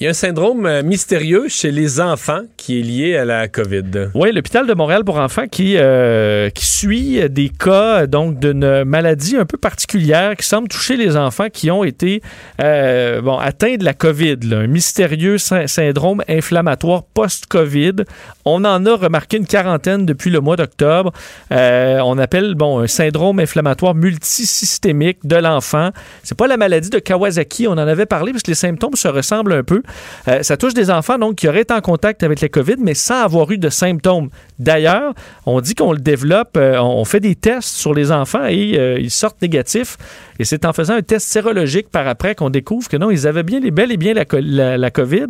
Il 0.03 0.07
y 0.07 0.09
a 0.09 0.11
un 0.11 0.15
syndrome 0.15 0.67
euh, 0.67 0.83
mystérieux 0.83 1.45
chez 1.47 1.71
les 1.71 2.01
enfants 2.01 2.41
qui 2.57 2.81
est 2.81 2.83
lié 2.83 3.17
à 3.17 3.25
la 3.25 3.47
COVID. 3.47 4.09
Oui, 4.17 4.33
l'hôpital 4.33 4.67
de 4.67 4.75
Montréal 4.75 5.05
pour 5.05 5.17
enfants 5.19 5.47
qui, 5.47 5.77
euh, 5.77 6.51
qui 6.51 6.67
suit 6.67 7.21
des 7.31 7.51
cas 7.51 8.09
donc 8.09 8.41
d'une 8.41 8.83
maladie 8.83 9.37
un 9.37 9.45
peu 9.45 9.59
particulière 9.59 10.35
qui 10.37 10.45
semble 10.45 10.67
toucher 10.67 10.97
les 10.97 11.17
enfants 11.17 11.47
qui 11.53 11.71
ont 11.71 11.85
été 11.85 12.21
euh, 12.61 13.23
atteints 13.39 13.77
de 13.77 13.85
la 13.85 13.95
COVID, 13.95 14.39
un 14.51 14.67
mystérieux 14.67 15.39
sy- 15.39 15.69
syndrome 15.69 16.25
inflammatoire 16.29 17.05
post-COVID. 17.15 18.03
On 18.45 18.65
en 18.65 18.85
a 18.85 18.97
remarqué 18.97 19.37
une 19.37 19.47
quarantaine 19.47 20.05
depuis 20.05 20.31
le 20.31 20.41
mois 20.41 20.57
d'octobre. 20.57 21.13
On 21.53 22.19
appelle 22.19 22.57
bon 22.57 22.81
un 22.81 22.89
syndrome 22.89 23.39
inflammatoire 23.39 23.95
multisystémique 23.95 25.19
de 25.23 25.37
l'enfant. 25.37 25.91
C'est 26.25 26.37
pas 26.37 26.49
la 26.49 26.57
maladie 26.57 26.91
de 26.91 26.99
Kawasaki, 26.99 27.69
on 27.69 27.75
en 27.75 27.79
avait 27.79 28.07
parlé 28.07 28.33
parce 28.33 28.43
que 28.43 28.51
les 28.51 28.57
symptômes 28.57 28.97
se 28.97 29.07
ressemblent 29.07 29.53
un 29.53 29.63
peu. 29.63 29.81
Euh, 30.29 30.43
ça 30.43 30.57
touche 30.57 30.75
des 30.75 30.91
enfants 30.91 31.19
donc 31.19 31.37
qui 31.37 31.49
auraient 31.49 31.63
été 31.63 31.75
en 31.75 31.81
contact 31.81 32.23
avec 32.23 32.41
la 32.41 32.49
COVID 32.49 32.77
mais 32.79 32.95
sans 32.95 33.23
avoir 33.23 33.51
eu 33.51 33.59
de 33.59 33.69
symptômes. 33.69 34.29
D'ailleurs, 34.59 35.13
on 35.47 35.61
dit 35.61 35.75
qu'on 35.75 35.93
le 35.93 35.99
développe, 35.99 36.57
euh, 36.57 36.79
on 36.81 37.05
fait 37.05 37.21
des 37.21 37.35
tests 37.35 37.69
sur 37.77 37.95
les 37.95 38.13
enfants 38.13 38.45
et 38.47 38.75
euh, 38.79 38.99
ils 39.01 39.11
sortent 39.11 39.41
négatifs. 39.43 39.97
Et 40.39 40.45
c'est 40.45 40.65
en 40.65 40.73
faisant 40.73 40.95
un 40.95 41.03
test 41.03 41.29
sérologique 41.29 41.89
par 41.91 42.07
après 42.09 42.35
qu'on 42.35 42.51
découvre 42.51 42.89
que 42.89 42.97
non, 42.97 43.11
ils 43.11 43.27
avaient 43.27 43.43
bien 43.43 43.61
les 43.61 43.71
bel 43.71 43.93
et 43.93 43.97
bien 43.97 44.15
la, 44.15 44.25
co- 44.25 44.39
la- 44.41 44.77
la 44.79 44.91
COVID. 44.91 45.27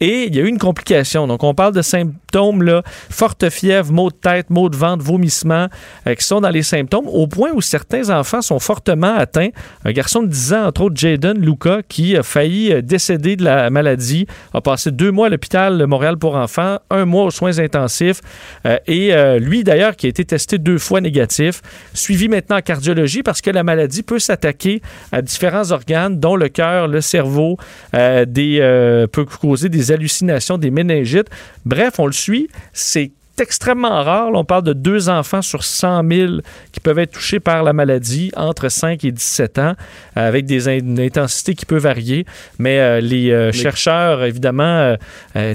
Et 0.00 0.24
il 0.24 0.34
y 0.36 0.40
a 0.40 0.42
eu 0.42 0.48
une 0.48 0.58
complication. 0.58 1.26
Donc, 1.26 1.42
on 1.42 1.54
parle 1.54 1.72
de 1.72 1.80
symptômes, 1.80 2.62
là, 2.62 2.82
forte 3.10 3.48
fièvre, 3.48 3.92
maux 3.92 4.10
de 4.10 4.14
tête, 4.16 4.50
maux 4.50 4.68
de 4.68 4.76
ventre, 4.76 5.02
vomissements, 5.02 5.68
euh, 6.06 6.14
qui 6.14 6.22
sont 6.24 6.42
dans 6.42 6.50
les 6.50 6.62
symptômes, 6.62 7.06
au 7.06 7.26
point 7.26 7.48
où 7.54 7.62
certains 7.62 8.10
enfants 8.10 8.42
sont 8.42 8.58
fortement 8.58 9.14
atteints. 9.16 9.48
Un 9.86 9.92
garçon 9.92 10.22
de 10.22 10.26
10 10.28 10.52
ans, 10.52 10.66
entre 10.66 10.82
autres 10.82 10.96
Jaden 10.96 11.38
Luca, 11.40 11.80
qui 11.88 12.14
a 12.14 12.22
failli 12.22 12.82
décéder 12.82 13.36
de 13.36 13.44
la 13.44 13.70
maladie, 13.70 13.85
a 13.86 14.60
passé 14.60 14.90
deux 14.90 15.10
mois 15.10 15.26
à 15.26 15.30
l'hôpital 15.30 15.86
Montréal 15.86 16.16
pour 16.16 16.36
enfants, 16.36 16.78
un 16.90 17.04
mois 17.04 17.24
aux 17.24 17.30
soins 17.30 17.58
intensifs. 17.58 18.20
Euh, 18.66 18.78
et 18.86 19.14
euh, 19.14 19.38
lui, 19.38 19.64
d'ailleurs, 19.64 19.96
qui 19.96 20.06
a 20.06 20.08
été 20.08 20.24
testé 20.24 20.58
deux 20.58 20.78
fois 20.78 21.00
négatif, 21.00 21.62
suivi 21.94 22.28
maintenant 22.28 22.56
en 22.56 22.62
cardiologie 22.62 23.22
parce 23.22 23.40
que 23.40 23.50
la 23.50 23.62
maladie 23.62 24.02
peut 24.02 24.18
s'attaquer 24.18 24.82
à 25.12 25.22
différents 25.22 25.70
organes, 25.72 26.18
dont 26.18 26.36
le 26.36 26.48
cœur, 26.48 26.88
le 26.88 27.00
cerveau, 27.00 27.56
euh, 27.94 29.06
peut 29.06 29.24
causer 29.24 29.68
des 29.68 29.92
hallucinations, 29.92 30.58
des 30.58 30.70
méningites. 30.70 31.28
Bref, 31.64 31.94
on 31.98 32.06
le 32.06 32.12
suit. 32.12 32.48
C'est 32.72 33.12
extrêmement 33.40 34.02
rare. 34.02 34.30
Là, 34.30 34.38
on 34.38 34.44
parle 34.44 34.62
de 34.64 34.72
deux 34.72 35.08
enfants 35.08 35.42
sur 35.42 35.62
100 35.64 36.02
000 36.10 36.32
qui 36.72 36.80
peuvent 36.80 36.98
être 36.98 37.12
touchés 37.12 37.40
par 37.40 37.62
la 37.62 37.72
maladie 37.72 38.30
entre 38.36 38.68
5 38.68 39.04
et 39.04 39.12
17 39.12 39.58
ans, 39.58 39.74
euh, 40.16 40.28
avec 40.28 40.46
des 40.46 40.68
in- 40.68 40.78
une 40.78 41.00
intensité 41.00 41.54
qui 41.54 41.66
peut 41.66 41.78
varier. 41.78 42.24
Mais 42.58 42.78
euh, 42.80 43.00
les 43.00 43.30
euh, 43.30 43.52
chercheurs, 43.52 44.24
évidemment, 44.24 44.96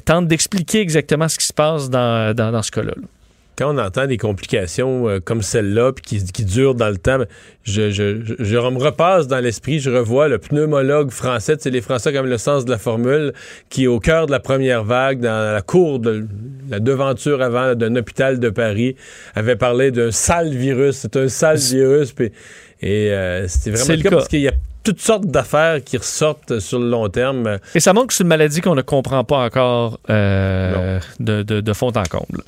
tentent 0.05 0.27
d'expliquer 0.27 0.79
exactement 0.81 1.27
ce 1.27 1.37
qui 1.37 1.45
se 1.45 1.53
passe 1.53 1.89
dans, 1.89 2.35
dans, 2.35 2.51
dans 2.51 2.61
ce 2.61 2.71
cas-là. 2.71 2.93
là. 2.95 3.07
Quand 3.61 3.75
on 3.75 3.77
entend 3.77 4.07
des 4.07 4.17
complications 4.17 5.07
euh, 5.07 5.19
comme 5.19 5.43
celle-là, 5.43 5.91
puis 5.93 6.03
qui, 6.03 6.25
qui 6.25 6.45
durent 6.45 6.73
dans 6.73 6.89
le 6.89 6.97
temps, 6.97 7.19
je, 7.63 7.91
je, 7.91 8.19
je, 8.25 8.33
je 8.39 8.57
me 8.57 8.79
repasse 8.79 9.27
dans 9.27 9.37
l'esprit, 9.37 9.79
je 9.79 9.91
revois 9.91 10.27
le 10.27 10.39
pneumologue 10.39 11.11
français, 11.11 11.57
c'est 11.59 11.69
les 11.69 11.81
Français 11.81 12.11
comme 12.11 12.25
le 12.25 12.39
sens 12.39 12.65
de 12.65 12.71
la 12.71 12.79
formule, 12.79 13.33
qui 13.69 13.83
est 13.83 13.87
au 13.87 13.99
cœur 13.99 14.25
de 14.25 14.31
la 14.31 14.39
première 14.39 14.83
vague, 14.83 15.19
dans 15.19 15.53
la 15.53 15.61
cour 15.61 15.99
de 15.99 16.25
la 16.71 16.79
devanture 16.79 17.43
avant 17.43 17.75
d'un 17.75 17.95
hôpital 17.97 18.39
de 18.39 18.49
Paris, 18.49 18.95
avait 19.35 19.57
parlé 19.57 19.91
d'un 19.91 20.09
sale 20.09 20.49
virus. 20.55 20.95
C'est 20.95 21.15
un 21.17 21.27
sale 21.27 21.59
virus, 21.59 22.15
et 22.81 23.11
euh, 23.11 23.47
c'était 23.47 23.69
vraiment 23.69 23.89
le 23.89 23.95
le 23.97 24.01
cas 24.01 24.09
cas. 24.09 24.15
parce 24.15 24.27
qu'il 24.27 24.41
y 24.41 24.47
a 24.47 24.53
toutes 24.83 25.01
sortes 25.01 25.27
d'affaires 25.27 25.83
qui 25.83 25.97
ressortent 25.97 26.57
sur 26.57 26.79
le 26.79 26.89
long 26.89 27.09
terme. 27.09 27.59
Et 27.75 27.79
ça 27.79 27.93
montre 27.93 28.07
que 28.07 28.15
c'est 28.15 28.23
une 28.23 28.29
maladie 28.29 28.61
qu'on 28.61 28.73
ne 28.73 28.81
comprend 28.81 29.23
pas 29.23 29.37
encore 29.37 29.99
euh, 30.09 30.99
de, 31.19 31.43
de, 31.43 31.61
de 31.61 31.73
fond 31.73 31.91
en 31.95 32.03
comble. 32.09 32.41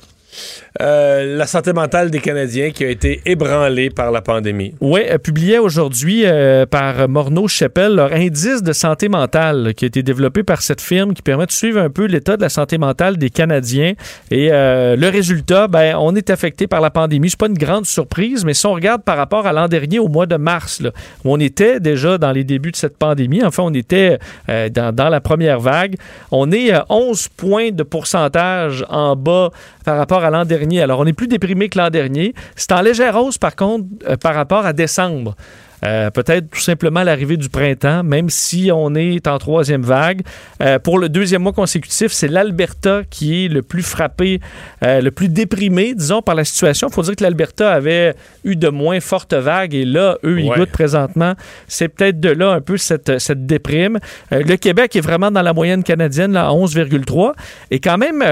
Euh, 0.80 1.36
la 1.36 1.46
santé 1.46 1.72
mentale 1.72 2.10
des 2.10 2.18
Canadiens 2.18 2.70
qui 2.70 2.84
a 2.84 2.88
été 2.88 3.20
ébranlée 3.26 3.90
par 3.90 4.10
la 4.10 4.22
pandémie. 4.22 4.74
Oui, 4.80 5.02
euh, 5.08 5.18
publié 5.18 5.58
aujourd'hui 5.60 6.22
euh, 6.24 6.66
par 6.66 7.08
Morneau 7.08 7.46
Chappelle 7.46 7.94
leur 7.94 8.12
indice 8.12 8.62
de 8.62 8.72
santé 8.72 9.08
mentale 9.08 9.74
qui 9.76 9.84
a 9.84 9.88
été 9.88 10.02
développé 10.02 10.42
par 10.42 10.62
cette 10.62 10.80
firme 10.80 11.14
qui 11.14 11.22
permet 11.22 11.46
de 11.46 11.52
suivre 11.52 11.80
un 11.80 11.90
peu 11.90 12.06
l'état 12.06 12.36
de 12.36 12.42
la 12.42 12.48
santé 12.48 12.78
mentale 12.78 13.18
des 13.18 13.30
Canadiens. 13.30 13.92
Et 14.30 14.48
le 14.50 15.08
résultat, 15.08 15.68
ben, 15.68 15.96
on 15.98 16.14
est 16.16 16.30
affecté 16.30 16.66
par 16.66 16.80
la 16.80 16.90
pandémie. 16.90 17.30
C'est 17.30 17.38
pas 17.38 17.46
une 17.46 17.54
grande 17.54 17.86
surprise, 17.86 18.44
mais 18.44 18.54
si 18.54 18.66
on 18.66 18.72
regarde 18.72 19.02
par 19.02 19.16
rapport 19.16 19.46
à 19.46 19.52
l'an 19.52 19.68
dernier, 19.68 19.98
au 19.98 20.08
mois 20.08 20.26
de 20.26 20.36
mars, 20.36 20.82
où 21.24 21.32
on 21.32 21.38
était 21.38 21.80
déjà 21.80 22.18
dans 22.18 22.32
les 22.32 22.44
débuts 22.44 22.72
de 22.72 22.76
cette 22.76 22.96
pandémie, 22.96 23.44
enfin, 23.44 23.62
on 23.64 23.74
était 23.74 24.18
dans, 24.48 24.94
dans 24.94 25.08
la 25.08 25.20
première 25.20 25.60
vague, 25.60 25.96
on 26.30 26.50
est 26.50 26.72
à 26.72 26.86
11 26.88 27.28
points 27.28 27.70
de 27.70 27.82
pourcentage 27.82 28.84
en 28.88 29.16
bas 29.16 29.50
par 29.84 29.96
rapport 29.96 30.24
à 30.24 30.30
l'an 30.30 30.44
dernier. 30.44 30.80
Alors, 30.80 31.00
on 31.00 31.06
est 31.06 31.12
plus 31.12 31.28
déprimé 31.28 31.68
que 31.68 31.78
l'an 31.78 31.90
dernier. 31.90 32.34
C'est 32.56 32.72
en 32.72 32.80
légère 32.80 33.16
hausse, 33.16 33.38
par 33.38 33.54
contre, 33.54 33.84
euh, 34.08 34.16
par 34.16 34.34
rapport 34.34 34.66
à 34.66 34.72
décembre. 34.72 35.36
Euh, 35.84 36.10
peut-être 36.10 36.48
tout 36.50 36.60
simplement 36.60 37.02
l'arrivée 37.02 37.36
du 37.36 37.48
printemps, 37.48 38.02
même 38.02 38.30
si 38.30 38.70
on 38.72 38.94
est 38.94 39.26
en 39.26 39.38
troisième 39.38 39.82
vague. 39.82 40.22
Euh, 40.62 40.78
pour 40.78 40.98
le 40.98 41.08
deuxième 41.08 41.42
mois 41.42 41.52
consécutif, 41.52 42.12
c'est 42.12 42.28
l'Alberta 42.28 43.02
qui 43.10 43.44
est 43.44 43.48
le 43.48 43.62
plus 43.62 43.82
frappé, 43.82 44.40
euh, 44.82 45.00
le 45.00 45.10
plus 45.10 45.28
déprimé, 45.28 45.94
disons, 45.94 46.22
par 46.22 46.34
la 46.34 46.44
situation. 46.44 46.88
Il 46.88 46.94
faut 46.94 47.02
dire 47.02 47.16
que 47.16 47.22
l'Alberta 47.22 47.70
avait 47.72 48.14
eu 48.44 48.56
de 48.56 48.68
moins 48.68 49.00
fortes 49.00 49.34
vagues 49.34 49.74
et 49.74 49.84
là, 49.84 50.16
eux, 50.24 50.40
ils 50.40 50.48
Ouais. 50.48 50.58
goûtent 50.58 50.70
présentement. 50.72 51.34
C'est 51.68 51.88
peut-être 51.88 52.20
de 52.20 52.30
là 52.30 52.50
un 52.52 52.60
peu 52.60 52.76
cette, 52.76 53.18
cette 53.18 53.46
déprime. 53.46 53.98
Le 54.30 54.56
Québec 54.56 54.94
est 54.96 55.00
vraiment 55.00 55.30
dans 55.30 55.42
la 55.42 55.52
moyenne 55.52 55.82
canadienne, 55.82 56.32
là, 56.32 56.46
à 56.48 56.52
11,3 56.52 57.32
et 57.70 57.80
quand 57.80 57.98
même 57.98 58.22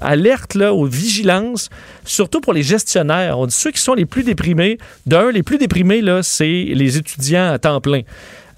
alerte 0.00 0.54
là, 0.54 0.72
aux 0.74 0.84
vigilances, 0.84 1.68
surtout 2.04 2.40
pour 2.40 2.52
les 2.52 2.62
gestionnaires. 2.62 3.38
On 3.38 3.46
dit 3.46 3.54
ceux 3.54 3.70
qui 3.70 3.80
sont 3.80 3.94
les 3.94 4.06
plus 4.06 4.22
déprimés. 4.22 4.78
D'un, 5.06 5.30
les 5.30 5.42
plus 5.42 5.58
déprimés, 5.58 6.00
là, 6.00 6.22
c'est 6.22 6.71
les 6.74 6.96
étudiants 6.98 7.52
à 7.52 7.58
temps 7.58 7.80
plein. 7.80 8.02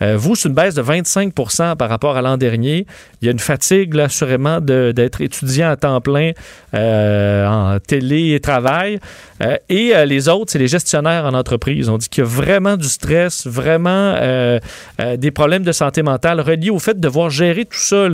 Euh, 0.03 0.17
vous, 0.17 0.35
c'est 0.35 0.49
une 0.49 0.55
baisse 0.55 0.75
de 0.75 0.83
25% 0.83 1.77
par 1.77 1.89
rapport 1.89 2.17
à 2.17 2.23
l'an 2.23 2.37
dernier. 2.37 2.87
Il 3.21 3.27
y 3.27 3.29
a 3.29 3.33
une 3.33 3.39
fatigue, 3.39 3.95
là, 3.95 4.05
assurément, 4.05 4.61
d'être 4.61 5.21
étudiant 5.21 5.71
à 5.71 5.77
temps 5.77 6.01
plein 6.01 6.33
euh, 6.75 7.47
en 7.47 7.79
télé 7.79 8.35
et 8.35 8.41
travail. 8.41 8.99
Euh, 9.43 9.57
et 9.69 9.95
euh, 9.95 10.05
les 10.05 10.29
autres, 10.29 10.53
c'est 10.53 10.59
les 10.59 10.69
gestionnaires 10.69 11.25
en 11.25 11.35
entreprise. 11.35 11.89
On 11.89 11.99
dit 11.99 12.09
qu'il 12.09 12.23
y 12.23 12.27
a 12.27 12.31
vraiment 12.31 12.77
du 12.77 12.89
stress, 12.89 13.47
vraiment 13.47 14.15
euh, 14.17 14.61
des 15.17 15.31
problèmes 15.31 15.65
de 15.65 15.73
santé 15.73 16.03
mentale 16.03 16.41
reliés 16.41 16.71
au 16.71 16.79
fait 16.79 16.95
de 16.95 17.01
devoir 17.01 17.31
gérer 17.31 17.65
tout 17.65 17.79
ça, 17.79 18.07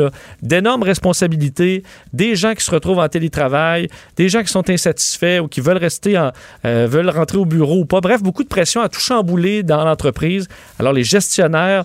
d'énormes 0.42 0.82
responsabilités, 0.82 1.82
des 2.12 2.36
gens 2.36 2.54
qui 2.54 2.64
se 2.64 2.70
retrouvent 2.70 2.98
en 2.98 3.08
télétravail, 3.08 3.88
des 4.16 4.28
gens 4.28 4.42
qui 4.42 4.48
sont 4.48 4.68
insatisfaits 4.68 5.40
ou 5.40 5.48
qui 5.48 5.60
veulent 5.60 5.76
rester 5.76 6.18
en, 6.18 6.32
veulent 6.64 7.10
rentrer 7.10 7.38
au 7.38 7.44
bureau 7.44 7.80
ou 7.80 7.84
pas. 7.84 8.00
Bref, 8.00 8.22
beaucoup 8.22 8.42
de 8.42 8.48
pression 8.48 8.80
à 8.80 8.88
tout 8.88 9.00
chambouler 9.00 9.62
dans 9.62 9.84
l'entreprise. 9.84 10.48
Alors, 10.78 10.92
les 10.92 11.04
gestionnaires 11.04 11.84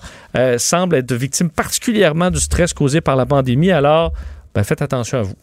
semblent 0.58 0.96
être 0.96 1.14
victimes 1.14 1.50
particulièrement 1.50 2.32
du 2.32 2.40
stress 2.40 2.74
causé 2.74 3.02
par 3.02 3.16
la 3.16 3.26
pandémie. 3.26 3.72
Alors, 3.72 4.14
ben, 4.54 4.64
faites 4.64 4.82
attention 4.82 5.20
à 5.20 5.22
vous. 5.24 5.36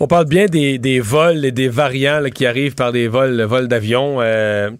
On 0.00 0.06
parle 0.06 0.26
bien 0.26 0.46
des, 0.46 0.78
des 0.78 1.00
vols 1.00 1.44
et 1.44 1.50
des 1.50 1.68
variants 1.68 2.22
qui 2.32 2.46
arrivent 2.46 2.76
par 2.76 2.92
des 2.92 3.08
vols, 3.08 3.42
vols 3.42 3.66
d'avion. 3.66 4.18
Euh, 4.20 4.70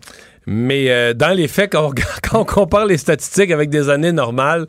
Mais 0.47 0.91
euh, 0.91 1.13
dans 1.13 1.37
les 1.37 1.49
faits, 1.49 1.73
quand 1.73 1.93
on 2.35 2.45
compare 2.45 2.87
les 2.87 2.99
statistiques 2.99 3.51
avec 3.51 3.69
des 3.69 3.91
années 3.91 4.13
normales, 4.13 4.67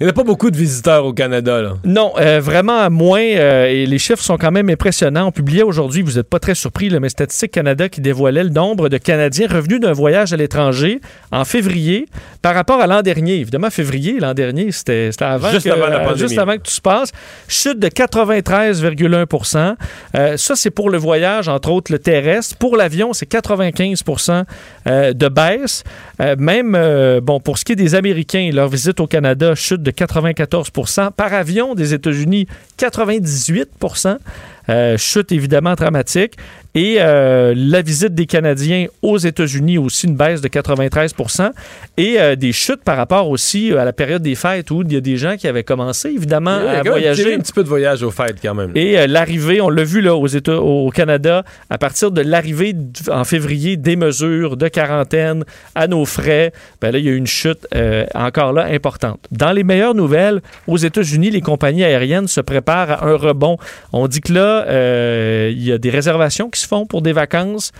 il 0.00 0.04
n'y 0.04 0.10
a 0.10 0.12
pas 0.14 0.24
beaucoup 0.24 0.50
de 0.50 0.56
visiteurs 0.56 1.04
au 1.04 1.12
Canada. 1.12 1.60
Là. 1.60 1.74
Non, 1.84 2.12
euh, 2.18 2.40
vraiment 2.40 2.88
moins. 2.90 3.20
euh, 3.20 3.66
et 3.66 3.84
les 3.84 3.98
chiffres 3.98 4.22
sont 4.22 4.38
quand 4.38 4.50
même 4.50 4.70
impressionnants. 4.70 5.26
On 5.26 5.32
publiait 5.32 5.62
aujourd'hui, 5.62 6.00
vous 6.02 6.12
n'êtes 6.12 6.28
pas 6.28 6.38
très 6.38 6.54
surpris, 6.54 6.88
là, 6.88 7.00
mais 7.00 7.10
Statistique 7.10 7.52
Canada 7.52 7.88
qui 7.90 8.00
dévoilait 8.00 8.44
le 8.44 8.48
nombre 8.50 8.88
de 8.88 8.96
Canadiens 8.96 9.46
revenus 9.46 9.78
d'un 9.80 9.92
voyage 9.92 10.32
à 10.32 10.36
l'étranger 10.38 11.00
en 11.32 11.44
février 11.44 12.06
par 12.40 12.54
rapport 12.54 12.80
à 12.80 12.86
l'an 12.86 13.02
dernier. 13.02 13.34
Évidemment, 13.36 13.68
février, 13.70 14.18
l'an 14.20 14.32
dernier, 14.32 14.72
c'était 14.72 15.10
avant, 15.20 15.50
Juste 15.50 15.66
que, 15.66 15.70
avant 15.70 15.86
la 15.86 15.96
euh, 16.00 16.04
pandémie. 16.08 16.18
juste 16.28 16.38
avant 16.38 16.52
que 16.56 16.62
tout 16.62 16.70
se 16.70 16.80
passe. 16.80 17.12
Chute 17.46 17.78
de 17.78 17.88
93,1% 17.88 19.76
Euh, 20.16 20.36
Ça, 20.36 20.56
c'est 20.56 20.70
pour 20.70 20.90
le 20.90 20.98
voyage, 20.98 21.48
entre 21.48 21.70
autres 21.70 21.92
le 21.92 21.98
terrestre. 21.98 22.56
Pour 22.56 22.76
l'avion, 22.76 23.12
c'est 23.12 23.30
95% 23.30 24.44
euh, 24.86 25.12
de 25.12 25.28
baisse. 25.28 25.84
Même, 26.38 26.72
bon, 27.22 27.40
pour 27.40 27.56
ce 27.58 27.64
qui 27.64 27.72
est 27.72 27.76
des 27.76 27.94
Américains, 27.94 28.50
leur 28.52 28.68
visite 28.68 29.00
au 29.00 29.06
Canada 29.06 29.54
chute 29.54 29.82
de 29.82 29.89
94% 29.90 31.12
Par 31.12 31.32
avion 31.32 31.74
des 31.74 31.94
États-Unis, 31.94 32.46
98% 32.78 34.18
euh, 34.68 34.96
chute 34.96 35.32
évidemment 35.32 35.74
dramatique. 35.74 36.34
Et 36.74 36.96
euh, 37.00 37.52
la 37.56 37.82
visite 37.82 38.14
des 38.14 38.26
Canadiens 38.26 38.86
aux 39.02 39.18
États-Unis 39.18 39.78
aussi 39.78 40.06
une 40.06 40.16
baisse 40.16 40.40
de 40.40 40.48
93% 40.48 41.50
et 41.96 42.20
euh, 42.20 42.36
des 42.36 42.52
chutes 42.52 42.82
par 42.84 42.96
rapport 42.96 43.28
aussi 43.28 43.72
à 43.72 43.84
la 43.84 43.92
période 43.92 44.22
des 44.22 44.34
fêtes 44.34 44.70
où 44.70 44.82
il 44.82 44.92
y 44.92 44.96
a 44.96 45.00
des 45.00 45.16
gens 45.16 45.36
qui 45.36 45.48
avaient 45.48 45.64
commencé 45.64 46.10
évidemment 46.10 46.50
a 46.50 46.78
à 46.78 46.82
voyager. 46.82 47.34
un 47.34 47.38
petit 47.38 47.52
peu 47.52 47.62
de 47.62 47.68
voyage 47.68 48.02
aux 48.02 48.10
fêtes 48.10 48.36
quand 48.42 48.54
même. 48.54 48.72
Et 48.74 48.98
euh, 48.98 49.06
l'arrivée, 49.06 49.60
on 49.60 49.68
l'a 49.68 49.84
vu 49.84 50.00
là 50.00 50.14
aux 50.14 50.26
États, 50.26 50.60
au 50.60 50.90
Canada, 50.90 51.44
à 51.68 51.78
partir 51.78 52.10
de 52.10 52.20
l'arrivée 52.20 52.74
en 53.10 53.24
février 53.24 53.76
des 53.76 53.96
mesures 53.96 54.56
de 54.56 54.68
quarantaine 54.68 55.44
à 55.74 55.86
nos 55.86 56.04
frais, 56.04 56.52
ben 56.80 56.92
là, 56.92 56.98
il 56.98 57.04
y 57.04 57.08
a 57.08 57.12
eu 57.12 57.16
une 57.16 57.26
chute 57.26 57.66
euh, 57.74 58.04
encore 58.14 58.52
là 58.52 58.64
importante. 58.64 59.20
Dans 59.30 59.52
les 59.52 59.64
meilleures 59.64 59.94
nouvelles, 59.94 60.40
aux 60.66 60.76
États-Unis, 60.76 61.30
les 61.30 61.40
compagnies 61.40 61.84
aériennes 61.84 62.28
se 62.28 62.40
préparent 62.40 62.90
à 62.90 63.06
un 63.06 63.16
rebond. 63.16 63.56
On 63.92 64.06
dit 64.06 64.20
que 64.20 64.32
là, 64.32 64.64
euh, 64.66 65.50
il 65.52 65.62
y 65.62 65.72
a 65.72 65.78
des 65.78 65.90
réservations 65.90 66.50
qui 66.50 66.59
font 66.66 66.86
pour 66.86 67.02
des 67.02 67.12
vacances. 67.12 67.72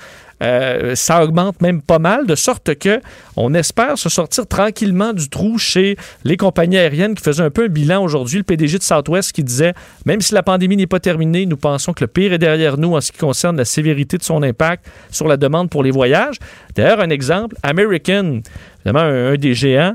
Euh, 0.42 0.94
ça 0.94 1.22
augmente 1.22 1.60
même 1.60 1.82
pas 1.82 1.98
mal, 1.98 2.26
de 2.26 2.34
sorte 2.34 2.74
que 2.76 3.00
on 3.36 3.52
espère 3.52 3.98
se 3.98 4.08
sortir 4.08 4.46
tranquillement 4.46 5.12
du 5.12 5.28
trou 5.28 5.58
chez 5.58 5.96
les 6.24 6.38
compagnies 6.38 6.78
aériennes 6.78 7.14
qui 7.14 7.22
faisaient 7.22 7.42
un 7.42 7.50
peu 7.50 7.64
un 7.64 7.68
bilan 7.68 8.02
aujourd'hui. 8.02 8.38
Le 8.38 8.44
PDG 8.44 8.78
de 8.78 8.82
Southwest 8.82 9.32
qui 9.32 9.44
disait, 9.44 9.74
même 10.06 10.22
si 10.22 10.32
la 10.32 10.42
pandémie 10.42 10.76
n'est 10.76 10.86
pas 10.86 11.00
terminée, 11.00 11.44
nous 11.44 11.58
pensons 11.58 11.92
que 11.92 12.02
le 12.02 12.08
pire 12.08 12.32
est 12.32 12.38
derrière 12.38 12.78
nous 12.78 12.96
en 12.96 13.02
ce 13.02 13.12
qui 13.12 13.18
concerne 13.18 13.56
la 13.58 13.66
sévérité 13.66 14.16
de 14.16 14.22
son 14.22 14.42
impact 14.42 14.86
sur 15.10 15.28
la 15.28 15.36
demande 15.36 15.68
pour 15.68 15.82
les 15.82 15.90
voyages. 15.90 16.36
D'ailleurs, 16.74 17.00
un 17.00 17.10
exemple, 17.10 17.56
American, 17.62 18.40
évidemment 18.78 19.04
un, 19.04 19.34
des 19.34 19.52
géants, 19.52 19.94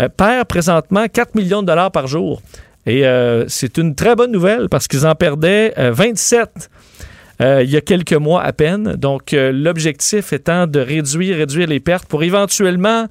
euh, 0.00 0.08
perd 0.08 0.48
présentement 0.48 1.06
4 1.06 1.36
millions 1.36 1.62
de 1.62 1.68
dollars 1.68 1.92
par 1.92 2.08
jour. 2.08 2.42
Et 2.86 3.06
euh, 3.06 3.44
c'est 3.48 3.78
une 3.78 3.94
très 3.94 4.14
bonne 4.14 4.32
nouvelle 4.32 4.68
parce 4.68 4.88
qu'ils 4.88 5.06
en 5.06 5.14
perdaient 5.14 5.72
euh, 5.78 5.92
27 5.92 6.68
euh, 7.40 7.62
il 7.62 7.70
y 7.70 7.76
a 7.76 7.80
quelques 7.80 8.12
mois 8.12 8.42
à 8.42 8.52
peine. 8.52 8.94
Donc, 8.94 9.32
euh, 9.32 9.50
l'objectif 9.52 10.32
étant 10.32 10.66
de 10.66 10.80
réduire, 10.80 11.36
réduire 11.36 11.66
les 11.66 11.80
pertes 11.80 12.06
pour 12.06 12.22
éventuellement 12.22 13.06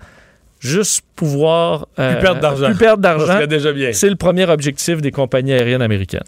juste 0.60 1.04
pouvoir... 1.16 1.88
euh, 2.00 2.14
Plus 2.14 2.22
perdre 2.22 2.40
d'argent. 2.42 2.68
Plus 2.68 2.76
perdre 2.78 3.02
d'argent. 3.02 3.46
déjà 3.48 3.74
bien. 3.74 3.92
C'est 3.92 4.10
le 4.10 4.16
premier 4.16 4.50
objectif 4.50 5.02
des 5.02 5.12
compagnies 5.12 5.54
aériennes 5.54 5.82
américaines. 5.82 6.22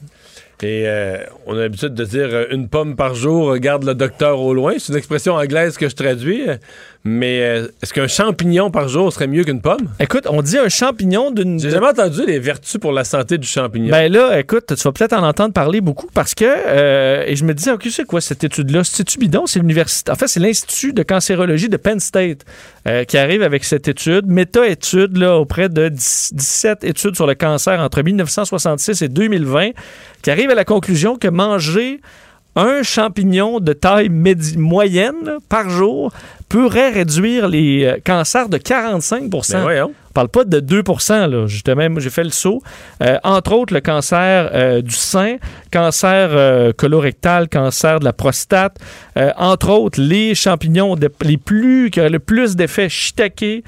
Et 0.61 0.83
euh, 0.87 1.17
on 1.45 1.53
a 1.57 1.61
l'habitude 1.61 1.93
de 1.93 2.05
dire 2.05 2.29
euh, 2.31 2.45
une 2.51 2.69
pomme 2.69 2.95
par 2.95 3.13
jour, 3.13 3.47
regarde 3.49 3.83
le 3.83 3.93
docteur 3.93 4.39
au 4.39 4.53
loin. 4.53 4.73
C'est 4.79 4.93
une 4.93 4.97
expression 4.97 5.33
anglaise 5.35 5.77
que 5.77 5.89
je 5.89 5.95
traduis. 5.95 6.47
euh, 6.47 6.55
Mais 7.03 7.41
euh, 7.41 7.67
est-ce 7.83 7.93
qu'un 7.93 8.07
champignon 8.07 8.71
par 8.71 8.87
jour 8.87 9.11
serait 9.11 9.27
mieux 9.27 9.43
qu'une 9.43 9.61
pomme? 9.61 9.89
Écoute, 9.99 10.27
on 10.29 10.41
dit 10.41 10.57
un 10.57 10.69
champignon 10.69 11.29
d'une... 11.31 11.59
J'ai 11.59 11.71
jamais 11.71 11.87
entendu 11.87 12.25
les 12.25 12.39
vertus 12.39 12.79
pour 12.79 12.93
la 12.93 13.03
santé 13.03 13.37
du 13.37 13.45
champignon. 13.47 13.91
Ben 13.91 14.09
là, 14.11 14.39
écoute, 14.39 14.67
tu 14.67 14.81
vas 14.81 14.91
peut-être 14.93 15.13
en 15.13 15.27
entendre 15.27 15.53
parler 15.53 15.81
beaucoup 15.81 16.07
parce 16.13 16.33
que, 16.33 16.45
euh, 16.45 17.23
et 17.27 17.35
je 17.35 17.43
me 17.43 17.53
disais, 17.53 17.71
OK, 17.71 17.87
c'est 17.91 18.05
quoi 18.05 18.21
cette 18.21 18.43
étude-là? 18.45 18.83
C'est-tu 18.85 19.19
bidon? 19.19 19.45
C'est 19.47 19.59
l'université. 19.59 20.09
En 20.11 20.15
fait, 20.15 20.27
c'est 20.29 20.39
l'Institut 20.39 20.93
de 20.93 21.03
cancérologie 21.03 21.67
de 21.69 21.77
Penn 21.77 21.99
State 21.99 22.45
qui 23.07 23.17
arrive 23.17 23.41
avec 23.41 23.63
cette 23.63 23.87
étude, 23.87 24.27
méta-étude, 24.27 25.17
là, 25.17 25.37
auprès 25.39 25.69
de 25.69 25.89
10 25.89 26.33
17 26.35 26.83
études 26.83 27.15
sur 27.15 27.25
le 27.25 27.33
cancer 27.33 27.79
entre 27.79 28.03
1966 28.03 29.01
et 29.01 29.07
2020, 29.07 29.71
qui 30.21 30.29
arrive 30.29 30.44
à 30.51 30.55
la 30.55 30.65
conclusion 30.65 31.17
que 31.17 31.27
manger 31.27 32.01
un 32.55 32.83
champignon 32.83 33.59
de 33.59 33.73
taille 33.73 34.09
moyenne 34.09 35.37
par 35.49 35.69
jour 35.69 36.11
pourrait 36.49 36.89
réduire 36.91 37.47
les 37.47 37.85
euh, 37.85 37.97
cancers 38.05 38.49
de 38.49 38.57
45 38.57 39.29
Ben 39.29 39.83
on 40.09 40.13
parle 40.13 40.29
pas 40.29 40.45
de 40.45 40.59
2 40.61 40.81
là. 41.09 41.45
Justement, 41.47 41.89
j'ai 41.99 42.09
fait 42.09 42.23
le 42.23 42.29
saut. 42.29 42.61
Euh, 43.03 43.17
entre 43.23 43.51
autres, 43.53 43.73
le 43.73 43.81
cancer 43.81 44.49
euh, 44.53 44.81
du 44.81 44.93
sein, 44.95 45.35
cancer 45.73 46.29
euh, 46.31 46.71
colorectal, 46.71 47.49
cancer 47.49 47.99
de 47.99 48.05
la 48.05 48.13
prostate. 48.13 48.77
Entre 49.37 49.69
autres, 49.69 49.99
les 50.01 50.35
champignons 50.35 50.95
de- 50.95 51.09
les 51.21 51.37
plus, 51.37 51.89
qui 51.89 51.99
ont 52.01 52.09
le 52.09 52.19
plus 52.19 52.55
d'effets 52.55 52.89
shiitake, 52.89 53.63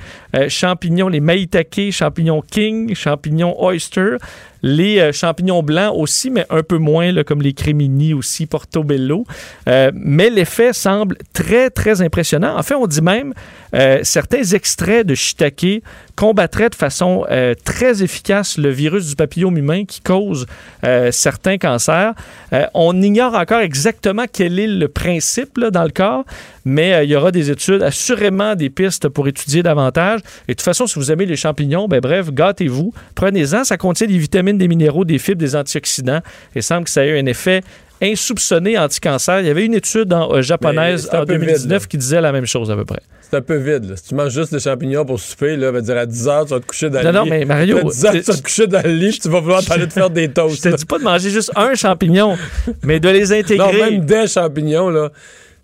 champignons, 0.49 1.07
les 1.07 1.19
maitake, 1.21 1.91
champignons 1.91 2.41
king, 2.41 2.93
champignons 2.95 3.55
oyster. 3.63 4.17
Les 4.63 4.99
euh, 4.99 5.11
champignons 5.11 5.61
blancs 5.61 5.93
aussi, 5.95 6.31
mais 6.31 6.45
un 6.49 6.63
peu 6.63 6.77
moins, 6.79 7.11
là, 7.11 7.23
comme 7.23 7.41
les 7.43 7.53
crémini 7.53 8.13
aussi, 8.15 8.47
portobello. 8.47 9.23
Euh, 9.69 9.91
mais 9.93 10.29
l'effet 10.31 10.73
semble 10.73 11.15
très, 11.31 11.69
très 11.69 12.01
impressionnant. 12.01 12.57
En 12.57 12.63
fait, 12.63 12.66
on 12.75 12.87
dit 12.87 13.01
même 13.01 13.33
euh, 13.73 13.99
certains 14.03 14.43
extraits 14.43 15.05
de 15.05 15.15
shiitake 15.15 15.81
combattraient 16.15 16.69
de 16.69 16.75
façon 16.75 17.25
euh, 17.29 17.53
très 17.63 18.01
efficace 18.01 18.57
le 18.57 18.69
virus 18.69 19.07
du 19.07 19.15
papillome 19.15 19.57
humain 19.57 19.85
qui 19.85 20.01
cause 20.01 20.47
euh, 20.83 21.11
certains 21.11 21.57
cancers. 21.57 22.13
Euh, 22.53 22.65
on 22.73 23.01
ignore 23.01 23.35
encore 23.35 23.59
exactement 23.59 24.25
quel 24.31 24.59
est 24.59 24.67
le 24.67 24.87
principe 24.87 25.59
dans 25.59 25.83
le 25.83 25.91
corps, 25.91 26.25
mais 26.65 27.05
il 27.05 27.11
y 27.11 27.15
aura 27.15 27.31
des 27.31 27.51
études, 27.51 27.83
assurément 27.83 28.55
des 28.55 28.69
pistes 28.69 29.07
pour 29.09 29.27
étudier 29.27 29.63
davantage. 29.63 30.21
Et 30.47 30.53
de 30.53 30.53
toute 30.53 30.61
façon, 30.63 30.87
si 30.87 30.95
vous 30.95 31.11
aimez 31.11 31.25
les 31.25 31.35
champignons, 31.35 31.87
ben 31.87 31.99
bref, 31.99 32.31
gâtez-vous, 32.31 32.93
prenez-en. 33.15 33.63
Ça 33.63 33.77
contient 33.77 34.07
des 34.07 34.17
vitamines, 34.17 34.57
des 34.57 34.67
minéraux, 34.67 35.05
des 35.05 35.19
fibres, 35.19 35.39
des 35.39 35.55
antioxydants. 35.55 36.21
Il 36.55 36.63
semble 36.63 36.85
que 36.85 36.89
ça 36.89 37.05
ait 37.05 37.19
un 37.19 37.25
effet 37.25 37.61
insoupçonné 38.01 38.77
anti-cancer. 38.77 39.39
Il 39.41 39.47
y 39.47 39.49
avait 39.49 39.65
une 39.65 39.73
étude 39.73 40.13
en, 40.13 40.31
euh, 40.33 40.41
japonaise 40.41 41.07
en 41.13 41.25
peu 41.25 41.33
vide, 41.33 41.41
2019 41.41 41.81
là. 41.83 41.87
qui 41.87 41.97
disait 41.97 42.21
la 42.21 42.31
même 42.31 42.45
chose 42.45 42.69
à 42.71 42.75
peu 42.75 42.85
près. 42.85 43.01
C'est 43.21 43.35
un 43.37 43.41
peu 43.41 43.55
vide. 43.57 43.89
là. 43.89 43.95
Si 43.97 44.03
tu 44.09 44.15
manges 44.15 44.31
juste 44.33 44.53
des 44.53 44.59
champignons 44.59 45.03
pour 45.03 45.19
souper, 45.19 45.57
là, 45.57 45.71
va 45.71 45.81
dire 45.81 45.97
à 45.97 46.05
10 46.05 46.27
h, 46.27 46.45
tu 46.47 46.53
vas 46.53 46.59
te 46.59 46.65
coucher 46.65 46.89
dans 46.89 46.99
le 47.01 47.05
Non, 47.11 47.23
lit. 47.23 47.29
non, 47.29 47.35
mais 47.37 47.45
Mario, 47.45 47.77
À 47.79 47.83
10 47.83 48.05
heures, 48.05 48.11
c'est- 48.13 48.21
tu 48.21 48.31
vas 48.31 48.37
te 48.37 48.43
coucher 48.43 48.67
dans 48.67 48.83
le 48.83 48.91
lit, 48.91 49.19
tu 49.19 49.29
vas 49.29 49.39
vouloir 49.41 49.63
t'aller 49.65 49.87
te 49.87 49.93
faire 49.93 50.09
des 50.09 50.23
Je 50.25 50.31
toasts. 50.31 50.63
te 50.63 50.69
là. 50.69 50.75
dis 50.77 50.85
pas 50.85 50.99
de 50.99 51.03
manger 51.03 51.29
juste 51.29 51.51
un 51.55 51.73
champignon, 51.75 52.37
mais 52.83 52.99
de 52.99 53.09
les 53.09 53.25
Non, 53.25 53.35
intégrer. 53.35 53.91
même 53.91 54.05
des 54.05 54.27
champignons, 54.27 54.89
là, 54.89 55.09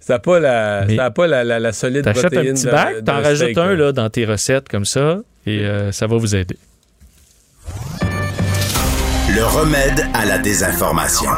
ça 0.02 0.14
n'a 0.16 0.20
pas, 0.20 0.40
la, 0.42 0.84
Mais 0.86 0.98
ça 0.98 1.06
a 1.06 1.12
pas 1.12 1.28
la, 1.28 1.44
la, 1.46 1.60
la 1.60 1.72
solide 1.72 2.04
T'achètes 2.04 2.26
un 2.26 2.30
protéine 2.30 2.54
petit 2.56 2.66
bac, 2.66 2.96
t'en 3.06 3.22
rajoutes 3.22 3.58
un 3.58 3.76
là, 3.76 3.92
dans 3.94 4.10
tes 4.10 4.26
recettes 4.26 4.68
comme 4.68 4.84
ça, 4.86 5.20
et 5.46 5.60
euh, 5.62 5.94
ça 5.94 6.08
va 6.08 6.18
vous 6.18 6.36
aider. 6.36 6.58
Le 9.36 9.44
remède 9.46 10.06
à 10.14 10.26
la 10.26 10.38
désinformation. 10.38 11.30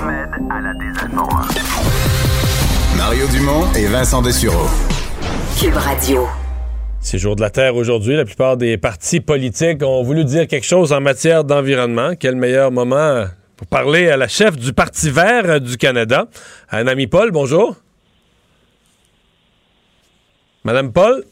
Mario 2.97 3.27
Dumont 3.27 3.71
et 3.73 3.85
Vincent 3.85 4.23
Dessureau. 4.23 4.67
Cube 5.59 5.75
Radio. 5.75 6.27
C'est 6.99 7.19
jour 7.19 7.35
de 7.35 7.41
la 7.41 7.51
Terre 7.51 7.75
aujourd'hui. 7.75 8.15
La 8.15 8.25
plupart 8.25 8.57
des 8.57 8.77
partis 8.77 9.19
politiques 9.19 9.83
ont 9.83 10.01
voulu 10.01 10.25
dire 10.25 10.47
quelque 10.47 10.65
chose 10.65 10.91
en 10.91 11.01
matière 11.01 11.43
d'environnement. 11.43 12.13
Quel 12.19 12.35
meilleur 12.35 12.71
moment 12.71 13.25
pour 13.55 13.67
parler 13.67 14.09
à 14.09 14.17
la 14.17 14.27
chef 14.27 14.57
du 14.57 14.73
Parti 14.73 15.11
vert 15.11 15.61
du 15.61 15.77
Canada, 15.77 16.27
Anne-Amie 16.69 17.07
Paul. 17.07 17.31
Bonjour. 17.31 17.75
Madame 20.63 20.91
Paul? 20.91 21.23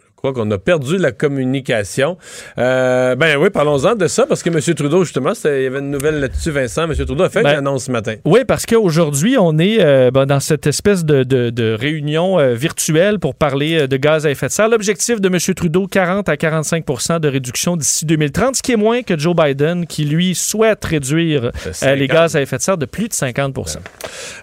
Je 0.00 0.13
crois 0.30 0.32
qu'on 0.32 0.50
a 0.50 0.58
perdu 0.58 0.96
la 0.96 1.12
communication. 1.12 2.16
Euh, 2.56 3.14
ben 3.14 3.36
oui, 3.36 3.50
parlons-en 3.50 3.94
de 3.94 4.06
ça, 4.06 4.24
parce 4.26 4.42
que 4.42 4.48
M. 4.48 4.58
Trudeau, 4.74 5.04
justement, 5.04 5.32
il 5.44 5.62
y 5.62 5.66
avait 5.66 5.80
une 5.80 5.90
nouvelle 5.90 6.18
là-dessus, 6.20 6.50
Vincent. 6.50 6.84
M. 6.84 6.94
Trudeau 6.94 7.24
a 7.24 7.28
fait 7.28 7.42
Ben, 7.42 7.50
une 7.52 7.58
annonce 7.58 7.84
ce 7.84 7.90
matin. 7.92 8.14
Oui, 8.24 8.40
parce 8.46 8.64
qu'aujourd'hui, 8.64 9.36
on 9.38 9.58
est 9.58 9.78
euh, 9.84 10.10
ben, 10.10 10.24
dans 10.24 10.40
cette 10.40 10.66
espèce 10.66 11.04
de, 11.04 11.24
de- 11.24 11.50
de 11.50 11.76
réunion 11.78 12.38
euh, 12.38 12.54
virtuelle 12.54 13.18
pour 13.18 13.34
parler 13.34 13.86
de 13.86 13.96
gaz 13.98 14.24
à 14.26 14.30
effet 14.30 14.46
de 14.46 14.52
serre. 14.52 14.68
L'objectif 14.70 15.20
de 15.20 15.28
M. 15.28 15.38
Trudeau, 15.54 15.86
40 15.86 16.28
à 16.28 16.36
45% 16.36 17.20
de 17.20 17.28
réduction 17.28 17.76
d'ici 17.76 18.06
2030, 18.06 18.56
ce 18.56 18.62
qui 18.62 18.72
est 18.72 18.76
moins 18.76 19.02
que 19.02 19.18
Joe 19.18 19.36
Biden, 19.36 19.86
qui, 19.86 20.04
lui, 20.04 20.34
souhaite 20.34 20.82
réduire 20.84 21.50
les 21.66 21.72
50. 21.72 21.98
gaz 22.08 22.36
à 22.36 22.40
effet 22.40 22.56
de 22.56 22.62
serre 22.62 22.78
de 22.78 22.86
plus 22.86 23.08
de 23.08 23.12
50% 23.14 23.76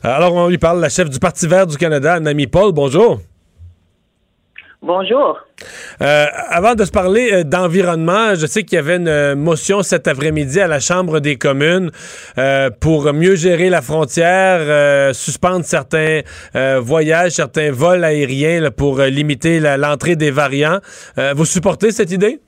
Alors, 0.04 0.34
on 0.36 0.48
lui 0.48 0.58
parle, 0.60 0.80
la 0.80 0.90
chef 0.90 1.10
du 1.10 1.18
Parti 1.20 1.48
vert 1.48 1.66
du 1.66 1.78
Canada, 1.78 2.14
Anne-Amie 2.16 2.48
Paul. 2.48 2.72
Bonjour. 2.72 3.20
Bonjour. 4.84 5.40
Euh, 6.02 6.26
avant 6.50 6.74
de 6.74 6.84
se 6.86 6.92
parler 6.92 7.32
euh, 7.32 7.44
d'environnement, 7.44 8.34
je 8.34 8.48
sais 8.48 8.64
qu'il 8.64 8.78
y 8.78 8.80
avait 8.80 8.96
une 8.96 9.08
euh, 9.08 9.36
motion 9.36 9.84
cet 9.84 10.08
après-midi 10.08 10.60
à 10.60 10.66
la 10.66 10.80
Chambre 10.80 11.20
des 11.20 11.36
communes 11.36 11.92
pour 12.80 13.14
mieux 13.14 13.36
gérer 13.36 13.70
la 13.70 13.84
frontière, 13.84 15.14
suspendre 15.14 15.66
certains 15.66 16.22
voyages, 16.80 17.34
certains 17.34 17.72
vols 17.72 18.04
aériens 18.04 18.72
pour 18.72 19.00
limiter 19.02 19.60
l'entrée 19.60 20.16
des 20.16 20.32
variants. 20.32 20.80
vous 21.36 21.46
supportez 21.46 21.92
cette 21.92 22.12
idée? 22.12 22.40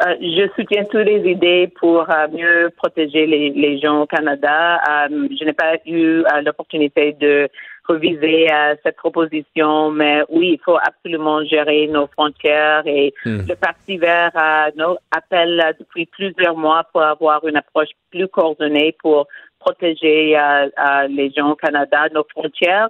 je 0.00 0.48
soutiens 0.56 0.84
toutes 0.84 1.06
les 1.06 1.30
idées 1.30 1.70
pour 1.78 2.06
mieux 2.32 2.70
protéger 2.76 3.26
les, 3.26 3.50
les, 3.50 3.78
gens 3.78 4.02
au 4.02 4.06
Canada. 4.06 4.80
je 5.08 5.44
n'ai 5.44 5.52
pas 5.52 5.76
eu 5.86 6.22
l'opportunité 6.44 7.16
de 7.20 7.48
viser 7.88 8.50
à 8.50 8.76
cette 8.82 8.96
proposition, 8.96 9.90
mais 9.90 10.22
oui, 10.28 10.52
il 10.52 10.60
faut 10.64 10.78
absolument 10.78 11.44
gérer 11.44 11.86
nos 11.88 12.06
frontières 12.06 12.86
et 12.86 13.12
hmm. 13.24 13.40
le 13.48 13.54
Parti 13.54 13.98
vert 13.98 14.32
nous 14.76 14.96
appelle 15.10 15.74
depuis 15.78 16.06
plusieurs 16.06 16.56
mois 16.56 16.84
pour 16.92 17.02
avoir 17.02 17.46
une 17.46 17.56
approche 17.56 17.90
plus 18.10 18.28
coordonnée 18.28 18.96
pour 19.02 19.26
protéger 19.60 20.36
euh, 20.36 20.68
euh, 20.78 21.06
les 21.08 21.30
gens 21.30 21.50
au 21.50 21.54
Canada, 21.54 22.08
nos 22.12 22.24
frontières, 22.24 22.88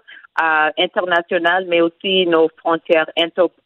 internationales, 0.79 1.67
mais 1.69 1.81
aussi 1.81 2.27
nos 2.27 2.49
frontières 2.59 3.09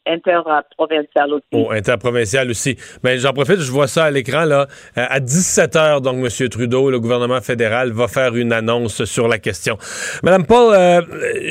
interprovinciales 0.05 1.33
aussi. 1.33 1.45
Oh, 1.53 1.71
interprovinciales 1.71 2.49
aussi. 2.49 2.75
Mais 3.03 3.13
ben, 3.13 3.19
j'en 3.19 3.33
profite, 3.33 3.59
je 3.59 3.71
vois 3.71 3.87
ça 3.87 4.05
à 4.05 4.11
l'écran, 4.11 4.43
là. 4.43 4.67
Euh, 4.97 5.05
à 5.07 5.19
17 5.19 5.75
h 5.75 6.01
donc, 6.01 6.17
M. 6.17 6.49
Trudeau, 6.49 6.89
le 6.89 6.99
gouvernement 6.99 7.39
fédéral, 7.39 7.91
va 7.91 8.07
faire 8.07 8.35
une 8.35 8.51
annonce 8.51 9.05
sur 9.05 9.27
la 9.27 9.37
question. 9.37 9.77
Madame 10.23 10.45
Paul, 10.45 10.73
euh, 10.73 11.01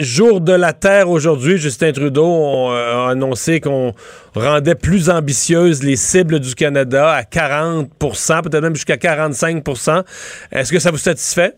jour 0.01 0.41
de 0.41 0.53
la 0.53 0.73
Terre 0.73 1.09
aujourd'hui, 1.09 1.57
Justin 1.57 1.93
Trudeau 1.93 2.71
a 2.71 3.11
annoncé 3.11 3.61
qu'on 3.61 3.95
rendait 4.35 4.75
plus 4.75 5.09
ambitieuses 5.09 5.83
les 5.83 5.97
cibles 5.97 6.41
du 6.41 6.55
Canada 6.55 7.11
à 7.11 7.23
40% 7.23 8.43
peut-être 8.43 8.63
même 8.63 8.75
jusqu'à 8.75 8.97
45% 8.97 10.05
Est-ce 10.53 10.73
que 10.73 10.79
ça 10.79 10.91
vous 10.91 10.99
satisfait? 10.99 11.55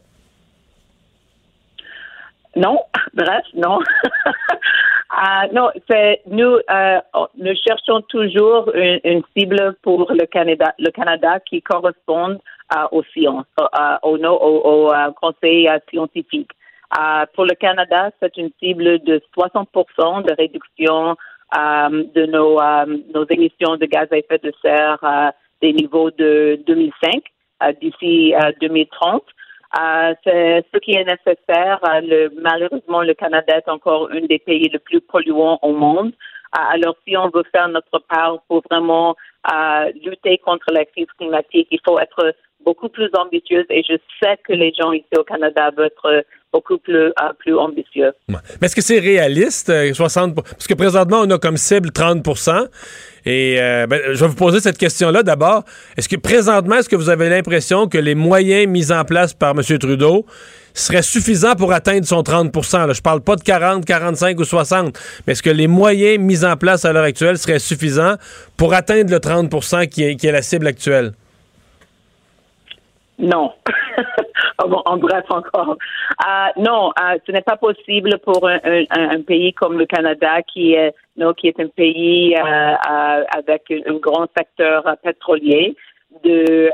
Non, 2.57 2.79
bref, 3.15 3.45
non. 3.55 3.79
Ah, 5.09 5.47
non, 5.53 5.71
c'est 5.89 6.21
nous 6.27 6.59
euh, 6.69 7.01
nous 7.39 7.55
cherchons 7.67 8.03
toujours 8.03 8.71
une, 8.75 9.23
cible 9.37 9.77
pour 9.83 10.13
le 10.13 10.27
Canada, 10.27 10.75
le 10.79 10.91
Canada 10.91 11.39
qui 11.41 11.63
corresponde 11.63 12.41
euh, 12.77 12.89
aux 12.91 13.05
sciences, 13.05 13.47
euh, 13.61 13.97
au, 14.03 14.19
au, 14.19 14.91
au 14.91 15.13
conseil 15.13 15.71
scientifique. 15.89 16.51
pour 17.35 17.45
le 17.45 17.55
Canada, 17.55 18.11
c'est 18.21 18.37
une 18.37 18.51
cible 18.59 18.99
de 19.05 19.23
60% 19.35 20.25
de 20.25 20.35
réduction 20.35 21.17
de 21.55 22.27
nos, 22.27 22.59
nos 23.15 23.27
émissions 23.31 23.77
de 23.77 23.87
gaz 23.87 24.09
à 24.11 24.19
effet 24.19 24.39
de 24.43 24.53
serre 24.61 25.33
des 25.63 25.73
niveaux 25.73 26.11
de 26.11 26.61
2005 26.67 27.23
d'ici 27.81 28.35
2030. 28.61 29.23
Euh, 29.79 30.15
c'est 30.25 30.65
ce 30.73 30.79
qui 30.79 30.93
est 30.93 31.05
nécessaire. 31.05 31.81
Euh, 31.85 32.29
malheureusement, 32.41 33.03
le 33.03 33.15
Canada 33.15 33.57
est 33.57 33.69
encore 33.69 34.09
un 34.13 34.25
des 34.27 34.39
pays 34.39 34.69
les 34.73 34.79
plus 34.79 35.01
polluants 35.01 35.59
au 35.63 35.73
monde. 35.73 36.13
Euh, 36.57 36.73
alors, 36.73 36.97
si 37.07 37.17
on 37.17 37.29
veut 37.29 37.45
faire 37.53 37.69
notre 37.69 37.99
part 38.09 38.39
pour 38.49 38.63
vraiment 38.71 39.17
lutter 40.05 40.39
contre 40.39 40.67
la 40.73 40.85
crise 40.85 41.07
climatique, 41.19 41.69
il 41.71 41.79
faut 41.87 42.01
être 42.01 42.35
beaucoup 42.65 42.89
plus 42.89 43.09
ambitieuse 43.17 43.65
et 43.71 43.85
je 43.89 43.95
sais 44.21 44.37
que 44.43 44.53
les 44.53 44.73
gens 44.75 44.91
ici 44.91 45.07
au 45.17 45.23
Canada 45.23 45.71
veulent 45.77 45.87
être 45.87 46.25
beaucoup 46.53 46.79
plus, 46.79 47.13
plus 47.39 47.57
ambitieux. 47.57 48.13
Mais 48.29 48.39
est-ce 48.63 48.75
que 48.75 48.83
c'est 48.83 48.99
réaliste, 48.99 49.73
60 49.95 50.35
Parce 50.35 50.67
que 50.67 50.75
présentement, 50.75 51.21
on 51.23 51.31
a 51.31 51.39
comme 51.39 51.57
cible 51.57 51.93
30 51.93 52.25
et 53.27 53.57
euh, 53.59 53.89
ben, 53.89 54.01
je 54.13 54.21
vais 54.21 54.29
vous 54.29 54.35
poser 54.35 54.61
cette 54.61 54.79
question-là 54.79 55.25
d'abord. 55.25 55.65
Est-ce 55.97 56.09
que 56.09 56.15
présentement, 56.15 56.77
est-ce 56.77 56.89
que 56.89 56.95
vous 56.95 57.11
avez 57.11 57.29
l'impression 57.29 57.89
que 57.89 57.99
les 57.99 58.15
moyens 58.15 58.69
mis 58.69 58.93
en 58.93 59.05
place 59.05 59.35
par 59.35 59.51
M. 59.51 59.79
Trudeau 59.79 60.25
seraient 60.73 61.03
suffisants 61.03 61.57
pour 61.57 61.73
atteindre 61.73 62.07
son 62.07 62.23
30 62.23 62.55
là? 62.75 62.93
Je 62.93 63.01
parle 63.01 63.23
pas 63.23 63.35
de 63.35 63.43
40, 63.43 63.85
45 63.85 64.39
ou 64.39 64.45
60, 64.45 64.97
mais 65.27 65.33
est-ce 65.33 65.43
que 65.43 65.51
les 65.51 65.67
moyens 65.67 66.23
mis 66.23 66.45
en 66.45 66.57
place 66.57 66.85
à 66.85 66.93
l'heure 66.93 67.03
actuelle 67.03 67.37
seraient 67.37 67.59
suffisants 67.59 68.15
pour 68.57 68.75
atteindre 68.75 69.11
le 69.11 69.19
30 69.19 69.89
qui 69.91 70.05
est, 70.05 70.17
qui 70.17 70.29
est 70.29 70.33
la 70.33 70.43
cible 70.43 70.69
actuelle? 70.69 71.13
Non. 73.19 73.53
en 74.59 74.97
bref 74.99 75.25
encore. 75.31 75.77
Euh, 76.27 76.49
non, 76.57 76.93
euh, 77.01 77.19
ce 77.27 77.33
n'est 77.33 77.43
pas 77.43 77.57
possible 77.57 78.19
pour 78.19 78.47
un, 78.47 79.23
pays 79.23 79.53
comme 79.55 79.79
le 79.79 79.87
Canada 79.87 80.43
qui 80.43 80.75
est, 80.75 80.95
non, 81.17 81.33
qui 81.33 81.49
est 81.49 81.59
un 81.61 81.69
pays 81.69 82.37
euh, 82.37 82.75
avec 83.35 83.71
un, 83.71 83.95
grand 83.95 84.27
secteur 84.37 84.85
pétrolier 85.03 85.77
de, 86.25 86.71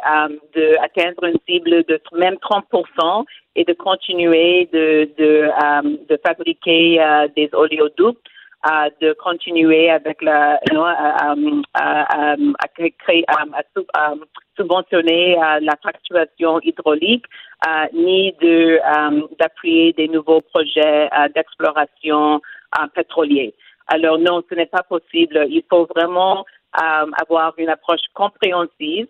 de 0.55 0.77
atteindre 0.83 1.25
une 1.25 1.39
cible 1.49 1.85
de 1.85 2.01
même 2.17 2.35
30% 2.35 3.25
et 3.55 3.65
de 3.65 3.73
continuer 3.73 4.69
de, 4.73 5.09
de, 5.19 6.09
de 6.09 6.21
fabriquer 6.25 7.01
des 7.37 7.51
oléoducs 7.53 8.19
de 9.01 9.13
continuer 9.15 9.91
avec 9.91 10.23
la, 10.23 10.61
à, 10.75 11.35
à, 11.75 12.37
créer, 12.99 13.25
à, 13.29 14.15
subventionner 14.57 15.37
la 15.61 15.77
fracturation 15.83 16.61
hydraulique, 16.61 17.25
ni 17.93 18.33
de 18.41 18.79
d'appuyer 19.39 19.93
des 19.95 20.09
nouveaux 20.09 20.41
projets 20.41 21.09
d'exploration 21.35 22.41
pétrolier. 22.95 23.55
Alors 23.89 24.19
non, 24.19 24.43
ce 24.49 24.55
n'est 24.55 24.67
pas 24.67 24.83
possible. 24.83 25.47
Il 25.49 25.63
faut 25.69 25.87
vraiment 25.95 26.45
avoir 26.73 27.55
une 27.59 27.69
approche 27.69 28.01
compréhensive. 28.15 29.09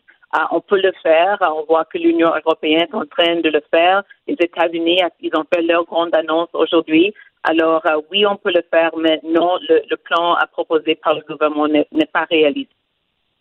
on 0.50 0.61
peut 0.61 0.80
le 0.80 0.92
faire. 1.03 1.38
On 1.40 1.64
voit 1.64 1.84
que 1.84 1.98
l'Union 1.98 2.32
européenne 2.34 2.86
est 2.90 2.94
en 2.94 3.05
train 3.05 3.36
de 3.36 3.50
le 3.50 3.62
faire. 3.70 4.03
Les 4.26 4.34
États-Unis, 4.34 4.98
ils 5.20 5.36
ont 5.36 5.44
fait 5.53 5.62
leur 5.62 5.84
grande 5.84 6.14
annonce 6.14 6.48
aujourd'hui. 6.55 7.12
Alors 7.45 7.84
euh, 7.86 8.01
oui, 8.11 8.24
on 8.26 8.36
peut 8.36 8.53
le 8.55 8.62
faire, 8.70 8.90
mais 8.97 9.20
non, 9.24 9.59
le, 9.68 9.97
plan 9.97 10.36
proposé 10.53 10.95
par 10.95 11.14
le 11.14 11.22
gouvernement 11.28 11.66
n'est 11.68 12.07
pas 12.12 12.26
réaliste. 12.30 12.70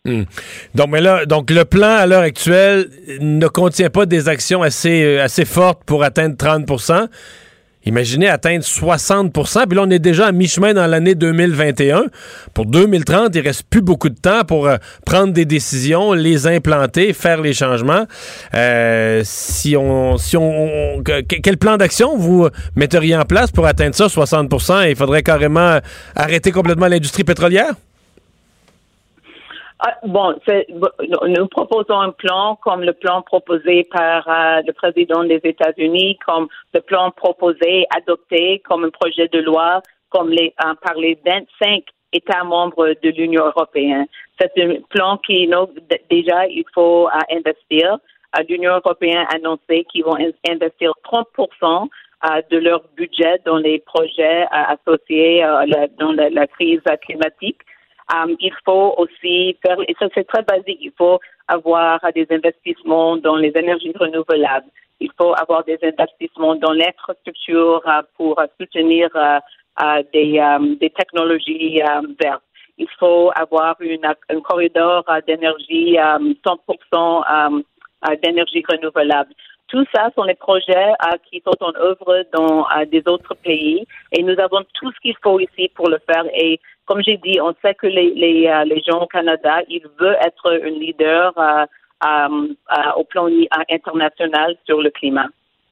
Hmm. 0.04 0.24
Donc, 0.74 0.88
mais 0.88 1.00
là, 1.00 1.26
donc 1.26 1.50
le 1.50 1.64
plan 1.64 1.96
à 1.98 2.06
l'heure 2.06 2.22
actuelle 2.22 2.86
ne 3.20 3.46
contient 3.46 3.90
pas 3.90 4.04
des 4.04 4.28
actions 4.28 4.62
assez, 4.62 5.04
euh, 5.04 5.22
assez 5.22 5.44
fortes 5.44 5.84
pour 5.84 6.02
atteindre 6.02 6.36
30 6.36 6.66
Imaginez 7.84 8.28
atteindre 8.28 8.64
60% 8.64 9.66
puis 9.66 9.76
là, 9.76 9.84
on 9.86 9.90
est 9.90 9.98
déjà 9.98 10.26
à 10.26 10.32
mi-chemin 10.32 10.74
dans 10.74 10.86
l'année 10.86 11.14
2021. 11.14 12.04
Pour 12.54 12.66
2030, 12.66 13.34
il 13.34 13.40
reste 13.40 13.64
plus 13.64 13.82
beaucoup 13.82 14.08
de 14.08 14.18
temps 14.18 14.44
pour 14.44 14.66
euh, 14.66 14.76
prendre 15.04 15.32
des 15.32 15.44
décisions, 15.44 16.12
les 16.12 16.46
implanter, 16.46 17.12
faire 17.12 17.40
les 17.40 17.52
changements. 17.52 18.06
Euh, 18.54 19.22
si 19.24 19.76
on, 19.76 20.16
si 20.16 20.36
on, 20.36 21.02
quel 21.02 21.56
plan 21.58 21.76
d'action 21.76 22.16
vous 22.16 22.48
metteriez 22.76 23.16
en 23.16 23.24
place 23.24 23.50
pour 23.50 23.66
atteindre 23.66 23.94
ça, 23.94 24.06
60% 24.06 24.88
Il 24.90 24.96
faudrait 24.96 25.22
carrément 25.22 25.78
arrêter 26.14 26.52
complètement 26.52 26.88
l'industrie 26.88 27.24
pétrolière? 27.24 27.74
Ah, 29.84 29.98
bon, 30.04 30.32
nous 31.26 31.48
proposons 31.48 31.98
un 31.98 32.12
plan 32.12 32.54
comme 32.62 32.82
le 32.82 32.92
plan 32.92 33.20
proposé 33.20 33.82
par 33.90 34.28
euh, 34.28 34.62
le 34.64 34.72
président 34.72 35.24
des 35.24 35.40
États-Unis, 35.42 36.20
comme 36.24 36.46
le 36.72 36.80
plan 36.80 37.10
proposé, 37.10 37.86
adopté 37.96 38.60
comme 38.60 38.84
un 38.84 38.90
projet 38.90 39.26
de 39.26 39.40
loi 39.40 39.82
comme 40.10 40.30
les, 40.30 40.54
euh, 40.64 40.74
par 40.80 40.94
les 40.94 41.18
25 41.26 41.82
États 42.12 42.44
membres 42.44 42.94
de 43.02 43.08
l'Union 43.08 43.44
européenne. 43.44 44.06
C'est 44.40 44.52
un 44.62 44.74
plan 44.88 45.16
qui, 45.16 45.50
déjà, 46.08 46.46
il 46.46 46.64
faut 46.72 47.08
euh, 47.08 47.36
investir. 47.36 47.98
L'Union 48.48 48.74
européenne 48.76 49.26
a 49.30 49.34
annoncé 49.34 49.84
qu'ils 49.90 50.04
vont 50.04 50.16
investir 50.48 50.92
30% 51.12 51.88
de 52.52 52.56
leur 52.56 52.84
budget 52.96 53.40
dans 53.44 53.56
les 53.56 53.80
projets 53.80 54.46
associés 54.52 55.44
dans 55.98 56.12
la 56.12 56.46
crise 56.46 56.80
climatique. 57.04 57.58
Um, 58.12 58.36
il 58.40 58.52
faut 58.64 58.94
aussi 58.98 59.56
faire, 59.64 59.78
et 59.88 59.94
ça 59.98 60.06
c'est 60.14 60.26
très 60.26 60.42
basique, 60.42 60.78
il 60.80 60.92
faut 60.98 61.18
avoir 61.48 62.00
des 62.14 62.26
investissements 62.30 63.16
dans 63.16 63.36
les 63.36 63.52
énergies 63.54 63.92
renouvelables. 63.98 64.66
Il 65.00 65.10
faut 65.18 65.34
avoir 65.34 65.64
des 65.64 65.78
investissements 65.82 66.54
dans 66.56 66.72
l'infrastructure 66.72 67.82
uh, 67.86 68.02
pour 68.16 68.40
soutenir 68.60 69.08
uh, 69.14 69.40
uh, 69.80 70.02
des, 70.12 70.90
technologies 70.90 71.80
vertes. 72.20 72.42
Il 72.76 72.88
faut 72.98 73.30
avoir 73.34 73.76
un 74.28 74.40
corridor 74.40 75.04
d'énergie 75.26 75.96
100% 75.96 77.62
d'énergie 78.22 78.64
renouvelable. 78.68 79.32
Tout 79.68 79.84
ça 79.94 80.10
sont 80.14 80.24
les 80.24 80.34
projets 80.34 80.92
qui 81.30 81.42
sont 81.46 81.56
en 81.60 81.74
œuvre 81.76 82.24
dans 82.32 82.66
des 82.90 83.02
autres 83.06 83.34
pays 83.34 83.86
et 84.12 84.22
nous 84.22 84.38
avons 84.38 84.62
tout 84.74 84.90
ce 84.92 85.00
qu'il 85.00 85.16
faut 85.22 85.38
ici 85.40 85.70
pour 85.74 85.88
le 85.88 85.98
faire. 86.06 86.24
Et 86.34 86.60
comme 86.86 87.02
j'ai 87.02 87.16
dit, 87.18 87.40
on 87.40 87.54
sait 87.62 87.74
que 87.74 87.86
les, 87.86 88.12
les, 88.14 88.48
euh, 88.48 88.64
les, 88.64 88.82
gens 88.82 89.02
au 89.02 89.06
Canada, 89.06 89.60
ils 89.68 89.86
veulent 90.00 90.18
être 90.20 90.50
un 90.50 90.70
leader 90.70 91.32
euh, 91.38 91.66
euh, 92.04 92.92
au 92.96 93.04
plan 93.04 93.28
international 93.70 94.56
sur 94.66 94.82
le 94.82 94.90
climat. 94.90 95.28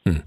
Hmm. 0.06 0.18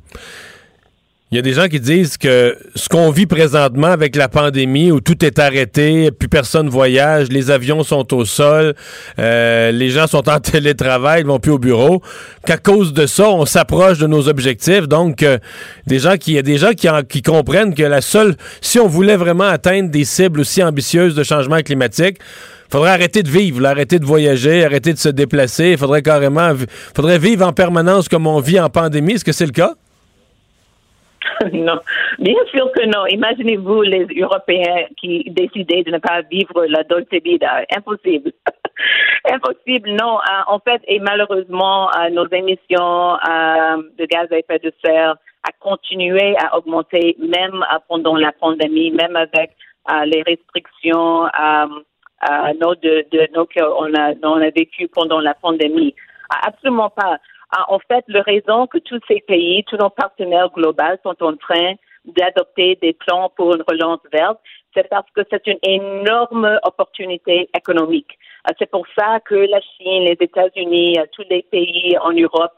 Il 1.33 1.37
y 1.37 1.39
a 1.39 1.41
des 1.41 1.53
gens 1.53 1.67
qui 1.67 1.79
disent 1.79 2.17
que 2.17 2.55
ce 2.75 2.87
qu'on 2.87 3.09
vit 3.09 3.25
présentement 3.25 3.87
avec 3.87 4.15
la 4.15 4.29
pandémie, 4.29 4.91
où 4.91 5.01
tout 5.01 5.25
est 5.25 5.39
arrêté, 5.39 6.11
plus 6.11 6.29
personne 6.29 6.69
voyage, 6.69 7.29
les 7.29 7.49
avions 7.49 7.81
sont 7.81 8.13
au 8.13 8.23
sol, 8.23 8.75
euh, 9.17 9.71
les 9.71 9.89
gens 9.89 10.05
sont 10.05 10.29
en 10.29 10.39
télétravail, 10.51 11.21
ils 11.21 11.25
vont 11.25 11.39
plus 11.39 11.53
au 11.53 11.57
bureau, 11.57 12.03
qu'à 12.45 12.57
cause 12.57 12.93
de 12.93 13.07
ça, 13.07 13.31
on 13.31 13.47
s'approche 13.47 13.97
de 13.97 14.05
nos 14.05 14.29
objectifs. 14.29 14.87
Donc, 14.87 15.23
euh, 15.23 15.39
des 15.87 15.97
gens 15.97 16.17
qui, 16.17 16.33
il 16.33 16.35
y 16.35 16.37
a 16.37 16.43
des 16.43 16.59
gens 16.59 16.69
qui, 17.09 17.23
comprennent 17.23 17.73
que 17.73 17.81
la 17.81 18.01
seule, 18.01 18.35
si 18.61 18.79
on 18.79 18.87
voulait 18.87 19.17
vraiment 19.17 19.45
atteindre 19.45 19.89
des 19.89 20.05
cibles 20.05 20.39
aussi 20.39 20.61
ambitieuses 20.61 21.15
de 21.15 21.23
changement 21.23 21.61
climatique, 21.61 22.19
faudrait 22.69 22.91
arrêter 22.91 23.23
de 23.23 23.29
vivre, 23.31 23.65
arrêter 23.65 23.97
de 23.97 24.05
voyager, 24.05 24.63
arrêter 24.63 24.93
de 24.93 24.99
se 24.99 25.09
déplacer. 25.09 25.71
Il 25.71 25.77
faudrait 25.79 26.03
carrément, 26.03 26.51
faudrait 26.95 27.17
vivre 27.17 27.47
en 27.47 27.53
permanence 27.53 28.07
comme 28.07 28.27
on 28.27 28.39
vit 28.39 28.59
en 28.59 28.69
pandémie. 28.69 29.13
Est-ce 29.13 29.25
que 29.25 29.31
c'est 29.31 29.47
le 29.47 29.51
cas? 29.51 29.73
non, 31.53 31.79
bien 32.19 32.45
sûr 32.51 32.71
que 32.71 32.85
non. 32.85 33.05
Imaginez-vous 33.07 33.81
les 33.81 34.07
Européens 34.19 34.85
qui 34.97 35.23
décidaient 35.29 35.83
de 35.83 35.91
ne 35.91 35.97
pas 35.97 36.21
vivre 36.21 36.65
la 36.65 36.83
Dolce 36.83 37.07
Vita. 37.23 37.63
Impossible. 37.75 38.31
Impossible, 39.25 39.91
non. 39.91 40.17
Euh, 40.17 40.41
en 40.47 40.59
fait, 40.59 40.81
et 40.87 40.99
malheureusement, 40.99 41.89
euh, 41.95 42.09
nos 42.09 42.27
émissions 42.27 43.13
euh, 43.15 43.77
de 43.97 44.05
gaz 44.05 44.27
à 44.31 44.37
effet 44.37 44.59
de 44.59 44.71
serre 44.83 45.15
a 45.43 45.51
continué 45.59 46.35
à 46.37 46.57
augmenter 46.57 47.17
même 47.19 47.65
pendant 47.87 48.15
la 48.15 48.31
pandémie, 48.31 48.91
même 48.91 49.15
avec 49.15 49.51
les 50.05 50.21
restrictions 50.21 51.25
de, 51.25 53.05
de, 53.11 53.27
qu'on 53.35 53.93
a, 53.93 54.13
on 54.23 54.41
a 54.41 54.49
vécu 54.51 54.87
pendant 54.87 55.19
la 55.19 55.33
pandémie. 55.33 55.93
Absolument 56.47 56.89
pas. 56.89 57.17
Ah, 57.55 57.65
en 57.69 57.77
fait, 57.79 58.03
la 58.07 58.23
raison 58.23 58.65
que 58.65 58.79
tous 58.79 58.99
ces 59.07 59.21
pays, 59.27 59.63
tous 59.65 59.77
nos 59.77 59.91
partenaires 59.91 60.49
globaux 60.49 60.97
sont 61.03 61.21
en 61.21 61.35
train 61.35 61.73
d'adopter 62.03 62.79
des 62.81 62.93
plans 62.93 63.31
pour 63.35 63.53
une 63.53 63.63
relance 63.67 63.99
verte, 64.11 64.39
c'est 64.73 64.89
parce 64.89 65.09
que 65.15 65.21
c'est 65.29 65.45
une 65.45 65.59
énorme 65.61 66.59
opportunité 66.63 67.49
économique. 67.55 68.17
Ah, 68.43 68.53
c'est 68.57 68.69
pour 68.71 68.87
ça 68.97 69.19
que 69.19 69.35
la 69.35 69.61
Chine, 69.61 70.03
les 70.03 70.17
États-Unis, 70.19 70.97
ah, 70.97 71.05
tous 71.11 71.25
les 71.29 71.43
pays 71.43 71.95
en 71.99 72.11
Europe 72.11 72.53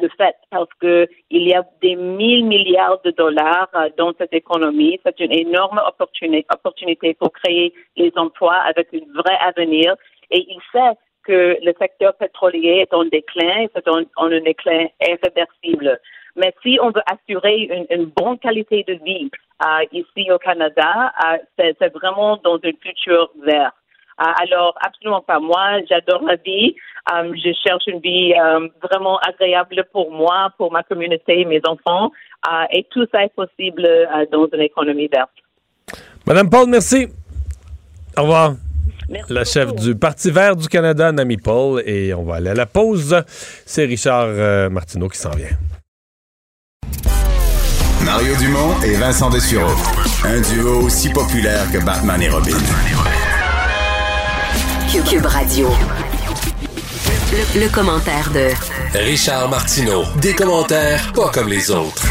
le 0.00 0.08
fait 0.16 0.34
parce 0.50 0.68
que 0.80 1.08
il 1.30 1.46
y 1.46 1.54
a 1.54 1.62
des 1.82 1.94
mille 1.94 2.44
milliards 2.44 3.00
de 3.04 3.10
dollars 3.12 3.70
dans 3.96 4.12
cette 4.18 4.32
économie. 4.32 4.98
C'est 5.04 5.20
une 5.20 5.32
énorme 5.32 5.80
opportunité, 5.86 7.14
pour 7.14 7.32
créer 7.32 7.72
les 7.96 8.12
emplois 8.16 8.56
avec 8.56 8.88
un 8.92 9.22
vrai 9.22 9.36
avenir. 9.40 9.94
Et 10.30 10.46
il 10.48 10.60
sait 10.72 10.94
que 11.28 11.58
le 11.62 11.74
secteur 11.78 12.14
pétrolier 12.14 12.86
est 12.86 12.94
en 12.94 13.04
déclin, 13.04 13.66
c'est 13.74 13.86
en, 13.88 14.02
un 14.16 14.40
déclin 14.40 14.86
irréversible. 15.06 16.00
Mais 16.36 16.54
si 16.62 16.78
on 16.80 16.90
veut 16.90 17.02
assurer 17.06 17.86
une, 17.90 18.06
bonne 18.06 18.38
qualité 18.38 18.84
de 18.88 18.94
vie 19.04 19.30
euh, 19.64 19.84
ici 19.92 20.30
au 20.32 20.38
Canada, 20.38 21.12
euh, 21.24 21.72
c'est 21.80 21.92
vraiment 21.92 22.38
dans 22.38 22.56
un 22.56 22.72
futur 22.82 23.30
vert. 23.44 23.72
Euh, 24.20 24.24
alors, 24.42 24.74
absolument 24.80 25.20
pas. 25.20 25.38
Moi, 25.38 25.80
j'adore 25.88 26.22
la 26.22 26.36
vie. 26.36 26.74
je 27.12 27.52
cherche 27.64 27.86
une 27.86 28.00
vie 28.00 28.34
vraiment 28.82 29.18
agréable 29.18 29.84
pour 29.92 30.10
moi, 30.10 30.50
pour 30.56 30.72
ma 30.72 30.82
communauté, 30.82 31.44
mes 31.44 31.60
enfants. 31.66 32.10
et 32.70 32.84
tout 32.90 33.06
ça 33.12 33.24
est 33.24 33.34
possible 33.34 33.86
dans 34.32 34.46
une 34.52 34.62
économie 34.62 35.08
verte. 35.08 35.30
Madame 36.26 36.50
Paul, 36.50 36.68
merci. 36.68 37.08
Au 38.16 38.22
revoir 38.22 38.67
la 39.28 39.44
chef 39.44 39.74
du 39.74 39.94
Parti 39.94 40.30
vert 40.30 40.56
du 40.56 40.68
Canada, 40.68 41.12
Nami 41.12 41.36
Paul. 41.36 41.82
Et 41.86 42.14
on 42.14 42.24
va 42.24 42.36
aller 42.36 42.50
à 42.50 42.54
la 42.54 42.66
pause. 42.66 43.22
C'est 43.66 43.84
Richard 43.84 44.26
euh, 44.28 44.70
Martineau 44.70 45.08
qui 45.08 45.18
s'en 45.18 45.30
vient. 45.30 45.56
Mario 48.04 48.34
Dumont 48.36 48.80
et 48.82 48.94
Vincent 48.94 49.30
Dessureau. 49.30 49.74
Un 50.24 50.40
duo 50.40 50.80
aussi 50.82 51.10
populaire 51.10 51.70
que 51.70 51.84
Batman 51.84 52.22
et 52.22 52.28
Robin. 52.28 52.56
Cube 54.90 55.26
Radio. 55.26 55.68
Le, 57.54 57.68
commentaire 57.72 58.30
de 58.32 58.48
Richard 58.98 59.48
Martineau. 59.50 60.04
Des 60.20 60.34
commentaires 60.34 61.12
pas 61.12 61.30
comme 61.30 61.48
les 61.48 61.70
autres. 61.70 62.06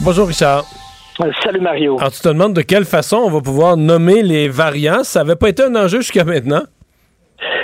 Bonjour 0.00 0.28
Richard. 0.28 0.64
Euh, 1.22 1.32
salut 1.42 1.60
Mario. 1.60 1.96
Alors, 1.98 2.12
tu 2.12 2.20
te 2.20 2.28
demandes 2.28 2.54
de 2.54 2.62
quelle 2.62 2.84
façon 2.84 3.16
on 3.18 3.30
va 3.30 3.40
pouvoir 3.40 3.76
nommer 3.76 4.22
les 4.22 4.48
variants. 4.48 5.04
Ça 5.04 5.22
n'avait 5.22 5.36
pas 5.36 5.48
été 5.48 5.62
un 5.62 5.74
enjeu 5.76 5.98
jusqu'à 5.98 6.24
maintenant? 6.24 6.62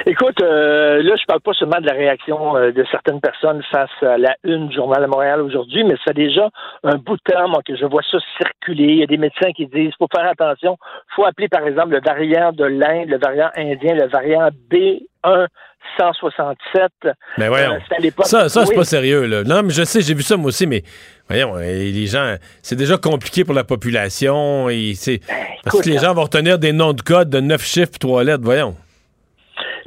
Écoute, 0.08 0.40
euh, 0.40 1.02
là, 1.02 1.16
je 1.16 1.24
parle 1.26 1.40
pas 1.40 1.52
seulement 1.52 1.80
de 1.80 1.86
la 1.86 1.92
réaction 1.92 2.56
euh, 2.56 2.70
de 2.70 2.84
certaines 2.90 3.20
personnes 3.20 3.60
face 3.72 3.90
à 4.02 4.16
la 4.16 4.36
une 4.44 4.68
du 4.68 4.76
Journal 4.76 5.02
de 5.02 5.06
Montréal 5.08 5.40
aujourd'hui, 5.42 5.84
mais 5.84 5.94
ça 5.96 6.04
fait 6.08 6.14
déjà 6.14 6.48
un 6.84 6.96
bout 6.96 7.16
de 7.16 7.32
temps 7.32 7.52
que 7.66 7.76
je 7.76 7.84
vois 7.84 8.02
ça 8.10 8.18
circuler. 8.36 8.84
Il 8.84 8.98
y 8.98 9.02
a 9.02 9.06
des 9.06 9.16
médecins 9.16 9.50
qui 9.52 9.66
disent 9.66 9.92
faut 9.98 10.06
faire 10.14 10.28
attention, 10.30 10.78
faut 11.14 11.24
appeler 11.24 11.48
par 11.48 11.66
exemple 11.66 11.90
le 11.90 12.00
variant 12.00 12.52
de 12.52 12.64
l'Inde, 12.64 13.08
le 13.08 13.18
variant 13.18 13.50
indien, 13.56 13.94
le 13.94 14.06
variant 14.06 14.48
B1 14.70 15.48
167. 15.98 16.92
Mais 17.38 17.48
voyons. 17.48 17.78
ça, 18.22 18.48
ça 18.48 18.66
c'est 18.66 18.74
pas 18.74 18.84
sérieux, 18.84 19.26
là. 19.26 19.44
Non, 19.44 19.62
mais 19.62 19.70
je 19.70 19.84
sais, 19.84 20.00
j'ai 20.00 20.14
vu 20.14 20.22
ça 20.22 20.36
moi 20.36 20.48
aussi, 20.48 20.66
mais 20.66 20.82
voyons, 21.28 21.56
les 21.56 22.06
gens, 22.06 22.36
c'est 22.62 22.76
déjà 22.76 22.96
compliqué 22.96 23.44
pour 23.44 23.54
la 23.54 23.64
population. 23.64 24.68
Et 24.68 24.92
c'est, 24.94 25.20
ben, 25.26 25.34
parce 25.64 25.80
que 25.80 25.88
les 25.88 25.98
gens 25.98 26.14
vont 26.14 26.24
retenir 26.24 26.58
des 26.58 26.72
noms 26.72 26.92
de 26.92 27.02
code 27.02 27.30
de 27.30 27.40
neuf 27.40 27.64
chiffres 27.64 27.92
et 27.94 27.98
trois 27.98 28.24
lettres, 28.24 28.44
voyons. 28.44 28.74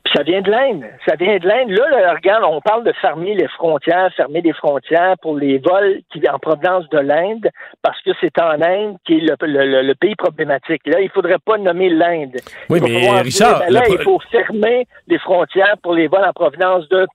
Puis 0.04 0.14
ça 0.16 0.24
vient 0.24 0.42
de 0.42 0.50
l'Inde. 0.50 0.86
Ça 1.06 1.16
vient 1.16 1.38
de 1.38 1.48
l'Inde. 1.48 1.70
Là, 1.72 2.14
regarde, 2.14 2.44
on 2.44 2.62
parle 2.62 2.84
de 2.84 2.94
fermer 3.02 3.36
les 3.36 3.48
frontières, 3.50 4.12
fermer 4.16 4.42
les 4.42 4.54
frontières 4.54 5.16
pour 5.22 5.38
les 5.38 5.58
vols 5.58 6.00
qui 6.12 6.22
en 6.30 6.40
provenance 6.40 6.88
de 6.90 7.00
l'Inde, 7.00 7.50
parce 7.82 8.02
que 8.02 8.12
c'est 8.22 8.40
en 8.40 8.62
Inde 8.62 8.98
qui 9.06 9.18
est 9.18 9.36
le, 9.42 9.94
pays 9.96 10.16
problématique. 10.16 10.82
Là, 10.86 11.02
il 11.02 11.10
faudrait 11.10 11.40
pas 11.44 11.58
nommer 11.58 11.90
l'Inde. 11.90 12.38
Oui, 12.70 12.80
mais 12.82 13.22
Richard... 13.22 13.60
Ben 13.60 13.74
là, 13.74 13.84
il 13.90 13.98
faut 14.00 14.20
fermer 14.32 14.88
les 15.08 15.20
frontières 15.20 15.76
pour 15.84 15.94
les 15.94 16.08
vols 16.08 16.26
en 16.26 16.34
provenance 16.34 16.88
de... 16.90 17.06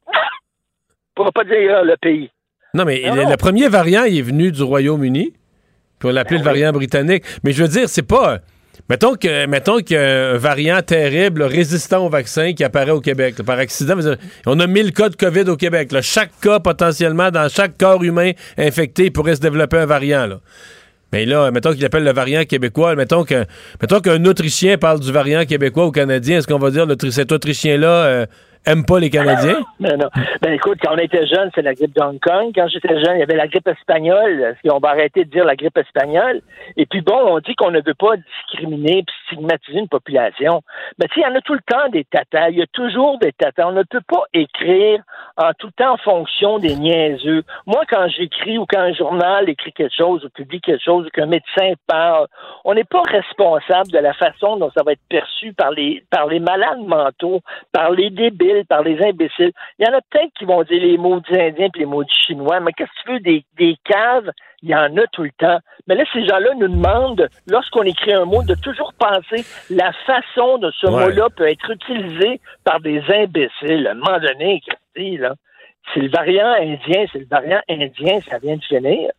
Pour 1.14 1.26
ne 1.26 1.30
pas 1.30 1.44
dire 1.44 1.84
le 1.84 1.96
pays. 1.96 2.30
Non, 2.74 2.84
mais 2.84 3.02
le, 3.02 3.36
premier 3.36 3.68
variant, 3.68 4.02
il 4.04 4.18
est 4.18 4.22
venu 4.22 4.50
du 4.50 4.62
Royaume-Uni. 4.62 5.32
Puis 5.98 6.08
on 6.08 6.12
l'appelait 6.12 6.38
le 6.38 6.44
ben 6.44 6.50
variant 6.50 6.72
britannique. 6.72 7.24
Mais 7.44 7.52
je 7.52 7.62
veux 7.62 7.68
dire, 7.68 7.88
c'est 7.88 8.02
pas... 8.02 8.40
Mettons 8.90 9.14
que 9.14 9.46
mettons 9.46 9.78
qu'il 9.78 9.96
y 9.96 9.98
a 9.98 10.32
un 10.32 10.36
variant 10.36 10.82
terrible 10.82 11.44
résistant 11.44 12.04
au 12.04 12.10
vaccin 12.10 12.52
qui 12.52 12.64
apparaît 12.64 12.90
au 12.90 13.00
Québec 13.00 13.36
par 13.46 13.58
accident. 13.58 13.94
On 14.46 14.60
a 14.60 14.66
1000 14.66 14.92
cas 14.92 15.08
de 15.08 15.16
COVID 15.16 15.48
au 15.48 15.56
Québec. 15.56 15.90
Chaque 16.02 16.32
cas 16.40 16.60
potentiellement 16.60 17.30
dans 17.30 17.48
chaque 17.48 17.78
corps 17.78 18.02
humain 18.02 18.32
infecté 18.58 19.10
pourrait 19.10 19.36
se 19.36 19.40
développer 19.40 19.78
un 19.78 19.86
variant. 19.86 20.28
Mais 21.12 21.24
là, 21.24 21.50
mettons 21.50 21.72
qu'il 21.72 21.84
appelle 21.84 22.04
le 22.04 22.12
variant 22.12 22.44
québécois. 22.44 22.94
Mettons 22.96 23.24
qu'un 23.24 23.44
mettons 23.80 24.00
qu'un 24.00 24.22
Autrichien 24.24 24.76
parle 24.76 25.00
du 25.00 25.12
variant 25.12 25.46
québécois 25.46 25.86
au 25.86 25.92
Canadien. 25.92 26.38
Est-ce 26.38 26.48
qu'on 26.48 26.58
va 26.58 26.70
dire 26.70 26.86
cet 27.10 27.32
Autrichien-là 27.32 27.88
euh, 27.88 28.26
aime 28.66 28.84
pas 28.84 28.98
les 28.98 29.10
Canadiens? 29.10 29.60
Ben 29.80 29.98
non. 29.98 30.08
Ben 30.40 30.52
écoute, 30.52 30.78
quand 30.82 30.94
on 30.94 30.98
était 30.98 31.26
jeune, 31.26 31.50
c'est 31.54 31.62
la 31.62 31.74
grippe 31.74 31.94
de 31.94 32.00
Hong 32.00 32.18
Kong. 32.20 32.52
Quand 32.54 32.68
j'étais 32.68 32.94
jeune, 33.04 33.16
il 33.16 33.20
y 33.20 33.22
avait 33.22 33.36
la 33.36 33.48
grippe 33.48 33.68
espagnole. 33.68 34.56
On 34.70 34.78
va 34.78 34.90
arrêter 34.90 35.24
de 35.24 35.30
dire 35.30 35.44
la 35.44 35.56
grippe 35.56 35.76
espagnole. 35.76 36.40
Et 36.76 36.86
puis 36.86 37.02
bon, 37.02 37.16
on 37.16 37.40
dit 37.40 37.54
qu'on 37.54 37.70
ne 37.70 37.82
veut 37.84 37.94
pas 37.94 38.16
discriminer 38.16 38.98
et 38.98 39.04
stigmatiser 39.26 39.78
une 39.80 39.88
population. 39.88 40.62
Mais 40.98 41.06
sais, 41.08 41.20
il 41.20 41.22
y 41.22 41.26
en 41.26 41.34
a 41.34 41.40
tout 41.40 41.54
le 41.54 41.60
temps 41.66 41.88
des 41.90 42.04
tatas. 42.04 42.50
Il 42.50 42.58
y 42.58 42.62
a 42.62 42.66
toujours 42.72 43.18
des 43.18 43.32
tatas. 43.32 43.66
On 43.66 43.72
ne 43.72 43.82
peut 43.82 44.00
pas 44.06 44.24
écrire 44.32 45.02
en 45.36 45.52
tout 45.58 45.70
temps 45.72 45.94
en 45.94 45.96
fonction 45.98 46.58
des 46.58 46.76
niaiseux. 46.76 47.42
Moi, 47.66 47.82
quand 47.88 48.08
j'écris 48.08 48.58
ou 48.58 48.66
quand 48.66 48.80
un 48.80 48.92
journal 48.92 49.48
écrit 49.48 49.72
quelque 49.72 49.94
chose 49.96 50.24
ou 50.24 50.30
publie 50.30 50.60
quelque 50.60 50.82
chose 50.82 51.06
ou 51.06 51.10
qu'un 51.10 51.26
médecin 51.26 51.72
parle, 51.86 52.26
on 52.64 52.74
n'est 52.74 52.84
pas 52.84 53.02
responsable 53.02 53.90
de 53.90 53.98
la 53.98 54.14
façon 54.14 54.56
dont 54.56 54.70
ça 54.76 54.82
va 54.84 54.92
être 54.92 55.08
perçu 55.08 55.52
par 55.52 55.70
les, 55.70 56.04
par 56.10 56.26
les 56.26 56.40
malades 56.40 56.82
mentaux, 56.86 57.40
par 57.72 57.90
les 57.90 58.10
débiles 58.10 58.64
par 58.68 58.82
les 58.82 59.02
imbéciles. 59.04 59.52
Il 59.78 59.86
y 59.86 59.90
en 59.90 59.96
a 59.96 60.00
peut-être 60.10 60.32
qui 60.38 60.44
vont 60.44 60.62
dire 60.62 60.82
les 60.82 60.98
mots 60.98 61.20
des 61.20 61.38
Indiens 61.38 61.68
et 61.74 61.78
les 61.78 61.86
mots 61.86 62.04
du 62.04 62.14
Chinois, 62.26 62.60
mais 62.60 62.72
qu'est-ce 62.72 62.90
que 62.90 63.06
tu 63.06 63.12
veux, 63.12 63.20
des, 63.20 63.44
des 63.56 63.76
caves, 63.84 64.30
il 64.64 64.70
y 64.70 64.74
en 64.74 64.96
a 64.96 65.06
tout 65.12 65.22
le 65.22 65.30
temps. 65.38 65.58
Mais 65.86 65.94
là, 65.94 66.04
ces 66.12 66.26
gens-là 66.26 66.54
nous 66.58 66.68
demandent, 66.68 67.28
lorsqu'on 67.46 67.82
écrit 67.82 68.14
un 68.14 68.24
mot, 68.24 68.42
de 68.42 68.54
toujours 68.54 68.94
penser 68.98 69.44
la 69.68 69.92
façon 70.06 70.56
dont 70.58 70.70
ce 70.80 70.86
mot-là 70.86 71.28
peut 71.36 71.48
être 71.48 71.70
utilisé 71.70 72.40
par 72.64 72.80
des 72.80 73.02
imbéciles. 73.08 73.86
À 73.86 73.90
un 73.90 73.94
moment 73.94 74.18
donné, 74.18 74.62
là, 75.18 75.34
c'est 75.92 76.00
le 76.00 76.08
variant 76.08 76.54
indien, 76.54 77.04
c'est 77.12 77.18
le 77.18 77.26
variant 77.30 77.60
indien, 77.68 78.20
ça 78.28 78.38
vient 78.38 78.56
de 78.56 78.64
finir. 78.64 79.10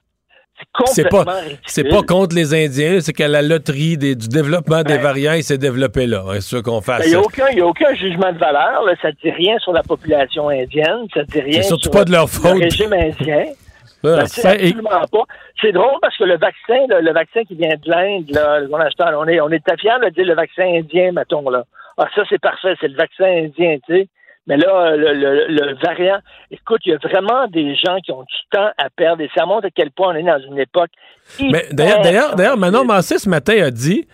C'est 0.85 1.09
pas, 1.09 1.25
c'est 1.65 1.83
pas 1.83 2.01
contre 2.01 2.33
les 2.33 2.53
Indiens, 2.53 3.01
c'est 3.01 3.11
que 3.11 3.23
la 3.23 3.41
loterie 3.41 3.97
du 3.97 4.15
développement 4.15 4.83
des 4.83 4.97
variants, 4.97 5.33
il 5.33 5.43
s'est 5.43 5.57
développé 5.57 6.07
là. 6.07 6.23
C'est 6.39 6.61
qu'on 6.61 6.79
fasse. 6.79 7.05
Il 7.05 7.09
n'y 7.09 7.15
a, 7.15 7.19
aucun, 7.19 7.47
a 7.47 7.65
aucun 7.65 7.93
jugement 7.93 8.31
de 8.31 8.37
valeur. 8.37 8.85
Ça 9.01 9.09
ne 9.09 9.13
dit 9.21 9.31
rien 9.31 9.59
sur 9.59 9.73
la 9.73 9.83
population 9.83 10.47
indienne. 10.47 11.07
Ça 11.13 11.19
ne 11.19 11.25
dit 11.25 11.41
rien 11.41 11.61
surtout 11.61 11.83
sur 11.83 11.91
pas 11.91 12.05
de 12.05 12.13
leur 12.13 12.29
faute. 12.29 12.55
le 12.55 12.63
régime 12.63 12.93
indien. 12.93 13.47
Absolument 14.07 15.07
pas. 15.11 15.23
C'est 15.61 15.71
drôle 15.71 15.99
parce 16.01 16.17
que 16.17 16.23
le 16.23 16.37
vaccin, 16.37 16.85
le 16.89 17.13
vaccin 17.13 17.43
qui 17.43 17.55
vient 17.55 17.75
de 17.75 17.89
l'Inde, 17.89 18.69
on, 18.71 18.77
on 18.77 19.27
est, 19.27 19.39
on 19.39 19.49
est 19.49 19.79
fiers 19.79 19.99
de 20.03 20.09
dire 20.09 20.25
le 20.25 20.35
vaccin 20.35 20.63
indien, 20.63 21.11
mettons, 21.11 21.49
là. 21.49 21.63
Ah, 21.97 22.07
ça, 22.13 22.23
c'est 22.29 22.41
parfait, 22.41 22.75
c'est 22.81 22.89
le 22.89 22.97
vaccin 22.97 23.25
indien, 23.25 23.77
tu 23.87 23.93
sais. 23.93 24.07
Mais 24.47 24.57
là, 24.57 24.95
le, 24.95 25.13
le, 25.13 25.47
le, 25.47 25.75
variant, 25.83 26.19
écoute, 26.51 26.81
il 26.85 26.91
y 26.91 26.93
a 26.93 26.97
vraiment 26.97 27.47
des 27.47 27.75
gens 27.75 27.97
qui 28.03 28.11
ont 28.11 28.21
du 28.21 28.35
temps 28.51 28.69
à 28.77 28.89
perdre 28.95 29.23
et 29.23 29.29
ça 29.35 29.45
montre 29.45 29.67
à 29.67 29.69
quel 29.71 29.89
point 29.89 30.13
on 30.13 30.15
est 30.15 30.23
dans 30.23 30.39
une 30.39 30.59
époque. 30.59 30.91
Mais 31.39 31.65
d'ailleurs, 31.71 32.01
d'ailleurs, 32.01 32.35
d'ailleurs, 32.35 32.57
Manon 32.57 32.85
Massé 32.85 33.17
ce 33.17 33.27
matin 33.27 33.59
a 33.63 33.71
dit 33.71 34.07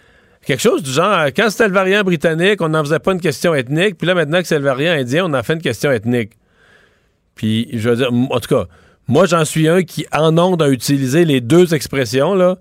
quelque 0.45 0.61
chose 0.61 0.83
du 0.83 0.89
genre 0.89 1.25
quand 1.35 1.49
c'était 1.49 1.67
le 1.67 1.73
variant 1.73 2.03
britannique, 2.03 2.61
on 2.61 2.69
n'en 2.69 2.81
faisait 2.81 2.99
pas 2.99 3.11
une 3.11 3.19
question 3.19 3.53
ethnique, 3.53 3.97
puis 3.97 4.07
là 4.07 4.15
maintenant 4.15 4.39
que 4.39 4.47
c'est 4.47 4.57
le 4.57 4.63
variant 4.63 4.93
indien, 4.93 5.25
on 5.25 5.33
en 5.33 5.43
fait 5.43 5.53
une 5.53 5.61
question 5.61 5.91
ethnique. 5.91 6.31
Puis 7.35 7.67
je 7.73 7.89
veux 7.89 7.95
dire, 7.97 8.09
en 8.11 8.39
tout 8.39 8.55
cas, 8.55 8.65
moi 9.07 9.25
j'en 9.25 9.45
suis 9.45 9.67
un 9.67 9.83
qui 9.83 10.05
en 10.11 10.37
onde 10.37 10.61
a 10.61 10.69
utilisé 10.69 11.25
les 11.25 11.41
deux 11.41 11.73
expressions 11.73 12.33
là, 12.33 12.57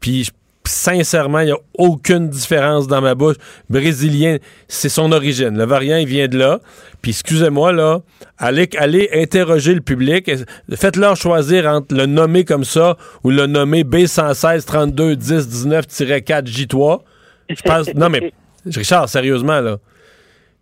puis 0.00 0.28
sincèrement, 0.68 1.40
il 1.40 1.46
n'y 1.46 1.52
a 1.52 1.58
aucune 1.78 2.28
différence 2.28 2.86
dans 2.86 3.00
ma 3.00 3.14
bouche. 3.14 3.36
Brésilien, 3.68 4.36
c'est 4.68 4.88
son 4.88 5.12
origine. 5.12 5.56
Le 5.56 5.64
variant, 5.64 5.96
il 5.96 6.06
vient 6.06 6.28
de 6.28 6.38
là. 6.38 6.60
Puis 7.02 7.12
excusez-moi, 7.12 7.72
là, 7.72 8.00
allez, 8.36 8.68
allez 8.78 9.08
interroger 9.14 9.74
le 9.74 9.80
public. 9.80 10.30
Faites-leur 10.74 11.16
choisir 11.16 11.66
entre 11.66 11.94
le 11.94 12.06
nommer 12.06 12.44
comme 12.44 12.64
ça 12.64 12.96
ou 13.24 13.30
le 13.30 13.46
nommer 13.46 13.82
B116 13.82 14.64
32 14.64 15.16
10 15.16 15.66
19-4 15.66 16.44
J3. 16.44 17.00
Je 17.48 17.62
pense. 17.62 17.86
non, 17.94 18.10
mais 18.10 18.32
Richard, 18.66 19.08
sérieusement, 19.08 19.60
là. 19.60 19.78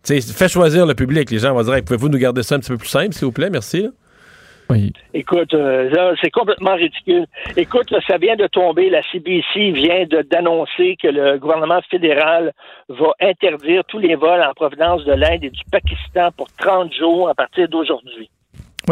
fais 0.03 0.49
choisir 0.49 0.85
le 0.85 0.95
public. 0.95 1.29
Les 1.31 1.39
gens 1.39 1.53
vont 1.53 1.63
dire 1.63 1.83
pouvez-vous 1.83 2.09
nous 2.09 2.19
garder 2.19 2.43
ça 2.43 2.55
un 2.55 2.59
petit 2.59 2.69
peu 2.69 2.77
plus 2.77 2.89
simple, 2.89 3.13
s'il 3.13 3.25
vous 3.25 3.31
plaît? 3.31 3.49
Merci. 3.49 3.87
Écoute, 5.13 5.53
euh, 5.53 6.15
c'est 6.21 6.31
complètement 6.31 6.75
ridicule. 6.75 7.25
Écoute, 7.55 7.93
ça 8.07 8.17
vient 8.17 8.35
de 8.35 8.47
tomber. 8.47 8.89
La 8.89 9.01
CBC 9.11 9.71
vient 9.71 10.05
d'annoncer 10.29 10.97
que 11.01 11.07
le 11.07 11.37
gouvernement 11.37 11.81
fédéral 11.89 12.53
va 12.89 13.13
interdire 13.19 13.83
tous 13.85 13.99
les 13.99 14.15
vols 14.15 14.41
en 14.41 14.53
provenance 14.53 15.05
de 15.05 15.13
l'Inde 15.13 15.43
et 15.43 15.49
du 15.49 15.63
Pakistan 15.71 16.29
pour 16.35 16.47
30 16.57 16.93
jours 16.93 17.29
à 17.29 17.35
partir 17.35 17.67
d'aujourd'hui 17.67 18.29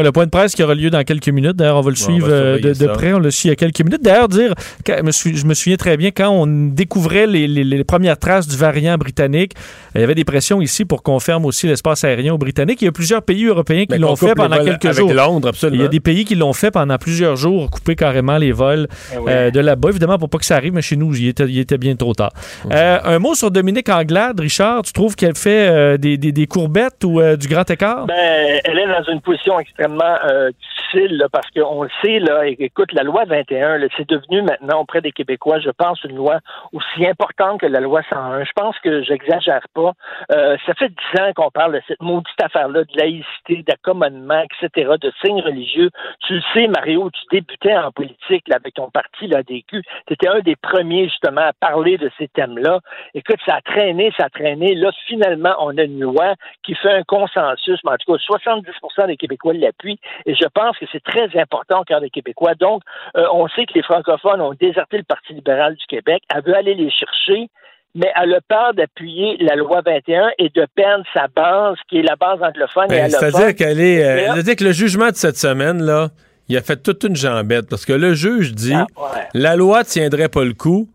le 0.04 0.12
point 0.12 0.26
de 0.26 0.30
presse 0.30 0.56
qui 0.56 0.64
aura 0.64 0.76
lieu 0.76 0.90
dans 0.90 1.04
quelques 1.04 1.30
minutes. 1.30 1.56
D'ailleurs, 1.56 1.78
on 1.78 1.82
va 1.82 1.90
le 1.90 1.96
suivre 1.96 2.28
euh, 2.30 2.60
de, 2.60 2.88
près. 2.88 3.14
On 3.14 3.20
le 3.20 3.32
suit 3.32 3.48
il 3.48 3.52
y 3.52 3.54
a 3.54 3.56
quelques 3.56 3.82
minutes. 3.82 4.04
D'ailleurs, 4.04 4.28
dire, 4.28 4.54
je 4.86 5.46
me 5.46 5.54
souviens 5.54 5.78
très 5.78 5.98
bien 5.98 6.12
quand 6.12 6.30
on 6.30 6.48
découvrait 6.48 7.28
les, 7.28 7.84
premières 7.84 8.18
traces 8.18 8.48
du 8.48 8.58
variant 8.58 8.98
britannique, 8.98 9.54
il 9.94 10.02
y 10.02 10.04
avait 10.04 10.16
des 10.16 10.26
pressions 10.26 10.62
ici 10.62 10.86
pour 10.86 11.04
qu'on 11.04 11.20
ferme 11.20 11.46
aussi 11.46 11.68
l'espace 11.68 12.04
aérien 12.04 12.34
aux 12.34 12.38
Britanniques. 12.38 12.82
Il 12.82 12.86
y 12.86 12.88
a 12.88 12.92
plusieurs 12.92 13.22
pays 13.22 13.46
européens 13.46 13.86
qui 13.86 13.98
l'ont 13.98 14.16
fait 14.16 14.34
pendant 14.36 14.64
quelques 14.64 14.92
jours. 14.92 15.14
Londres, 15.14 15.50
absolument. 15.50 15.82
Il 15.82 15.84
y 15.84 15.86
a 15.86 15.90
des 15.90 16.00
pays 16.00 16.26
qui 16.26 16.36
l'ont 16.36 16.54
fait 16.54 16.72
pendant 16.72 16.98
plusieurs 16.98 17.36
jours, 17.36 17.70
couper 17.70 17.96
carrément 17.96 18.38
les 18.38 18.52
vols 18.52 18.88
eh 19.14 19.18
euh, 19.28 19.52
de 19.52 19.60
là-bas. 19.60 19.90
Évidemment, 19.90 20.18
pour 20.18 20.30
pas 20.30 20.40
que 20.40 20.46
ça 20.46 20.56
arrive, 20.56 20.74
mais 20.74 20.82
chez 20.82 20.98
nous, 20.98 21.14
il 21.16 21.30
était, 21.30 21.46
il 21.46 21.60
était 21.60 21.78
bien 21.78 21.96
trop 21.96 22.14
tard. 22.14 22.32
Euh, 22.72 23.00
un 23.04 23.20
mot 23.20 23.36
sur 23.36 23.52
Dominique 23.52 23.88
Anglade, 23.90 24.40
Richard. 24.40 24.82
Tu 24.82 24.94
trouves 24.94 25.16
qu'elle 25.16 25.36
fait 25.36 25.98
des, 25.98 26.18
des, 26.18 26.48
courbettes 26.48 27.04
ou 27.04 27.22
du 27.38 27.48
grand 27.48 27.70
écart? 27.70 28.06
Ben, 28.08 28.60
elle 28.64 28.80
est 28.80 28.88
dans 28.88 29.12
une 29.12 29.22
position 29.22 29.60
extrêmement 29.60 29.85
difficile 29.88 31.26
parce 31.32 31.50
qu'on 31.52 31.84
le 31.84 31.90
sait, 32.02 32.20
là, 32.20 32.46
écoute, 32.48 32.92
la 32.94 33.04
loi 33.04 33.26
21, 33.26 33.80
c'est 33.98 34.08
devenu 34.08 34.42
maintenant 34.42 34.82
auprès 34.82 35.02
des 35.02 35.12
Québécois, 35.12 35.60
je 35.60 35.70
pense, 35.70 36.04
une 36.04 36.16
loi 36.16 36.40
aussi 36.74 37.08
importante 37.08 37.62
que 37.62 37.66
la 37.66 37.80
loi 37.80 38.02
101. 38.10 38.44
Je 38.44 38.52
pense 38.56 38.78
que 38.80 39.04
j'exagère 39.04 39.66
pas. 39.74 39.94
Euh, 40.32 40.58
ça 40.66 40.74
fait 40.74 40.90
dix 40.90 41.22
ans 41.22 41.32
qu'on 41.36 41.52
parle 41.52 41.74
de 41.74 41.82
cette 41.88 42.02
maudite 42.02 42.42
affaire-là, 42.42 42.84
de 42.84 43.00
laïcité, 43.00 43.64
d'accommodement, 43.68 44.44
etc., 44.44 44.92
de 45.00 45.12
signes 45.24 45.42
religieux. 45.42 45.90
Tu 46.28 46.36
le 46.36 46.42
sais, 46.54 46.68
Mario, 46.68 47.10
tu 47.12 47.22
débutais 47.32 47.76
en 47.76 47.92
politique 47.92 48.44
avec 48.52 48.74
ton 48.74 48.90
parti, 48.90 49.28
l'ADQ. 49.28 49.82
Tu 50.08 50.14
étais 50.14 50.28
un 50.28 50.40
des 50.40 50.56
premiers, 50.56 51.08
justement, 51.10 51.42
à 51.42 51.54
parler 51.54 51.98
de 51.98 52.10
ces 52.18 52.28
thèmes-là. 52.30 52.80
Écoute, 53.14 53.40
ça 53.46 53.56
a 53.56 53.62
traîné, 53.62 54.12
ça 54.18 54.26
a 54.26 54.30
traîné. 54.30 54.76
Là, 54.76 54.92
finalement, 55.08 55.56
on 55.60 55.78
a 55.78 55.84
une 55.84 56.00
loi 56.00 56.36
qui 56.64 56.76
fait 56.76 56.92
un 56.92 57.04
consensus, 57.04 57.80
mais 57.84 57.92
en 57.92 57.98
tout 57.98 58.14
cas, 58.14 58.20
70% 58.20 59.08
des 59.08 59.18
Québécois 59.18 59.54
l'appuient. 59.66 60.00
Et 60.26 60.36
je 60.36 60.46
pense 60.54 60.78
que 60.78 60.86
c'est 60.92 61.04
très 61.04 61.30
important 61.40 61.82
au 61.82 61.84
cœur 61.84 62.02
des 62.02 62.10
Québécois. 62.10 62.56
Donc, 62.56 62.82
euh, 63.18 63.26
on 63.34 63.48
sait 63.50 63.66
que 63.66 63.74
les 63.74 63.84
francophones 63.84 64.42
ont 64.42 64.54
déserté 64.54 64.98
le 64.98 65.04
Parti 65.04 65.34
libéral 65.34 65.76
du 65.76 65.86
Québec. 65.88 66.24
Elle 66.34 66.44
veut 66.44 66.56
aller 66.56 66.76
les 66.76 66.90
chercher 66.92 67.50
mais 67.96 68.12
elle 68.22 68.34
a 68.34 68.42
peur 68.42 68.74
d'appuyer 68.74 69.38
la 69.40 69.56
loi 69.56 69.82
21 69.86 70.32
et 70.38 70.50
de 70.50 70.68
perdre 70.76 71.06
sa 71.14 71.28
base, 71.34 71.78
qui 71.90 72.00
est 72.00 72.04
la 72.04 72.18
base 72.18 72.44
anglophone 72.44 72.88
ben, 72.90 73.10
C'est-à-dire 73.10 73.56
qu'elle 73.56 73.80
est. 73.80 74.04
Euh, 74.04 74.34
c'est-à-dire 74.34 74.56
que 74.58 74.64
le 74.66 74.74
jugement 74.74 75.10
de 75.10 75.16
cette 75.16 75.38
semaine, 75.38 75.82
là, 75.82 76.10
il 76.50 76.58
a 76.58 76.62
fait 76.62 76.76
toute 76.84 77.04
une 77.04 77.16
jambette 77.16 77.70
parce 77.70 77.86
que 77.86 77.94
le 77.94 78.14
juge 78.14 78.54
dit 78.54 78.74
ah, 78.74 78.86
la 79.34 79.56
loi 79.56 79.86
tiendrait 79.86 80.28
pas 80.28 80.44
le 80.44 80.54
coup 80.54 80.90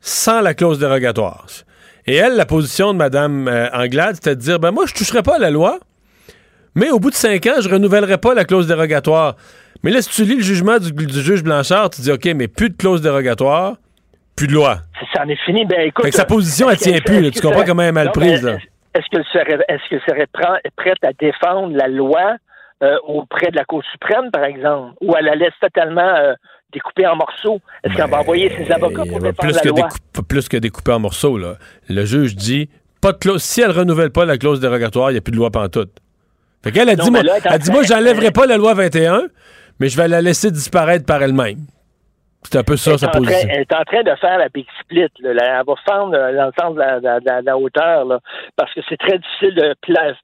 sans 0.00 0.40
la 0.40 0.54
clause 0.54 0.78
dérogatoire. 0.78 1.46
Et 2.06 2.16
elle, 2.16 2.36
la 2.36 2.46
position 2.46 2.94
de 2.94 2.98
Mme 2.98 3.48
euh, 3.48 3.68
Anglade, 3.74 4.14
c'était 4.14 4.34
de 4.34 4.40
dire 4.40 4.58
ben 4.58 4.70
moi, 4.70 4.86
je 4.86 4.94
toucherai 4.94 5.22
pas 5.22 5.36
à 5.36 5.38
la 5.38 5.50
loi, 5.50 5.78
mais 6.74 6.90
au 6.90 6.98
bout 6.98 7.10
de 7.10 7.14
cinq 7.14 7.46
ans, 7.46 7.60
je 7.60 7.68
renouvellerai 7.68 8.18
pas 8.18 8.34
la 8.34 8.44
clause 8.44 8.66
dérogatoire. 8.66 9.36
Mais 9.82 9.90
là, 9.90 10.02
si 10.02 10.10
tu 10.10 10.24
lis 10.24 10.36
le 10.36 10.42
jugement 10.42 10.78
du, 10.78 10.92
juge 11.22 11.42
Blanchard, 11.42 11.90
tu 11.90 12.02
dis 12.02 12.10
OK, 12.10 12.24
mais 12.34 12.48
plus 12.48 12.70
de 12.70 12.76
clause 12.76 13.00
dérogatoire, 13.00 13.76
plus 14.36 14.46
de 14.46 14.52
loi. 14.52 14.78
Ça 15.12 15.22
en 15.24 15.28
est 15.28 15.40
fini. 15.44 15.64
Ben 15.64 15.80
écoute. 15.80 16.12
sa 16.12 16.24
position, 16.24 16.68
elle 16.70 16.76
tient 16.76 16.98
plus. 17.00 17.30
Tu 17.30 17.40
comprends 17.40 17.64
comment 17.64 17.82
elle 17.82 17.88
est 17.88 17.92
mal 17.92 18.10
prise. 18.12 18.44
Est-ce 18.94 19.06
qu'elle 19.10 19.24
serait, 19.32 19.64
est-ce 19.68 19.88
que 19.90 20.00
serait 20.00 20.26
prête 20.76 21.04
à 21.04 21.12
défendre 21.12 21.76
la 21.76 21.88
loi 21.88 22.36
euh, 22.82 22.96
auprès 23.06 23.50
de 23.50 23.56
la 23.56 23.64
Cour 23.64 23.82
suprême, 23.92 24.30
par 24.32 24.44
exemple, 24.44 24.94
ou 25.00 25.14
elle 25.16 25.26
la 25.26 25.34
laisse 25.34 25.52
totalement 25.60 26.00
euh, 26.00 26.32
découper 26.72 27.06
en 27.06 27.16
morceaux? 27.16 27.60
Est-ce 27.84 27.94
qu'elle 27.94 28.10
va 28.10 28.20
envoyer 28.20 28.50
ses 28.56 28.72
avocats 28.72 29.04
pour 29.04 29.20
défendre 29.20 29.38
plus 29.40 29.54
la 29.54 29.60
que 29.60 29.68
loi? 29.68 29.88
plus 30.28 30.48
que 30.48 30.56
découper 30.56 30.92
en 30.92 31.00
morceaux, 31.00 31.38
là. 31.38 31.54
Le 31.88 32.04
juge 32.04 32.34
dit 32.34 32.68
pas 33.00 33.12
de 33.12 33.18
clause. 33.18 33.42
Si 33.42 33.60
elle 33.60 33.70
renouvelle 33.70 34.10
pas 34.10 34.24
la 34.24 34.38
clause 34.38 34.60
dérogatoire, 34.60 35.10
il 35.10 35.14
n'y 35.14 35.18
a 35.18 35.22
plus 35.22 35.32
de 35.32 35.36
loi 35.36 35.50
pantoute. 35.50 35.92
Fait 36.62 36.72
qu'elle 36.72 36.88
a 36.88 36.96
dit, 36.96 37.10
moi, 37.10 37.20
elle 37.44 37.58
dit, 37.58 37.70
moi, 37.70 37.82
j'enlèverai 37.82 38.30
pas 38.30 38.46
la 38.46 38.56
loi 38.56 38.74
21, 38.74 39.28
mais 39.80 39.88
je 39.88 39.96
vais 39.96 40.08
la 40.08 40.20
laisser 40.20 40.50
disparaître 40.50 41.06
par 41.06 41.22
elle-même. 41.22 41.58
C'est 42.44 42.56
un 42.56 42.62
peu 42.62 42.76
ça, 42.76 42.96
sa 42.96 43.08
position. 43.08 43.48
elle 43.50 43.60
est 43.60 43.74
en 43.74 43.82
train 43.82 44.02
de 44.02 44.14
faire 44.14 44.38
la 44.38 44.48
big 44.48 44.66
split. 44.80 45.10
Là. 45.20 45.32
Elle 45.32 45.66
va 45.66 45.74
fendre 45.86 46.16
euh, 46.16 46.34
dans 46.34 46.46
le 46.46 46.52
sens 46.58 46.74
de 46.74 47.44
la, 47.44 47.58
hauteur, 47.58 48.04
là, 48.04 48.20
parce 48.56 48.72
que 48.72 48.80
c'est 48.88 48.96
très 48.96 49.18
difficile 49.18 49.54
de 49.54 49.74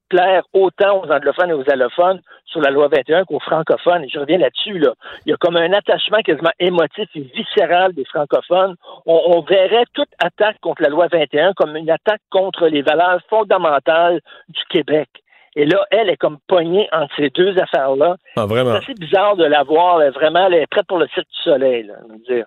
plaire, 0.09 0.43
autant 0.53 1.03
aux 1.03 1.11
anglophones 1.11 1.49
et 1.49 1.53
aux 1.53 1.69
allophones 1.69 2.21
sur 2.45 2.61
la 2.61 2.71
loi 2.71 2.87
21 2.87 3.25
qu'aux 3.25 3.41
francophones. 3.41 4.05
Et 4.05 4.09
je 4.09 4.17
reviens 4.17 4.37
là-dessus. 4.37 4.79
Là. 4.79 4.93
Il 5.25 5.31
y 5.31 5.33
a 5.33 5.37
comme 5.37 5.57
un 5.57 5.73
attachement 5.73 6.19
quasiment 6.23 6.53
émotif 6.59 7.09
et 7.15 7.29
viscéral 7.35 7.93
des 7.93 8.05
francophones. 8.05 8.75
On, 9.05 9.21
on 9.27 9.41
verrait 9.41 9.85
toute 9.93 10.09
attaque 10.17 10.57
contre 10.61 10.81
la 10.81 10.89
loi 10.89 11.07
21 11.11 11.53
comme 11.53 11.75
une 11.75 11.89
attaque 11.89 12.21
contre 12.31 12.67
les 12.67 12.81
valeurs 12.81 13.19
fondamentales 13.29 14.21
du 14.49 14.61
Québec. 14.69 15.09
Et 15.55 15.65
là, 15.65 15.85
elle 15.91 16.09
est 16.09 16.17
comme 16.17 16.37
poignée 16.47 16.87
entre 16.91 17.13
ces 17.15 17.29
deux 17.29 17.57
affaires-là. 17.57 18.17
Ah, 18.35 18.45
vraiment? 18.45 18.73
C'est 18.73 18.91
assez 18.91 18.93
bizarre 18.93 19.35
de 19.37 19.45
la 19.45 19.63
voir. 19.63 19.99
vraiment, 20.11 20.47
elle 20.47 20.55
est 20.55 20.67
prête 20.67 20.85
pour 20.87 20.97
le 20.97 21.07
cirque 21.13 21.27
du 21.27 21.41
soleil, 21.43 21.83
là, 21.83 21.95
dire. 22.27 22.45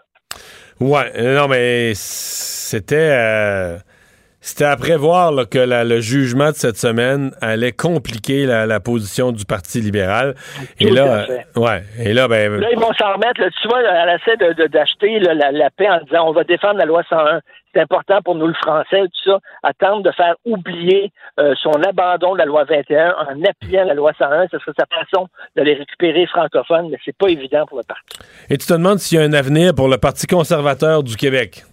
Ouais, 0.80 1.10
euh, 1.16 1.38
non, 1.38 1.48
mais 1.48 1.92
c'était. 1.94 3.10
Euh, 3.10 3.78
c'était 4.40 4.64
à 4.64 4.76
prévoir 4.76 5.32
que 5.48 5.58
le 5.58 6.00
jugement 6.00 6.50
de 6.50 6.54
cette 6.54 6.76
semaine 6.76 7.32
allait 7.40 7.72
compliquer 7.72 8.46
la, 8.46 8.80
position 8.80 9.32
du 9.32 9.44
Parti 9.44 9.80
libéral. 9.80 10.34
et 10.78 10.90
là, 10.90 11.26
ouais, 11.56 11.82
et 11.98 12.12
là, 12.12 12.28
ben. 12.28 12.60
Là, 12.60 12.68
ils 12.72 12.78
vont 12.78 12.92
s'en 12.94 13.14
remettre. 13.14 13.42
tu 13.60 13.68
vois, 13.68 13.80
elle 13.82 14.18
essaie 14.20 14.68
d'acheter 14.68 15.18
la, 15.18 15.50
la 15.50 15.70
paix 15.70 15.88
en 15.88 16.00
disant 16.04 16.28
on 16.28 16.32
va 16.32 16.44
défendre 16.44 16.78
la 16.78 16.84
loi 16.84 17.02
101 17.08 17.40
c'est 17.74 17.80
important 17.80 18.20
pour 18.22 18.34
nous, 18.34 18.46
le 18.46 18.54
français, 18.54 19.02
tout 19.02 19.30
ça, 19.30 19.38
attendre 19.62 20.02
de 20.02 20.10
faire 20.12 20.34
oublier 20.44 21.12
euh, 21.38 21.54
son 21.62 21.74
abandon 21.82 22.32
de 22.34 22.38
la 22.38 22.44
loi 22.44 22.64
21 22.64 23.10
en 23.10 23.44
appuyant 23.44 23.84
la 23.84 23.94
loi 23.94 24.12
101. 24.18 24.48
Ce 24.50 24.58
serait 24.58 24.72
sa 24.78 24.86
façon 24.86 25.28
de 25.56 25.62
les 25.62 25.74
récupérer 25.74 26.26
francophones, 26.26 26.88
mais 26.90 26.98
c'est 27.04 27.16
pas 27.16 27.28
évident 27.28 27.66
pour 27.66 27.78
le 27.78 27.84
parti. 27.84 28.18
Et 28.50 28.58
tu 28.58 28.66
te 28.66 28.72
demandes 28.72 28.98
s'il 28.98 29.18
y 29.18 29.22
a 29.22 29.24
un 29.24 29.32
avenir 29.32 29.74
pour 29.74 29.88
le 29.88 29.98
Parti 29.98 30.26
conservateur 30.26 31.02
du 31.02 31.16
Québec? 31.16 31.64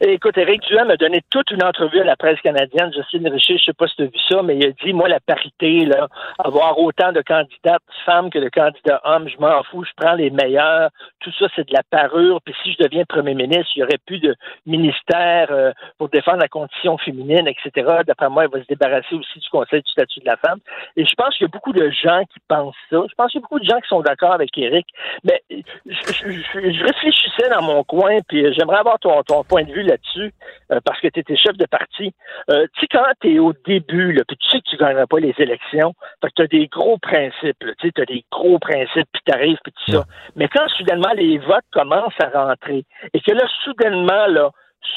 Écoute, 0.00 0.36
Éric 0.36 0.62
Duhem 0.62 0.90
a 0.90 0.96
donné 0.96 1.20
toute 1.30 1.50
une 1.50 1.62
entrevue 1.62 2.00
à 2.00 2.04
la 2.04 2.16
presse 2.16 2.40
canadienne. 2.40 2.92
Justine 2.92 3.28
Richer, 3.28 3.58
je 3.58 3.64
sais 3.64 3.72
pas 3.72 3.86
si 3.86 3.96
tu 3.96 4.02
as 4.02 4.06
vu 4.06 4.18
ça, 4.28 4.42
mais 4.42 4.56
il 4.56 4.66
a 4.66 4.70
dit, 4.84 4.92
moi, 4.92 5.08
la 5.08 5.20
parité, 5.20 5.84
là, 5.86 6.08
avoir 6.38 6.78
autant 6.78 7.12
de 7.12 7.22
candidates 7.22 7.82
femmes 8.04 8.30
que 8.30 8.38
de 8.38 8.48
candidats 8.48 9.00
hommes, 9.04 9.28
je 9.28 9.38
m'en 9.38 9.62
fous, 9.64 9.84
je 9.84 9.92
prends 9.96 10.14
les 10.14 10.30
meilleurs. 10.30 10.90
Tout 11.20 11.30
ça, 11.38 11.46
c'est 11.54 11.68
de 11.68 11.72
la 11.72 11.82
parure. 11.88 12.40
Puis 12.44 12.54
si 12.62 12.72
je 12.72 12.82
deviens 12.82 13.04
premier 13.04 13.34
ministre, 13.34 13.70
il 13.76 13.80
y 13.80 13.82
aurait 13.84 13.98
plus 14.04 14.18
de 14.18 14.34
ministère 14.66 15.48
euh, 15.50 15.72
pour 15.98 16.08
défendre 16.08 16.38
la 16.38 16.48
condition 16.48 16.98
féminine, 16.98 17.46
etc. 17.46 17.98
D'après 18.06 18.28
moi, 18.28 18.44
il 18.44 18.50
va 18.50 18.62
se 18.62 18.68
débarrasser 18.68 19.14
aussi 19.14 19.38
du 19.38 19.48
Conseil 19.48 19.82
du 19.82 19.90
statut 19.90 20.20
de 20.20 20.26
la 20.26 20.36
femme. 20.36 20.58
Et 20.96 21.04
je 21.04 21.14
pense 21.14 21.36
qu'il 21.36 21.44
y 21.44 21.48
a 21.48 21.52
beaucoup 21.52 21.72
de 21.72 21.88
gens 21.90 22.22
qui 22.32 22.40
pensent 22.48 22.74
ça. 22.90 22.98
Je 23.08 23.14
pense 23.14 23.30
qu'il 23.30 23.40
y 23.40 23.42
a 23.42 23.46
beaucoup 23.46 23.60
de 23.60 23.64
gens 23.64 23.80
qui 23.80 23.88
sont 23.88 24.00
d'accord 24.00 24.32
avec 24.32 24.56
Éric. 24.58 24.86
Mais 25.22 25.42
je, 25.50 26.84
réfléchissais 26.84 27.48
dans 27.50 27.62
mon 27.62 27.84
coin, 27.84 28.18
puis 28.28 28.52
j'aimerais 28.54 28.78
avoir 28.78 28.98
ton, 28.98 29.22
ton 29.22 29.44
point 29.44 29.62
de 29.62 29.72
vue 29.72 29.83
là-dessus, 29.84 30.32
euh, 30.72 30.80
parce 30.84 31.00
que 31.00 31.08
tu 31.08 31.20
étais 31.20 31.36
chef 31.36 31.56
de 31.56 31.66
parti. 31.66 32.12
Euh, 32.50 32.66
tu 32.74 32.80
sais, 32.80 32.86
quand 32.90 33.04
tu 33.20 33.34
es 33.34 33.38
au 33.38 33.52
début, 33.66 34.12
là, 34.12 34.22
puis 34.26 34.36
tu 34.36 34.48
sais 34.48 34.58
que 34.58 34.68
tu 34.68 34.76
ne 34.76 34.80
gagneras 34.80 35.06
pas 35.06 35.18
les 35.20 35.34
élections, 35.38 35.94
que 36.22 36.28
tu 36.34 36.42
as 36.42 36.46
des 36.46 36.66
gros 36.66 36.98
principes, 36.98 37.64
tu 37.78 37.92
as 37.96 38.04
des 38.04 38.24
gros 38.30 38.58
principes, 38.58 39.08
puis 39.12 39.22
tu 39.26 39.32
arrives, 39.32 39.58
puis 39.62 39.72
tout 39.84 39.92
ça. 39.92 40.04
Mais 40.36 40.48
quand 40.48 40.66
soudainement 40.68 41.12
les 41.16 41.38
votes 41.38 41.64
commencent 41.72 42.20
à 42.20 42.28
rentrer, 42.30 42.84
et 43.12 43.20
que 43.20 43.32
là, 43.32 43.46
soudainement, 43.64 44.26
là, 44.26 44.50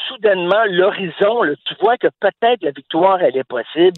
soudainement, 0.08 0.64
l'horizon, 0.66 1.42
tu 1.64 1.74
vois 1.80 1.96
que 1.96 2.08
peut-être 2.20 2.62
la 2.62 2.70
victoire, 2.70 3.20
elle 3.20 3.36
est 3.36 3.44
possible. 3.44 3.96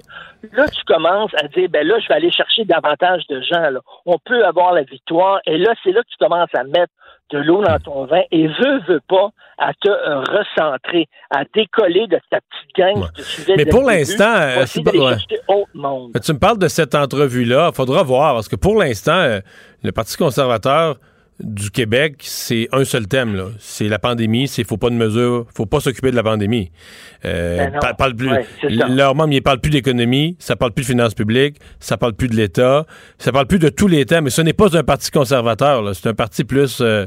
Là, 0.52 0.68
tu 0.68 0.82
commences 0.84 1.32
à 1.42 1.48
dire, 1.48 1.68
ben 1.70 1.86
là, 1.86 1.98
je 2.00 2.08
vais 2.08 2.14
aller 2.14 2.30
chercher 2.30 2.64
davantage 2.64 3.26
de 3.28 3.40
gens. 3.42 3.70
Là. 3.70 3.80
On 4.06 4.18
peut 4.24 4.44
avoir 4.44 4.72
la 4.72 4.82
victoire. 4.82 5.40
Et 5.46 5.58
là, 5.58 5.74
c'est 5.82 5.92
là 5.92 6.02
que 6.02 6.08
tu 6.08 6.16
commences 6.18 6.54
à 6.54 6.64
mettre 6.64 6.92
de 7.30 7.38
l'eau 7.38 7.62
dans 7.62 7.78
ton 7.78 8.06
vin 8.06 8.22
et 8.32 8.48
veux, 8.48 8.80
veux 8.88 9.00
pas, 9.08 9.30
à 9.58 9.72
te 9.74 9.88
euh, 9.88 10.20
recentrer, 10.20 11.06
à 11.30 11.44
décoller 11.54 12.06
de 12.08 12.18
ta 12.30 12.40
petite 12.40 12.76
gang 12.76 12.96
Ouais. 13.00 13.56
Mais 13.56 13.66
pour 13.66 13.82
l'instant, 13.82 14.34
euh, 14.36 14.60
ouais. 14.60 16.20
tu 16.20 16.32
me 16.32 16.38
parles 16.38 16.58
de 16.58 16.68
cette 16.68 16.94
entrevue-là. 16.94 17.70
Il 17.72 17.76
faudra 17.76 18.02
voir, 18.02 18.34
parce 18.34 18.48
que 18.48 18.56
pour 18.56 18.80
l'instant, 18.80 19.12
euh, 19.12 19.40
le 19.82 19.92
Parti 19.92 20.16
conservateur 20.16 20.96
du 21.42 21.70
Québec, 21.70 22.16
c'est 22.20 22.68
un 22.72 22.84
seul 22.84 23.06
thème. 23.08 23.34
là. 23.34 23.46
C'est 23.58 23.88
la 23.88 23.98
pandémie, 23.98 24.48
c'est 24.48 24.64
faut 24.64 24.76
pas 24.76 24.90
de 24.90 24.94
mesures, 24.94 25.46
faut 25.54 25.66
pas 25.66 25.80
s'occuper 25.80 26.10
de 26.10 26.16
la 26.16 26.22
pandémie. 26.22 26.70
Euh, 27.24 27.68
Ben 27.82 27.94
parle 27.94 28.14
plus, 28.14 28.30
Ouais, 28.30 28.46
leurs 28.68 29.14
membres, 29.14 29.32
ils 29.32 29.42
parlent 29.42 29.60
plus 29.60 29.70
d'économie, 29.70 30.36
ça 30.38 30.56
parle 30.56 30.72
plus 30.72 30.82
de 30.82 30.88
finances 30.88 31.14
publiques, 31.14 31.56
ça 31.78 31.96
parle 31.96 32.14
plus 32.14 32.28
de 32.28 32.36
l'État, 32.36 32.86
ça 33.18 33.32
parle 33.32 33.46
plus 33.46 33.58
de 33.58 33.68
tous 33.68 33.88
les 33.88 34.06
thèmes. 34.06 34.24
Mais 34.24 34.30
ce 34.30 34.42
n'est 34.42 34.52
pas 34.52 34.76
un 34.76 34.82
parti 34.82 35.10
conservateur, 35.10 35.82
là. 35.82 35.94
c'est 35.94 36.08
un 36.08 36.14
parti 36.14 36.44
plus... 36.44 36.78
euh, 36.80 37.06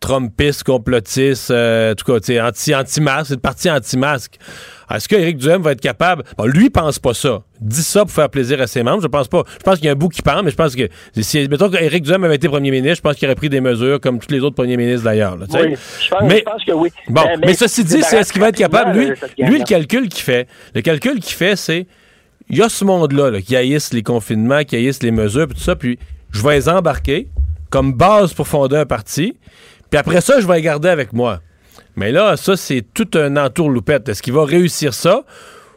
Trumpiste, 0.00 0.62
complotiste, 0.62 1.50
euh, 1.50 1.92
en 1.92 1.94
tout 1.94 2.04
cas, 2.04 2.48
anti-masque, 2.48 3.28
c'est 3.28 3.34
le 3.34 3.40
parti 3.40 3.70
anti-masque. 3.70 4.38
Est-ce 4.94 5.08
que 5.08 5.16
Éric 5.16 5.38
Duhem 5.38 5.62
va 5.62 5.72
être 5.72 5.80
capable? 5.80 6.22
Bon, 6.38 6.44
lui, 6.44 6.66
il 6.66 6.70
pense 6.70 6.98
pas 6.98 7.12
ça. 7.12 7.42
Il 7.60 7.68
dit 7.68 7.82
ça 7.82 8.02
pour 8.02 8.12
faire 8.12 8.28
plaisir 8.28 8.60
à 8.60 8.66
ses 8.66 8.82
membres. 8.82 9.02
Je 9.02 9.08
pense 9.08 9.26
pas. 9.26 9.42
Je 9.58 9.64
pense 9.64 9.76
qu'il 9.76 9.86
y 9.86 9.88
a 9.88 9.92
un 9.92 9.96
bout 9.96 10.08
qui 10.08 10.22
parle, 10.22 10.44
mais 10.44 10.50
je 10.50 10.56
pense 10.56 10.76
que 10.76 10.88
si, 11.18 11.48
mettons 11.48 11.70
qu'Éric 11.70 12.04
Duhem 12.04 12.22
avait 12.22 12.36
été 12.36 12.48
premier 12.48 12.70
ministre, 12.70 12.98
je 12.98 13.02
pense 13.02 13.16
qu'il 13.16 13.26
aurait 13.26 13.34
pris 13.34 13.48
des 13.48 13.60
mesures 13.60 14.00
comme 14.00 14.20
tous 14.20 14.32
les 14.32 14.40
autres 14.40 14.54
premiers 14.54 14.76
ministres 14.76 15.04
d'ailleurs. 15.04 15.36
Oui, 15.40 15.74
je 16.00 16.10
pense, 16.10 16.22
mais, 16.22 16.38
je 16.38 16.44
pense 16.44 16.64
que 16.64 16.72
oui. 16.72 16.90
Bon, 17.08 17.22
mais, 17.44 17.54
ceci 17.54 17.82
dit, 17.82 18.02
c'est 18.02 18.18
est-ce 18.18 18.32
qu'il 18.32 18.40
va 18.40 18.50
être 18.50 18.56
capable? 18.56 18.96
Lui, 18.96 19.10
lui, 19.38 19.58
le 19.58 19.64
calcul 19.64 20.08
qu'il 20.08 20.22
fait, 20.22 20.46
le 20.74 20.82
calcul 20.82 21.18
qu'il 21.18 21.34
fait, 21.34 21.56
c'est 21.56 21.86
il 22.48 22.58
y 22.58 22.62
a 22.62 22.68
ce 22.68 22.84
monde-là 22.84 23.30
là, 23.30 23.40
qui 23.40 23.56
haïssent 23.56 23.92
les 23.92 24.02
confinements, 24.02 24.62
qui 24.62 24.76
haïssent 24.76 25.02
les 25.02 25.10
mesures, 25.10 25.48
puis 25.48 25.56
tout 25.56 25.64
ça, 25.64 25.74
puis 25.74 25.98
je 26.30 26.42
vais 26.42 26.54
les 26.54 26.68
embarquer 26.68 27.28
comme 27.70 27.92
base 27.92 28.32
pour 28.34 28.46
fonder 28.46 28.76
un 28.76 28.86
parti, 28.86 29.36
puis 29.90 29.98
après 29.98 30.20
ça, 30.20 30.40
je 30.40 30.46
vais 30.46 30.56
les 30.56 30.62
garder 30.62 30.88
avec 30.88 31.12
moi. 31.12 31.40
Mais 31.96 32.12
là, 32.12 32.36
ça, 32.36 32.56
c'est 32.56 32.84
tout 32.94 33.08
un 33.14 33.36
entourloupette. 33.36 34.08
Est-ce 34.08 34.22
qu'il 34.22 34.34
va 34.34 34.44
réussir 34.44 34.92
ça? 34.92 35.24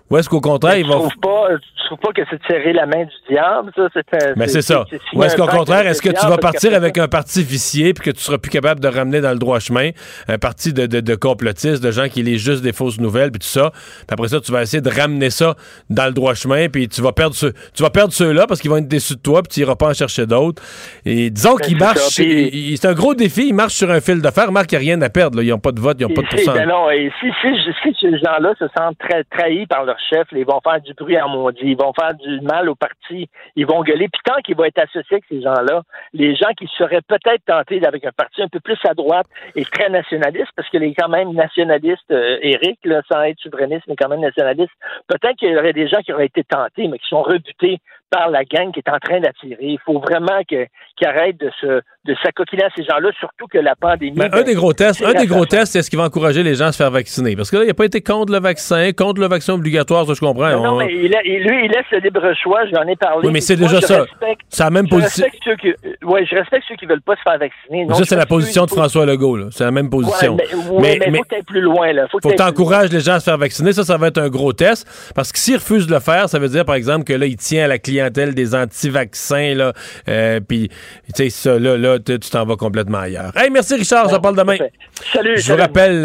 Ou 0.10 0.18
est-ce 0.18 0.28
qu'au 0.30 0.42
contraire, 0.42 0.74
Mais 0.76 0.82
il 0.82 0.88
tu 0.88 1.18
pas, 1.20 1.48
tu 1.60 1.86
trouves 1.86 2.00
pas 2.00 2.12
que 2.14 2.22
c'est 2.30 2.40
serrer 2.48 2.74
la 2.74 2.86
main 2.88 3.04
du 3.04 3.14
diable, 3.30 3.72
ça? 3.76 3.88
C'est, 3.94 4.24
un- 4.24 4.34
Mais 4.36 4.48
c'est 4.48 4.62
ça. 4.64 4.86
Ou 5.14 5.24
est-ce 5.24 5.36
qu'au 5.36 5.46
contraire, 5.46 5.86
est-ce 5.88 6.02
que 6.02 6.10
tu 6.10 6.26
vas 6.28 6.38
partir 6.38 6.74
avec 6.74 6.98
un 6.98 7.08
parti 7.08 7.44
vicié 7.44 7.94
puis 7.94 8.06
que 8.12 8.16
tu 8.16 8.22
seras 8.22 8.38
plus 8.40 8.50
capable 8.50 8.80
de 8.80 8.88
ramener 8.88 9.22
dans 9.22 9.32
le 9.32 9.38
droit 9.38 9.60
chemin 9.60 9.90
un 10.28 10.38
parti 10.38 10.74
de, 10.74 10.86
de, 10.88 11.00
de 11.00 11.16
complotistes, 11.16 11.84
de 11.84 11.92
gens 11.92 12.08
qui 12.10 12.24
lisent 12.24 12.44
juste 12.44 12.64
des 12.64 12.74
fausses 12.74 13.00
nouvelles 13.00 13.32
puis 13.32 13.40
tout 13.40 13.48
ça. 13.48 13.72
Puis 13.72 14.06
après 14.12 14.28
ça, 14.30 14.40
tu 14.40 14.52
vas 14.52 14.62
essayer 14.64 14.82
de 14.82 14.90
ramener 14.90 15.30
ça 15.30 15.56
dans 15.90 16.06
le 16.06 16.12
droit 16.14 16.34
chemin 16.34 16.70
puis 16.70 16.88
tu 16.88 17.02
vas 17.02 17.12
perdre 17.12 17.36
ceux, 17.36 17.54
tu 17.76 17.84
vas 17.84 17.90
perdre 17.92 18.14
ceux-là 18.14 18.48
parce 18.48 18.62
qu'ils 18.62 18.72
vont 18.72 18.78
être 18.78 18.88
déçus 18.88 19.16
de 19.16 19.22
toi 19.22 19.42
puis 19.44 19.50
tu 19.54 19.60
iras 19.62 19.76
pas 19.76 19.90
en 19.90 19.94
chercher 19.94 20.26
d'autres. 20.26 20.62
Et 21.06 21.30
disons 21.30 21.56
Ben, 21.56 21.66
qu'ils 21.66 21.78
marchent, 21.78 22.00
c'est 22.00 22.86
un 22.86 22.94
gros 22.94 23.14
défi, 23.14 23.50
ils 23.50 23.54
marchent 23.54 23.74
sur 23.76 23.92
un 23.92 24.02
fil 24.02 24.22
de 24.22 24.30
fer. 24.32 24.52
Marc, 24.52 24.72
il 24.72 24.76
n'y 24.76 24.78
a 24.78 24.94
rien 24.94 25.02
à 25.02 25.10
perdre. 25.10 25.38
là. 25.38 25.44
Ils 25.44 25.50
n'ont 25.50 25.60
pas 25.60 25.72
de 25.72 25.80
vote, 25.80 25.98
ils 26.00 26.08
n'ont 26.08 26.14
pas 26.14 26.22
de 26.22 26.28
si, 26.30 26.36
pourcentage. 26.46 26.56
ben 26.66 26.68
non, 26.70 26.90
et 26.90 27.12
si, 27.20 27.28
si, 27.42 27.48
si 27.84 27.96
ces 28.02 28.18
gens-là 28.20 28.54
se 28.58 28.66
sentent 28.78 28.98
très 29.00 29.24
trahis 29.26 29.66
par 29.68 29.84
leur 29.86 29.99
chef, 30.10 30.28
ils 30.32 30.46
vont 30.46 30.60
faire 30.62 30.82
du 30.82 30.94
bruit 30.94 31.20
en 31.20 31.30
maudit, 31.30 31.60
ils 31.64 31.78
vont 31.78 31.94
faire 31.94 32.14
du 32.14 32.42
mal 32.42 32.70
au 32.70 32.76
parti, 32.76 33.30
ils 33.56 33.66
vont 33.66 33.82
gueuler. 33.82 34.08
Puis 34.10 34.22
tant 34.24 34.42
qu'ils 34.42 34.56
vont 34.56 34.66
être 34.66 34.80
associés 34.80 35.18
avec 35.18 35.26
ces 35.30 35.42
gens-là, 35.42 35.84
les 36.14 36.36
gens 36.36 36.52
qui 36.58 36.68
seraient 36.78 37.02
peut-être 37.02 37.44
tentés 37.46 37.86
avec 37.86 38.06
un 38.06 38.12
parti 38.12 38.42
un 38.42 38.48
peu 38.48 38.60
plus 38.60 38.78
à 38.86 38.94
droite 38.94 39.28
et 39.56 39.66
très 39.66 39.90
nationaliste, 39.90 40.52
parce 40.56 40.70
qu'il 40.70 40.84
est 40.84 40.94
quand 40.94 41.10
même 41.10 41.34
nationaliste, 41.34 42.12
euh, 42.12 42.38
Éric, 42.42 42.80
là, 42.86 43.02
sans 43.12 43.22
être 43.24 43.40
souverainiste, 43.40 43.84
mais 43.88 43.96
quand 43.96 44.10
même 44.10 44.22
nationaliste, 44.22 44.72
peut-être 45.08 45.38
qu'il 45.38 45.52
y 45.52 45.58
aurait 45.58 45.74
des 45.74 45.88
gens 45.88 46.02
qui 46.02 46.14
auraient 46.14 46.26
été 46.26 46.44
tentés, 46.44 46.88
mais 46.88 47.00
qui 47.00 47.08
sont 47.08 47.22
rebutés 47.22 47.80
par 48.10 48.30
la 48.30 48.44
gang 48.44 48.72
qui 48.72 48.80
est 48.80 48.90
en 48.90 48.98
train 49.00 49.20
d'attirer. 49.20 49.58
Il 49.62 49.80
faut 49.86 50.00
vraiment 50.00 50.42
qu'ils 50.48 50.68
arrêtent 51.06 51.40
de 51.40 51.50
se 51.62 51.82
de 52.06 52.16
s'acoquiner 52.24 52.64
à 52.64 52.70
ces 52.76 52.84
gens-là, 52.86 53.10
surtout 53.20 53.46
que 53.52 53.58
la 53.60 53.76
pandémie. 53.76 54.14
Ben, 54.18 54.28
un 54.32 54.38
ben, 54.38 54.44
des 54.44 54.56
gros 54.56 54.74
tests, 54.74 55.00
c'est 55.00 55.06
un 55.06 55.14
des 55.14 55.28
gros 55.28 55.46
tests, 55.46 55.74
c'est 55.74 55.82
ce 55.84 55.90
qui 55.92 55.96
va 55.98 56.04
encourager 56.06 56.42
les 56.44 56.56
gens 56.56 56.68
à 56.68 56.72
se 56.72 56.78
faire 56.78 56.90
vacciner. 56.90 57.36
Parce 57.36 57.52
que 57.52 57.58
là, 57.58 57.64
il 57.66 57.68
n'a 57.68 57.74
pas 57.74 57.86
été 57.86 58.02
contre 58.02 58.32
le 58.34 58.40
vaccin, 58.40 58.92
contre 58.94 59.20
le 59.22 59.28
vaccin 59.28 59.54
obligatoire, 59.54 60.08
ça 60.08 60.14
je 60.16 60.20
comprends. 60.22 60.50
Non, 60.50 60.64
non, 60.64 60.74
On- 60.76 60.78
mais 60.78 60.92
il 60.92 61.14
a- 61.16 61.22
lui, 61.22 61.66
il 61.66 61.70
laisse 61.72 61.86
le 61.92 62.00
libre 62.00 62.22
choix, 62.42 62.62
j'en 62.74 62.84
ai 62.88 62.96
parlé. 62.96 63.28
Oui, 63.28 63.34
mais 63.34 63.42
c'est 63.42 63.58
déjà 63.58 63.80
ça. 63.82 64.04
respecte- 64.04 64.42
C'est 64.48 64.64
la 64.64 64.70
même 64.72 64.86
je 64.86 64.96
position. 64.96 65.24
respecte 65.26 65.44
ceux 65.44 65.56
qui, 65.58 65.68
euh, 65.68 66.08
ouais, 66.08 66.26
je 66.26 66.36
respecte 66.36 66.64
ceux 66.70 66.76
qui 66.78 66.86
veulent 66.86 67.02
pas 67.02 67.16
se 67.18 67.22
faire 67.22 67.38
vacciner. 67.38 67.86
Non, 67.86 67.96
ça, 67.96 68.06
c'est 68.06 68.16
la 68.16 68.26
position 68.26 68.64
de 68.64 68.70
faut- 68.70 68.78
François 68.78 69.06
Legault. 69.06 69.52
C'est 69.52 69.66
la 69.66 69.72
même 69.72 69.90
position. 69.90 70.36
Ouais, 70.36 70.46
mais, 70.58 70.72
ouais, 70.72 71.00
mais, 71.12 71.18
faut 71.18 71.24
que 71.26 71.28
t'ailles 71.28 71.44
plus 71.44 71.62
loin, 71.62 71.92
là. 71.94 72.08
Faut 72.08 72.18
que 72.18 72.22
faut 72.24 72.30
que 72.30 72.36
t'ailles 72.36 72.48
tu 72.48 72.54
plus 72.56 72.62
encourages 72.64 72.90
les 72.92 73.02
gens 73.02 73.14
à 73.16 73.20
se 73.20 73.26
faire 73.26 73.38
vacciner. 73.38 73.74
Ça, 73.74 73.84
ça 73.84 73.98
va 73.98 74.08
être 74.08 74.18
un 74.20 74.30
gros 74.30 74.54
test. 74.54 74.88
Parce 75.14 75.32
que 75.32 75.38
s'ils 75.38 75.58
refusent 75.58 75.86
de 75.86 75.94
le 75.94 76.00
faire, 76.00 76.28
ça 76.30 76.40
veut 76.40 76.48
dire, 76.50 76.66
par 76.66 76.76
exemple, 76.76 77.04
que 77.04 77.14
là, 77.14 77.26
il 77.28 77.36
tient 77.36 77.66
à 77.66 77.68
la 77.68 77.78
clientèle 77.78 77.99
des 78.34 78.56
anti-vaccins. 78.56 79.54
Là, 79.56 79.74
euh, 80.08 80.40
puis, 80.40 80.70
tu 81.16 81.24
sais, 81.24 81.30
ça, 81.30 81.60
là, 81.60 81.78
là 81.78 82.00
tu 82.00 82.20
t'en 82.20 82.46
vas 82.46 82.56
complètement 82.56 83.00
ailleurs. 83.00 83.32
Hey, 83.36 83.50
merci, 83.50 83.76
Richard. 83.76 84.08
on 84.08 84.14
se 84.14 84.18
parle 84.18 84.36
demain. 84.36 84.58
Salut. 85.14 85.38
Je 85.38 85.52
vous 85.52 85.60
rappelle. 85.60 86.04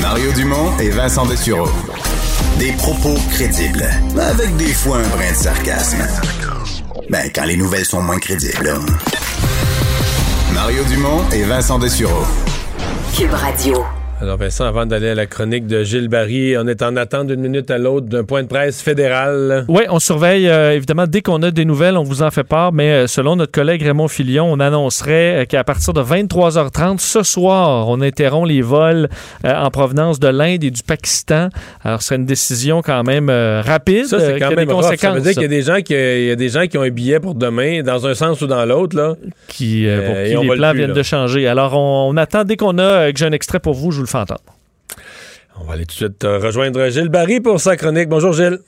Mario 0.00 0.32
Dumont 0.32 0.78
et 0.78 0.90
Vincent 0.90 1.26
Dessureau. 1.26 1.70
Des 2.58 2.72
propos 2.72 3.14
crédibles, 3.32 3.86
avec 4.20 4.54
des 4.56 4.72
fois 4.72 4.98
un 4.98 5.08
brin 5.08 5.30
de 5.30 5.36
sarcasme. 5.36 6.06
Ben, 7.08 7.30
quand 7.34 7.44
les 7.44 7.56
nouvelles 7.56 7.84
sont 7.84 8.02
moins 8.02 8.18
crédibles, 8.18 8.64
là. 8.64 8.74
Mario 10.52 10.84
Dumont 10.84 11.28
et 11.32 11.44
Vincent 11.44 11.78
Dessureau. 11.78 12.26
Cube 13.16 13.32
Radio. 13.32 14.01
Alors 14.22 14.36
Vincent, 14.36 14.66
avant 14.66 14.86
d'aller 14.86 15.08
à 15.08 15.14
la 15.16 15.26
chronique 15.26 15.66
de 15.66 15.82
Gilles 15.82 16.06
Barry, 16.06 16.56
on 16.56 16.68
est 16.68 16.80
en 16.82 16.94
attente 16.94 17.26
d'une 17.26 17.40
minute 17.40 17.72
à 17.72 17.78
l'autre 17.78 18.06
d'un 18.06 18.22
point 18.22 18.44
de 18.44 18.46
presse 18.46 18.80
fédéral. 18.80 19.64
Oui, 19.66 19.82
on 19.90 19.98
surveille, 19.98 20.48
euh, 20.48 20.76
évidemment, 20.76 21.08
dès 21.08 21.22
qu'on 21.22 21.42
a 21.42 21.50
des 21.50 21.64
nouvelles, 21.64 21.96
on 21.96 22.04
vous 22.04 22.22
en 22.22 22.30
fait 22.30 22.44
part, 22.44 22.72
mais 22.72 22.92
euh, 22.92 23.06
selon 23.08 23.34
notre 23.34 23.50
collègue 23.50 23.82
Raymond 23.82 24.06
Filion, 24.06 24.46
on 24.48 24.60
annoncerait 24.60 25.42
euh, 25.42 25.44
qu'à 25.44 25.64
partir 25.64 25.92
de 25.92 26.00
23h30 26.00 27.00
ce 27.00 27.24
soir, 27.24 27.88
on 27.88 28.00
interrompt 28.00 28.48
les 28.48 28.62
vols 28.62 29.08
en 29.44 29.70
provenance 29.70 30.20
de 30.20 30.28
l'Inde 30.28 30.62
et 30.62 30.70
du 30.70 30.84
Pakistan. 30.84 31.48
Alors, 31.82 32.00
ce 32.00 32.06
serait 32.06 32.16
une 32.16 32.26
décision 32.26 32.80
quand 32.80 33.02
même 33.02 33.28
rapide, 33.28 34.06
Ça, 34.06 34.20
c'est 34.20 34.34
qui 34.34 34.38
quand 34.38 34.46
a 34.46 34.54
même 34.54 34.66
des 34.66 34.72
conséquences. 34.72 35.00
Ça 35.00 35.10
veut 35.10 35.20
dire 35.20 35.32
qu'il 35.32 35.42
y 35.42 35.46
a 35.46 35.48
des 35.48 35.62
gens 35.62 35.80
qui, 35.80 35.94
il 35.94 36.26
y 36.26 36.30
a 36.30 36.36
des 36.36 36.48
gens 36.48 36.68
qui 36.68 36.78
ont 36.78 36.82
un 36.82 36.90
billet 36.90 37.18
pour 37.18 37.34
demain, 37.34 37.82
dans 37.82 38.06
un 38.06 38.14
sens 38.14 38.40
ou 38.40 38.46
dans 38.46 38.64
l'autre, 38.66 38.96
là. 38.96 39.16
qui, 39.48 39.84
pour 40.06 40.14
qui 40.14 40.46
les 40.46 40.56
plans 40.56 40.70
plus, 40.70 40.78
viennent 40.78 40.90
là. 40.90 40.94
de 40.94 41.02
changer. 41.02 41.48
Alors, 41.48 41.76
on, 41.76 42.08
on 42.08 42.16
attend, 42.16 42.44
dès 42.44 42.56
qu'on 42.56 42.78
a, 42.78 43.10
que 43.10 43.18
j'ai 43.18 43.26
un 43.26 43.32
extrait 43.32 43.58
pour 43.58 43.74
vous, 43.74 43.90
je 43.90 43.96
vous 43.96 44.02
le 44.04 44.11
entendre. 44.18 44.40
On 45.60 45.64
va 45.64 45.74
aller 45.74 45.84
tout 45.84 45.90
de 45.90 46.10
suite 46.10 46.24
euh, 46.24 46.38
rejoindre 46.38 46.88
Gilles 46.88 47.08
Barry 47.08 47.40
pour 47.40 47.60
sa 47.60 47.76
chronique. 47.76 48.08
Bonjour 48.08 48.32
Gilles. 48.32 48.58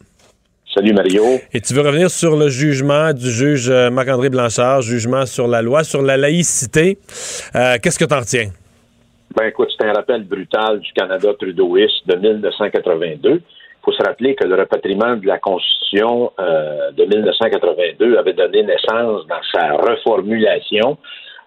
Salut 0.75 0.93
Mario. 0.93 1.23
Et 1.53 1.61
tu 1.61 1.73
veux 1.73 1.83
revenir 1.83 2.11
sur 2.11 2.37
le 2.37 2.49
jugement 2.49 3.13
du 3.13 3.31
juge 3.31 3.71
euh, 3.71 3.91
Marc-André 3.91 4.29
Blanchard, 4.29 4.83
jugement 4.83 5.25
sur 5.25 5.47
la 5.47 5.63
loi, 5.63 5.85
sur 5.85 6.03
la 6.03 6.17
laïcité. 6.17 6.99
Euh, 7.55 7.77
Qu'est-ce 7.81 7.97
que 7.97 8.05
t'en 8.05 8.19
retiens? 8.19 8.51
Ben 9.37 9.47
écoute, 9.47 9.69
c'est 9.79 9.87
un 9.87 9.93
rappel 9.93 10.25
brutal 10.25 10.81
du 10.81 10.93
Canada 10.93 11.33
trudeauiste 11.39 12.07
de 12.07 12.17
1982. 12.17 13.31
Il 13.35 13.41
faut 13.85 13.93
se 13.93 14.03
rappeler 14.03 14.35
que 14.35 14.45
le 14.45 14.57
repatriement 14.57 15.15
de 15.17 15.27
la 15.27 15.39
Constitution 15.39 16.33
euh, 16.41 16.91
de 16.91 17.05
1982 17.05 18.17
avait 18.17 18.33
donné 18.33 18.65
naissance 18.65 19.27
dans 19.29 19.43
sa 19.53 19.75
reformulation 19.75 20.99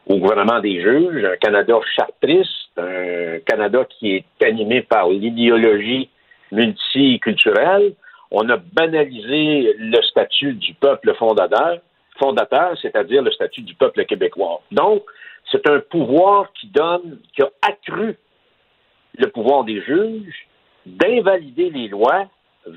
au 0.10 0.18
gouvernement 0.18 0.60
des 0.60 0.82
juges, 0.82 1.24
un 1.24 1.38
Canada 1.38 1.80
chartriste, 1.96 2.78
un 2.78 3.40
Canada 3.46 3.86
qui 3.86 4.16
est 4.16 4.44
animé 4.44 4.82
par 4.82 5.10
l'idéologie 5.10 6.10
multiculturelle. 6.52 7.94
On 8.32 8.48
a 8.50 8.58
banalisé 8.58 9.76
le 9.78 10.02
statut 10.04 10.54
du 10.54 10.74
peuple 10.74 11.14
fondateur, 11.16 11.80
fondateur, 12.20 12.78
c'est-à-dire 12.82 13.22
le 13.22 13.32
statut 13.32 13.62
du 13.62 13.74
peuple 13.76 14.06
québécois. 14.06 14.62
Donc, 14.72 15.04
c'est 15.52 15.68
un 15.70 15.80
pouvoir 15.80 16.52
qui 16.54 16.68
donne, 16.68 17.20
qui 17.36 17.42
a 17.42 17.50
accru 17.62 18.18
le 19.18 19.28
pouvoir 19.28 19.64
des 19.64 19.82
juges 19.82 20.48
d'invalider 20.86 21.70
les 21.70 21.88
lois 21.88 22.28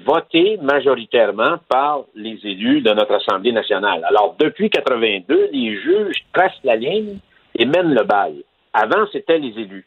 votées 0.04 0.58
majoritairement 0.62 1.56
par 1.68 2.04
les 2.14 2.38
élus 2.44 2.80
de 2.80 2.90
notre 2.90 3.14
Assemblée 3.14 3.52
nationale. 3.52 4.04
Alors, 4.04 4.36
depuis 4.38 4.70
82, 4.70 5.50
les 5.52 5.76
juges 5.80 6.24
tracent 6.32 6.64
la 6.64 6.76
ligne 6.76 7.18
et 7.56 7.64
mènent 7.64 7.94
le 7.94 8.04
bal. 8.04 8.34
Avant, 8.72 9.06
c'était 9.12 9.38
les 9.38 9.58
élus. 9.58 9.86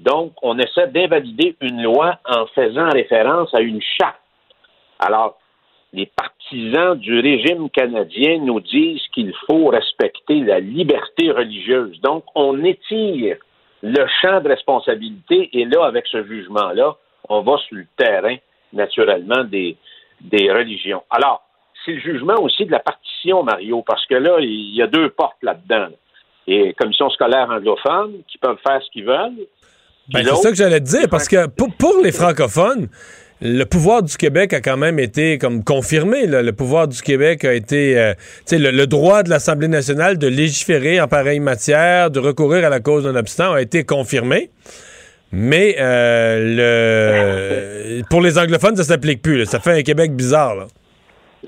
Donc, 0.00 0.32
on 0.42 0.58
essaie 0.58 0.88
d'invalider 0.88 1.56
une 1.60 1.82
loi 1.82 2.18
en 2.28 2.46
faisant 2.46 2.88
référence 2.90 3.54
à 3.54 3.60
une 3.60 3.80
charte. 3.80 4.16
Alors, 4.98 5.38
les 5.92 6.06
partisans 6.06 6.98
du 6.98 7.20
régime 7.20 7.68
canadien 7.70 8.38
nous 8.38 8.60
disent 8.60 9.06
qu'il 9.12 9.32
faut 9.46 9.66
respecter 9.66 10.40
la 10.40 10.58
liberté 10.60 11.30
religieuse. 11.30 12.00
Donc, 12.00 12.24
on 12.34 12.64
étire 12.64 13.36
le 13.82 14.06
champ 14.20 14.40
de 14.40 14.48
responsabilité 14.48 15.50
et 15.52 15.64
là, 15.66 15.84
avec 15.84 16.06
ce 16.06 16.24
jugement-là, 16.24 16.96
on 17.28 17.42
va 17.42 17.58
sur 17.58 17.76
le 17.76 17.86
terrain, 17.96 18.36
naturellement, 18.72 19.44
des, 19.44 19.76
des 20.20 20.50
religions. 20.52 21.02
Alors, 21.10 21.42
c'est 21.84 21.92
le 21.92 22.00
jugement 22.00 22.40
aussi 22.40 22.64
de 22.64 22.70
la 22.70 22.78
partition, 22.78 23.42
Mario, 23.42 23.82
parce 23.86 24.06
que 24.06 24.14
là, 24.14 24.36
il 24.40 24.74
y 24.74 24.82
a 24.82 24.86
deux 24.86 25.10
portes 25.10 25.42
là-dedans. 25.42 25.88
et 26.46 26.74
commission 26.78 27.08
scolaire 27.10 27.48
anglophone 27.50 28.22
qui 28.28 28.38
peuvent 28.38 28.58
faire 28.66 28.80
ce 28.82 28.90
qu'ils 28.90 29.04
veulent. 29.04 29.46
Ben, 30.12 30.24
c'est 30.24 30.34
ça 30.34 30.50
que 30.50 30.56
j'allais 30.56 30.80
te 30.80 30.84
dire, 30.86 31.08
parce 31.10 31.28
que 31.28 31.46
pour, 31.46 31.68
pour 31.76 31.94
les 32.02 32.10
francophones, 32.12 32.88
le 33.40 33.64
pouvoir 33.64 34.02
du 34.02 34.16
Québec 34.16 34.52
a 34.52 34.60
quand 34.60 34.76
même 34.76 34.98
été 34.98 35.38
comme 35.38 35.64
confirmé. 35.64 36.26
là. 36.26 36.42
Le 36.42 36.52
pouvoir 36.52 36.88
du 36.88 37.00
Québec 37.02 37.44
a 37.44 37.52
été, 37.54 37.98
euh, 37.98 38.14
le, 38.50 38.70
le 38.70 38.86
droit 38.86 39.22
de 39.22 39.30
l'Assemblée 39.30 39.68
nationale 39.68 40.18
de 40.18 40.26
légiférer 40.26 41.00
en 41.00 41.08
pareille 41.08 41.40
matière, 41.40 42.10
de 42.10 42.20
recourir 42.20 42.64
à 42.64 42.68
la 42.68 42.80
cause 42.80 43.04
d'un 43.04 43.16
abstinent 43.16 43.52
a 43.52 43.60
été 43.62 43.84
confirmé. 43.84 44.50
Mais 45.32 45.76
euh, 45.80 47.98
le, 47.98 48.02
pour 48.10 48.20
les 48.20 48.38
anglophones, 48.38 48.76
ça 48.76 48.84
s'applique 48.84 49.22
plus. 49.22 49.46
Ça 49.46 49.60
fait 49.60 49.78
un 49.78 49.82
Québec 49.82 50.14
bizarre. 50.14 50.54
Là. 50.54 50.66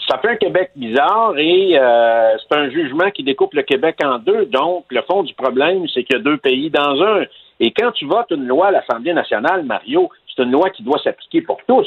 Ça 0.08 0.18
fait 0.18 0.30
un 0.30 0.36
Québec 0.36 0.70
bizarre 0.74 1.34
et 1.36 1.78
euh, 1.78 2.36
c'est 2.38 2.56
un 2.56 2.70
jugement 2.70 3.10
qui 3.10 3.22
découpe 3.22 3.54
le 3.54 3.62
Québec 3.62 3.96
en 4.02 4.18
deux. 4.18 4.46
Donc, 4.46 4.86
le 4.90 5.02
fond 5.02 5.22
du 5.22 5.34
problème, 5.34 5.86
c'est 5.92 6.02
qu'il 6.02 6.16
y 6.16 6.18
a 6.18 6.22
deux 6.22 6.38
pays 6.38 6.70
dans 6.70 7.00
un. 7.02 7.24
Et 7.60 7.72
quand 7.72 7.92
tu 7.92 8.06
votes 8.06 8.30
une 8.30 8.46
loi 8.46 8.68
à 8.68 8.70
l'Assemblée 8.72 9.12
nationale, 9.12 9.64
Mario, 9.64 10.10
c'est 10.34 10.42
une 10.42 10.50
loi 10.50 10.70
qui 10.70 10.82
doit 10.82 10.98
s'appliquer 11.04 11.42
pour 11.42 11.58
tous. 11.68 11.86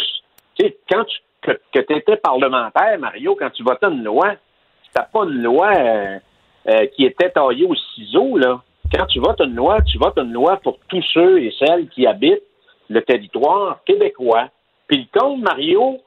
Tu 0.55 0.65
sais, 0.65 0.77
quand 0.89 1.03
tu 1.03 1.17
que, 1.41 1.79
étais 1.79 2.17
parlementaire, 2.17 2.97
Mario, 2.99 3.35
quand 3.39 3.49
tu 3.49 3.63
votais 3.63 3.87
une 3.87 4.03
loi, 4.03 4.33
c'était 4.85 5.05
pas 5.11 5.23
une 5.23 5.41
loi 5.41 5.71
euh, 5.75 6.17
euh, 6.69 6.85
qui 6.95 7.05
était 7.05 7.29
taillée 7.29 7.65
au 7.65 7.75
ciseau, 7.75 8.37
là. 8.37 8.61
Quand 8.93 9.05
tu 9.07 9.19
votes 9.19 9.41
une 9.41 9.55
loi, 9.55 9.81
tu 9.81 9.97
votes 9.97 10.17
une 10.17 10.31
loi 10.31 10.57
pour 10.63 10.79
tous 10.87 11.03
ceux 11.13 11.41
et 11.41 11.53
celles 11.59 11.89
qui 11.89 12.07
habitent 12.07 12.43
le 12.89 13.01
territoire 13.01 13.83
québécois. 13.85 14.49
Puis 14.87 15.07
le 15.11 15.19
compte, 15.19 15.41
Mario, 15.41 15.99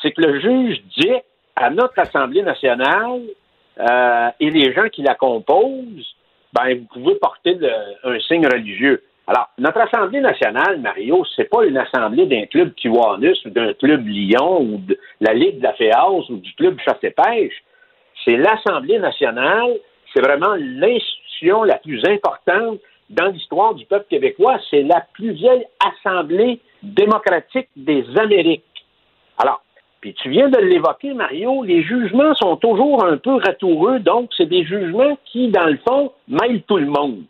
c'est 0.00 0.12
que 0.12 0.22
le 0.22 0.40
juge 0.40 0.82
dit 0.98 1.12
à 1.56 1.70
notre 1.70 1.98
Assemblée 1.98 2.42
nationale 2.42 3.20
euh, 3.78 4.30
et 4.40 4.50
les 4.50 4.72
gens 4.72 4.88
qui 4.88 5.02
la 5.02 5.14
composent, 5.14 6.16
ben, 6.54 6.78
vous 6.78 6.86
pouvez 6.92 7.14
porter 7.16 7.58
un 8.04 8.18
signe 8.20 8.46
religieux. 8.46 9.02
Alors, 9.26 9.48
notre 9.58 9.80
Assemblée 9.80 10.20
nationale, 10.20 10.80
Mario, 10.80 11.24
c'est 11.36 11.48
pas 11.48 11.64
une 11.64 11.78
assemblée 11.78 12.26
d'un 12.26 12.46
club 12.46 12.74
Kiwanis 12.74 13.40
ou 13.44 13.50
d'un 13.50 13.72
club 13.74 14.06
Lyon 14.06 14.60
ou 14.60 14.78
de 14.78 14.98
la 15.20 15.32
Ligue 15.32 15.58
de 15.58 15.64
la 15.64 15.74
Féance 15.74 16.28
ou 16.28 16.36
du 16.38 16.52
club 16.54 16.78
Chasse 16.80 16.98
et 17.02 17.10
Pêche. 17.10 17.62
C'est 18.24 18.36
l'Assemblée 18.36 18.98
nationale, 18.98 19.74
c'est 20.12 20.22
vraiment 20.22 20.54
l'institution 20.58 21.21
la 21.64 21.76
plus 21.78 22.02
importante 22.06 22.78
dans 23.10 23.26
l'histoire 23.26 23.74
du 23.74 23.84
peuple 23.84 24.06
québécois. 24.08 24.58
C'est 24.70 24.82
la 24.82 25.04
plus 25.12 25.32
vieille 25.32 25.66
assemblée 25.84 26.60
démocratique 26.82 27.68
des 27.76 28.04
Amériques. 28.16 28.64
Alors, 29.38 29.62
puis 30.00 30.14
tu 30.14 30.30
viens 30.30 30.48
de 30.48 30.58
l'évoquer, 30.58 31.14
Mario, 31.14 31.62
les 31.62 31.82
jugements 31.82 32.34
sont 32.34 32.56
toujours 32.56 33.04
un 33.04 33.16
peu 33.18 33.36
ratoureux, 33.36 34.00
donc 34.00 34.30
c'est 34.36 34.48
des 34.48 34.64
jugements 34.64 35.16
qui, 35.26 35.48
dans 35.48 35.66
le 35.66 35.78
fond, 35.86 36.12
mêlent 36.26 36.62
tout 36.62 36.78
le 36.78 36.86
monde. 36.86 37.22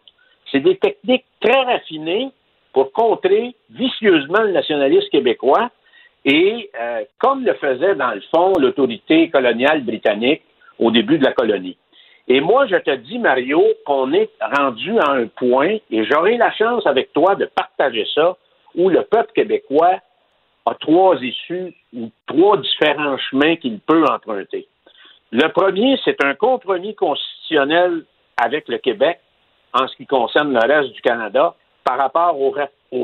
C'est 0.51 0.61
des 0.61 0.77
techniques 0.77 1.25
très 1.41 1.63
raffinées 1.65 2.31
pour 2.73 2.93
contrer 2.93 3.55
vicieusement 3.71 4.43
le 4.43 4.53
nationalisme 4.53 5.09
québécois 5.11 5.71
et 6.25 6.71
euh, 6.81 7.03
comme 7.19 7.45
le 7.45 7.55
faisait, 7.55 7.95
dans 7.95 8.13
le 8.13 8.23
fond, 8.35 8.53
l'autorité 8.59 9.29
coloniale 9.29 9.83
britannique 9.83 10.43
au 10.79 10.91
début 10.91 11.19
de 11.19 11.25
la 11.25 11.33
colonie. 11.33 11.77
Et 12.29 12.41
moi, 12.41 12.67
je 12.67 12.77
te 12.77 12.95
dis, 12.97 13.19
Mario, 13.19 13.63
qu'on 13.85 14.13
est 14.13 14.31
rendu 14.41 14.99
à 14.99 15.11
un 15.11 15.27
point, 15.27 15.77
et 15.91 16.05
j'aurai 16.05 16.37
la 16.37 16.53
chance 16.53 16.87
avec 16.87 17.13
toi 17.13 17.35
de 17.35 17.47
partager 17.47 18.07
ça, 18.15 18.37
où 18.75 18.89
le 18.89 19.03
peuple 19.03 19.33
québécois 19.33 19.97
a 20.67 20.75
trois 20.75 21.17
issues 21.21 21.75
ou 21.95 22.11
trois 22.27 22.57
différents 22.59 23.19
chemins 23.19 23.57
qu'il 23.57 23.81
peut 23.81 24.05
emprunter. 24.05 24.69
Le 25.33 25.49
premier, 25.49 25.99
c'est 26.05 26.23
un 26.25 26.35
compromis 26.35 26.95
constitutionnel 26.95 28.05
avec 28.37 28.69
le 28.69 28.79
Québec 28.79 29.19
en 29.73 29.89
ce 29.89 29.97
qui 29.97 30.07
concerne 30.07 30.53
le 30.53 30.61
reste 30.61 30.93
du 30.93 31.01
Canada 31.01 31.55
par 31.85 31.99
rapport 31.99 32.39
au, 32.41 32.55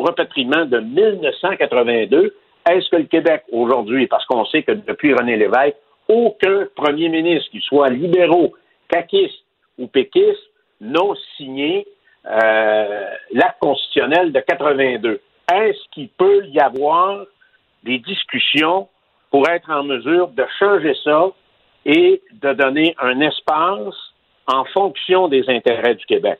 repatriement 0.05 0.67
de 0.67 0.79
1982. 0.79 2.35
Est-ce 2.71 2.89
que 2.91 2.97
le 2.97 3.05
Québec 3.05 3.45
aujourd'hui, 3.51 4.07
parce 4.07 4.25
qu'on 4.27 4.45
sait 4.47 4.63
que 4.63 4.73
depuis 4.73 5.15
René 5.15 5.37
Lévesque, 5.37 5.77
aucun 6.09 6.67
premier 6.77 7.09
ministre, 7.09 7.51
qu'il 7.51 7.63
soit 7.63 7.89
libéraux, 7.89 8.55
caquistes 8.89 9.45
ou 9.79 9.87
péquistes, 9.87 10.51
n'ont 10.81 11.15
signé 11.37 11.87
euh, 12.27 13.05
l'acte 13.33 13.59
constitutionnel 13.61 14.33
de 14.33 14.41
82. 14.41 15.21
Est-ce 15.53 15.79
qu'il 15.93 16.09
peut 16.11 16.45
y 16.47 16.61
avoir 16.61 17.25
des 17.85 17.99
discussions 17.99 18.89
pour 19.31 19.49
être 19.49 19.71
en 19.71 19.85
mesure 19.85 20.29
de 20.29 20.45
changer 20.59 20.95
ça 21.05 21.29
et 21.87 22.21
de 22.33 22.53
donner 22.53 22.95
un 22.99 23.21
espace 23.21 23.95
en 24.47 24.65
fonction 24.67 25.29
des 25.29 25.49
intérêts 25.49 25.95
du 25.95 26.05
Québec? 26.07 26.39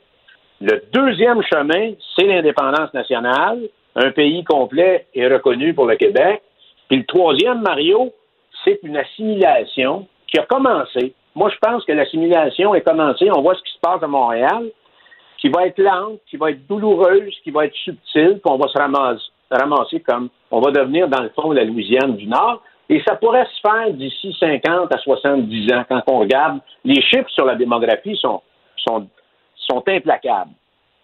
Le 0.61 0.83
deuxième 0.91 1.41
chemin, 1.43 1.93
c'est 2.15 2.25
l'indépendance 2.25 2.93
nationale. 2.93 3.61
Un 3.95 4.11
pays 4.11 4.43
complet 4.43 5.07
est 5.15 5.27
reconnu 5.27 5.73
pour 5.73 5.85
le 5.85 5.95
Québec. 5.95 6.41
Puis 6.89 6.97
le 6.97 7.05
troisième, 7.05 7.61
Mario, 7.61 8.13
c'est 8.63 8.79
une 8.83 8.97
assimilation 8.97 10.07
qui 10.27 10.39
a 10.39 10.45
commencé. 10.45 11.13
Moi, 11.39 11.49
je 11.51 11.57
pense 11.61 11.85
que 11.85 11.93
l'assimilation 11.93 12.75
est 12.75 12.81
commencée. 12.81 13.29
On 13.31 13.41
voit 13.41 13.55
ce 13.55 13.61
qui 13.61 13.71
se 13.71 13.79
passe 13.79 14.03
à 14.03 14.07
Montréal, 14.07 14.71
qui 15.37 15.47
va 15.47 15.67
être 15.67 15.79
lente, 15.79 16.19
qui 16.29 16.35
va 16.35 16.51
être 16.51 16.67
douloureuse, 16.67 17.33
qui 17.45 17.51
va 17.51 17.65
être 17.65 17.75
subtile, 17.75 18.41
puis 18.43 18.51
on 18.51 18.57
va 18.57 18.67
se 18.67 18.77
ramasser, 18.77 19.23
ramasser 19.49 20.01
comme 20.01 20.27
on 20.51 20.59
va 20.59 20.71
devenir, 20.71 21.07
dans 21.07 21.21
le 21.21 21.29
fond, 21.29 21.53
la 21.53 21.63
Louisiane 21.63 22.17
du 22.17 22.27
Nord. 22.27 22.61
Et 22.89 23.01
ça 23.07 23.15
pourrait 23.15 23.45
se 23.45 23.61
faire 23.61 23.93
d'ici 23.93 24.35
50 24.37 24.93
à 24.93 24.97
70 24.97 25.73
ans. 25.73 25.85
Quand 25.87 26.01
on 26.07 26.19
regarde, 26.19 26.59
les 26.83 27.01
chiffres 27.01 27.29
sur 27.29 27.45
la 27.45 27.55
démographie 27.55 28.17
sont, 28.17 28.41
sont, 28.75 29.07
implacables. 29.87 30.51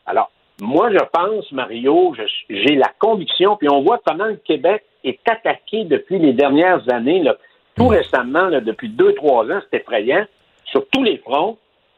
Alors, 0.06 0.30
moi, 0.60 0.92
je 0.92 1.00
pense, 1.14 1.50
Mario, 1.54 2.14
j'ai 2.50 2.76
la 2.76 2.92
conviction, 3.00 3.56
puis 3.56 3.70
on 3.72 3.84
voit 3.84 4.02
comment 4.06 4.26
le 4.26 4.42
Québec 4.44 4.84
est 5.06 5.22
attaqué 5.30 5.86
depuis 5.86 6.20
les 6.20 6.34
dernières 6.34 6.82
années, 6.92 7.24
là, 7.24 7.38
tout 7.76 7.88
récemment, 7.88 8.48
là, 8.48 8.62
depuis 8.62 8.90
deux, 8.90 9.14
trois 9.16 9.44
ans, 9.46 9.60
c'est 9.72 9.78
effrayant, 9.82 10.26
sur 10.66 10.86
tous 10.92 11.04
les 11.04 11.18
fronts. 11.20 11.58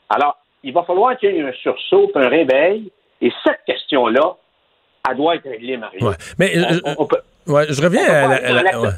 Alors, 0.09 0.37
il 0.63 0.73
va 0.73 0.83
falloir 0.83 1.17
qu'il 1.17 1.33
y 1.35 1.37
ait 1.37 1.41
un 1.43 1.53
sursaut, 1.61 2.11
un 2.15 2.27
réveil, 2.29 2.91
et 3.21 3.31
cette 3.43 3.59
question-là, 3.65 4.35
elle 5.09 5.17
doit 5.17 5.35
être 5.35 5.49
réglée, 5.49 5.77
Mario. 5.77 6.07
Ouais. 6.09 6.15
Mais 6.39 6.51
On- 6.57 6.89
on- 6.91 6.95
on 6.99 7.05
peut- 7.05 7.21
ouais, 7.47 7.65
je 7.69 7.81
reviens 7.81 8.03
à 8.05 8.27
la, 8.27 8.35
aller 8.35 8.45
à 8.45 8.49
dans 8.49 8.55
la- 8.55 8.63
l'acte- 8.63 8.77
ouais. 8.79 8.89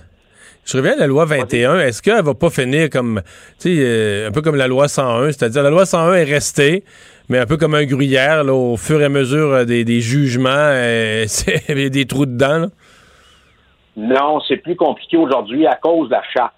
Je 0.66 0.78
reviens 0.78 0.94
à 0.94 0.98
la 0.98 1.08
loi 1.08 1.26
21. 1.26 1.80
Est-ce 1.80 2.02
qu'elle 2.02 2.22
va 2.24 2.34
pas 2.36 2.50
finir 2.50 2.90
comme, 2.92 3.22
tu 3.60 3.76
sais, 3.76 3.78
euh, 3.80 4.28
un 4.28 4.32
peu 4.32 4.42
comme 4.42 4.56
la 4.56 4.68
loi 4.68 4.88
101, 4.88 5.32
c'est-à-dire 5.32 5.64
la 5.64 5.70
loi 5.72 5.86
101 5.86 6.14
est 6.16 6.24
restée, 6.26 6.84
mais 7.28 7.40
un 7.40 7.46
peu 7.48 7.58
comme 7.58 7.74
un 7.76 7.86
gruyère, 7.86 8.44
là, 8.44 8.54
au 8.54 8.78
fur 8.78 9.02
et 9.02 9.06
à 9.06 9.10
mesure 9.10 9.52
euh, 9.54 9.66
des, 9.66 9.84
des 9.84 10.00
jugements, 10.02 10.50
c'est- 11.28 11.64
il 11.70 11.80
y 11.80 11.86
a 11.86 11.90
des 11.90 12.06
trous 12.06 12.26
dedans. 12.28 12.60
là. 12.60 12.68
Non, 13.98 14.40
c'est 14.48 14.58
plus 14.58 14.76
compliqué 14.76 15.18
aujourd'hui 15.18 15.66
à 15.66 15.76
cause 15.76 16.10
de 16.10 16.14
la 16.14 16.24
charte, 16.34 16.54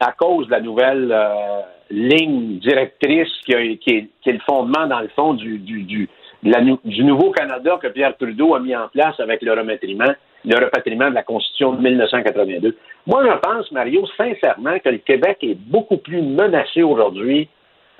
à 0.00 0.12
cause 0.12 0.46
de 0.46 0.50
la 0.52 0.60
nouvelle 0.60 1.10
euh, 1.12 1.60
ligne 1.90 2.58
directrice 2.58 3.28
qui, 3.44 3.54
a- 3.54 3.60
qui 3.76 3.90
est, 3.90 4.08
qui 4.22 4.30
est 4.30 4.32
le 4.32 4.40
fondement, 4.48 4.86
dans 4.86 5.00
le 5.00 5.08
fond, 5.08 5.34
du, 5.34 5.58
du, 5.58 5.82
du, 5.82 6.08
la 6.42 6.60
nouveau 6.60 7.30
Canada 7.30 7.78
que 7.80 7.88
Pierre 7.88 8.16
Trudeau 8.16 8.54
a 8.54 8.60
mis 8.60 8.74
en 8.76 8.88
place 8.88 9.18
avec 9.20 9.40
le 9.42 9.52
repatriement, 9.52 10.12
le 10.44 10.56
repatriement 10.64 11.08
de 11.08 11.14
la 11.14 11.22
Constitution 11.22 11.72
de 11.72 11.80
1982. 11.82 12.76
Moi, 13.06 13.22
je 13.26 13.38
pense, 13.38 13.70
Mario, 13.72 14.04
sincèrement, 14.16 14.78
que 14.78 14.88
le 14.90 14.98
Québec 14.98 15.38
est 15.42 15.54
beaucoup 15.54 15.96
plus 15.98 16.20
menacé 16.22 16.82
aujourd'hui 16.82 17.48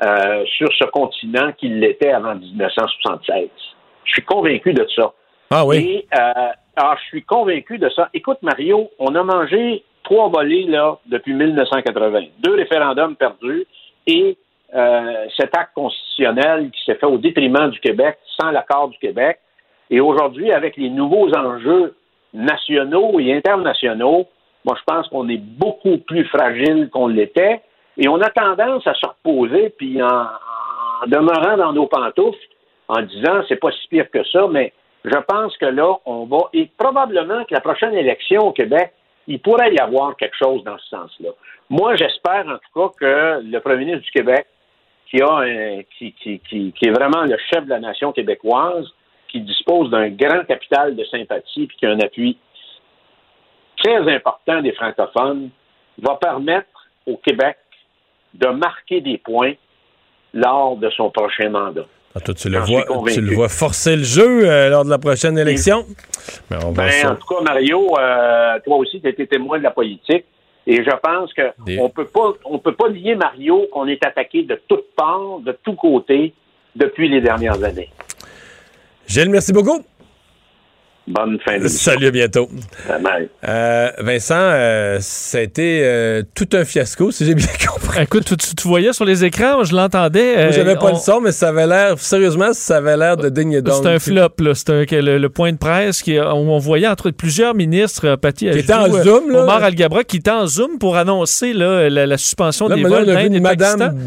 euh, 0.05 0.45
sur 0.57 0.69
ce 0.79 0.85
continent 0.87 1.53
qu'il 1.53 1.79
l'était 1.79 2.11
avant 2.13 2.35
1976. 2.35 3.49
Je 4.05 4.13
suis 4.13 4.23
convaincu 4.23 4.73
de 4.75 4.87
ça. 4.95 5.13
Ah 5.51 5.65
oui. 5.65 5.77
Et, 5.77 6.07
euh, 6.19 6.49
alors, 6.77 6.97
je 6.99 7.05
suis 7.09 7.23
convaincu 7.23 7.79
de 7.79 7.89
ça. 7.91 8.09
Écoute, 8.13 8.39
Mario, 8.43 8.91
on 8.99 9.15
a 9.15 9.23
mangé 9.23 9.85
trois 10.05 10.29
volets 10.29 10.67
là, 10.69 10.99
depuis 11.07 11.35
1980. 11.35 12.21
Deux 12.39 12.55
référendums 12.55 13.17
perdus 13.17 13.67
et 14.07 14.37
euh, 14.75 15.27
cet 15.37 15.57
acte 15.57 15.75
constitutionnel 15.75 16.71
qui 16.71 16.85
s'est 16.85 16.95
fait 16.95 17.07
au 17.07 17.19
détriment 17.19 17.71
du 17.71 17.81
Québec, 17.81 18.19
sans 18.41 18.51
l'accord 18.51 18.89
du 18.89 18.99
Québec. 18.99 19.39
Et 19.91 20.01
aujourd'hui, 20.01 20.53
avec 20.53 20.77
les 20.77 20.91
nouveaux 20.91 21.33
enjeux 21.35 21.95
nationaux 22.33 23.19
et 23.21 23.35
internationaux, 23.35 24.27
moi, 24.65 24.77
je 24.79 24.85
pense 24.87 25.09
qu'on 25.09 25.29
est 25.29 25.41
beaucoup 25.41 25.99
plus 25.99 26.25
fragile 26.25 26.89
qu'on 26.91 27.09
l'était. 27.09 27.61
Et 27.97 28.09
on 28.09 28.21
a 28.21 28.31
tendance 28.31 28.87
à 28.87 28.95
se 28.95 29.07
reposer, 29.07 29.71
puis 29.77 30.03
en, 30.03 30.07
en 30.07 31.07
demeurant 31.07 31.57
dans 31.57 31.73
nos 31.73 31.87
pantoufles, 31.87 32.39
en 32.89 33.03
disant 33.03 33.43
c'est 33.49 33.57
pas 33.57 33.71
si 33.71 33.89
pire 33.89 34.11
que 34.11 34.25
ça, 34.25 34.47
mais 34.51 34.73
je 35.05 35.19
pense 35.29 35.57
que 35.59 35.67
là, 35.67 35.97
on 36.07 36.25
va, 36.25 36.49
et 36.53 36.69
probablement 36.79 37.45
que 37.45 37.55
la 37.55 37.61
prochaine 37.61 37.95
élection 37.95 38.49
au 38.49 38.53
Québec, 38.53 38.93
il 39.27 39.41
pourrait 39.41 39.73
y 39.75 39.79
avoir 39.79 40.17
quelque 40.17 40.37
chose 40.37 40.63
dans 40.65 40.79
ce 40.79 40.89
sens-là. 40.89 41.31
Moi, 41.71 41.97
j'espère 41.97 42.47
en 42.47 42.59
tout 42.59 42.91
cas 42.91 42.93
que 42.99 43.41
le 43.43 43.59
premier 43.61 43.85
ministre 43.85 44.05
du 44.05 44.11
Québec, 44.11 44.47
qui, 45.11 45.23
a 45.23 45.33
un- 45.33 45.83
qui, 45.97 46.13
qui, 46.13 46.41
qui, 46.41 46.73
qui 46.73 46.87
est 46.87 46.91
vraiment 46.93 47.23
le 47.23 47.37
chef 47.53 47.65
de 47.65 47.71
la 47.71 47.81
nation 47.81 48.13
québécoise, 48.13 48.87
qui 49.29 49.41
dispose 49.41 49.91
d'un 49.91 50.11
grand 50.11 50.45
capital 50.45 50.95
de 50.95 51.05
sympathie 51.05 51.67
puis 51.67 51.77
qui 51.77 51.87
a 51.87 51.91
un 51.91 52.01
appui 52.01 52.39
très 53.77 54.15
important 54.15 54.63
des 54.63 54.73
francophones, 54.73 55.51
va 55.99 56.17
permettre 56.17 56.69
au 57.07 57.17
Québec 57.17 57.59
de 58.35 58.49
marquer 58.49 59.01
des 59.01 59.19
points 59.19 59.55
lors 60.33 60.77
de 60.77 60.91
son 60.91 61.11
prochain 61.11 61.51
mandat. 61.51 61.87
Ah, 62.17 62.21
toi, 62.21 62.33
tu 62.35 62.49
le, 62.49 62.59
J'en 62.61 62.65
vois, 62.65 62.85
tu 63.13 63.21
le 63.21 63.35
vois 63.35 63.49
forcer 63.49 63.97
le 63.97 64.05
jeu 64.05 64.49
euh, 64.49 64.69
lors 64.69 64.85
de 64.85 64.91
la 64.91 64.99
prochaine 64.99 65.37
élection. 65.37 65.85
Mais 66.49 66.59
on 66.65 66.71
Ben, 66.71 66.89
en 67.07 67.17
tout 67.17 67.27
cas, 67.27 67.41
Mario, 67.43 67.99
euh, 67.99 68.59
toi 68.65 68.77
aussi, 68.77 69.01
tu 69.01 69.09
été 69.09 69.27
témoin 69.27 69.59
de 69.59 69.65
la 69.65 69.73
politique. 69.73 70.25
Et 70.67 70.77
je 70.83 70.91
pense 71.03 71.33
que 71.35 71.43
Des- 71.67 71.79
on 71.79 71.89
peut 71.91 72.07
pas 72.07 72.33
on 72.45 72.59
peut 72.59 72.75
pas 72.75 72.89
nier, 72.89 73.17
Mario, 73.17 73.67
qu'on 73.73 73.87
est 73.89 74.03
attaqué 74.07 74.45
de 74.45 74.61
toutes 74.69 74.95
parts, 74.97 75.41
de 75.45 75.57
tous 75.63 75.75
côtés, 75.75 76.33
depuis 76.77 77.09
les 77.09 77.21
dernières 77.21 77.63
années. 77.63 77.91
Gilles, 79.07 79.29
merci 79.31 79.53
beaucoup. 79.53 79.85
Bonne 81.07 81.39
fin 81.45 81.59
de 81.59 81.69
Salut, 81.69 82.07
à 82.07 82.11
bientôt. 82.11 82.49
Bye. 82.89 83.29
Euh, 83.47 83.91
Vincent, 83.99 84.35
euh, 84.39 84.97
ça 85.01 85.37
a 85.37 85.41
été 85.43 85.83
euh, 85.85 86.23
tout 86.35 86.49
un 86.55 86.65
fiasco, 86.65 87.11
si 87.11 87.27
j'ai 87.27 87.35
bien 87.35 87.47
compris. 87.69 88.01
Écoute, 88.03 88.25
tu, 88.25 88.37
tu- 88.39 88.55
tu 88.55 88.67
voyais 88.67 88.95
sur 88.95 89.05
les 89.05 89.23
écrans, 89.23 89.65
je 89.65 89.77
l'entendais. 89.77 90.33
Moi, 90.35 90.45
euh, 90.45 90.53
J'avais 90.53 90.77
pas 90.77 90.87
on- 90.87 90.95
le 90.95 90.99
son, 90.99 91.21
mais 91.21 91.33
ça 91.33 91.49
avait 91.49 91.67
l'air, 91.67 91.99
sérieusement, 91.99 92.55
ça 92.55 92.79
avait 92.79 92.97
l'air 92.97 93.19
de 93.19 93.29
digne 93.29 93.61
donc. 93.61 93.83
C'est 93.83 93.89
un 93.91 93.99
flop, 93.99 94.31
là. 94.39 94.55
C'est 94.55 94.91
le, 94.93 95.19
le 95.19 95.29
point 95.29 95.53
de 95.53 95.59
presse 95.59 96.01
qui, 96.03 96.19
où 96.19 96.23
on 96.23 96.59
voyait 96.59 96.89
entre 96.89 97.11
plusieurs 97.11 97.55
ministres, 97.55 98.07
euh, 98.09 98.17
Patti 98.17 98.51
Qui 98.51 98.73
Ajou, 98.73 98.73
en 98.73 98.95
euh, 98.97 99.03
Zoom, 99.03 99.31
là. 99.31 99.43
Omar 99.43 99.63
Al-Gabra, 99.63 100.05
qui 100.05 100.17
était 100.17 100.31
en 100.31 100.47
Zoom 100.47 100.79
pour 100.79 100.97
annoncer 100.97 101.53
là, 101.53 101.91
la, 101.91 102.07
la 102.07 102.17
suspension 102.17 102.67
Là, 102.67 102.77
des 102.77 102.83
mais 102.83 102.89
là, 102.89 103.01
vols 103.01 103.11
on 103.11 103.13
a 103.15 103.17
vu 103.17 103.23
d'Inde 103.25 103.35
et 103.35 103.37
une 103.37 103.43
madame, 103.43 103.99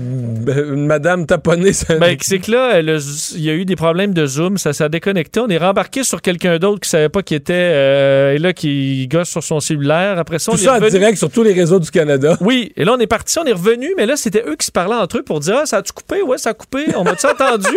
une 0.74 0.88
madame 0.88 1.26
taponnée. 1.28 1.72
Ben, 1.99 2.18
c'est 2.22 2.40
que 2.40 2.49
là, 2.52 2.82
le- 2.82 2.98
il 3.36 3.41
y 3.44 3.52
a 3.52 3.53
eu 3.53 3.65
des 3.65 3.76
problèmes 3.76 4.15
de 4.15 4.26
Zoom, 4.26 4.57
ça 4.57 4.74
s'est 4.74 4.90
déconnecté. 4.90 5.40
On 5.41 5.48
est 5.49 5.57
rembarqué 5.60 6.03
sur 6.03 6.24
quelqu'un 6.24 6.57
d'autre 6.57 6.86
qui 6.88 6.91
savait 6.91 7.09
pas 7.09 7.22
qui 7.22 7.35
était, 7.35 7.53
euh, 7.53 8.34
et 8.34 8.38
là, 8.39 8.53
qui 8.53 9.07
gosse 9.07 9.30
sur 9.30 9.43
son 9.43 9.59
cellulaire. 9.59 10.18
Après 10.18 10.39
ça, 10.39 10.51
on 10.51 10.55
Tout 10.55 10.61
est 10.61 10.65
ça 10.65 10.73
en 10.73 10.80
revenu- 10.80 10.91
direct 10.91 11.18
sur 11.18 11.30
tous 11.30 11.43
les 11.43 11.53
réseaux 11.53 11.80
du 11.80 11.91
Canada. 11.91 12.38
Oui, 12.41 12.72
et 12.76 12.84
là, 12.85 12.93
on 12.97 12.99
est 12.99 13.07
parti, 13.07 13.38
on 13.39 13.45
est 13.45 13.51
revenu, 13.53 13.93
mais 13.97 14.05
là, 14.05 14.15
c'était 14.18 14.43
eux 14.47 14.55
qui 14.55 14.65
se 14.65 14.72
parlaient 14.72 14.95
entre 14.95 15.18
eux 15.19 15.23
pour 15.23 15.39
dire 15.39 15.57
Ah, 15.61 15.65
ça 15.65 15.77
a-tu 15.77 15.91
coupé? 15.93 16.22
Ouais, 16.22 16.38
ça 16.38 16.49
a 16.51 16.53
coupé. 16.53 16.85
On 16.95 17.03
m'a-tu 17.03 17.26
entendu? 17.27 17.68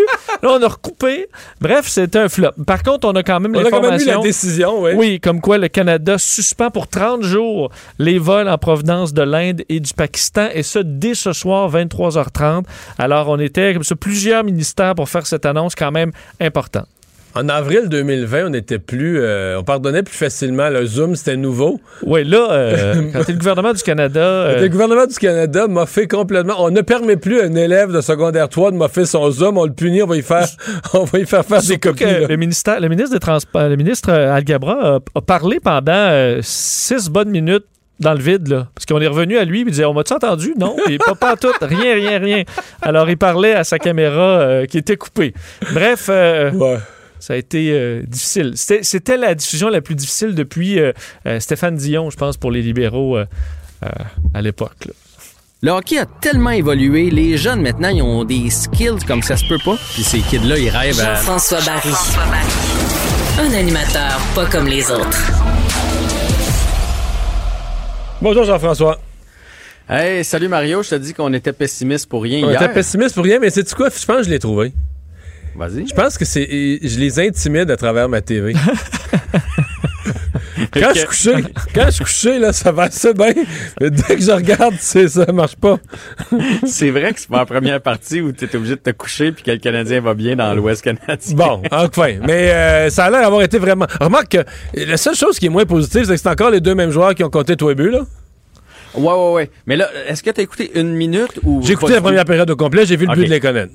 Là, 0.43 0.49
on 0.51 0.63
a 0.63 0.69
recoupé. 0.69 1.29
Bref, 1.61 1.87
c'était 1.89 2.19
un 2.19 2.29
flop. 2.29 2.51
Par 2.67 2.83
contre, 2.83 3.07
on 3.09 3.13
a 3.13 3.23
quand 3.23 3.41
même 3.41 3.55
On 3.55 3.61
a 3.61 3.65
quand 3.71 3.81
même 3.81 3.85
eu 3.91 4.05
l'information. 4.05 4.21
la 4.21 4.27
décision, 4.27 4.83
oui. 4.83 4.93
Oui, 4.95 5.21
comme 5.21 5.41
quoi 5.41 5.59
le 5.59 5.69
Canada 5.69 6.17
suspend 6.19 6.71
pour 6.71 6.89
30 6.89 7.23
jours 7.23 7.71
les 7.99 8.19
vols 8.19 8.49
en 8.49 8.59
provenance 8.59 9.13
de 9.13 9.23
l'Inde 9.23 9.63
et 9.69 9.81
du 9.81 9.93
Pakistan, 9.95 10.49
et 10.55 10.63
ce, 10.63 10.79
dès 10.79 11.15
ce 11.15 11.33
soir, 11.33 11.71
23h30. 11.71 12.65
Alors, 12.99 13.29
on 13.29 13.39
était 13.39 13.75
comme 13.75 13.85
ça, 13.85 13.97
plusieurs 13.97 14.45
ministères 14.45 14.95
pour 14.95 15.09
faire 15.09 15.27
cette 15.27 15.47
annonce 15.47 15.75
quand 15.75 15.91
même 15.91 16.13
importante. 16.41 16.87
En 17.37 17.49
avril 17.49 17.89
2020, 17.89 18.47
on 18.51 18.55
était 18.55 18.81
plus, 18.81 19.21
euh, 19.21 19.59
on 19.61 19.63
pardonnait 19.63 20.03
plus 20.03 20.17
facilement. 20.17 20.69
Le 20.69 20.85
Zoom, 20.85 21.15
c'était 21.15 21.37
nouveau. 21.37 21.81
Oui, 22.03 22.25
là, 22.25 22.49
euh, 22.51 22.95
quand 23.13 23.29
le 23.29 23.35
gouvernement 23.35 23.73
du 23.73 23.83
Canada. 23.83 24.21
euh, 24.21 24.61
Le 24.61 24.69
gouvernement 24.69 25.07
du 25.07 25.15
Canada 25.15 25.69
m'a 25.69 25.87
fait 25.87 26.09
complètement. 26.09 26.55
On 26.59 26.71
ne 26.71 26.81
permet 26.81 27.17
plus 27.17 27.41
à 27.41 27.45
un 27.45 27.55
élève 27.55 27.93
de 27.93 28.01
secondaire 28.01 28.49
3 28.49 28.73
de 28.73 28.77
m'a 28.77 28.89
son 28.89 29.31
Zoom. 29.31 29.59
On 29.59 29.65
le 29.65 29.73
punit, 29.73 30.03
on 30.03 30.07
va 30.07 30.17
y 30.17 30.23
faire, 30.23 30.47
on 30.95 31.05
va 31.05 31.19
y 31.21 31.27
faire 31.27 31.45
faire 31.45 31.63
des 31.63 31.79
copies. 31.79 32.05
le, 32.29 32.37
ministère, 32.37 32.81
le 32.81 32.89
ministre 32.89 33.13
des 33.13 33.21
Transports, 33.21 33.69
le 33.69 33.77
ministre 33.77 34.11
euh, 34.11 34.35
Al 34.35 34.43
Gabra 34.43 34.97
a, 34.97 34.99
a 35.15 35.21
parlé 35.21 35.61
pendant 35.61 35.93
euh, 35.93 36.41
six 36.43 37.09
bonnes 37.09 37.31
minutes 37.31 37.65
dans 38.01 38.15
le 38.15 38.21
vide, 38.21 38.49
là. 38.49 38.67
Parce 38.75 38.87
qu'on 38.87 39.01
est 39.01 39.07
revenu 39.07 39.37
à 39.39 39.45
lui, 39.45 39.61
il 39.61 39.67
disait 39.67 39.85
On 39.85 39.93
m'a-tu 39.95 40.15
entendu? 40.15 40.55
Non, 40.59 40.75
et 40.89 40.99
pas, 40.99 41.15
pas 41.15 41.37
tout, 41.37 41.53
rien, 41.61 41.95
rien, 41.95 42.19
rien. 42.19 42.43
Alors, 42.83 43.09
il 43.09 43.19
parlait 43.19 43.53
à 43.55 43.63
sa 43.63 43.79
caméra 43.79 44.41
euh, 44.41 44.67
qui 44.67 44.79
était 44.79 44.97
coupée. 44.97 45.35
Bref, 45.75 46.07
euh, 46.09 46.51
ça 47.21 47.35
a 47.35 47.37
été 47.37 47.71
euh, 47.73 48.03
difficile. 48.07 48.53
C'était 48.57 48.83
c'était 48.83 49.17
la 49.17 49.35
diffusion 49.35 49.69
la 49.69 49.81
plus 49.81 49.95
difficile 49.95 50.35
depuis 50.35 50.81
euh, 50.81 50.93
euh, 51.27 51.39
Stéphane 51.39 51.77
Dion, 51.77 52.11
je 52.11 52.17
pense, 52.17 52.37
pour 52.37 52.51
les 52.51 52.63
libéraux 52.63 53.17
euh, 53.17 53.27
euh, 53.85 53.89
à 54.35 54.43
l'époque. 54.43 54.87
là. 54.87 54.93
Le 55.63 55.71
hockey 55.73 55.99
a 55.99 56.07
tellement 56.07 56.51
évolué, 56.51 57.11
les 57.11 57.37
jeunes 57.37 57.61
maintenant, 57.61 57.91
ils 57.91 58.01
ont 58.01 58.25
des 58.25 58.49
skills 58.49 59.05
comme 59.07 59.23
ça 59.23 59.37
se 59.37 59.45
peut 59.47 59.59
pas. 59.63 59.77
Puis 59.93 60.03
ces 60.03 60.21
kids-là, 60.21 60.57
ils 60.59 60.71
rêvent 60.71 60.99
à... 61.01 61.17
Jean-François 61.17 61.61
Barry. 61.61 61.91
Un 63.39 63.53
animateur 63.59 64.19
pas 64.35 64.47
comme 64.47 64.67
les 64.67 64.91
autres. 64.91 65.19
Bonjour 68.23 68.45
Jean-François. 68.45 68.99
Hey, 69.89 70.25
salut 70.25 70.49
Mario, 70.49 70.83
je 70.83 70.91
te 70.91 70.95
dis 70.95 71.15
qu'on 71.15 71.33
était 71.33 71.53
pessimiste 71.53 72.09
pour 72.09 72.23
rien 72.23 72.47
On 72.47 72.51
hier. 72.51 72.63
était 72.63 72.73
pessimiste 72.73 73.15
pour 73.15 73.25
rien, 73.25 73.39
mais 73.41 73.51
c'est 73.51 73.71
quoi? 73.75 73.89
Je 73.91 74.07
pense 74.07 74.17
que 74.19 74.23
je 74.25 74.31
l'ai 74.31 74.39
trouvé. 74.39 74.73
Vas-y. 75.61 75.87
Je 75.87 75.95
pense 75.95 76.17
que 76.17 76.25
c'est. 76.25 76.79
Je 76.83 76.99
les 76.99 77.21
intimide 77.21 77.71
à 77.71 77.77
travers 77.77 78.09
ma 78.09 78.23
TV. 78.23 78.55
quand 80.73 80.95
je 80.95 81.01
suis 81.01 81.07
couché, 81.07 81.33
quand 81.75 81.91
je 81.91 82.41
là, 82.41 82.55
ça 82.55 82.73
va 82.73 82.85
assez 82.85 83.13
bien. 83.13 83.35
Mais 83.79 83.91
dès 83.91 84.17
que 84.17 84.23
je 84.23 84.31
regarde, 84.31 84.77
c'est, 84.79 85.09
ça 85.09 85.31
marche 85.33 85.57
pas. 85.57 85.77
c'est 86.67 86.91
vrai 86.91 87.13
que 87.13 87.21
c'est 87.21 87.29
pas 87.29 87.41
la 87.41 87.45
première 87.45 87.83
partie 87.83 88.23
où 88.23 88.33
tu 88.33 88.47
es 88.47 88.57
obligé 88.57 88.77
de 88.77 88.81
te 88.81 88.89
coucher 88.89 89.33
puis 89.33 89.43
que 89.43 89.51
le 89.51 89.59
Canadien 89.59 90.01
va 90.01 90.15
bien 90.15 90.35
dans 90.35 90.55
l'Ouest 90.55 90.83
canadien. 90.83 91.19
Bon, 91.35 91.61
enfin. 91.71 92.15
Mais 92.27 92.53
euh, 92.53 92.89
ça 92.89 93.05
a 93.05 93.11
l'air 93.11 93.21
d'avoir 93.21 93.43
été 93.43 93.59
vraiment. 93.59 93.87
Remarque 94.01 94.29
que 94.29 94.39
la 94.75 94.97
seule 94.97 95.15
chose 95.15 95.39
qui 95.39 95.45
est 95.45 95.51
moins 95.51 95.67
positive, 95.67 96.07
c'est 96.07 96.15
que 96.15 96.17
c'est 96.17 96.31
encore 96.31 96.49
les 96.49 96.63
deux 96.63 96.75
mêmes 96.75 96.91
joueurs 96.91 97.15
qui 97.15 97.23
ont 97.23 97.29
compté 97.29 97.57
tous 97.57 97.69
les 97.69 97.75
buts, 97.75 97.91
là. 97.91 98.01
Ouais, 98.95 99.13
ouais, 99.13 99.33
ouais. 99.33 99.51
Mais 99.67 99.77
là, 99.77 99.91
est-ce 100.09 100.23
que 100.23 100.31
tu 100.31 100.41
as 100.41 100.43
écouté 100.43 100.71
une 100.75 100.95
minute 100.95 101.39
ou. 101.43 101.61
J'ai 101.63 101.75
écouté 101.75 101.93
la 101.93 102.01
première 102.01 102.25
période 102.25 102.51
au 102.51 102.57
complet, 102.57 102.87
j'ai 102.87 102.97
vu 102.97 103.07
le 103.07 103.15
but 103.15 103.27
de 103.27 103.31
Lekonen. 103.31 103.69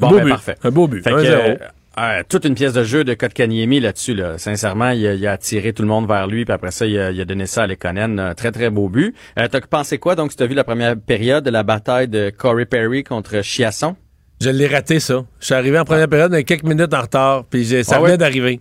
Bon, 0.00 0.08
Un 0.08 0.10
beau 0.10 0.16
ben, 0.18 0.24
but. 0.24 0.30
parfait. 0.30 0.56
Un 0.64 0.70
beau 0.70 0.86
but. 0.88 1.02
Fait 1.02 1.10
que, 1.10 1.16
1-0. 1.16 1.58
euh, 1.98 2.22
toute 2.28 2.44
une 2.44 2.54
pièce 2.54 2.72
de 2.72 2.84
jeu 2.84 3.04
de 3.04 3.14
Kotkaniemi 3.14 3.80
là-dessus. 3.80 4.14
Là. 4.14 4.38
Sincèrement, 4.38 4.90
il 4.90 5.06
a, 5.06 5.14
il 5.14 5.26
a 5.26 5.32
attiré 5.32 5.72
tout 5.72 5.82
le 5.82 5.88
monde 5.88 6.06
vers 6.06 6.26
lui, 6.26 6.44
puis 6.44 6.52
après 6.54 6.70
ça, 6.70 6.86
il 6.86 6.98
a, 6.98 7.10
il 7.10 7.20
a 7.20 7.24
donné 7.24 7.46
ça 7.46 7.64
à 7.64 7.66
Lekonen. 7.66 8.18
Un 8.20 8.34
très, 8.34 8.52
très 8.52 8.70
beau 8.70 8.88
but. 8.88 9.14
Euh, 9.38 9.48
T'as 9.50 9.60
pensé 9.62 9.98
quoi, 9.98 10.14
donc, 10.14 10.30
si 10.30 10.36
t'as 10.36 10.46
vu 10.46 10.54
la 10.54 10.64
première 10.64 10.96
période 10.96 11.44
de 11.44 11.50
la 11.50 11.62
bataille 11.64 12.08
de 12.08 12.30
Corey 12.30 12.64
Perry 12.66 13.02
contre 13.04 13.42
Chiasson? 13.42 13.96
Je 14.40 14.50
l'ai 14.50 14.68
raté, 14.68 15.00
ça. 15.00 15.24
Je 15.40 15.46
suis 15.46 15.54
arrivé 15.54 15.78
en 15.78 15.84
première 15.84 16.08
période 16.08 16.32
avec 16.32 16.46
quelques 16.46 16.62
minutes 16.62 16.94
en 16.94 17.00
retard, 17.00 17.44
puis 17.50 17.64
ça 17.82 17.96
Ah 17.96 18.00
venait 18.00 18.16
d'arriver. 18.18 18.60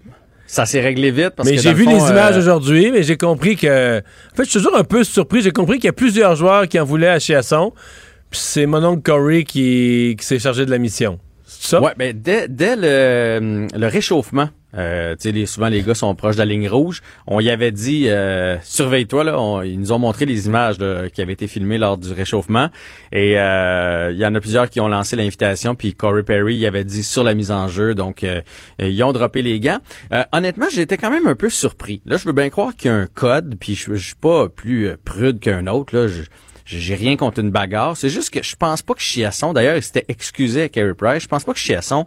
Ça 0.50 0.66
s'est 0.66 0.80
réglé 0.80 1.12
vite 1.12 1.32
parce 1.36 1.48
mais 1.48 1.58
j'ai 1.58 1.74
vu 1.74 1.84
fond, 1.84 1.90
les 1.92 2.10
images 2.10 2.36
euh, 2.36 2.40
aujourd'hui, 2.40 2.90
mais 2.90 3.04
j'ai 3.04 3.18
compris 3.18 3.58
que. 3.58 3.98
En 4.00 4.36
fait, 4.36 4.46
je 4.46 4.50
suis 4.50 4.60
toujours 4.60 4.78
un 4.78 4.86
peu 4.86 5.04
surpris. 5.04 5.42
J'ai 5.42 5.52
compris 5.52 5.76
qu'il 5.76 5.86
y 5.86 5.90
a 5.90 5.94
plusieurs 5.94 6.36
joueurs 6.38 6.70
qui 6.70 6.80
en 6.80 6.86
voulaient 6.86 7.10
à 7.10 7.20
Chiasson. 7.20 7.74
Puis 8.32 8.40
c'est 8.42 8.66
mon 8.66 8.82
oncle 8.84 9.02
Corey 9.04 9.44
qui, 9.44 10.16
qui 10.18 10.26
s'est 10.26 10.40
chargé 10.40 10.66
de 10.66 10.72
la 10.72 10.78
mission. 10.78 11.20
Ouais, 11.82 11.94
ben 11.98 12.14
dès, 12.20 12.48
dès 12.48 12.76
le, 12.76 13.68
le 13.76 13.88
réchauffement, 13.88 14.50
euh, 14.78 15.16
les- 15.24 15.46
souvent 15.46 15.70
les 15.70 15.82
gars 15.82 15.96
sont 15.96 16.14
proches 16.14 16.36
de 16.36 16.40
la 16.42 16.46
ligne 16.46 16.68
rouge. 16.70 17.02
On 17.26 17.40
y 17.40 17.50
avait 17.50 17.72
dit, 17.72 18.10
euh, 18.10 18.58
surveille-toi 18.62 19.24
là. 19.24 19.64
Ils 19.64 19.80
nous 19.80 19.92
ont 19.92 19.98
montré 20.00 20.26
les 20.26 20.46
images 20.48 20.78
là, 20.78 21.10
qui 21.10 21.22
avaient 21.22 21.34
été 21.34 21.48
filmées 21.48 21.78
lors 21.78 21.98
du 21.98 22.12
réchauffement. 22.14 22.70
Et 23.12 23.40
euh, 23.40 24.12
il 24.12 24.18
y 24.20 24.26
en 24.26 24.36
a 24.36 24.40
plusieurs 24.40 24.70
qui 24.70 24.80
ont 24.80 24.88
lancé 24.88 25.16
l'invitation. 25.16 25.74
Puis 25.74 25.94
Corey 25.94 26.24
Perry 26.24 26.56
il 26.56 26.66
avait 26.66 26.84
dit 26.84 27.02
sur 27.04 27.24
la 27.24 27.34
mise 27.34 27.50
en 27.52 27.68
jeu. 27.68 27.96
Donc 27.96 28.24
euh, 28.24 28.42
ils 28.80 29.02
ont 29.04 29.14
droppé 29.14 29.42
les 29.42 29.60
gants. 29.60 29.80
Euh, 30.14 30.24
honnêtement, 30.32 30.68
j'étais 30.72 30.98
quand 30.98 31.10
même 31.12 31.28
un 31.28 31.36
peu 31.36 31.50
surpris. 31.50 32.02
Là, 32.06 32.18
je 32.18 32.26
veux 32.26 32.34
bien 32.34 32.50
croire 32.50 32.76
qu'il 32.76 32.92
y 32.92 32.94
a 32.94 32.98
un 32.98 33.08
code. 33.08 33.56
Puis 33.60 33.74
je, 33.76 33.96
je 33.96 34.06
suis 34.08 34.16
pas 34.16 34.48
plus 34.50 34.92
prude 35.04 35.40
qu'un 35.40 35.66
autre. 35.68 35.96
Là, 35.96 36.08
j'ai 36.68 36.96
rien 36.96 37.16
contre 37.16 37.40
une 37.40 37.50
bagarre. 37.52 37.96
C'est 37.98 38.10
juste 38.10 38.30
que 38.32 38.44
je 38.44 38.56
pense 38.56 38.82
pas 38.82 38.94
que 38.94 39.02
Chiasson, 39.02 39.54
d'ailleurs, 39.54 39.78
il 39.78 39.84
s'était 39.84 40.06
excusé 40.10 40.64
à 40.64 40.70
Carey 40.70 40.94
Price. 40.94 41.24
Je 41.24 41.28
pense 41.28 41.44
pas 41.44 41.54
que 41.54 41.60
Chiasson 41.60 42.06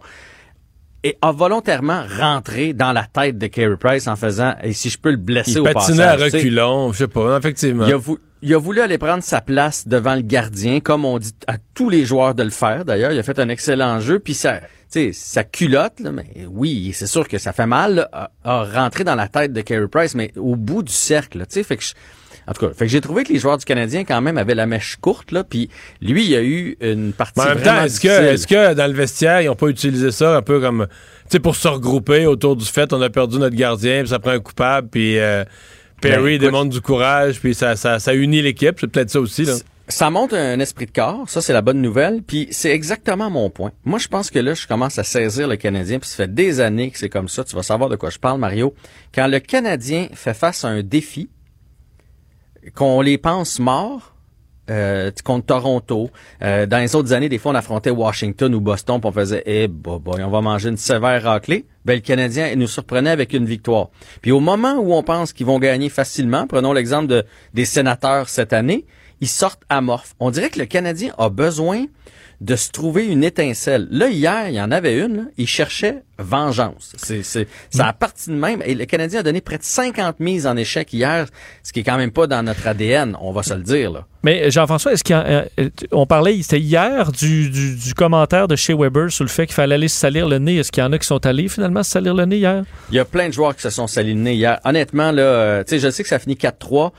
et 1.03 1.17
a 1.23 1.31
volontairement 1.31 2.03
rentré 2.19 2.73
dans 2.73 2.91
la 2.93 3.05
tête 3.05 3.37
de 3.39 3.47
Carey 3.47 3.75
Price 3.79 4.07
en 4.07 4.15
faisant 4.15 4.53
et 4.61 4.71
si 4.73 4.89
je 4.91 4.99
peux 4.99 5.09
le 5.11 5.17
blesser 5.17 5.53
Il 5.53 5.59
au 5.61 5.65
à 5.67 5.73
passage. 5.73 6.29
sais. 6.29 6.37
reculons, 6.37 6.91
je 6.93 6.97
sais 6.99 7.07
pas, 7.07 7.37
effectivement. 7.37 7.87
Il 7.87 7.93
a, 7.93 7.97
vou- 7.97 8.19
il 8.43 8.53
a 8.53 8.59
voulu 8.59 8.81
aller 8.81 8.99
prendre 8.99 9.23
sa 9.23 9.41
place 9.41 9.87
devant 9.87 10.13
le 10.13 10.21
gardien, 10.21 10.79
comme 10.79 11.03
on 11.05 11.17
dit 11.17 11.33
à 11.47 11.55
tous 11.73 11.89
les 11.89 12.05
joueurs 12.05 12.35
de 12.35 12.43
le 12.43 12.51
faire. 12.51 12.85
D'ailleurs, 12.85 13.11
il 13.11 13.17
a 13.19 13.23
fait 13.23 13.39
un 13.39 13.49
excellent 13.49 13.99
jeu, 13.99 14.19
puis 14.19 14.35
ça, 14.35 14.59
tu 14.91 15.11
sa 15.13 15.43
culotte, 15.43 15.99
là, 16.01 16.11
mais 16.11 16.27
oui, 16.47 16.91
c'est 16.93 17.07
sûr 17.07 17.27
que 17.27 17.39
ça 17.39 17.51
fait 17.51 17.65
mal, 17.65 17.95
là, 17.95 18.09
a, 18.13 18.31
a 18.43 18.63
rentré 18.65 19.03
dans 19.03 19.15
la 19.15 19.27
tête 19.27 19.53
de 19.53 19.61
Carey 19.61 19.87
Price, 19.87 20.13
mais 20.13 20.31
au 20.37 20.55
bout 20.55 20.83
du 20.83 20.93
cercle, 20.93 21.39
tu 21.39 21.45
sais, 21.49 21.63
fait 21.63 21.77
que 21.77 21.83
je- 21.83 21.93
en 22.47 22.53
tout 22.53 22.65
cas, 22.65 22.73
fait 22.73 22.85
que 22.85 22.91
j'ai 22.91 23.01
trouvé 23.01 23.23
que 23.23 23.31
les 23.31 23.39
joueurs 23.39 23.57
du 23.57 23.65
Canadien 23.65 24.03
quand 24.03 24.21
même 24.21 24.37
avaient 24.37 24.55
la 24.55 24.65
mèche 24.65 24.97
courte 24.99 25.31
là, 25.31 25.43
puis 25.43 25.69
lui 26.01 26.25
il 26.25 26.35
a 26.35 26.41
eu 26.41 26.77
une 26.81 27.13
partie 27.13 27.33
Mais 27.39 27.43
en 27.43 27.55
même 27.55 27.63
temps, 27.63 27.83
est-ce 27.83 27.99
que, 27.99 28.07
est-ce 28.07 28.47
que 28.47 28.73
dans 28.73 28.87
le 28.87 28.93
vestiaire, 28.93 29.41
ils 29.41 29.47
n'ont 29.47 29.55
pas 29.55 29.67
utilisé 29.67 30.11
ça 30.11 30.35
un 30.35 30.41
peu 30.41 30.59
comme, 30.59 30.87
tu 30.89 31.29
sais, 31.29 31.39
pour 31.39 31.55
se 31.55 31.67
regrouper 31.67 32.25
autour 32.25 32.55
du 32.55 32.65
fait, 32.65 32.91
on 32.93 33.01
a 33.01 33.09
perdu 33.09 33.37
notre 33.37 33.55
gardien, 33.55 34.01
puis 34.01 34.09
ça 34.09 34.19
prend 34.19 34.31
un 34.31 34.39
coupable, 34.39 34.89
puis 34.89 35.19
euh, 35.19 35.43
Perry 36.01 36.39
Ben, 36.39 36.47
démontre 36.47 36.71
du 36.71 36.81
courage, 36.81 37.39
puis 37.39 37.53
ça, 37.53 37.75
ça, 37.75 37.99
ça 37.99 38.13
unit 38.13 38.41
l'équipe, 38.41 38.77
c'est 38.79 38.87
peut-être 38.87 39.11
ça 39.11 39.19
aussi, 39.19 39.45
là. 39.45 39.53
Ça 39.87 40.09
montre 40.09 40.35
un 40.35 40.59
esprit 40.61 40.85
de 40.85 40.91
corps, 40.91 41.29
ça 41.29 41.41
c'est 41.41 41.51
la 41.51 41.61
bonne 41.61 41.81
nouvelle, 41.81 42.21
puis 42.25 42.47
c'est 42.51 42.69
exactement 42.69 43.29
mon 43.29 43.49
point. 43.49 43.71
Moi 43.83 43.99
je 43.99 44.07
pense 44.07 44.31
que 44.31 44.39
là 44.39 44.53
je 44.53 44.65
commence 44.65 44.97
à 44.97 45.03
saisir 45.03 45.49
le 45.49 45.57
Canadien, 45.57 45.99
puis 45.99 46.07
ça 46.07 46.15
fait 46.15 46.33
des 46.33 46.61
années 46.61 46.91
que 46.91 46.97
c'est 46.97 47.09
comme 47.09 47.27
ça, 47.27 47.43
tu 47.43 47.57
vas 47.57 47.63
savoir 47.63 47.89
de 47.89 47.97
quoi 47.97 48.09
je 48.09 48.17
parle 48.17 48.39
Mario. 48.39 48.73
Quand 49.13 49.27
le 49.27 49.39
Canadien 49.39 50.07
fait 50.13 50.33
face 50.33 50.63
à 50.63 50.69
un 50.69 50.81
défi, 50.81 51.29
qu'on 52.75 53.01
les 53.01 53.17
pense 53.17 53.59
morts, 53.59 54.11
euh, 54.69 55.11
contre 55.23 55.47
Toronto. 55.47 56.09
Euh, 56.43 56.65
dans 56.65 56.77
les 56.77 56.95
autres 56.95 57.13
années, 57.13 57.29
des 57.29 57.37
fois, 57.37 57.51
on 57.51 57.55
affrontait 57.55 57.89
Washington 57.89 58.53
ou 58.55 58.61
Boston, 58.61 58.99
puis 58.99 59.09
on 59.09 59.11
faisait, 59.11 59.43
eh, 59.45 59.67
bah, 59.67 59.97
bah, 60.03 60.13
on 60.19 60.29
va 60.29 60.41
manger 60.41 60.69
une 60.69 60.77
sévère 60.77 61.23
raclée. 61.23 61.65
Ben, 61.83 61.95
le 61.95 62.01
Canadien 62.01 62.55
nous 62.55 62.67
surprenait 62.67 63.09
avec 63.09 63.33
une 63.33 63.45
victoire. 63.45 63.89
Puis 64.21 64.31
au 64.31 64.39
moment 64.39 64.75
où 64.75 64.93
on 64.93 65.03
pense 65.03 65.33
qu'ils 65.33 65.47
vont 65.47 65.59
gagner 65.59 65.89
facilement, 65.89 66.47
prenons 66.47 66.73
l'exemple 66.73 67.07
de, 67.07 67.25
des 67.53 67.65
sénateurs 67.65 68.29
cette 68.29 68.53
année, 68.53 68.85
ils 69.19 69.27
sortent 69.27 69.63
amorphes. 69.69 70.15
On 70.19 70.31
dirait 70.31 70.49
que 70.49 70.59
le 70.59 70.65
Canadien 70.65 71.13
a 71.17 71.29
besoin 71.29 71.85
de 72.41 72.55
se 72.55 72.71
trouver 72.71 73.05
une 73.05 73.23
étincelle. 73.23 73.87
Là, 73.91 74.09
hier, 74.09 74.49
il 74.49 74.55
y 74.55 74.61
en 74.61 74.71
avait 74.71 74.97
une, 74.97 75.15
là, 75.15 75.23
il 75.37 75.47
cherchait 75.47 76.03
vengeance. 76.17 76.93
C'est, 76.97 77.21
c'est, 77.21 77.47
ça 77.69 77.87
a 77.87 77.93
parti 77.93 78.31
de 78.31 78.35
même. 78.35 78.63
Et 78.65 78.73
le 78.73 78.85
Canadien 78.85 79.19
a 79.19 79.23
donné 79.23 79.41
près 79.41 79.59
de 79.59 79.63
50 79.63 80.19
mises 80.19 80.47
en 80.47 80.57
échec 80.57 80.91
hier, 80.91 81.27
ce 81.61 81.71
qui 81.71 81.81
est 81.81 81.83
quand 81.83 81.97
même 81.97 82.11
pas 82.11 82.25
dans 82.25 82.41
notre 82.41 82.67
ADN, 82.67 83.15
on 83.21 83.31
va 83.31 83.43
se 83.43 83.53
le 83.53 83.61
dire. 83.61 83.91
Là. 83.91 84.07
Mais 84.23 84.49
Jean-François, 84.49 84.93
est-ce 84.93 85.03
qu'on 85.03 86.05
parlait, 86.07 86.41
c'était 86.41 86.59
hier 86.59 87.11
du, 87.11 87.51
du, 87.51 87.75
du, 87.75 87.93
commentaire 87.93 88.47
de 88.47 88.55
chez 88.55 88.73
Weber 88.73 89.11
sur 89.11 89.23
le 89.23 89.29
fait 89.29 89.45
qu'il 89.45 89.55
fallait 89.55 89.75
aller 89.75 89.87
se 89.87 89.97
salir 89.97 90.27
le 90.27 90.39
nez. 90.39 90.57
Est-ce 90.57 90.71
qu'il 90.71 90.83
y 90.83 90.85
en 90.85 90.91
a 90.93 90.97
qui 90.97 91.07
sont 91.07 91.23
allés 91.25 91.47
finalement 91.47 91.83
se 91.83 91.91
salir 91.91 92.15
le 92.15 92.25
nez 92.25 92.37
hier? 92.37 92.63
Il 92.89 92.95
y 92.95 92.99
a 92.99 93.05
plein 93.05 93.27
de 93.27 93.33
joueurs 93.33 93.55
qui 93.55 93.61
se 93.61 93.69
sont 93.69 93.85
salis 93.85 94.15
le 94.15 94.19
nez 94.19 94.33
hier. 94.33 94.59
Honnêtement, 94.63 95.11
là, 95.11 95.21
euh, 95.21 95.63
je 95.69 95.89
sais 95.89 96.03
que 96.03 96.09
ça 96.09 96.17
finit 96.17 96.35
4-3. 96.35 96.91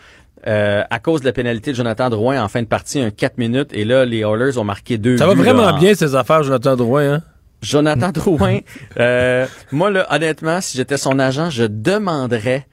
Euh, 0.49 0.83
à 0.91 0.99
cause 0.99 1.21
de 1.21 1.27
la 1.27 1.33
pénalité 1.33 1.71
de 1.71 1.77
Jonathan 1.77 2.11
Drouin 2.11 2.43
en 2.43 2.49
fin 2.49 2.63
de 2.63 2.67
partie, 2.67 3.01
un 3.01 3.11
4 3.11 3.39
minutes, 3.39 3.71
et 3.73 3.85
là, 3.85 4.05
les 4.05 4.21
Oilers 4.21 4.59
ont 4.59 4.65
marqué 4.65 4.99
deux 4.99 5.17
Ça 5.17 5.27
va 5.27 5.35
vraiment 5.35 5.79
bien, 5.79 5.95
ces 5.95 6.17
affaires, 6.17 6.43
Jonathan 6.43 6.75
Drouin, 6.75 7.15
hein? 7.15 7.23
Jonathan 7.63 8.11
Drouin, 8.13 8.59
euh, 8.99 9.47
moi, 9.71 9.91
là, 9.91 10.07
honnêtement, 10.11 10.61
si 10.61 10.77
j'étais 10.77 10.97
son 10.97 11.21
agent, 11.21 11.51
je 11.51 11.63
demanderais 11.63 12.67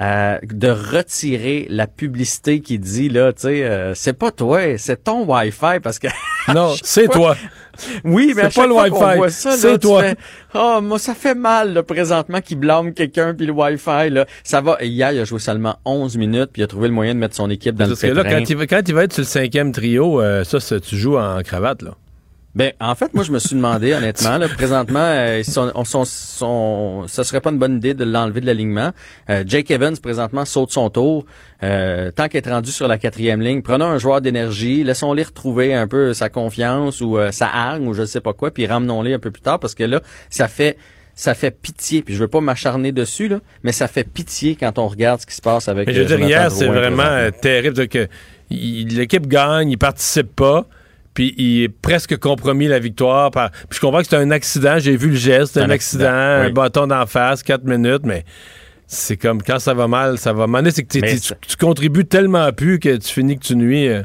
euh, 0.00 0.38
de 0.42 0.68
retirer 0.68 1.66
la 1.68 1.86
publicité 1.86 2.60
qui 2.60 2.78
dit 2.78 3.08
là, 3.08 3.32
tu 3.32 3.42
sais, 3.42 3.64
euh, 3.64 3.94
c'est 3.94 4.14
pas 4.14 4.30
toi, 4.30 4.78
c'est 4.78 5.04
ton 5.04 5.24
Wi-Fi 5.24 5.80
parce 5.82 5.98
que 5.98 6.08
non, 6.52 6.72
c'est 6.82 7.08
toi. 7.08 7.36
Oui, 8.04 8.32
mais 8.36 8.44
c'est 8.50 8.54
pas 8.54 8.66
le 8.66 8.74
Wi-Fi, 8.74 9.50
c'est 9.50 9.78
toi. 9.78 10.04
oh, 10.54 10.80
moi 10.82 10.98
ça 10.98 11.14
fait 11.14 11.34
mal 11.34 11.74
là, 11.74 11.82
présentement 11.82 12.40
qu'il 12.40 12.58
blâme 12.58 12.92
quelqu'un 12.94 13.34
puis 13.34 13.46
le 13.46 13.52
Wi-Fi 13.52 14.10
là, 14.10 14.26
ça 14.44 14.60
va. 14.60 14.78
Hier, 14.80 15.12
il 15.12 15.20
a 15.20 15.24
joué 15.24 15.38
seulement 15.38 15.76
11 15.84 16.16
minutes 16.16 16.50
puis 16.52 16.62
il 16.62 16.64
a 16.64 16.68
trouvé 16.68 16.88
le 16.88 16.94
moyen 16.94 17.14
de 17.14 17.20
mettre 17.20 17.36
son 17.36 17.50
équipe 17.50 17.74
dans 17.74 17.88
parce 17.88 18.02
le 18.02 18.08
que 18.08 18.14
là, 18.14 18.24
quand 18.24 18.48
il, 18.48 18.56
va, 18.56 18.66
quand 18.66 18.82
il 18.86 18.94
va 18.94 19.04
être 19.04 19.12
sur 19.12 19.22
le 19.22 19.26
cinquième 19.26 19.72
trio, 19.72 20.20
euh, 20.20 20.44
ça, 20.44 20.60
ça, 20.60 20.80
tu 20.80 20.96
joues 20.96 21.18
en 21.18 21.40
cravate 21.42 21.82
là. 21.82 21.92
Ben, 22.54 22.72
en 22.80 22.94
fait, 22.94 23.14
moi, 23.14 23.24
je 23.24 23.32
me 23.32 23.38
suis 23.38 23.56
demandé, 23.56 23.92
honnêtement, 23.94 24.36
là, 24.36 24.48
présentement, 24.48 25.00
euh, 25.00 25.42
son, 25.42 25.72
son, 25.84 26.04
son, 26.04 27.04
ça 27.08 27.24
serait 27.24 27.40
pas 27.40 27.50
une 27.50 27.58
bonne 27.58 27.76
idée 27.76 27.94
de 27.94 28.04
l'enlever 28.04 28.40
de 28.40 28.46
l'alignement. 28.46 28.92
Euh, 29.30 29.42
Jake 29.46 29.70
Evans, 29.70 29.96
présentement, 29.96 30.44
saute 30.44 30.70
son 30.70 30.90
tour. 30.90 31.24
Euh, 31.62 32.10
tant 32.10 32.28
qu'il 32.28 32.38
est 32.38 32.48
rendu 32.48 32.70
sur 32.70 32.88
la 32.88 32.98
quatrième 32.98 33.40
ligne, 33.40 33.62
prenons 33.62 33.86
un 33.86 33.98
joueur 33.98 34.20
d'énergie, 34.20 34.84
laissons-les 34.84 35.22
retrouver 35.22 35.74
un 35.74 35.86
peu 35.86 36.12
sa 36.12 36.28
confiance 36.28 37.00
ou 37.00 37.16
euh, 37.18 37.30
sa 37.30 37.46
hargne 37.46 37.86
ou 37.86 37.94
je 37.94 38.04
sais 38.04 38.20
pas 38.20 38.32
quoi, 38.32 38.50
puis 38.50 38.66
ramenons-les 38.66 39.14
un 39.14 39.18
peu 39.18 39.30
plus 39.30 39.42
tard 39.42 39.60
parce 39.60 39.74
que 39.74 39.84
là, 39.84 40.00
ça 40.28 40.48
fait 40.48 40.76
ça 41.14 41.34
fait 41.34 41.50
pitié. 41.50 42.02
Puis 42.02 42.14
je 42.14 42.20
veux 42.20 42.28
pas 42.28 42.40
m'acharner 42.40 42.90
dessus, 42.90 43.28
là, 43.28 43.38
mais 43.62 43.72
ça 43.72 43.86
fait 43.86 44.04
pitié 44.04 44.56
quand 44.56 44.78
on 44.78 44.88
regarde 44.88 45.20
ce 45.20 45.26
qui 45.26 45.34
se 45.34 45.42
passe 45.42 45.68
avec. 45.68 45.86
Mais 45.86 45.94
je 45.94 46.00
veux 46.00 46.06
dire, 46.06 46.20
hier, 46.20 46.50
c'est 46.50 46.66
vraiment 46.66 47.30
terrible 47.40 47.86
que 47.86 48.08
l'équipe 48.50 49.26
gagne, 49.26 49.70
il 49.70 49.78
participe 49.78 50.34
pas 50.34 50.66
puis 51.14 51.34
il 51.36 51.62
est 51.62 51.68
presque 51.68 52.16
compromis 52.18 52.68
la 52.68 52.78
victoire. 52.78 53.30
Par... 53.30 53.50
Puis 53.50 53.76
je 53.76 53.80
comprends 53.80 54.00
que 54.00 54.06
c'est 54.06 54.16
un 54.16 54.30
accident, 54.30 54.78
j'ai 54.78 54.96
vu 54.96 55.10
le 55.10 55.16
geste, 55.16 55.56
un, 55.56 55.62
un 55.62 55.70
accident, 55.70 56.04
accident 56.06 56.40
oui. 56.40 56.46
un 56.46 56.50
bâton 56.50 56.86
d'en 56.86 57.06
face, 57.06 57.42
quatre 57.42 57.64
minutes, 57.64 58.02
mais 58.04 58.24
c'est 58.86 59.16
comme 59.16 59.42
quand 59.42 59.58
ça 59.58 59.74
va 59.74 59.88
mal, 59.88 60.18
ça 60.18 60.32
va 60.32 60.46
mal. 60.46 60.70
C'est 60.70 60.84
que 60.84 60.98
tu, 60.98 61.00
tu, 61.00 61.56
contribues 61.56 62.04
tellement 62.04 62.52
plus 62.52 62.78
que 62.78 62.96
tu 62.96 63.12
finis 63.12 63.38
que 63.38 63.44
tu 63.44 63.56
nuis. 63.56 63.88
Euh... 63.88 64.02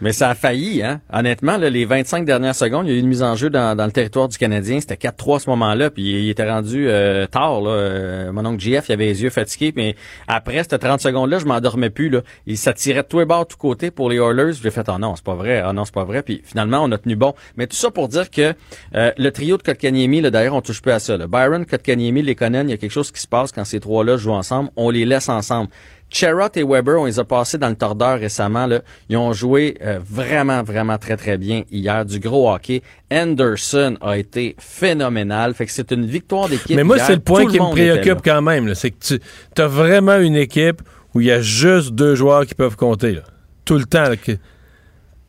Mais 0.00 0.12
ça 0.12 0.30
a 0.30 0.34
failli, 0.34 0.82
hein. 0.82 1.00
Honnêtement, 1.12 1.56
là, 1.56 1.68
les 1.70 1.84
25 1.84 2.24
dernières 2.24 2.54
secondes, 2.54 2.86
il 2.86 2.90
y 2.90 2.94
a 2.94 2.96
eu 2.96 3.00
une 3.00 3.08
mise 3.08 3.22
en 3.22 3.34
jeu 3.34 3.50
dans, 3.50 3.76
le 3.76 3.92
territoire 3.92 4.28
du 4.28 4.38
Canadien. 4.38 4.80
C'était 4.80 4.94
4-3 4.94 5.36
à 5.36 5.38
ce 5.40 5.50
moment-là, 5.50 5.90
puis 5.90 6.24
il 6.24 6.30
était 6.30 6.48
rendu 6.48 6.88
euh, 6.88 7.26
tard. 7.26 7.62
Euh, 7.66 8.32
mon 8.32 8.44
oncle 8.46 8.60
JF, 8.60 8.88
il 8.88 8.92
avait 8.92 9.06
les 9.06 9.22
yeux 9.22 9.30
fatigués, 9.30 9.72
mais 9.74 9.96
après, 10.26 10.62
cette 10.62 10.78
30 10.78 11.00
secondes-là, 11.00 11.38
je 11.38 11.46
m'endormais 11.46 11.90
plus. 11.90 12.08
Là. 12.08 12.20
Il 12.46 12.56
s'attirait 12.56 13.02
de 13.02 13.08
tous 13.08 13.18
les 13.18 13.24
bords, 13.24 13.44
de 13.44 13.48
tous 13.48 13.56
côtés 13.56 13.90
pour 13.90 14.08
les 14.08 14.16
Oilers. 14.16 14.52
J'ai 14.62 14.70
fait, 14.70 14.86
oh 14.88 14.98
non, 14.98 15.16
c'est 15.16 15.24
pas 15.24 15.34
vrai, 15.34 15.62
oh 15.68 15.72
non, 15.72 15.84
c'est 15.84 15.94
pas 15.94 16.04
vrai. 16.04 16.22
Puis 16.22 16.40
finalement, 16.44 16.80
on 16.82 16.92
a 16.92 16.98
tenu 16.98 17.16
bon. 17.16 17.34
Mais 17.56 17.66
tout 17.66 17.76
ça 17.76 17.90
pour 17.90 18.08
dire 18.08 18.30
que 18.30 18.54
euh, 18.94 19.12
le 19.16 19.30
trio 19.30 19.56
de 19.56 19.62
Kotkaniemi, 19.62 20.20
là, 20.20 20.30
d'ailleurs, 20.30 20.54
on 20.54 20.62
touche 20.62 20.80
plus 20.80 20.92
à 20.92 20.98
ça. 20.98 21.16
Là. 21.16 21.26
Byron, 21.26 21.66
Kotkaniemi, 21.66 22.22
Lekonen, 22.22 22.68
il 22.68 22.70
y 22.70 22.74
a 22.74 22.76
quelque 22.76 22.92
chose 22.92 23.10
qui 23.10 23.20
se 23.20 23.28
passe 23.28 23.52
quand 23.52 23.64
ces 23.64 23.80
trois-là 23.80 24.16
jouent 24.16 24.32
ensemble. 24.32 24.70
On 24.76 24.90
les 24.90 25.04
laisse 25.04 25.28
ensemble. 25.28 25.70
Sherrod 26.10 26.56
et 26.56 26.62
Weber, 26.64 27.00
on 27.00 27.04
les 27.04 27.18
a 27.18 27.24
passés 27.24 27.58
dans 27.58 27.68
le 27.68 27.76
tordeur 27.76 28.18
récemment. 28.18 28.66
Là. 28.66 28.80
Ils 29.08 29.16
ont 29.16 29.32
joué 29.32 29.76
euh, 29.82 29.98
vraiment, 30.08 30.62
vraiment 30.62 30.96
très, 30.98 31.16
très 31.16 31.36
bien 31.38 31.64
hier. 31.70 32.04
Du 32.04 32.18
gros 32.18 32.50
hockey. 32.50 32.82
Anderson 33.12 33.96
a 34.00 34.16
été 34.16 34.56
phénoménal. 34.58 35.54
Fait 35.54 35.66
que 35.66 35.72
c'est 35.72 35.90
une 35.92 36.06
victoire 36.06 36.48
d'équipe. 36.48 36.76
Mais 36.76 36.84
moi, 36.84 36.98
c'est 36.98 37.14
le 37.14 37.20
point 37.20 37.44
Tout 37.44 37.50
qui 37.50 37.60
me 37.60 37.70
préoccupe 37.70 38.20
quand 38.24 38.42
même. 38.42 38.74
C'est 38.74 38.90
que 38.90 38.96
tu 39.00 39.20
as 39.62 39.66
vraiment 39.66 40.18
une 40.18 40.36
équipe 40.36 40.82
où 41.14 41.20
il 41.20 41.26
y 41.26 41.32
a 41.32 41.40
juste 41.40 41.90
deux 41.92 42.14
joueurs 42.14 42.46
qui 42.46 42.54
peuvent 42.54 42.76
compter. 42.76 43.12
Là. 43.12 43.22
Tout 43.64 43.76
le 43.78 43.84
temps. 43.84 44.04
là, 44.04 44.16
que- 44.16 44.32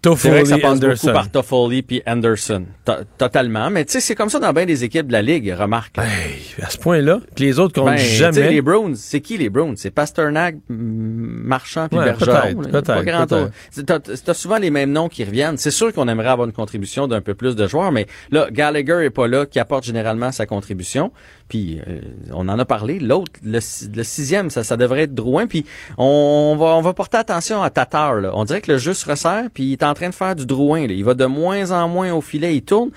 C'est 0.01 0.30
vrai 0.30 0.43
que 0.43 0.47
ça 0.47 0.55
Toffoli, 0.55 0.61
passe 0.61 0.71
Anderson. 0.71 1.07
beaucoup 1.07 1.13
par 1.17 1.30
Toffoli 1.31 1.81
puis 1.81 2.01
Anderson. 2.07 2.63
To- 2.85 2.93
Totalement. 3.17 3.69
Mais 3.69 3.84
tu 3.84 3.91
sais, 3.93 3.99
c'est 3.99 4.15
comme 4.15 4.30
ça 4.30 4.39
dans 4.39 4.53
bien 4.53 4.65
des 4.65 4.84
équipes 4.85 5.07
de 5.07 5.11
la 5.11 5.21
Ligue, 5.21 5.53
remarque. 5.59 5.97
à 5.97 6.69
ce 6.69 6.77
point-là, 6.77 7.19
que 7.35 7.43
les 7.43 7.59
autres 7.59 7.73
comptent 7.76 7.89
Ben, 7.91 7.97
jamais. 7.97 8.49
les 8.49 8.61
Browns, 8.61 8.95
c'est 8.95 9.19
qui 9.19 9.38
les 9.38 9.49
Browns? 9.49 9.76
C'est 9.76 9.91
Pasternak, 9.91 10.55
Marchand 10.69 11.88
puis 11.89 11.99
Ouais, 11.99 12.05
Bergeron. 12.05 12.61
peut-être, 12.63 14.23
T'as 14.26 14.34
souvent 14.34 14.57
les 14.57 14.69
mêmes 14.69 14.91
noms 14.91 15.09
qui 15.09 15.23
reviennent. 15.23 15.57
C'est 15.57 15.71
sûr 15.71 15.93
qu'on 15.93 16.07
aimerait 16.07 16.30
avoir 16.30 16.47
une 16.47 16.53
contribution 16.53 17.07
d'un 17.07 17.21
peu 17.21 17.34
plus 17.34 17.55
de 17.55 17.67
joueurs, 17.67 17.91
mais 17.91 18.07
là, 18.31 18.47
Gallagher 18.51 19.01
est 19.03 19.09
pas 19.09 19.27
là, 19.27 19.45
qui 19.45 19.59
apporte 19.59 19.84
généralement 19.84 20.31
sa 20.31 20.45
contribution. 20.45 21.11
Puis 21.47 21.81
euh, 21.88 21.99
on 22.31 22.47
en 22.47 22.59
a 22.59 22.65
parlé. 22.65 22.99
L'autre, 22.99 23.31
le, 23.43 23.59
si- 23.59 23.89
le 23.93 24.03
sixième, 24.03 24.49
ça, 24.49 24.63
ça 24.63 24.77
devrait 24.77 25.01
être 25.03 25.15
Drouin. 25.15 25.47
Puis 25.47 25.65
on, 25.97 26.55
va, 26.59 26.67
on 26.67 26.81
va 26.81 26.93
porter 26.93 27.17
attention 27.17 27.61
à 27.63 27.69
Tatar. 27.69 28.15
Là. 28.15 28.31
On 28.35 28.45
dirait 28.45 28.61
que 28.61 28.71
le 28.71 28.77
jeu 28.77 28.93
se 28.93 29.05
resserre, 29.09 29.45
puis 29.53 29.63
il 29.71 29.77
en 29.89 29.93
train 29.93 30.09
de 30.09 30.15
faire 30.15 30.35
du 30.35 30.45
Drouin. 30.45 30.81
Il 30.81 31.03
va 31.03 31.13
de 31.13 31.25
moins 31.25 31.71
en 31.71 31.87
moins 31.87 32.13
au 32.13 32.21
filet, 32.21 32.55
il 32.55 32.61
tourne. 32.61 32.91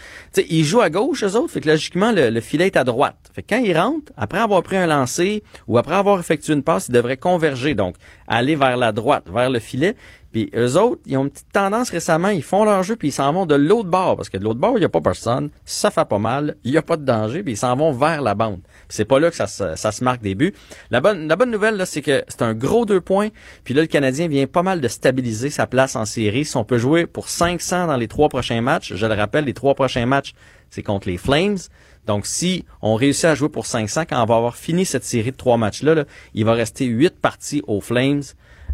Il 0.49 0.65
joue 0.65 0.81
à 0.81 0.91
gauche, 0.91 1.25
eux 1.25 1.37
autres, 1.37 1.53
fait 1.53 1.61
que 1.61 1.69
logiquement, 1.69 2.13
le, 2.13 2.31
le 2.31 2.41
filet 2.41 2.67
est 2.67 2.77
à 2.77 2.85
droite. 2.85 3.17
Fait 3.35 3.43
que 3.43 3.55
quand 3.55 3.63
il 3.63 3.77
rentre, 3.77 4.13
après 4.17 4.39
avoir 4.39 4.63
pris 4.63 4.77
un 4.77 4.87
lancer 4.87 5.43
ou 5.67 5.79
après 5.79 5.95
avoir 5.95 6.21
effectué 6.21 6.53
une 6.53 6.63
passe, 6.63 6.89
il 6.89 6.93
devrait 6.93 7.17
converger. 7.17 7.75
Donc, 7.75 7.97
aller 8.27 8.57
vers 8.57 8.77
la 8.77 8.93
droite, 8.93 9.25
vers 9.33 9.51
le 9.51 9.59
filet. 9.59 9.97
Puis 10.33 10.51
eux 10.57 10.77
autres, 10.79 11.01
ils 11.07 11.17
ont 11.19 11.25
une 11.25 11.31
petite 11.31 11.53
tendance 11.53 11.91
récemment, 11.91 12.29
ils 12.29 12.43
font 12.43 12.65
leur 12.65 12.83
jeu 12.83 12.97
puis 12.97 13.09
ils 13.09 13.13
s'en 13.13 13.33
vont 13.33 13.45
de 13.47 13.55
l'autre 13.55 13.89
bord 13.91 14.17
parce 14.17 14.31
que 14.31 14.39
de 14.39 14.45
l'autre 14.45 14.59
bord, 14.61 14.73
il 14.77 14.81
n'y 14.81 14.85
a 14.87 14.89
pas 14.89 15.01
personne, 15.03 15.51
ça 15.65 15.91
fait 15.91 16.07
pas 16.09 16.19
mal, 16.19 16.57
il 16.65 16.71
n'y 16.73 16.79
a 16.79 16.83
pas 16.83 16.97
de 16.97 17.05
danger, 17.05 17.43
puis 17.43 17.53
ils 17.53 17.57
s'en 17.57 17.77
vont 17.77 17.93
vers 17.93 18.23
la 18.23 18.35
bande. 18.35 18.61
C'est 18.89 19.05
pas 19.05 19.21
là 19.21 19.29
que 19.31 19.37
ça, 19.37 19.47
se- 19.47 19.77
ça 19.77 19.93
se 19.93 20.03
marque 20.03 20.23
des 20.23 20.35
buts. 20.35 20.55
La 20.91 21.01
bonne, 21.01 21.29
la 21.29 21.37
bonne 21.37 21.51
nouvelle, 21.51 21.77
là, 21.77 21.85
c'est 21.87 22.03
que 22.03 22.25
c'est 22.29 22.43
un 22.43 22.55
gros 22.55 22.87
deux 22.87 23.01
points, 23.01 23.29
puis 23.65 23.75
là, 23.75 23.83
le 23.83 23.87
Canadien 23.87 24.27
vient 24.29 24.47
pas 24.47 24.63
mal 24.63 24.81
de 24.81 24.89
stabiliser 24.89 25.51
sa 25.51 25.67
place 25.67 25.97
en 25.97 26.05
série. 26.07 26.45
Si 26.45 26.57
on 26.57 26.65
peut 26.65 26.79
jouer 26.79 27.07
pour 27.07 27.29
500 27.29 27.87
dans 27.89 27.97
les 27.97 28.09
trois 28.09 28.29
prochains 28.31 28.61
matchs, 28.63 28.95
je 28.95 29.07
le 29.07 29.15
rappelle, 29.15 29.45
les 29.45 29.55
trois 29.55 29.75
prochains 29.75 30.07
matchs, 30.07 30.33
c'est 30.71 30.83
contre 30.83 31.09
les 31.09 31.19
Flames. 31.19 31.59
Donc, 32.07 32.27
si 32.27 32.65
on 32.81 32.95
réussit 32.95 33.27
à 33.27 33.35
jouer 33.35 33.49
pour 33.51 33.67
500, 33.67 34.05
quand 34.09 34.21
on 34.23 34.27
va 34.27 34.37
avoir 34.37 34.57
fini 34.57 34.85
cette 34.85 35.05
série 35.05 35.31
de 35.31 35.37
trois 35.37 35.57
matchs-là, 35.59 35.95
là, 35.95 36.05
il 36.35 36.45
va 36.45 36.55
rester 36.55 36.87
huit 36.87 37.15
parties 37.21 37.63
aux 37.67 37.81
Flames. 37.81 38.23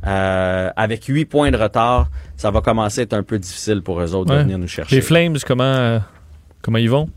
Euh, 0.06 0.70
avec 0.76 1.04
huit 1.06 1.24
points 1.24 1.50
de 1.50 1.56
retard, 1.56 2.08
ça 2.36 2.50
va 2.50 2.60
commencer 2.60 3.00
à 3.00 3.02
être 3.04 3.14
un 3.14 3.22
peu 3.22 3.38
difficile 3.38 3.82
pour 3.82 4.00
eux 4.00 4.14
autres 4.14 4.30
Ouais. 4.30 4.38
de 4.38 4.42
venir 4.44 4.58
nous 4.58 4.68
chercher. 4.68 4.94
Les 4.96 5.02
Flames, 5.02 5.36
comment, 5.46 5.64
euh, 5.64 5.98
comment 6.62 6.78
ils 6.78 6.90
vont? 6.90 7.08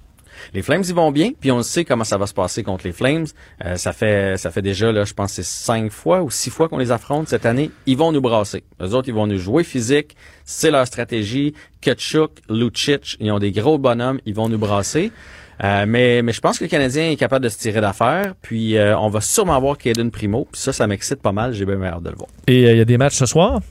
Les 0.56 0.64
Flames, 0.64 0.82
ils 0.88 0.96
vont 0.96 1.12
bien, 1.12 1.32
puis 1.40 1.52
on 1.52 1.62
sait 1.62 1.86
comment 1.86 2.04
ça 2.04 2.18
va 2.18 2.26
se 2.26 2.34
passer 2.34 2.64
contre 2.64 2.86
les 2.88 2.92
Flames. 2.94 3.28
Euh, 3.64 3.76
ça 3.76 3.94
fait 3.94 4.38
ça 4.38 4.50
fait 4.50 4.64
déjà, 4.64 4.92
là, 4.92 5.04
je 5.06 5.14
pense, 5.14 5.34
c'est 5.34 5.44
cinq 5.46 5.92
fois 5.92 6.24
ou 6.24 6.32
six 6.32 6.50
fois 6.50 6.68
qu'on 6.68 6.80
les 6.80 6.92
affronte 6.92 7.28
cette 7.28 7.46
année. 7.46 7.70
Ils 7.86 7.96
vont 7.98 8.12
nous 8.12 8.22
brasser. 8.22 8.64
Eux 8.82 8.96
autres, 8.96 9.08
ils 9.08 9.14
vont 9.14 9.28
nous 9.28 9.38
jouer 9.38 9.64
physique. 9.64 10.16
C'est 10.44 10.72
leur 10.72 10.88
stratégie. 10.88 11.54
Kutchuk, 11.82 12.32
Lucic, 12.50 13.18
ils 13.20 13.32
ont 13.32 13.38
des 13.38 13.52
gros 13.52 13.78
bonhommes. 13.78 14.20
Ils 14.26 14.34
vont 14.34 14.50
nous 14.50 14.58
brasser. 14.58 15.12
Euh, 15.64 15.86
mais, 15.88 16.22
mais 16.22 16.32
je 16.32 16.42
pense 16.42 16.58
que 16.58 16.64
le 16.64 16.70
Canadien 16.70 17.12
est 17.12 17.16
capable 17.16 17.44
de 17.44 17.50
se 17.50 17.58
tirer 17.58 17.82
d'affaire. 17.82 18.34
Puis 18.42 18.78
euh, 18.78 18.98
on 18.98 19.10
va 19.10 19.22
sûrement 19.22 19.60
voir 19.60 19.78
Caden 19.78 20.12
Primo. 20.12 20.48
Puis 20.52 20.62
ça, 20.62 20.74
ça 20.74 20.88
m'excite 20.88 21.22
pas 21.22 21.32
mal. 21.32 21.54
J'ai 21.54 21.66
bien 21.66 21.82
hâte 21.84 22.04
de 22.04 22.10
le 22.10 22.16
voir. 22.16 22.30
Et 22.48 22.66
euh, 22.66 22.72
il 22.72 22.78
y 22.78 22.82
a 22.82 22.86
des 22.86 22.98
matchs 22.98 23.16
ce 23.16 23.26
soir? 23.26 23.62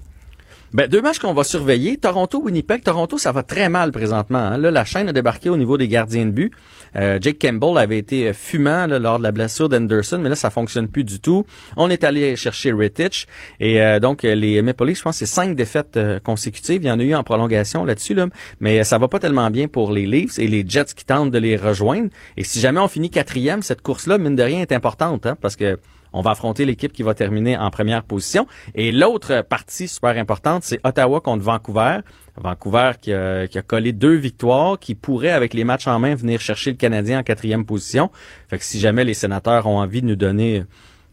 Ben, 0.73 0.87
deux 0.87 1.03
matchs 1.03 1.19
qu'on 1.19 1.35
va 1.35 1.43
surveiller. 1.43 1.97
Toronto-Winnipeg. 1.97 2.85
Toronto, 2.85 3.19
ça 3.19 3.33
va 3.33 3.43
très 3.43 3.69
mal 3.69 3.91
présentement. 3.91 4.39
hein. 4.39 4.57
La 4.57 4.85
chaîne 4.85 5.09
a 5.09 5.13
débarqué 5.13 5.51
au 5.51 5.57
niveau 5.57 5.77
des 5.77 5.89
gardiens 5.89 6.27
de 6.27 6.31
but. 6.31 6.53
Euh, 6.95 7.19
Jake 7.21 7.39
Campbell 7.41 7.77
avait 7.77 7.99
été 7.99 8.29
euh, 8.29 8.33
fumant 8.33 8.87
lors 8.87 9.19
de 9.19 9.25
la 9.25 9.33
blessure 9.33 9.69
d'Anderson, 9.69 10.19
mais 10.23 10.29
là, 10.29 10.37
ça 10.37 10.51
fonctionne 10.51 10.87
plus 10.87 11.03
du 11.03 11.19
tout. 11.19 11.45
On 11.77 11.91
est 11.91 12.05
allé 12.05 12.37
chercher 12.37 12.73
Rittich. 12.73 13.27
Et 13.59 13.83
euh, 13.83 13.99
donc, 13.99 14.23
les 14.23 14.63
Maple 14.63 14.87
Leafs, 14.87 14.99
je 14.99 15.03
pense 15.03 15.17
c'est 15.17 15.27
cinq 15.27 15.57
défaites 15.57 15.99
consécutives. 16.23 16.83
Il 16.85 16.87
y 16.87 16.91
en 16.93 17.01
a 17.01 17.03
eu 17.03 17.17
en 17.17 17.25
prolongation 17.25 17.85
là-dessus. 17.85 18.15
Là. 18.15 18.27
Mais 18.61 18.85
ça 18.85 18.99
va 18.99 19.09
pas 19.09 19.19
tellement 19.19 19.51
bien 19.51 19.67
pour 19.67 19.91
les 19.91 20.07
Leafs 20.07 20.39
et 20.39 20.47
les 20.47 20.65
Jets 20.67 20.95
qui 20.97 21.05
tentent 21.05 21.33
de 21.33 21.39
les 21.39 21.57
rejoindre. 21.57 22.11
Et 22.37 22.45
si 22.45 22.61
jamais 22.61 22.81
on 22.81 22.89
finit 22.89 23.11
quatrième, 23.11 23.63
cette 23.63 23.83
course-là, 23.83 24.19
mine 24.19 24.37
de 24.37 24.43
rien, 24.45 24.61
est 24.61 24.73
importante. 24.73 25.27
Hein, 25.27 25.37
parce 25.41 25.57
que 25.57 25.81
on 26.13 26.21
va 26.23 26.33
affronter 26.33 26.65
l'équipe 26.65 26.93
qui 26.93 27.03
va 27.03 27.15
terminer 27.15 27.57
en 27.57 27.71
première 27.71 28.03
position. 28.03 28.47
Et 28.75 28.93
l'autre 28.93 29.43
partie 29.43 29.89
super 29.89 30.17
importante, 30.17 30.63
c'est 30.65 30.81
Ottawa 30.85 31.21
contre 31.21 31.43
Vancouver. 31.45 31.99
Vancouver 32.37 32.93
qui 33.01 33.13
a, 33.13 33.47
qui 33.47 33.59
a 33.59 33.63
collé 33.63 33.93
deux 33.93 34.15
victoires, 34.15 34.79
qui 34.79 34.95
pourrait, 34.95 35.31
avec 35.31 35.53
les 35.55 35.65
matchs 35.65 35.87
en 35.87 35.99
main, 35.99 36.15
venir 36.15 36.41
chercher 36.41 36.71
le 36.71 36.77
Canadien 36.77 37.21
en 37.21 37.23
quatrième 37.23 37.65
position. 37.65 38.11
Fait 38.49 38.59
que 38.59 38.65
si 38.65 38.81
jamais 38.81 39.05
les 39.05 39.15
sénateurs 39.15 39.67
ont 39.67 39.79
envie 39.79 40.01
de 40.03 40.07
nous 40.07 40.17
donner 40.17 40.65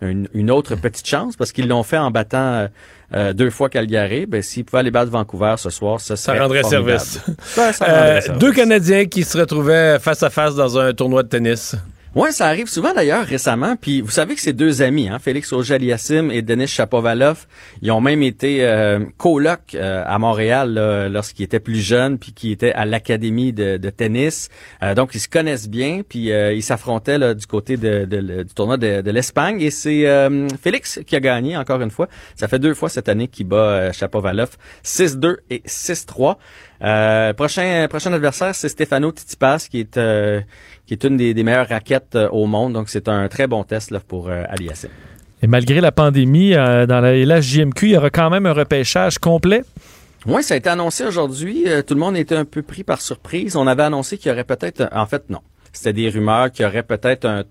une, 0.01 0.27
une 0.33 0.51
autre 0.51 0.75
petite 0.75 1.07
chance 1.07 1.35
parce 1.35 1.51
qu'ils 1.51 1.67
l'ont 1.67 1.81
fait 1.81 1.97
en 1.97 2.11
battant 2.11 2.37
euh, 2.53 2.67
euh, 3.15 3.33
deux 3.33 3.49
fois 3.49 3.67
Calgary. 3.67 4.27
Ben, 4.27 4.41
s'ils 4.43 4.63
pouvaient 4.63 4.81
aller 4.81 4.91
battre 4.91 5.09
Vancouver 5.11 5.55
ce 5.57 5.69
soir, 5.71 5.99
ce 5.99 6.15
Ça 6.15 6.33
serait 6.33 6.39
rendrait 6.39 6.61
formidable. 6.61 6.99
service. 6.99 7.19
Ça 7.41 7.61
Euh, 7.63 7.87
rendrait 7.87 8.21
service. 8.21 8.39
deux 8.39 8.51
Canadiens 8.53 9.05
qui 9.05 9.23
se 9.23 9.37
retrouvaient 9.39 9.97
face 9.99 10.21
à 10.23 10.29
face 10.29 10.53
dans 10.55 10.77
un 10.77 10.93
tournoi 10.93 11.23
de 11.23 11.29
tennis. 11.29 11.75
Ouais, 12.15 12.31
ça 12.31 12.47
arrive 12.47 12.67
souvent 12.67 12.93
d'ailleurs 12.93 13.25
récemment. 13.25 13.75
Puis 13.75 14.01
vous 14.01 14.09
savez 14.09 14.33
que 14.33 14.41
c'est 14.41 14.53
deux 14.53 14.81
amis, 14.81 15.07
hein, 15.07 15.19
Félix 15.19 15.53
Auger-Aliassime 15.53 16.31
et 16.31 16.41
Denis 16.41 16.65
Chapovalov. 16.67 17.45
Ils 17.83 17.91
ont 17.91 18.01
même 18.01 18.23
été 18.23 18.65
euh, 18.65 19.01
colocs 19.17 19.75
euh, 19.75 20.03
à 20.05 20.17
Montréal 20.17 21.09
lorsqu'ils 21.11 21.43
étaient 21.43 21.59
plus 21.59 21.79
jeunes, 21.79 22.17
puis 22.17 22.31
qui 22.33 22.51
étaient 22.51 22.73
à 22.73 22.85
l'académie 22.85 23.53
de, 23.53 23.77
de 23.77 23.89
tennis. 23.91 24.49
Euh, 24.81 24.95
donc 24.95 25.13
ils 25.13 25.19
se 25.19 25.27
connaissent 25.29 25.69
bien, 25.69 26.01
puis 26.07 26.31
euh, 26.31 26.53
ils 26.53 26.63
s'affrontaient 26.63 27.35
du 27.35 27.45
côté 27.45 27.77
de, 27.77 28.05
de- 28.05 28.43
du 28.43 28.53
tournoi 28.53 28.77
de, 28.77 29.11
l'Espagne. 29.11 29.61
Et 29.61 29.69
c'est 29.69 30.07
euh, 30.07 30.47
Félix 30.61 30.99
qui 31.05 31.15
a 31.15 31.19
gagné 31.19 31.55
encore 31.55 31.81
une 31.81 31.91
fois. 31.91 32.07
Ça 32.35 32.47
fait 32.47 32.57
deux 32.59 32.73
fois 32.73 32.89
cette 32.89 33.09
année 33.09 33.27
qu'il 33.27 33.45
bat 33.47 33.57
euh, 33.57 33.93
Chapovalov 33.93 34.49
6-2 34.83 35.35
et 35.51 35.61
6-3. 35.67 36.37
Euh, 36.83 37.33
prochain 37.33 37.87
prochain 37.89 38.13
adversaire, 38.13 38.53
c'est 38.53 38.69
Stefano 38.69 39.11
Tsitsipas 39.11 39.67
qui 39.69 39.79
est 39.79 39.97
qui 40.87 40.93
est 40.93 41.03
une 41.03 41.17
des, 41.17 41.33
des 41.33 41.43
meilleures 41.43 41.67
raquettes 41.67 42.15
euh, 42.15 42.29
au 42.29 42.47
monde. 42.47 42.73
Donc 42.73 42.89
c'est 42.89 43.07
un 43.09 43.27
très 43.27 43.45
bon 43.45 43.63
test 43.63 43.91
là, 43.91 43.99
pour 43.99 44.29
euh, 44.29 44.43
Aliassime. 44.49 44.89
Et 45.43 45.47
malgré 45.47 45.81
la 45.81 45.91
pandémie, 45.91 46.55
euh, 46.55 46.87
dans 46.87 47.01
la 47.01 47.13
LHJMQ, 47.13 47.85
il 47.85 47.91
y 47.91 47.97
aura 47.97 48.09
quand 48.09 48.29
même 48.31 48.47
un 48.47 48.53
repêchage 48.53 49.19
complet? 49.19 49.63
Oui, 50.25 50.41
ça 50.41 50.55
a 50.55 50.57
été 50.57 50.69
annoncé 50.69 51.05
aujourd'hui. 51.05 51.65
Tout 51.85 51.93
le 51.93 51.99
monde 51.99 52.17
était 52.17 52.35
un 52.35 52.43
peu 52.43 52.63
pris 52.63 52.83
par 52.83 53.01
surprise. 53.01 53.55
On 53.55 53.67
avait 53.67 53.83
annoncé 53.83 54.17
qu'il 54.17 54.29
y 54.29 54.31
aurait 54.33 54.43
peut-être, 54.43 54.89
en 54.91 55.05
fait, 55.05 55.29
non. 55.29 55.39
C'était 55.77 55.93
des 55.93 56.09
rumeurs 56.09 56.51
qu'il 56.51 56.65
y 56.65 56.67
aurait 56.67 56.83
peut-être 56.83 57.25
un, 57.25 57.43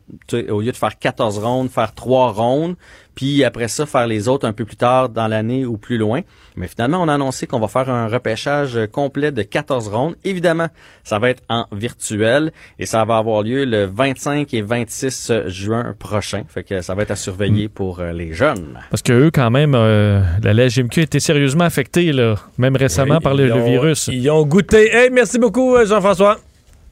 au 0.50 0.60
lieu 0.60 0.72
de 0.72 0.76
faire 0.76 0.98
14 0.98 1.38
rondes, 1.38 1.70
faire 1.70 1.94
3 1.94 2.32
rondes, 2.32 2.74
puis 3.14 3.44
après 3.44 3.68
ça, 3.68 3.86
faire 3.86 4.06
les 4.06 4.28
autres 4.28 4.46
un 4.46 4.52
peu 4.52 4.64
plus 4.64 4.76
tard 4.76 5.08
dans 5.08 5.28
l'année 5.28 5.64
ou 5.64 5.78
plus 5.78 5.96
loin. 5.96 6.20
Mais 6.56 6.66
finalement, 6.68 7.02
on 7.02 7.08
a 7.08 7.14
annoncé 7.14 7.46
qu'on 7.46 7.60
va 7.60 7.68
faire 7.68 7.88
un 7.88 8.08
repêchage 8.08 8.78
complet 8.92 9.30
de 9.30 9.42
14 9.42 9.88
rondes. 9.88 10.16
Évidemment, 10.24 10.66
ça 11.04 11.18
va 11.18 11.30
être 11.30 11.42
en 11.48 11.66
virtuel 11.72 12.52
et 12.78 12.84
ça 12.86 13.04
va 13.04 13.18
avoir 13.18 13.42
lieu 13.42 13.64
le 13.64 13.84
25 13.86 14.52
et 14.52 14.60
26 14.60 15.32
juin 15.46 15.94
prochain. 15.98 16.42
Fait 16.48 16.64
que 16.64 16.80
ça 16.82 16.94
va 16.94 17.02
être 17.02 17.10
à 17.12 17.16
surveiller 17.16 17.68
pour 17.68 18.00
euh, 18.00 18.12
les 18.12 18.32
jeunes. 18.32 18.78
Parce 18.90 19.02
que 19.02 19.12
eux, 19.12 19.30
quand 19.32 19.50
même, 19.50 19.74
euh, 19.74 20.20
la 20.42 20.52
LHJMQ 20.52 21.00
a 21.00 21.02
été 21.04 21.20
sérieusement 21.20 21.64
affectée, 21.64 22.12
là, 22.12 22.34
même 22.58 22.76
récemment, 22.76 23.16
Oui, 23.16 23.22
par 23.22 23.34
le, 23.34 23.46
le 23.48 23.62
virus. 23.62 24.08
Ils 24.12 24.28
ont 24.30 24.44
goûté. 24.44 24.94
Hey, 24.94 25.10
merci 25.10 25.38
beaucoup, 25.38 25.76
euh, 25.76 25.86
Jean-François. 25.86 26.38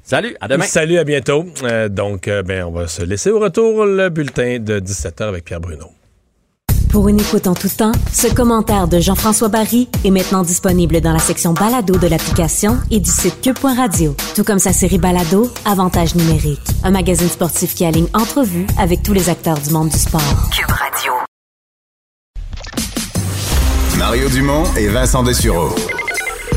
Salut, 0.05 0.37
à 0.41 0.49
demain. 0.49 0.65
Salut, 0.67 0.99
à 0.99 1.05
bientôt. 1.05 1.47
Euh, 1.63 1.89
donc, 1.89 2.29
euh, 2.29 2.43
ben, 2.43 2.65
on 2.65 2.73
va 2.73 2.87
se 2.89 3.03
laisser 3.03 3.31
au 3.31 3.39
retour 3.39 3.87
le 3.87 4.11
bulletin 4.11 4.59
de 4.61 4.79
17h 4.79 5.23
avec 5.23 5.45
Pierre 5.47 5.61
Bruno. 5.61 5.87
Pour 6.91 7.09
une 7.09 7.19
écoute 7.19 7.47
en 7.49 7.55
tout 7.55 7.71
temps, 7.71 7.91
ce 8.13 8.33
commentaire 8.33 8.87
de 8.87 9.01
Jean-François 9.01 9.49
Barry 9.49 9.89
est 10.05 10.11
maintenant 10.11 10.43
disponible 10.43 11.01
dans 11.01 11.13
la 11.13 11.19
section 11.19 11.53
balado 11.55 11.97
de 11.97 12.07
l'application 12.07 12.79
et 12.91 13.01
du 13.01 13.11
site 13.11 13.41
cube.radio. 13.41 14.15
Tout 14.37 14.45
comme 14.45 14.61
sa 14.61 14.73
série 14.73 14.99
balado, 14.99 15.51
Avantage 15.65 16.15
numérique. 16.15 16.61
Un 16.85 16.91
magazine 16.91 17.29
sportif 17.29 17.75
qui 17.75 17.85
aligne 17.85 18.07
entrevues 18.13 18.67
avec 18.79 19.03
tous 19.03 19.15
les 19.15 19.31
acteurs 19.31 19.59
du 19.59 19.71
monde 19.71 19.89
du 19.89 19.99
sport. 19.99 20.21
Cube 20.53 20.71
Radio. 20.71 21.13
Mario 23.99 24.29
Dumont 24.29 24.65
et 24.77 24.87
Vincent 24.87 25.23
Dessureau. 25.23 25.75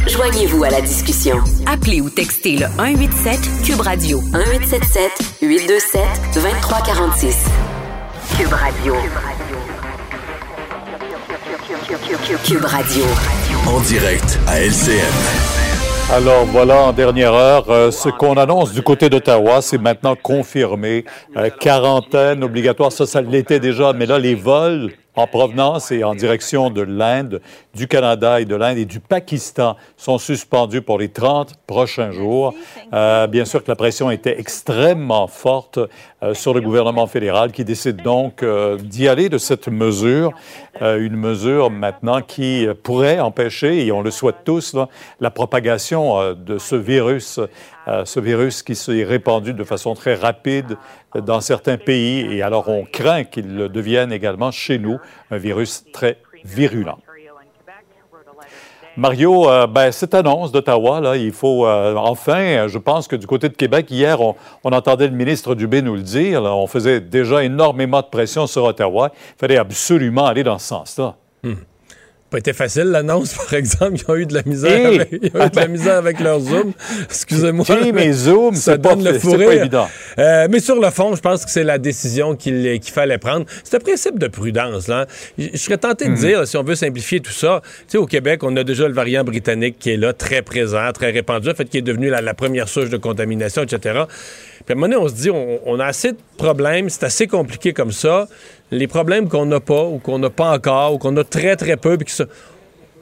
Joignez-vous 0.08 0.64
à 0.64 0.70
la 0.70 0.80
discussion. 0.80 1.38
Appelez 1.66 2.00
ou 2.00 2.10
textez 2.10 2.56
le 2.56 2.66
187 2.78 3.40
Cube 3.66 3.82
Radio 3.82 4.22
1877 4.22 5.12
827 5.42 6.02
2346. 6.36 7.46
Cube 8.38 8.54
Radio. 8.54 8.96
Cube 12.46 12.64
Radio. 12.64 13.04
En 13.68 13.82
direct 13.82 14.40
à 14.48 14.62
LCN. 14.62 15.48
Alors 16.10 16.46
voilà, 16.46 16.84
en 16.84 16.94
dernière 16.94 17.34
heure, 17.34 17.70
euh, 17.70 17.92
ce 17.92 18.08
qu'on 18.08 18.38
annonce 18.38 18.72
du 18.72 18.82
côté 18.82 19.10
d'Ottawa, 19.10 19.62
c'est 19.62 19.78
maintenant 19.78 20.16
confirmé. 20.16 21.04
Euh, 21.36 21.50
quarantaine 21.50 22.46
obligatoire, 22.46 22.94
ça, 22.94 23.06
ça 23.06 23.20
l'était 23.22 23.60
déjà, 23.60 23.92
mais 23.92 24.06
là, 24.06 24.18
les 24.18 24.36
vols 24.36 24.94
en 25.18 25.28
provenance 25.28 25.92
et 25.92 26.04
en 26.06 26.16
direction 26.16 26.70
de 26.70 26.82
l'Inde, 26.82 27.42
du 27.78 27.88
Canada 27.88 28.41
et 28.41 28.45
de 28.45 28.56
l'Inde 28.56 28.80
et 28.80 28.86
du 28.86 28.99
Pakistan 28.99 29.78
sont 29.98 30.18
suspendus 30.18 30.82
pour 30.82 30.98
les 30.98 31.10
30 31.10 31.54
prochains 31.68 32.12
jours. 32.12 32.56
Euh, 32.91 33.28
bien 33.28 33.45
sûr 33.45 33.64
que 33.64 33.70
la 33.70 33.76
pression 33.76 34.10
était 34.10 34.40
extrêmement 34.40 35.28
forte 35.28 35.78
euh, 36.24 36.34
sur 36.34 36.56
le 36.56 36.62
gouvernement 36.62 37.06
fédéral 37.06 37.52
qui 37.52 37.64
décide 37.64 38.02
donc 38.02 38.41
euh, 38.41 38.78
d'y 38.78 39.08
aller 39.08 39.30
de 39.30 39.38
cette 39.38 39.68
mesure, 39.68 40.32
une 40.82 41.16
mesure 41.16 41.72
maintenant 41.72 42.22
qui 42.22 42.68
pourrait 42.84 43.20
empêcher, 43.20 43.86
et 43.86 43.91
on 43.91 44.02
le 44.02 44.12
souhaite 44.12 44.44
tous, 44.45 44.76
là, 44.76 44.90
la 45.20 45.32
propagation 45.32 46.34
de 46.34 46.60
ce 46.60 46.76
virus, 46.76 47.40
ce 47.88 48.20
virus 48.20 48.62
qui 48.62 48.76
s'est 48.76 49.04
répandu 49.04 49.54
de 49.54 49.64
façon 49.64 49.95
très 49.95 50.14
rapide 50.14 50.78
dans 51.16 51.41
certains 51.41 51.78
pays. 51.78 52.32
Et 52.32 52.44
alors 52.44 52.70
on 52.70 52.86
craint 52.86 53.24
qu'il 53.24 53.56
devienne 53.58 54.12
également 54.12 54.52
chez 54.52 54.78
nous 54.78 54.99
un 55.32 55.38
virus 55.38 55.84
très 55.91 56.20
virulent. 56.45 56.99
Mario, 58.98 59.48
euh, 59.48 59.68
ben, 59.68 59.91
cette 59.91 60.15
annonce 60.15 60.52
d'Ottawa, 60.52 60.99
là, 60.99 61.15
il 61.18 61.32
faut 61.32 61.68
euh, 61.68 61.94
enfin, 61.95 62.68
je 62.68 62.80
pense 62.80 63.07
que 63.07 63.15
du 63.15 63.28
côté 63.28 63.48
de 63.48 63.53
Québec, 63.53 63.91
hier, 63.91 64.19
on, 64.19 64.36
entendait 64.64 65.07
le 65.07 65.15
ministre 65.15 65.53
Dubé 65.53 65.84
nous 65.84 65.94
le 65.94 66.02
dire, 66.02 66.41
on 66.41 66.65
faisait 66.65 66.99
déjà 66.99 67.44
énormément 67.44 68.02
de 68.02 68.07
pression 68.07 68.48
sur 68.48 68.64
Ottawa. 68.64 69.11
Il 69.14 69.40
fallait 69.40 69.57
absolument 69.57 70.26
aller 70.26 70.44
dans 70.44 70.57
ce 70.57 70.68
sens-là. 70.68 71.15
Pas 72.30 72.40
été 72.40 72.52
facile 72.52 72.84
l'annonce, 72.88 73.34
par 73.38 73.54
exemple. 73.54 73.94
Ils 73.95 74.12
ont 74.12 74.16
eu 74.18 74.26
de 74.26 74.34
la 74.34 74.41
misère, 74.45 74.72
Hey! 74.72 74.95
avec, 74.99 75.10
ils 75.12 75.32
ont 75.34 75.45
eu 75.45 75.49
de 75.49 75.56
la 75.56 75.68
misère 75.68 75.95
avec 75.95 76.20
leur 76.20 76.41
Zoom. 76.41 76.74
Excusez-moi. 77.06 77.64
Team 77.66 77.91
mais 77.95 78.12
Zoom, 78.12 78.54
ça 78.56 78.78
pas- 78.78 78.95
donne 78.95 79.04
le 79.06 79.18
pas 79.18 79.30
rire. 79.38 79.52
évident. 79.54 79.88
Euh, 80.20 80.48
mais 80.52 80.60
sur 80.60 80.78
le 80.80 80.90
fond, 80.90 81.16
je 81.16 81.22
pense 81.22 81.45
que 81.45 81.52
c'est 81.52 81.64
la 81.64 81.78
décision 81.78 82.36
qu'il 82.36 82.82
fallait 82.84 83.18
prendre. 83.18 83.45
C'est 83.64 83.78
un 83.78 83.80
principe 83.80 84.20
de 84.20 84.28
prudence. 84.28 84.90
Là. 84.90 85.06
Je 85.38 85.56
serais 85.58 85.78
tenté 85.78 86.06
de 86.06 86.10
Mhm. 86.12 86.18
dire, 86.18 86.48
si 86.48 86.58
on 86.58 86.64
veut 86.64 86.76
simplifier 86.76 87.22
tout 87.22 87.32
ça, 87.32 87.62
tu 87.64 87.70
sais, 87.88 87.98
au 87.98 88.06
Québec, 88.06 88.44
on 88.44 88.56
a 88.58 88.64
déjà 88.66 88.88
le 88.90 88.94
variant 88.94 89.24
britannique 89.24 89.78
qui 89.80 89.91
est 89.91 89.98
là, 89.98 90.12
très 90.12 90.41
présent, 90.41 90.91
très 90.94 91.12
répandu, 91.12 91.49
en 91.49 91.56
fait, 91.56 91.66
qui 91.70 91.78
est 91.78 91.82
devenu 91.82 92.10
la, 92.10 92.20
la 92.22 92.34
première 92.34 92.68
souche 92.68 92.90
de 92.90 92.98
contamination, 92.98 93.64
etc. 93.64 94.02
Puis 94.68 94.73
à 94.73 94.77
un 94.77 94.81
moment 94.81 94.94
donné, 94.94 95.02
on 95.02 95.07
se 95.07 95.14
dit, 95.14 95.30
on, 95.31 95.80
a 95.80 95.85
assez 95.85 96.11
de 96.11 96.18
problèmes, 96.35 96.89
c'est 96.89 97.06
assez 97.06 97.26
compliqué 97.26 97.72
comme 97.72 97.94
ça. 97.94 98.27
Les 98.69 98.88
problèmes 98.88 99.30
qu'on 99.30 99.45
n'a 99.45 99.61
pas, 99.61 99.85
ou 99.85 99.98
qu'on 99.98 100.19
n'a 100.19 100.30
pas 100.30 100.52
encore, 100.52 100.95
ou 100.95 100.98
qu'on 100.98 101.15
a 101.15 101.23
très, 101.23 101.56
très 101.56 101.77
peu, 101.77 101.98
puis 101.98 102.14
sont 102.14 102.26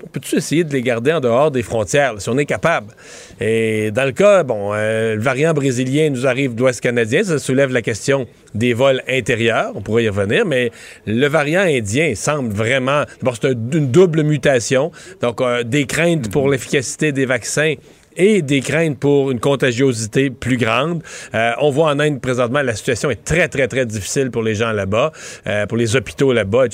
on 0.03 0.07
peut-tu 0.07 0.35
essayer 0.35 0.63
de 0.63 0.71
les 0.73 0.83
garder 0.83 1.11
en 1.13 1.19
dehors 1.19 1.49
des 1.49 1.63
frontières, 1.63 2.13
si 2.19 2.29
on 2.29 2.37
est 2.37 2.45
capable? 2.45 2.93
Et 3.41 3.89
dans 3.91 4.03
le 4.03 4.11
cas, 4.11 4.43
bon, 4.43 4.71
euh, 4.73 5.15
le 5.15 5.21
variant 5.21 5.53
brésilien 5.53 6.11
nous 6.11 6.27
arrive 6.27 6.53
d'Ouest 6.53 6.81
canadien, 6.81 7.23
ça 7.23 7.39
soulève 7.39 7.71
la 7.71 7.81
question 7.81 8.27
des 8.53 8.73
vols 8.73 9.01
intérieurs, 9.07 9.71
on 9.73 9.81
pourrait 9.81 10.03
y 10.03 10.09
revenir, 10.09 10.45
mais 10.45 10.71
le 11.07 11.27
variant 11.27 11.61
indien 11.61 12.13
semble 12.13 12.53
vraiment... 12.53 13.03
D'abord, 13.19 13.37
c'est 13.41 13.47
un- 13.47 13.51
une 13.73 13.89
double 13.89 14.21
mutation, 14.21 14.91
donc 15.21 15.41
euh, 15.41 15.63
des 15.63 15.85
craintes 15.85 16.29
pour 16.29 16.49
l'efficacité 16.49 17.11
des 17.11 17.25
vaccins 17.25 17.73
et 18.17 18.41
des 18.41 18.61
craintes 18.61 18.99
pour 18.99 19.31
une 19.31 19.39
contagiosité 19.39 20.29
plus 20.29 20.57
grande. 20.57 21.03
Euh, 21.33 21.51
on 21.59 21.69
voit 21.69 21.87
en 21.87 21.99
Inde 21.99 22.21
présentement, 22.21 22.61
la 22.61 22.75
situation 22.75 23.09
est 23.09 23.23
très, 23.23 23.47
très, 23.47 23.67
très 23.67 23.85
difficile 23.85 24.31
pour 24.31 24.43
les 24.43 24.55
gens 24.55 24.71
là-bas, 24.71 25.11
euh, 25.47 25.65
pour 25.65 25.77
les 25.77 25.95
hôpitaux 25.95 26.33
là-bas. 26.33 26.65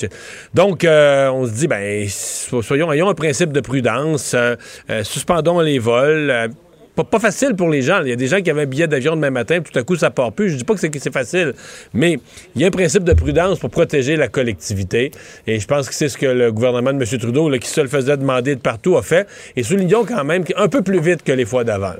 Donc, 0.54 0.84
euh, 0.84 1.28
on 1.30 1.46
se 1.46 1.52
dit, 1.52 1.66
ben, 1.68 2.06
so- 2.08 2.62
soyons, 2.62 2.92
ayons 2.92 3.08
un 3.08 3.14
principe 3.14 3.52
de 3.52 3.60
prudence, 3.60 4.34
euh, 4.34 4.56
euh, 4.90 5.04
suspendons 5.04 5.60
les 5.60 5.78
vols. 5.78 6.50
Pas, 6.94 7.18
facile 7.18 7.54
pour 7.54 7.68
les 7.70 7.82
gens. 7.82 8.02
Il 8.02 8.08
y 8.08 8.12
a 8.12 8.16
des 8.16 8.26
gens 8.26 8.40
qui 8.40 8.50
avaient 8.50 8.62
un 8.62 8.66
billet 8.66 8.86
d'avion 8.86 9.16
demain 9.16 9.30
matin, 9.30 9.60
tout 9.60 9.76
à 9.78 9.82
coup, 9.82 9.96
ça 9.96 10.10
part 10.10 10.32
plus. 10.32 10.50
Je 10.50 10.56
dis 10.56 10.64
pas 10.64 10.74
que 10.74 10.80
c'est, 10.80 11.12
facile, 11.12 11.54
mais 11.94 12.18
il 12.54 12.60
y 12.60 12.64
a 12.64 12.68
un 12.68 12.70
principe 12.70 13.04
de 13.04 13.12
prudence 13.12 13.58
pour 13.58 13.70
protéger 13.70 14.16
la 14.16 14.28
collectivité. 14.28 15.10
Et 15.46 15.58
je 15.58 15.66
pense 15.66 15.88
que 15.88 15.94
c'est 15.94 16.08
ce 16.08 16.18
que 16.18 16.26
le 16.26 16.52
gouvernement 16.52 16.92
de 16.92 17.02
M. 17.02 17.18
Trudeau, 17.18 17.50
qui 17.58 17.68
se 17.68 17.80
le 17.80 17.88
faisait 17.88 18.16
demander 18.16 18.54
de 18.54 18.60
partout, 18.60 18.96
a 18.96 19.02
fait. 19.02 19.26
Et 19.56 19.62
soulignons 19.62 20.04
quand 20.04 20.24
même 20.24 20.44
qu'un 20.44 20.68
peu 20.68 20.82
plus 20.82 21.00
vite 21.00 21.22
que 21.22 21.32
les 21.32 21.44
fois 21.44 21.64
d'avant. 21.64 21.94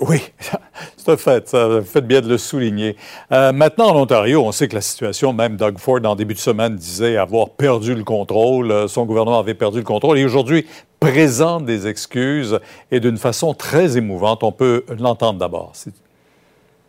Oui, 0.00 0.20
c'est 0.96 1.10
un 1.10 1.16
fait. 1.16 1.56
Faites 1.84 2.06
bien 2.06 2.20
de 2.20 2.28
le 2.28 2.38
souligner. 2.38 2.96
Euh, 3.32 3.52
maintenant, 3.52 3.88
en 3.88 4.02
Ontario, 4.02 4.44
on 4.44 4.52
sait 4.52 4.68
que 4.68 4.74
la 4.74 4.80
situation, 4.80 5.32
même 5.32 5.56
Doug 5.56 5.78
Ford, 5.78 6.00
en 6.04 6.14
début 6.14 6.34
de 6.34 6.38
semaine, 6.38 6.76
disait 6.76 7.16
avoir 7.16 7.50
perdu 7.50 7.94
le 7.94 8.04
contrôle. 8.04 8.70
Euh, 8.70 8.88
Son 8.88 9.06
gouvernement 9.06 9.40
avait 9.40 9.54
perdu 9.54 9.78
le 9.78 9.84
contrôle. 9.84 10.18
Et 10.18 10.24
aujourd'hui, 10.24 10.66
présente 11.00 11.64
des 11.64 11.86
excuses 11.86 12.60
et 12.90 13.00
d'une 13.00 13.18
façon 13.18 13.54
très 13.54 13.96
émouvante. 13.96 14.42
On 14.44 14.52
peut 14.52 14.84
l'entendre 14.98 15.38
d'abord. 15.38 15.72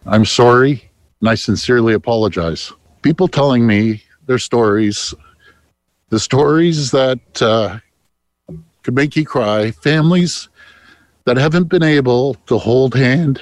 I'm 0.05 0.25
sorry, 0.25 0.89
and 1.21 1.31
I 1.31 1.35
sincerely 1.35 1.93
apologize. 1.93 2.71
People 3.01 3.27
telling 3.27 3.65
me 3.65 4.01
their 4.27 4.39
stories, 4.39 5.15
the 6.09 6.19
stories 6.19 6.91
that 6.91 7.19
uh, 7.41 7.77
could 8.83 8.95
make 8.95 9.15
you 9.15 9.25
cry, 9.25 9.71
families 9.71 10.48
that 11.25 11.37
haven't 11.37 11.67
been 11.69 11.83
able 11.83 12.35
to 12.47 12.57
hold 12.57 12.95
hand. 12.95 13.39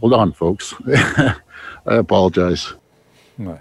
Hold 0.00 0.12
on, 0.14 0.32
folks. 0.32 0.74
I 1.86 1.96
apologize. 1.98 2.74
Ouais. 3.38 3.54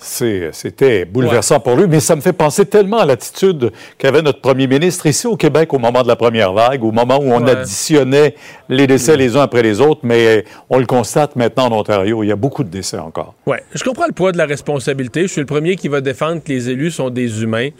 C'est- 0.00 0.50
C'était 0.52 1.04
bouleversant 1.04 1.58
pour 1.58 1.74
lui, 1.74 1.86
mais 1.88 1.98
ça 2.00 2.14
me 2.14 2.20
fait 2.20 2.32
penser 2.32 2.64
tellement 2.64 2.98
à 2.98 3.04
l'attitude 3.06 3.72
qu'avait 3.98 4.22
notre 4.22 4.40
premier 4.40 4.66
ministre 4.68 5.06
ici 5.06 5.26
au 5.26 5.36
Québec 5.36 5.74
au 5.74 5.78
moment 5.78 6.02
de 6.02 6.08
la 6.08 6.14
première 6.16 6.52
vague, 6.52 6.84
au 6.84 6.92
moment 6.92 7.18
où 7.18 7.32
on 7.32 7.42
Ouais. 7.44 7.50
additionnait 7.50 8.36
les 8.68 8.86
décès 8.86 9.16
les 9.16 9.36
uns 9.36 9.40
après 9.42 9.62
les 9.62 9.80
autres, 9.80 10.02
mais 10.04 10.44
on 10.70 10.78
le 10.78 10.86
constate 10.86 11.34
maintenant 11.34 11.66
en 11.66 11.72
Ontario, 11.80 12.22
il 12.22 12.28
y 12.28 12.32
a 12.32 12.36
beaucoup 12.36 12.62
de 12.62 12.68
décès 12.68 12.98
encore. 12.98 13.34
Ouais, 13.46 13.62
je 13.74 13.82
comprends 13.82 14.06
le 14.06 14.12
poids 14.12 14.30
de 14.30 14.38
la 14.38 14.46
responsabilité. 14.46 15.22
Je 15.22 15.28
suis 15.32 15.40
le 15.40 15.46
premier 15.46 15.74
qui 15.74 15.88
va 15.88 16.00
défendre 16.00 16.42
que 16.44 16.48
les 16.52 16.68
élus 16.70 16.92
sont 16.92 17.10
des 17.10 17.42
humains. 17.42 17.70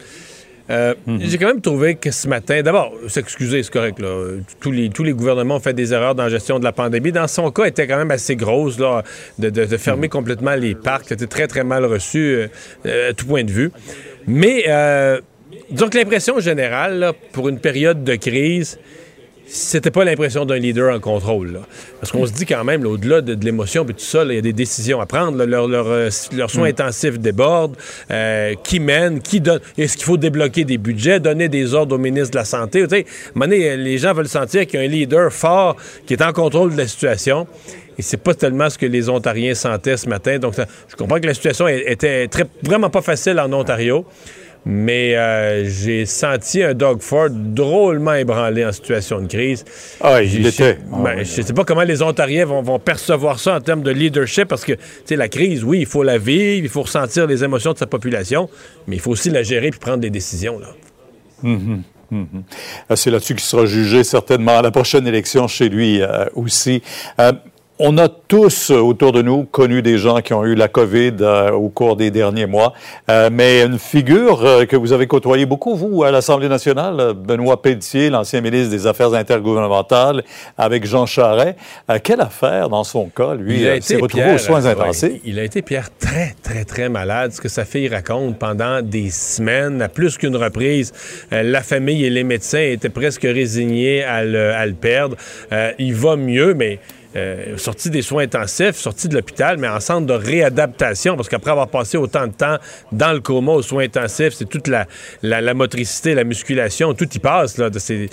Euh, 0.69 0.93
J'ai 1.19 1.37
quand 1.37 1.47
même 1.47 1.61
trouvé 1.61 1.95
que 1.95 2.11
ce 2.11 2.27
matin, 2.27 2.61
d'abord, 2.61 2.93
s'excuser, 3.07 3.63
c'est 3.63 3.71
correct. 3.73 3.99
Là. 3.99 4.35
Tous, 4.59 4.71
les, 4.71 4.89
tous 4.89 5.03
les 5.03 5.13
gouvernements 5.13 5.55
ont 5.55 5.59
fait 5.59 5.73
des 5.73 5.93
erreurs 5.93 6.13
dans 6.15 6.23
la 6.23 6.29
gestion 6.29 6.59
de 6.59 6.63
la 6.63 6.71
pandémie. 6.71 7.11
Dans 7.11 7.27
son 7.27 7.49
cas, 7.51 7.63
elle 7.63 7.69
était 7.69 7.87
quand 7.87 7.97
même 7.97 8.11
assez 8.11 8.35
grosse 8.35 8.77
là, 8.79 9.03
de, 9.39 9.49
de- 9.49 9.65
de 9.65 9.77
fermer 9.77 10.09
complètement 10.09 10.53
les 10.55 10.75
parcs. 10.75 11.05
C'était 11.07 11.25
très, 11.27 11.47
très 11.47 11.63
mal 11.63 11.85
reçu 11.85 12.19
euh, 12.19 12.47
euh, 12.85 13.09
à 13.09 13.13
tout 13.13 13.25
point 13.25 13.43
de 13.43 13.51
vue. 13.51 13.71
Mais, 14.27 14.65
euh, 14.67 15.19
disons 15.71 15.89
que 15.89 15.97
l'impression 15.97 16.39
générale, 16.39 16.99
là, 16.99 17.13
pour 17.31 17.49
une 17.49 17.59
période 17.59 18.03
de 18.03 18.15
crise, 18.15 18.77
c'était 19.51 19.91
pas 19.91 20.03
l'impression 20.03 20.45
d'un 20.45 20.57
leader 20.57 20.93
en 20.95 20.99
contrôle. 20.99 21.53
là. 21.53 21.59
Parce 21.99 22.11
qu'on 22.11 22.25
se 22.25 22.31
dit 22.31 22.45
quand 22.45 22.63
même, 22.63 22.83
là, 22.83 22.89
au-delà 22.89 23.21
de, 23.21 23.33
de 23.35 23.43
l'émotion 23.45 23.83
et 23.83 23.93
tout 23.93 23.99
ça, 23.99 24.23
il 24.23 24.33
y 24.33 24.37
a 24.37 24.41
des 24.41 24.53
décisions 24.53 25.01
à 25.01 25.05
prendre. 25.05 25.37
là. 25.37 25.45
Leur- 25.45 25.67
leur, 25.67 25.87
euh, 25.87 26.09
leurs 26.35 26.49
soins 26.51 26.67
intensifs 26.69 27.17
débordent. 27.19 27.75
Euh, 28.11 28.53
qui 28.63 28.79
mène? 28.79 29.21
Qui 29.21 29.41
donne? 29.41 29.59
Est-ce 29.77 29.97
qu'il 29.97 30.05
faut 30.05 30.17
débloquer 30.17 30.63
des 30.65 30.77
budgets? 30.77 31.19
Donner 31.19 31.49
des 31.49 31.73
ordres 31.73 31.95
au 31.95 31.99
ministre 31.99 32.31
de 32.31 32.37
la 32.37 32.45
Santé? 32.45 32.83
Tu 32.87 32.89
sais, 32.97 33.05
donné, 33.35 33.75
les 33.77 33.97
gens 33.97 34.13
veulent 34.13 34.27
sentir 34.27 34.67
qu'il 34.67 34.79
y 34.79 34.83
a 34.83 34.85
un 34.85 34.89
leader 34.89 35.31
fort 35.33 35.75
qui 36.05 36.13
est 36.13 36.21
en 36.21 36.31
contrôle 36.33 36.73
de 36.73 36.77
la 36.77 36.87
situation. 36.87 37.47
Et 37.97 38.01
c'est 38.01 38.17
pas 38.17 38.33
tellement 38.33 38.69
ce 38.69 38.77
que 38.77 38.85
les 38.85 39.09
Ontariens 39.09 39.55
sentaient 39.55 39.97
ce 39.97 40.07
matin. 40.07 40.37
Donc, 40.39 40.55
ça- 40.55 40.67
je 40.87 40.95
comprends 40.95 41.19
que 41.19 41.25
la 41.27 41.33
situation 41.33 41.67
était 41.67 42.27
très, 42.29 42.45
vraiment 42.63 42.89
pas 42.89 43.01
facile 43.01 43.39
en 43.39 43.51
Ontario. 43.51 44.05
Mais 44.65 45.15
euh, 45.15 45.67
j'ai 45.69 46.05
senti 46.05 46.61
un 46.61 46.73
Doug 46.73 47.01
Ford 47.01 47.29
drôlement 47.31 48.13
ébranlé 48.13 48.65
en 48.65 48.71
situation 48.73 49.21
de 49.21 49.27
crise. 49.27 49.63
Ah, 50.01 50.21
il 50.21 50.29
Je- 50.43 50.47
était. 50.49 50.77
ben, 51.03 51.19
je 51.19 51.41
sais 51.41 51.53
pas 51.53 51.63
comment 51.63 51.83
les 51.83 52.01
Ontariens 52.01 52.45
vont, 52.45 52.61
vont 52.61 52.77
percevoir 52.77 53.39
ça 53.39 53.55
en 53.55 53.61
termes 53.61 53.83
de 53.83 53.91
leadership, 53.91 54.47
parce 54.49 54.65
que, 54.65 54.73
tu 54.73 54.79
sais, 55.05 55.15
la 55.15 55.29
crise, 55.29 55.63
oui, 55.63 55.79
il 55.79 55.85
faut 55.85 56.03
la 56.03 56.17
vivre, 56.17 56.63
il 56.65 56.69
faut 56.69 56.81
ressentir 56.81 57.25
les 57.25 57.43
émotions 57.43 57.71
de 57.73 57.77
sa 57.77 57.87
population, 57.87 58.49
mais 58.85 58.97
il 58.97 58.99
faut 58.99 59.11
aussi 59.11 59.29
la 59.29 59.43
gérer 59.43 59.69
puis 59.71 59.79
prendre 59.79 59.99
des 59.99 60.09
décisions, 60.09 60.59
là. 60.59 60.67
Mhm, 61.41 61.83
mhm. 62.11 62.27
Euh, 62.91 62.95
C'est 62.97 63.11
là-dessus 63.11 63.35
qu'il 63.35 63.43
sera 63.45 63.65
jugé 63.65 64.03
certainement 64.03 64.57
à 64.59 64.61
la 64.61 64.71
prochaine 64.71 65.07
élection 65.07 65.47
chez 65.47 65.69
lui 65.69 66.01
euh, 66.01 66.25
aussi. 66.35 66.81
Euh, 67.19 67.31
on 67.79 67.97
a 67.97 68.09
tous 68.09 68.71
autour 68.71 69.13
de 69.13 69.21
nous 69.21 69.45
connu 69.45 69.81
des 69.81 69.97
gens 69.97 70.19
qui 70.19 70.33
ont 70.33 70.45
eu 70.45 70.53
la 70.53 70.67
COVID 70.67 71.13
euh, 71.21 71.51
au 71.51 71.69
cours 71.69 71.95
des 71.95 72.11
derniers 72.11 72.45
mois, 72.45 72.73
Euh, 73.09 73.29
mais 73.31 73.63
une 73.63 73.79
figure 73.79 74.45
euh, 74.45 74.65
que 74.65 74.75
vous 74.75 74.93
avez 74.93 75.07
côtoyée 75.07 75.45
beaucoup, 75.45 75.75
vous, 75.75 76.03
à 76.03 76.11
l'Assemblée 76.11 76.49
nationale, 76.49 77.13
Benoît 77.15 77.61
Pelletier, 77.61 78.09
l'ancien 78.09 78.41
ministre 78.41 78.69
des 78.69 78.85
Affaires 78.85 79.13
intergouvernementales, 79.13 80.23
avec 80.57 80.85
Jean 80.85 81.05
Charest. 81.05 81.57
Euh, 81.89 81.97
quelle 82.03 82.21
affaire 82.21 82.69
dans 82.69 82.83
son 82.83 83.07
cas, 83.07 83.33
lui, 83.33 83.65
s'est 83.81 83.95
retrouvé 83.95 84.23
Pierre, 84.23 84.35
aux 84.35 84.37
soins 84.37 84.65
intensifs? 84.65 85.11
ouais, 85.11 85.21
il 85.25 85.39
a 85.39 85.43
été, 85.43 85.61
Pierre, 85.61 85.89
très, 85.97 86.35
très, 86.43 86.65
très 86.65 86.89
malade. 86.89 87.31
Ce 87.31 87.41
que 87.41 87.49
sa 87.49 87.65
fille 87.65 87.87
raconte 87.87 88.37
pendant 88.37 88.81
des 88.81 89.09
semaines, 89.09 89.81
à 89.81 89.89
plus 89.89 90.17
qu'une 90.17 90.35
reprise, 90.35 90.93
la 91.31 91.61
famille 91.61 92.05
et 92.05 92.09
les 92.09 92.23
médecins 92.23 92.59
étaient 92.59 92.89
presque 92.89 93.23
résignés 93.23 94.03
à 94.03 94.23
le, 94.23 94.51
à 94.51 94.65
le 94.65 94.73
perdre. 94.73 95.15
Euh, 95.51 95.71
il 95.79 95.95
va 95.95 96.15
mieux, 96.15 96.53
mais... 96.53 96.79
euh, 97.15 97.57
sorti 97.57 97.89
des 97.89 98.01
soins 98.01 98.23
intensifs, 98.23 98.75
sorti 98.75 99.07
de 99.07 99.15
l'hôpital, 99.15 99.57
mais 99.57 99.67
en 99.67 99.79
centre 99.79 100.05
de 100.05 100.13
réadaptation, 100.13 101.15
parce 101.15 101.27
qu'après 101.29 101.51
avoir 101.51 101.67
passé 101.67 101.97
autant 101.97 102.27
de 102.27 102.33
temps 102.33 102.57
dans 102.91 103.13
le 103.13 103.19
coma 103.19 103.53
aux 103.53 103.61
soins 103.61 103.83
intensifs, 103.85 104.33
c'est 104.33 104.47
toute 104.47 104.67
la, 104.67 104.85
la, 105.23 105.41
la 105.41 105.53
motricité, 105.53 106.13
la 106.13 106.23
musculation, 106.23 106.93
tout 106.93 107.07
y 107.13 107.19
passe. 107.19 107.57
Là, 107.57 107.69
de 107.69 107.79
ces- 107.79 108.09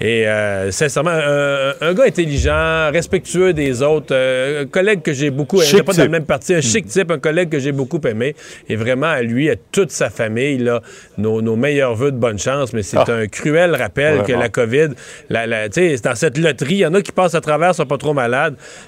et 0.00 0.26
euh, 0.26 0.70
sincèrement, 0.70 1.10
un, 1.10 1.74
un 1.80 1.94
gars 1.94 2.04
intelligent, 2.06 2.90
respectueux 2.92 3.52
des 3.52 3.82
autres, 3.82 4.12
euh, 4.14 4.62
un 4.62 4.66
collègue 4.66 5.02
que 5.02 5.12
j'ai 5.12 5.30
beaucoup 5.30 5.60
aimé, 5.60 5.82
pas 5.82 5.92
dans 5.92 6.02
le 6.04 6.08
même 6.08 6.24
parti, 6.26 6.54
un 6.54 6.60
chic 6.60 6.86
type, 6.86 7.10
un 7.10 7.18
collègue 7.18 7.50
que 7.50 7.58
j'ai 7.58 7.72
beaucoup 7.72 8.00
aimé, 8.06 8.34
et 8.68 8.76
vraiment 8.76 9.06
à 9.10 9.22
lui, 9.22 9.50
à 9.50 9.54
toute 9.72 9.90
sa 9.90 10.10
famille, 10.10 10.58
là, 10.58 10.80
nos, 11.18 11.40
nos 11.42 11.56
meilleurs 11.56 11.94
voeux 11.94 12.12
de 12.12 12.16
bonne 12.16 12.38
chance, 12.38 12.72
mais 12.72 12.82
c'est 12.82 12.96
Ah. 12.96 13.04
un 13.08 13.26
cruel 13.26 13.74
rappel 13.74 14.22
que 14.24 14.32
la 14.32 14.48
COVID, 14.48 14.88
la, 15.28 15.46
la- 15.46 15.68
dans 15.68 16.14
cette 16.14 16.36
loterie, 16.38 16.74
il 16.74 16.78
y 16.78 16.86
en 16.86 16.94
a 16.94 17.02
qui 17.02 17.12
passent 17.12 17.34
à 17.34 17.40
travers, 17.40 17.74
sont 17.74 17.86
pas 17.86 17.98
trop 17.98 18.14
malades, 18.14 18.39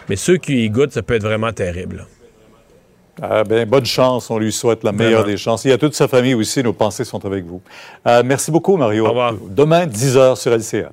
mais 0.09 0.17
ceux 0.17 0.37
qui 0.37 0.65
y 0.65 0.71
goûtent, 0.71 0.93
ça 0.93 1.03
peut 1.03 1.15
être 1.15 1.23
vraiment 1.23 1.53
terrible. 1.53 2.07
Ah, 3.21 3.45
ben, 3.45 3.69
bonne 3.69 3.85
chance, 3.85 4.31
on 4.31 4.39
lui 4.39 4.53
souhaite 4.53 4.85
la 4.85 4.93
meilleure 4.93 5.21
Vraiment. 5.21 5.27
des 5.33 5.37
chances. 5.37 5.67
Et 5.67 5.73
à 5.73 5.79
toute 5.79 5.95
sa 5.95 6.09
famille 6.09 6.35
aussi, 6.35 6.63
nos 6.63 6.73
pensées 6.73 7.05
sont 7.05 7.25
avec 7.27 7.45
vous. 7.45 7.61
Euh, 8.07 8.23
merci 8.25 8.51
beaucoup, 8.51 8.77
Mario. 8.77 9.05
Au 9.05 9.09
revoir. 9.11 9.35
Demain, 9.51 9.87
10h 9.87 10.37
sur 10.37 10.51
LCA. 10.57 10.91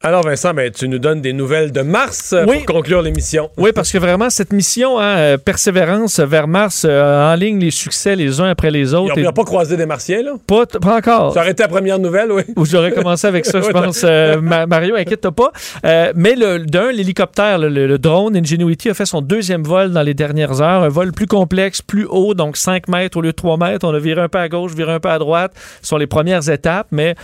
Alors 0.00 0.22
Vincent, 0.22 0.54
ben, 0.54 0.70
tu 0.70 0.86
nous 0.88 1.00
donnes 1.00 1.20
des 1.20 1.32
nouvelles 1.32 1.72
de 1.72 1.80
mars 1.80 2.32
euh, 2.32 2.44
Oui. 2.46 2.58
pour 2.64 2.76
conclure 2.76 3.02
l'émission. 3.02 3.50
Oui, 3.56 3.72
parce 3.74 3.90
que 3.90 3.98
vraiment, 3.98 4.30
cette 4.30 4.52
mission, 4.52 4.96
hein, 5.00 5.16
euh, 5.18 5.38
persévérance 5.38 6.20
vers 6.20 6.46
Mars, 6.46 6.86
euh, 6.88 7.32
en 7.32 7.34
ligne 7.34 7.58
les 7.58 7.72
succès 7.72 8.14
les 8.14 8.40
uns 8.40 8.48
après 8.50 8.70
les 8.70 8.94
autres. 8.94 9.18
n'ont 9.20 9.30
et 9.30 9.32
pas 9.34 9.42
croisé 9.42 9.76
des 9.76 9.86
Martiens, 9.86 10.22
là? 10.22 10.34
pas, 10.46 10.66
encore. 10.96 11.32
Ça 11.34 11.40
aurait 11.40 11.50
été 11.50 11.64
la 11.64 11.68
première 11.68 11.98
nouvelle, 11.98 12.30
oui. 12.30 12.42
Ou 12.54 12.64
j'aurais 12.64 12.92
commencé 12.92 13.26
avec 13.26 13.44
ça, 13.44 13.60
je 13.66 13.70
pense. 13.70 14.02
Euh, 14.04 14.40
Ma- 14.40 14.66
Mario, 14.66 14.94
inquiète-toi 14.94 15.32
pas. 15.32 15.50
Euh, 15.84 16.12
mais 16.14 16.36
d'un, 16.36 16.92
l'hélicoptère, 16.92 17.58
le, 17.58 17.68
le 17.68 17.98
drone 17.98 18.36
Ingenuity 18.36 18.90
a 18.90 18.94
fait 18.94 19.04
son 19.06 19.20
deuxième 19.20 19.64
vol 19.64 19.90
dans 19.90 20.02
les 20.02 20.14
dernières 20.14 20.60
heures. 20.62 20.84
Un 20.84 20.88
vol 20.90 21.10
plus 21.10 21.26
complexe, 21.26 21.82
plus 21.82 22.06
haut, 22.08 22.34
donc 22.34 22.56
5 22.56 22.86
mètres 22.86 23.18
au 23.18 23.20
lieu 23.20 23.30
de 23.32 23.36
3 23.36 23.56
mètres. 23.56 23.84
On 23.84 23.92
a 23.92 23.98
viré 23.98 24.20
un 24.20 24.28
peu 24.28 24.38
à 24.38 24.48
gauche, 24.48 24.74
viré 24.74 24.92
un 24.92 25.00
peu 25.00 25.10
à 25.10 25.18
droite. 25.18 25.54
Ce 25.82 25.88
sont 25.88 25.96
les 25.96 26.06
premières 26.06 26.48
étapes, 26.48 26.86
mais 26.92 27.16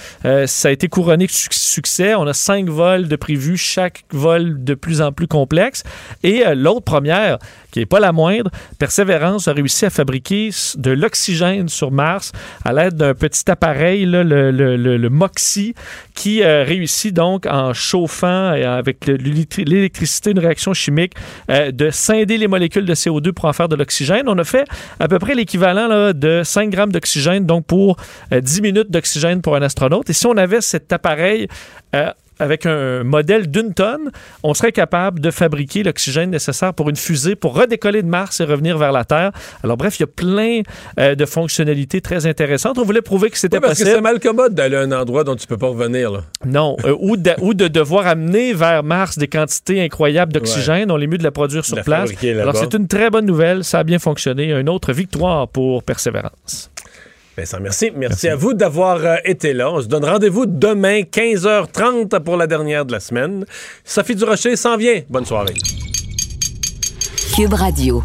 ça 0.46 0.68
a 0.68 0.70
été 0.72 0.88
couronné 0.88 1.26
de 1.26 1.30
suc- 1.30 1.52
succès. 1.55 2.16
On 2.16 2.26
a 2.26 2.32
cinq 2.65 2.70
vols 2.70 3.09
de 3.09 3.16
prévus, 3.16 3.57
chaque 3.57 4.05
vol 4.11 4.62
de 4.65 4.74
plus 4.74 5.01
en 5.03 5.12
plus 5.12 5.27
complexe. 5.27 5.82
Et 6.23 6.47
euh, 6.47 6.55
l'autre 6.55 6.82
première, 6.85 7.39
qui 7.70 7.81
n'est 7.81 7.86
pas 7.86 8.01
la 8.01 8.12
moindre, 8.12 8.51
Persévérance 8.78 9.49
a 9.49 9.53
réussi 9.53 9.85
à 9.85 9.91
fabriquer 9.91 10.51
de 10.77 10.91
l'oxygène 10.93 11.69
sur 11.69 11.91
Mars 11.91 12.32
à 12.65 12.73
l'aide 12.73 12.95
d'un 12.95 13.15
petit 13.15 13.51
appareil, 13.51 14.05
le, 14.07 14.23
le, 14.23 14.51
le- 14.51 15.11
MOXIE, 15.11 15.74
qui 16.15 16.43
euh, 16.43 16.65
réussit 16.65 17.15
donc 17.15 17.47
en 17.47 17.73
chauffant 17.74 18.49
avec 18.49 19.07
le- 19.07 19.16
l'électri- 19.16 19.65
l'électricité, 19.65 20.31
une 20.31 20.39
réaction 20.39 20.73
chimique, 20.74 21.12
euh, 21.51 21.70
de 21.70 21.91
scinder 21.91 22.39
les 22.39 22.49
molécules 22.49 22.85
de 22.86 22.95
CO2 22.95 23.32
pour 23.32 23.45
en 23.47 23.53
faire 23.53 23.69
de 23.69 23.77
l'oxygène. 23.77 24.28
On 24.28 24.39
a 24.39 24.45
fait 24.45 24.65
à 25.01 25.09
peu 25.09 25.19
près 25.19 25.35
l'équivalent 25.35 26.12
de 26.15 26.43
5 26.45 26.70
grammes 26.70 26.93
d'oxygène, 26.93 27.45
donc 27.47 27.66
pour 27.66 27.97
euh, 28.32 28.41
10 28.41 28.62
minutes 28.62 28.91
d'oxygène 28.91 29.43
pour 29.43 29.57
un 29.57 29.62
astronaute. 29.62 30.09
Et 30.11 30.12
si 30.12 30.27
on 30.27 30.36
avait 30.36 30.61
cet 30.61 30.93
appareil 30.93 31.49
avec 32.39 32.66
un 32.66 33.05
modèle 33.05 33.51
d'une 33.51 33.74
tonne, 33.74 34.11
on 34.43 34.55
serait 34.55 34.73
capable 34.73 35.20
de 35.20 35.31
fabriquer 35.31 35.82
l'oxygène 35.82 36.31
nécessaire 36.31 36.74
pour 36.74 36.89
une 36.90 36.97
fusée 36.97 37.35
pour 37.36 37.55
redécoller 37.55 38.02
de 38.02 38.09
Mars 38.09 38.40
et 38.40 38.44
revenir 38.44 38.78
vers 38.78 38.93
la 38.93 39.05
Terre. 39.05 39.31
Alors 39.62 39.77
bref, 39.77 39.98
il 39.98 40.02
y 40.02 40.05
a 40.05 40.09
plein 40.09 40.61
euh, 40.98 41.15
de 41.15 41.24
fonctionnalités 41.27 42.01
très 42.01 42.27
intéressantes. 42.27 42.78
On 42.78 42.85
voulait 42.85 43.02
prouver 43.02 43.31
que 43.31 43.39
c'était 43.39 43.56
Oui, 43.59 43.62
parce 43.62 43.74
que 43.74 43.85
possible. 43.85 43.97
c'est 43.97 44.02
mal 44.02 44.20
commode 44.20 44.55
d'aller 44.55 44.77
à 44.77 44.81
un 44.81 44.93
endroit 44.93 45.24
dont 45.24 45.36
tu 45.36 45.47
peux 45.47 45.56
pas 45.59 45.69
revenir, 45.69 46.11
là. 46.11 46.20
Non, 46.44 46.77
euh, 46.85 46.97
ou, 47.01 47.16
de, 47.16 47.32
ou 47.40 47.55
de 47.55 47.69
devoir 47.69 48.06
amener 48.06 48.52
vers 48.52 48.82
Mars 48.82 49.19
des 49.19 49.28
quantités 49.28 49.82
incroyables 49.82 50.32
d'oxygène. 50.32 50.90
On 50.90 50.98
est 51.01 51.06
mieux 51.06 51.19
de 51.19 51.24
la 51.24 51.31
produire 51.31 51.65
sur 51.65 51.77
La 51.77 51.82
place. 51.82 52.11
Alors 52.24 52.56
c'est 52.56 52.74
une 52.74 52.89
très 52.89 53.11
bonne 53.11 53.27
nouvelle, 53.27 53.65
ça 53.65 53.81
a 53.81 53.85
bien 53.85 53.98
fonctionné. 53.98 54.52
Une 54.52 54.69
autre 54.69 54.93
victoire 54.93 55.48
pour 55.48 55.82
Persévérance. 55.82 56.70
Vincent, 57.36 57.59
merci. 57.61 57.90
merci. 57.97 58.28
à 58.28 58.36
vous 58.36 58.55
d'avoir 58.55 59.05
euh, 59.05 59.16
été 59.24 59.52
là. 59.52 59.70
On 59.70 59.81
se 59.81 59.86
donne 59.86 60.05
rendez-vous 60.05 60.47
demain, 60.47 61.01
15h30 61.01 62.20
pour 62.20 62.36
la 62.36 62.47
dernière 62.47 62.85
de 62.85 62.93
la 62.93 63.01
semaine. 63.01 63.44
Sophie 63.85 64.15
Durocher 64.15 64.56
s'en 64.56 64.77
vient. 64.77 65.02
Bonne 65.09 65.27
soirée. 65.27 65.55
Cube 67.35 67.55
Radio. 67.55 68.05